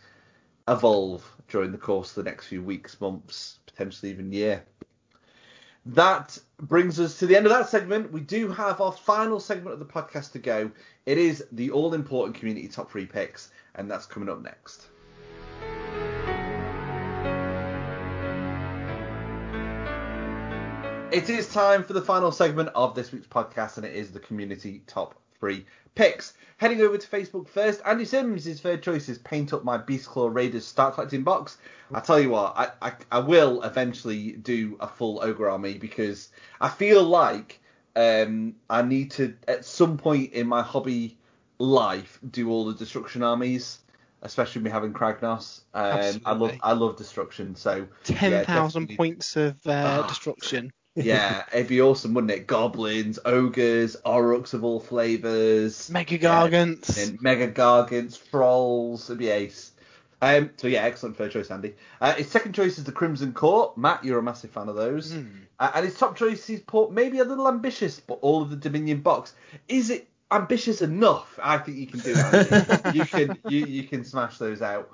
evolve 0.68 1.24
during 1.48 1.72
the 1.72 1.78
course 1.78 2.10
of 2.16 2.24
the 2.24 2.30
next 2.30 2.48
few 2.48 2.62
weeks, 2.62 3.00
months, 3.00 3.60
potentially 3.66 4.12
even 4.12 4.32
year. 4.34 4.64
That 5.88 6.38
brings 6.58 7.00
us 7.00 7.20
to 7.20 7.28
the 7.28 7.38
end 7.38 7.46
of 7.46 7.52
that 7.52 7.70
segment. 7.70 8.12
We 8.12 8.20
do 8.20 8.52
have 8.52 8.82
our 8.82 8.92
final 8.92 9.40
segment 9.40 9.74
of 9.74 9.80
the 9.80 9.86
podcast 9.86 10.32
to 10.34 10.40
go. 10.40 10.72
It 11.06 11.18
is 11.18 11.46
the 11.52 11.72
all 11.72 11.94
important 11.94 12.36
community 12.38 12.68
top 12.68 12.92
three 12.92 13.06
picks, 13.06 13.52
and 13.76 13.90
that's 13.90 14.06
coming 14.06 14.28
up 14.28 14.42
next. 14.42 14.88
It 21.12 21.30
is 21.30 21.48
time 21.54 21.84
for 21.84 21.94
the 21.94 22.02
final 22.02 22.32
segment 22.32 22.70
of 22.76 22.94
this 22.94 23.14
week's 23.14 23.28
podcast, 23.28 23.78
and 23.78 23.86
it 23.86 23.96
is 23.96 24.12
the 24.12 24.20
community 24.20 24.82
top 24.88 25.16
three 25.40 25.66
picks. 25.96 26.34
Heading 26.58 26.82
over 26.82 26.98
to 26.98 27.08
Facebook 27.08 27.50
first, 27.50 27.82
Andy 27.86 28.06
Sims, 28.06 28.46
his 28.46 28.62
third 28.62 28.82
choice 28.82 29.10
is 29.10 29.18
paint 29.18 29.52
up 29.54 29.64
my 29.64 29.78
Beastclaw 29.78 30.34
Raiders 30.34 30.66
start 30.66 30.94
collecting 30.94 31.24
box. 31.24 31.58
I 31.94 32.00
tell 32.00 32.20
you 32.20 32.30
what, 32.30 32.54
I, 32.58 32.70
I, 32.82 32.94
I 33.12 33.20
will 33.20 33.62
eventually 33.64 34.32
do 34.34 34.78
a 34.80 34.88
full 34.88 35.22
ogre 35.22 35.50
army 35.50 35.78
because 35.78 36.30
I 36.62 36.70
feel 36.70 37.04
like 37.04 37.60
um, 37.96 38.56
I 38.70 38.82
need 38.82 39.12
to 39.12 39.36
at 39.48 39.66
some 39.66 39.98
point 39.98 40.34
in 40.34 40.48
my 40.48 40.62
hobby 40.62 41.18
life 41.60 42.20
do 42.32 42.50
all 42.50 42.66
the 42.66 42.74
destruction 42.74 43.22
armies, 43.22 43.80
especially 44.22 44.62
me 44.62 44.70
having 44.70 44.94
Kragnos. 44.94 45.62
Um, 45.74 46.22
I 46.26 46.34
love 46.34 46.58
I 46.64 46.74
love 46.74 46.98
destruction, 46.98 47.56
so 47.56 47.88
Ten 48.04 48.32
yeah, 48.32 48.70
points 48.98 49.36
of 49.36 49.56
uh, 49.68 50.02
Ah. 50.04 50.08
destruction. 50.08 50.72
Yeah, 50.96 51.44
it'd 51.54 51.68
be 51.68 51.82
awesome, 51.82 52.14
wouldn't 52.14 52.32
it? 52.32 52.48
Goblins, 52.48 53.20
ogres, 53.26 53.96
Orruks 54.06 54.54
of 54.54 54.64
all 54.64 54.80
flavors, 54.80 55.90
Mega 55.90 56.18
Gargants. 56.18 57.02
and 57.02 57.22
mega 57.22 57.52
gargants, 57.52 58.20
trolls. 58.32 59.10
It'd 59.10 59.20
be 59.20 59.30
ace. 59.30 59.72
Um, 60.22 60.50
so 60.58 60.68
yeah, 60.68 60.84
excellent 60.84 61.18
third 61.18 61.32
choice, 61.32 61.52
Andy. 61.52 61.76
Uh, 62.02 62.14
his 62.14 62.30
second 62.30 62.54
choice 62.54 62.78
is 62.78 62.86
the 62.86 62.92
Crimson 62.92 63.34
Court. 63.34 63.78
Matt, 63.78 64.04
you're 64.04 64.20
a 64.20 64.24
massive 64.24 64.50
fan 64.52 64.70
of 64.70 64.76
those. 64.76 65.12
Hmm. 65.14 65.26
Uh, 65.60 65.72
and 65.76 65.86
his 65.86 65.98
top 65.98 66.16
choice 66.16 66.50
is 66.50 66.62
put 66.62 66.92
maybe 66.92 67.20
a 67.20 67.24
little 67.26 67.48
ambitious, 67.48 68.00
but 68.00 68.20
all 68.22 68.42
of 68.42 68.50
the 68.50 68.56
Dominion 68.56 69.02
box. 69.02 69.34
Is 69.68 69.90
it 69.90 70.08
ambitious 70.32 70.82
enough? 70.82 71.38
I 71.42 71.58
think 71.60 71.78
you 71.78 71.88
can 71.88 72.00
do 72.00 72.14
that. 72.14 72.92
You 72.96 73.06
can 73.06 73.38
you 73.48 73.66
you 73.66 73.84
can 73.84 74.04
smash 74.06 74.38
those 74.38 74.62
out. 74.62 74.90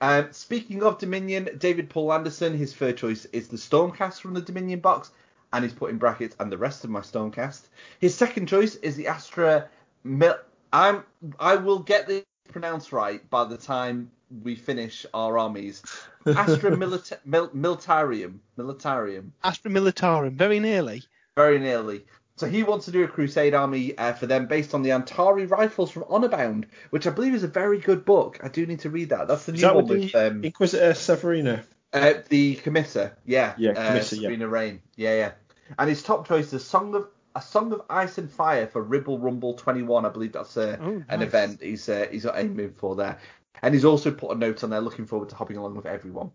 Um, 0.00 0.28
speaking 0.32 0.82
of 0.82 0.98
Dominion, 0.98 1.48
David 1.58 1.88
Paul 1.88 2.12
Anderson, 2.12 2.56
his 2.56 2.74
third 2.74 2.96
choice 2.96 3.24
is 3.26 3.48
the 3.48 3.56
Stormcast 3.56 4.20
from 4.20 4.34
the 4.34 4.42
Dominion 4.42 4.80
box, 4.80 5.10
and 5.54 5.62
he's 5.64 5.72
put 5.72 5.90
in 5.90 5.98
brackets 5.98 6.34
and 6.40 6.50
the 6.50 6.58
rest 6.58 6.84
of 6.84 6.90
my 6.90 7.00
Stormcast. 7.00 7.62
His 8.00 8.14
second 8.14 8.48
choice 8.48 8.74
is 8.74 8.96
the 8.96 9.06
Astra. 9.06 9.68
Mil- 10.02 10.38
I'm 10.72 11.04
I 11.38 11.54
will 11.56 11.78
get 11.78 12.06
this 12.08 12.24
pronounced 12.48 12.92
right 12.92 13.28
by 13.30 13.44
the 13.44 13.56
time 13.56 14.10
we 14.42 14.56
finish 14.56 15.06
our 15.14 15.38
armies. 15.38 15.82
Astra 16.26 16.70
Milita- 16.76 17.20
Mil- 17.24 17.50
Militarium, 17.54 18.40
Militarium, 18.56 19.32
Astra 19.44 19.70
Militarum, 19.70 20.32
very 20.32 20.58
nearly. 20.58 21.04
very 21.36 21.58
nearly. 21.60 22.04
So 22.36 22.48
he 22.48 22.64
wants 22.64 22.86
to 22.86 22.90
do 22.90 23.04
a 23.04 23.08
Crusade 23.08 23.54
army 23.54 23.96
uh, 23.96 24.12
for 24.14 24.26
them 24.26 24.48
based 24.48 24.74
on 24.74 24.82
the 24.82 24.90
Antari 24.90 25.48
rifles 25.48 25.92
from 25.92 26.02
Honorbound, 26.02 26.64
which 26.90 27.06
I 27.06 27.10
believe 27.10 27.32
is 27.32 27.44
a 27.44 27.48
very 27.48 27.78
good 27.78 28.04
book. 28.04 28.40
I 28.42 28.48
do 28.48 28.66
need 28.66 28.80
to 28.80 28.90
read 28.90 29.10
that. 29.10 29.28
That's 29.28 29.44
the 29.46 29.52
Is 29.52 29.60
new 29.60 29.66
that 29.68 29.74
one 29.76 29.86
with 29.86 30.00
with 30.00 30.14
um, 30.16 30.42
Inquisitor 30.42 30.94
Severina? 30.94 31.62
uh, 31.92 32.14
the 32.28 32.56
Commissar, 32.56 33.16
yeah, 33.24 33.54
Yeah, 33.56 33.70
uh, 33.70 33.86
Commissar, 33.86 34.18
yeah. 34.18 34.44
Raine, 34.46 34.82
yeah, 34.96 35.14
yeah. 35.16 35.32
And 35.78 35.88
his 35.88 36.02
top 36.02 36.26
choice 36.26 36.52
is 36.52 36.64
Song 36.64 36.94
of 36.94 37.08
a 37.36 37.42
Song 37.42 37.72
of 37.72 37.82
Ice 37.90 38.18
and 38.18 38.30
Fire 38.30 38.66
for 38.66 38.82
Ribble 38.82 39.18
Rumble 39.18 39.54
21. 39.54 40.06
I 40.06 40.08
believe 40.08 40.32
that's 40.32 40.56
uh, 40.56 40.76
Oh, 40.80 41.02
an 41.08 41.22
event 41.22 41.60
he's 41.62 41.88
uh, 41.88 42.06
he's 42.10 42.26
aiming 42.26 42.72
for 42.74 42.94
there. 42.96 43.18
And 43.62 43.74
he's 43.74 43.84
also 43.84 44.10
put 44.10 44.30
a 44.36 44.38
note 44.38 44.62
on 44.62 44.70
there, 44.70 44.80
looking 44.80 45.06
forward 45.06 45.30
to 45.30 45.36
hopping 45.36 45.56
along 45.56 45.74
with 45.74 45.86
everyone. 45.86 46.30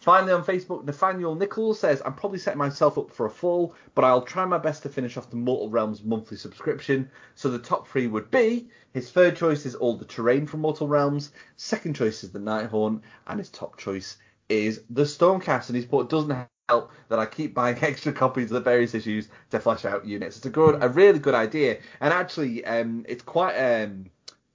Finally, 0.00 0.32
on 0.32 0.44
Facebook, 0.44 0.84
Nathaniel 0.84 1.36
Nichols 1.36 1.78
says, 1.78 2.02
I'm 2.04 2.14
probably 2.14 2.40
setting 2.40 2.58
myself 2.58 2.98
up 2.98 3.12
for 3.12 3.26
a 3.26 3.30
fall, 3.30 3.74
but 3.94 4.04
I'll 4.04 4.22
try 4.22 4.44
my 4.44 4.58
best 4.58 4.82
to 4.82 4.88
finish 4.88 5.16
off 5.16 5.30
the 5.30 5.36
Mortal 5.36 5.70
Realms 5.70 6.02
monthly 6.02 6.36
subscription. 6.36 7.08
So 7.36 7.48
the 7.48 7.60
top 7.60 7.86
three 7.86 8.08
would 8.08 8.28
be 8.30 8.68
his 8.92 9.12
third 9.12 9.36
choice 9.36 9.64
is 9.64 9.76
all 9.76 9.96
the 9.96 10.04
terrain 10.04 10.46
from 10.48 10.60
Mortal 10.60 10.88
Realms, 10.88 11.30
second 11.56 11.94
choice 11.94 12.24
is 12.24 12.32
the 12.32 12.40
Nighthaunt, 12.40 13.00
and 13.28 13.38
his 13.38 13.48
top 13.48 13.76
choice 13.78 14.16
is 14.48 14.82
the 14.90 15.04
Stormcast. 15.04 15.68
And 15.68 15.76
he's 15.76 15.86
put, 15.86 16.10
doesn't 16.10 16.48
help 16.68 16.92
that 17.08 17.18
I 17.18 17.26
keep 17.26 17.54
buying 17.54 17.78
extra 17.82 18.12
copies 18.12 18.44
of 18.44 18.54
the 18.54 18.60
various 18.60 18.94
issues 18.94 19.28
to 19.50 19.60
flesh 19.60 19.84
out 19.84 20.06
units. 20.06 20.36
It's 20.36 20.46
a 20.46 20.50
good, 20.50 20.82
a 20.82 20.88
really 20.88 21.18
good 21.18 21.34
idea. 21.34 21.78
And 22.00 22.12
actually, 22.12 22.64
um, 22.64 23.04
it's 23.08 23.22
quite 23.22 23.54
um, 23.54 24.06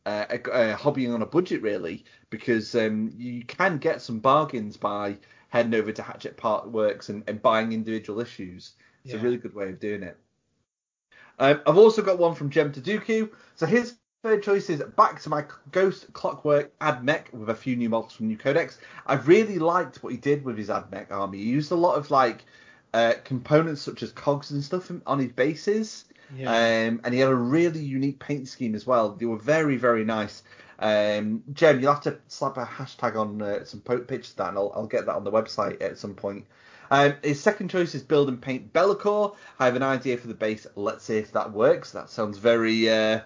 uh, 0.05 0.25
a, 0.29 0.35
a 0.35 0.75
hobbying 0.75 1.13
on 1.13 1.21
a 1.21 1.25
budget 1.25 1.61
really 1.61 2.05
because 2.29 2.75
um, 2.75 3.11
you 3.17 3.43
can 3.43 3.77
get 3.77 4.01
some 4.01 4.19
bargains 4.19 4.77
by 4.77 5.17
heading 5.49 5.73
over 5.75 5.91
to 5.91 6.01
Hachette 6.01 6.37
Partworks 6.37 7.09
and, 7.09 7.23
and 7.27 7.41
buying 7.41 7.71
individual 7.71 8.19
issues. 8.19 8.73
It's 9.05 9.13
a 9.13 9.19
really 9.19 9.37
good 9.37 9.55
way 9.55 9.69
of 9.69 9.79
doing 9.79 10.03
it. 10.03 10.17
Um, 11.39 11.61
I've 11.65 11.77
also 11.77 12.01
got 12.01 12.19
one 12.19 12.35
from 12.35 12.49
Jem 12.49 12.73
Taduku. 12.73 13.29
So 13.55 13.65
his 13.65 13.95
third 14.27 14.43
choice 14.43 14.69
is 14.69 14.83
back 14.97 15.21
to 15.21 15.29
my 15.29 15.45
Ghost 15.71 16.11
Clockwork 16.11 16.77
Admech 16.79 17.31
with 17.31 17.49
a 17.49 17.55
few 17.55 17.77
new 17.77 17.87
models 17.87 18.11
from 18.11 18.27
New 18.27 18.35
Codex. 18.35 18.77
I 19.05 19.13
really 19.13 19.57
liked 19.57 20.03
what 20.03 20.11
he 20.11 20.17
did 20.17 20.43
with 20.43 20.57
his 20.57 20.67
Admech 20.67 21.11
army. 21.11 21.37
He 21.37 21.45
used 21.45 21.71
a 21.71 21.75
lot 21.75 21.95
of 21.95 22.11
like 22.11 22.43
uh, 22.93 23.13
components 23.23 23.81
such 23.81 24.03
as 24.03 24.11
cogs 24.11 24.51
and 24.51 24.61
stuff 24.61 24.91
on 25.05 25.19
his 25.19 25.31
bases. 25.31 26.03
Yeah. 26.35 26.51
Um, 26.51 26.99
and 27.05 27.13
he 27.13 27.21
had 27.21 27.29
a 27.29 27.35
really 27.35 27.79
unique 27.79 28.19
paint 28.19 28.49
scheme 28.49 28.75
as 28.75 28.85
well. 28.85 29.11
They 29.11 29.25
were 29.25 29.37
very, 29.37 29.77
very 29.77 30.03
nice. 30.03 30.43
Um, 30.79 31.41
Jem, 31.53 31.79
you'll 31.79 31.93
have 31.93 32.03
to 32.03 32.17
slap 32.27 32.57
a 32.57 32.65
hashtag 32.65 33.15
on 33.15 33.41
uh, 33.41 33.63
some 33.63 33.79
pictures 33.79 34.31
of 34.31 34.35
that, 34.35 34.49
and 34.49 34.57
I'll, 34.57 34.73
I'll 34.75 34.87
get 34.87 35.05
that 35.05 35.15
on 35.15 35.23
the 35.23 35.31
website 35.31 35.81
at 35.81 35.97
some 35.97 36.15
point. 36.15 36.45
Um, 36.91 37.13
his 37.23 37.39
second 37.41 37.69
choice 37.69 37.95
is 37.95 38.03
build 38.03 38.27
and 38.27 38.41
paint 38.41 38.73
Be'lakor. 38.73 39.37
I 39.57 39.65
have 39.65 39.77
an 39.77 39.83
idea 39.83 40.17
for 40.17 40.27
the 40.27 40.33
base. 40.33 40.67
Let's 40.75 41.05
see 41.05 41.15
if 41.15 41.31
that 41.31 41.53
works. 41.53 41.93
That 41.93 42.09
sounds 42.09 42.37
very 42.39 42.89
uh, 42.89 43.21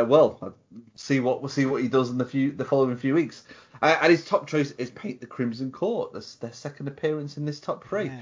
uh, 0.00 0.04
well. 0.04 0.54
See 0.94 1.20
what 1.20 1.42
we'll 1.42 1.48
see 1.48 1.66
what 1.66 1.82
he 1.82 1.88
does 1.88 2.10
in 2.10 2.18
the 2.18 2.24
few 2.24 2.52
the 2.52 2.64
following 2.64 2.96
few 2.96 3.14
weeks. 3.14 3.44
Uh, 3.80 3.98
and 4.00 4.10
his 4.10 4.24
top 4.24 4.46
choice 4.46 4.70
is 4.72 4.90
paint 4.90 5.20
the 5.20 5.26
Crimson 5.26 5.72
Court. 5.72 6.12
That's 6.12 6.36
their 6.36 6.52
second 6.52 6.88
appearance 6.88 7.36
in 7.36 7.44
this 7.44 7.60
top 7.60 7.86
three. 7.86 8.06
Yeah. 8.06 8.20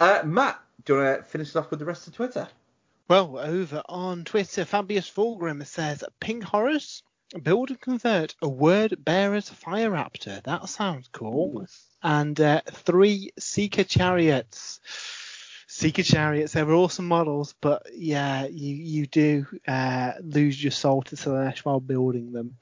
Uh, 0.00 0.22
Matt, 0.24 0.60
do 0.84 0.94
you 0.94 1.00
want 1.00 1.18
to 1.18 1.24
finish 1.24 1.50
it 1.50 1.56
off 1.56 1.70
with 1.70 1.78
the 1.78 1.86
rest 1.86 2.06
of 2.06 2.14
Twitter? 2.14 2.48
Well, 3.08 3.38
over 3.38 3.82
on 3.88 4.24
Twitter, 4.24 4.64
Fabius 4.64 5.10
Fulgrim 5.10 5.64
says 5.66 6.04
Pink 6.20 6.42
Horrors 6.42 7.02
build 7.42 7.70
and 7.70 7.80
convert 7.80 8.34
a 8.42 8.48
word 8.48 8.96
bearer's 9.04 9.48
fire 9.48 9.90
raptor. 9.90 10.42
That 10.44 10.68
sounds 10.68 11.08
cool. 11.12 11.66
And 12.02 12.38
uh, 12.40 12.60
three 12.70 13.30
Seeker 13.38 13.84
chariots. 13.84 14.80
Seeker 15.76 16.04
chariots, 16.04 16.52
they 16.52 16.62
were 16.62 16.74
awesome 16.74 17.08
models, 17.08 17.56
but 17.60 17.88
yeah, 17.92 18.46
you 18.46 18.76
you 18.76 19.06
do 19.08 19.44
uh, 19.66 20.12
lose 20.22 20.62
your 20.62 20.70
soul 20.70 21.02
to 21.02 21.16
Slaanesh 21.16 21.64
while 21.64 21.80
building 21.80 22.30
them. 22.30 22.54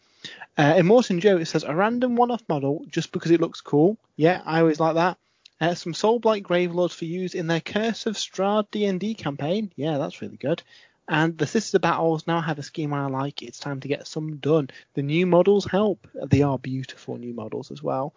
Uh, 0.57 0.77
in 0.79 0.87
Morton 0.87 1.21
Joe, 1.21 1.37
it 1.37 1.45
says 1.45 1.63
a 1.63 1.75
random 1.75 2.17
one-off 2.17 2.43
model 2.49 2.87
just 2.89 3.13
because 3.13 3.31
it 3.31 3.43
looks 3.43 3.61
cool. 3.61 3.99
Yeah, 4.17 4.41
I 4.47 4.61
always 4.61 4.81
like 4.81 4.95
that. 4.95 5.19
Uh, 5.61 5.75
some 5.75 5.93
Soulblight 5.93 6.43
Gravelords 6.43 6.95
for 6.95 7.05
use 7.05 7.35
in 7.35 7.49
their 7.49 7.61
Curse 7.61 8.07
of 8.07 8.15
Strahd 8.15 8.71
D&D 8.71 9.13
campaign. 9.13 9.71
Yeah, 9.77 9.99
that's 9.99 10.23
really 10.23 10.39
good. 10.39 10.63
And 11.09 11.37
the 11.37 11.47
Sister 11.47 11.79
Battles 11.79 12.27
now 12.27 12.41
have 12.41 12.59
a 12.59 12.63
scheme 12.63 12.95
I 12.95 13.07
like. 13.07 13.43
It's 13.43 13.59
time 13.59 13.81
to 13.81 13.89
get 13.89 14.07
some 14.07 14.37
done. 14.37 14.71
The 14.95 15.03
new 15.03 15.27
models 15.27 15.65
help. 15.65 16.07
They 16.15 16.43
are 16.43 16.59
beautiful 16.59 17.17
new 17.17 17.35
models 17.35 17.71
as 17.71 17.83
well. 17.83 18.15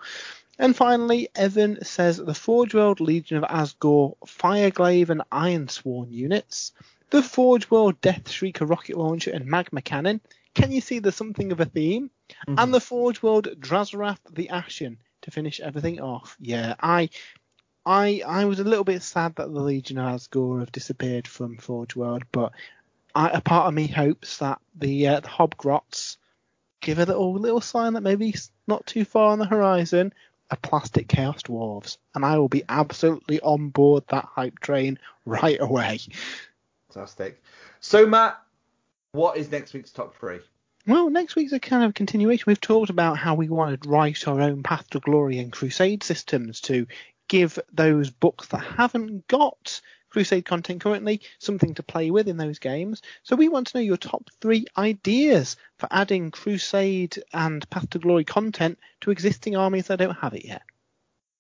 And 0.57 0.75
finally, 0.75 1.29
Evan 1.35 1.83
says 1.83 2.17
the 2.17 2.33
Forge 2.33 2.73
World 2.73 3.01
Legion 3.01 3.37
of 3.37 3.43
Azgorh, 3.43 4.15
Fireglaive 4.25 5.09
and 5.09 5.23
Iron 5.31 5.67
Sworn 5.67 6.13
units, 6.13 6.71
the 7.09 7.21
Forge 7.21 7.69
World 7.69 7.99
Death 8.01 8.29
Shrieker 8.29 8.69
rocket 8.69 8.97
launcher 8.97 9.31
and 9.31 9.45
magma 9.45 9.81
cannon. 9.81 10.21
Can 10.53 10.71
you 10.71 10.79
see 10.79 10.99
there's 10.99 11.15
something 11.15 11.51
of 11.51 11.59
a 11.59 11.65
theme? 11.65 12.09
Mm-hmm. 12.47 12.55
And 12.57 12.73
the 12.73 12.79
Forge 12.79 13.21
World 13.21 13.49
Drazhoath 13.59 14.19
the 14.31 14.49
Ashen 14.49 14.97
to 15.23 15.31
finish 15.31 15.59
everything 15.59 15.99
off. 15.99 16.37
Yeah, 16.39 16.75
I 16.79 17.09
I 17.85 18.23
I 18.25 18.45
was 18.45 18.59
a 18.59 18.63
little 18.63 18.83
bit 18.83 19.03
sad 19.03 19.35
that 19.35 19.53
the 19.53 19.59
Legion 19.59 19.97
of 19.97 20.19
Azgorh 20.19 20.59
have 20.59 20.71
disappeared 20.71 21.27
from 21.27 21.57
Forge 21.57 21.95
World, 21.95 22.23
but 22.31 22.51
I, 23.13 23.29
a 23.29 23.41
part 23.41 23.67
of 23.67 23.73
me 23.73 23.87
hopes 23.87 24.37
that 24.39 24.59
the 24.75 25.07
uh, 25.07 25.19
the 25.19 25.27
Hobgrots 25.27 26.17
give 26.81 26.99
a 26.99 27.05
little 27.05 27.33
little 27.33 27.61
sign 27.61 27.93
that 27.93 28.01
maybe 28.01 28.33
not 28.67 28.85
too 28.85 29.05
far 29.05 29.31
on 29.31 29.39
the 29.39 29.45
horizon. 29.45 30.13
A 30.51 30.57
plastic 30.57 31.07
chaos 31.07 31.41
dwarves, 31.41 31.97
and 32.13 32.23
I 32.23 32.37
will 32.37 32.49
be 32.49 32.63
absolutely 32.69 33.39
on 33.41 33.69
board 33.69 34.03
that 34.09 34.25
hype 34.25 34.59
train 34.59 34.99
right 35.25 35.59
away. 35.59 35.99
Fantastic. 36.93 37.41
So 37.79 38.05
Matt, 38.05 38.39
what 39.11 39.37
is 39.37 39.51
next 39.51 39.73
week's 39.73 39.91
top 39.91 40.15
three? 40.15 40.39
Well, 40.85 41.09
next 41.09 41.35
week's 41.35 41.51
a 41.51 41.59
kind 41.59 41.83
of 41.83 41.95
continuation. 41.95 42.43
We've 42.45 42.61
talked 42.61 42.91
about 42.91 43.17
how 43.17 43.33
we 43.33 43.49
want 43.49 43.81
to 43.81 43.89
write 43.89 44.27
our 44.27 44.39
own 44.39 44.61
Path 44.61 44.87
to 44.91 44.99
Glory 44.99 45.39
and 45.39 45.51
Crusade 45.51 46.03
systems 46.03 46.61
to 46.61 46.85
give 47.27 47.59
those 47.71 48.09
books 48.09 48.47
that 48.47 48.59
haven't 48.59 49.27
got 49.27 49.81
Crusade 50.09 50.45
content 50.45 50.81
currently 50.81 51.21
something 51.39 51.73
to 51.73 51.83
play 51.83 52.09
with 52.09 52.29
in 52.29 52.37
those 52.37 52.59
games. 52.59 53.01
So 53.23 53.35
we 53.35 53.49
want 53.49 53.67
to 53.67 53.77
know 53.77 53.83
your 53.83 53.97
top 53.97 54.29
three 54.39 54.65
ideas 54.77 55.57
for 55.77 55.89
adding 55.91 56.31
Crusade 56.31 57.21
and 57.33 57.69
Path 57.69 57.89
to 57.89 57.99
Glory 57.99 58.23
content 58.23 58.79
to 59.01 59.11
existing 59.11 59.57
armies 59.57 59.87
that 59.87 59.99
don't 59.99 60.15
have 60.15 60.33
it 60.33 60.45
yet. 60.45 60.61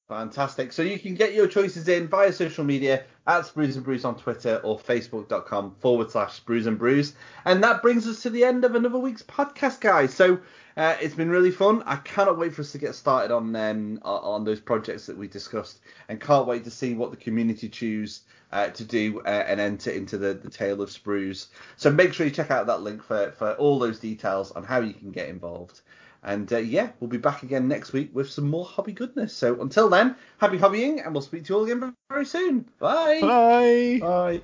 Fantastic. 0.07 0.71
So 0.71 0.83
you 0.83 0.99
can 0.99 1.15
get 1.15 1.33
your 1.33 1.47
choices 1.47 1.87
in 1.87 2.07
via 2.07 2.31
social 2.31 2.63
media 2.63 3.05
at 3.25 3.43
Sprues 3.43 3.73
and 3.75 3.83
Brews 3.83 4.05
on 4.05 4.15
Twitter 4.15 4.61
or 4.63 4.77
facebook.com 4.77 5.77
forward 5.79 6.11
slash 6.11 6.39
Sprues 6.39 6.67
and 6.67 6.77
Brews. 6.77 7.15
And 7.43 7.63
that 7.63 7.81
brings 7.81 8.07
us 8.07 8.21
to 8.21 8.29
the 8.29 8.43
end 8.43 8.65
of 8.65 8.75
another 8.75 8.99
week's 8.99 9.23
podcast, 9.23 9.81
guys. 9.81 10.13
So 10.13 10.39
uh, 10.77 10.95
it's 11.01 11.15
been 11.15 11.31
really 11.31 11.49
fun. 11.49 11.81
I 11.87 11.95
cannot 11.95 12.37
wait 12.37 12.53
for 12.53 12.61
us 12.61 12.71
to 12.73 12.77
get 12.77 12.93
started 12.93 13.33
on 13.33 13.55
um, 13.55 13.99
on 14.03 14.43
those 14.43 14.59
projects 14.59 15.07
that 15.07 15.17
we 15.17 15.27
discussed, 15.27 15.79
and 16.07 16.21
can't 16.21 16.45
wait 16.45 16.65
to 16.65 16.71
see 16.71 16.93
what 16.93 17.09
the 17.09 17.17
community 17.17 17.67
choose 17.67 18.21
uh, 18.51 18.69
to 18.69 18.83
do 18.83 19.21
uh, 19.21 19.45
and 19.47 19.59
enter 19.59 19.89
into 19.89 20.19
the, 20.19 20.35
the 20.35 20.49
Tale 20.49 20.83
of 20.83 20.89
Sprues. 20.89 21.47
So 21.77 21.91
make 21.91 22.13
sure 22.13 22.27
you 22.27 22.31
check 22.31 22.51
out 22.51 22.67
that 22.67 22.81
link 22.81 23.01
for, 23.01 23.31
for 23.31 23.53
all 23.53 23.79
those 23.79 23.99
details 23.99 24.51
on 24.51 24.63
how 24.63 24.81
you 24.81 24.93
can 24.93 25.09
get 25.11 25.29
involved. 25.29 25.81
And 26.25 26.51
uh, 26.51 26.57
yeah, 26.57 26.89
we'll 26.99 27.07
be 27.07 27.19
back 27.19 27.43
again 27.43 27.67
next 27.67 27.93
week 27.93 28.09
with 28.11 28.31
some 28.31 28.49
more 28.49 28.65
hobby 28.65 28.93
goodness. 28.93 29.31
So 29.31 29.61
until 29.61 29.89
then, 29.89 30.15
happy 30.39 30.57
hobbying, 30.57 31.05
and 31.05 31.13
we'll 31.13 31.21
speak 31.21 31.45
to 31.45 31.53
you 31.53 31.59
all 31.59 31.65
again 31.65 31.95
very 32.09 32.25
soon. 32.25 32.65
Bye. 32.79 33.21
Bye. 33.21 33.99
Bye. 34.01 34.41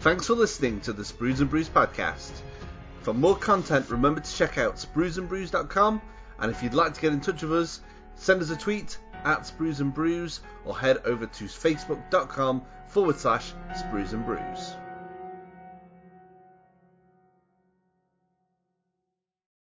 Thanks 0.00 0.26
for 0.26 0.34
listening 0.34 0.80
to 0.82 0.92
the 0.92 1.02
Sprues 1.02 1.40
and 1.40 1.48
Brews 1.48 1.70
podcast. 1.70 2.30
For 3.00 3.14
more 3.14 3.36
content, 3.36 3.88
remember 3.88 4.20
to 4.20 4.36
check 4.36 4.58
out 4.58 4.76
spruesandbrews.com. 4.76 6.02
And 6.40 6.50
if 6.50 6.62
you'd 6.62 6.74
like 6.74 6.92
to 6.92 7.00
get 7.00 7.14
in 7.14 7.20
touch 7.22 7.40
with 7.40 7.54
us, 7.54 7.80
send 8.16 8.42
us 8.42 8.50
a 8.50 8.56
tweet 8.56 8.98
at 9.24 9.40
Sprues 9.44 9.80
and 9.80 9.94
Brews 9.94 10.40
or 10.66 10.78
head 10.78 10.98
over 11.06 11.24
to 11.24 11.44
facebook.com 11.44 12.62
forward 12.88 13.16
slash 13.16 13.54
Sprues 13.72 14.12
and 14.12 14.26
Brews. 14.26 14.76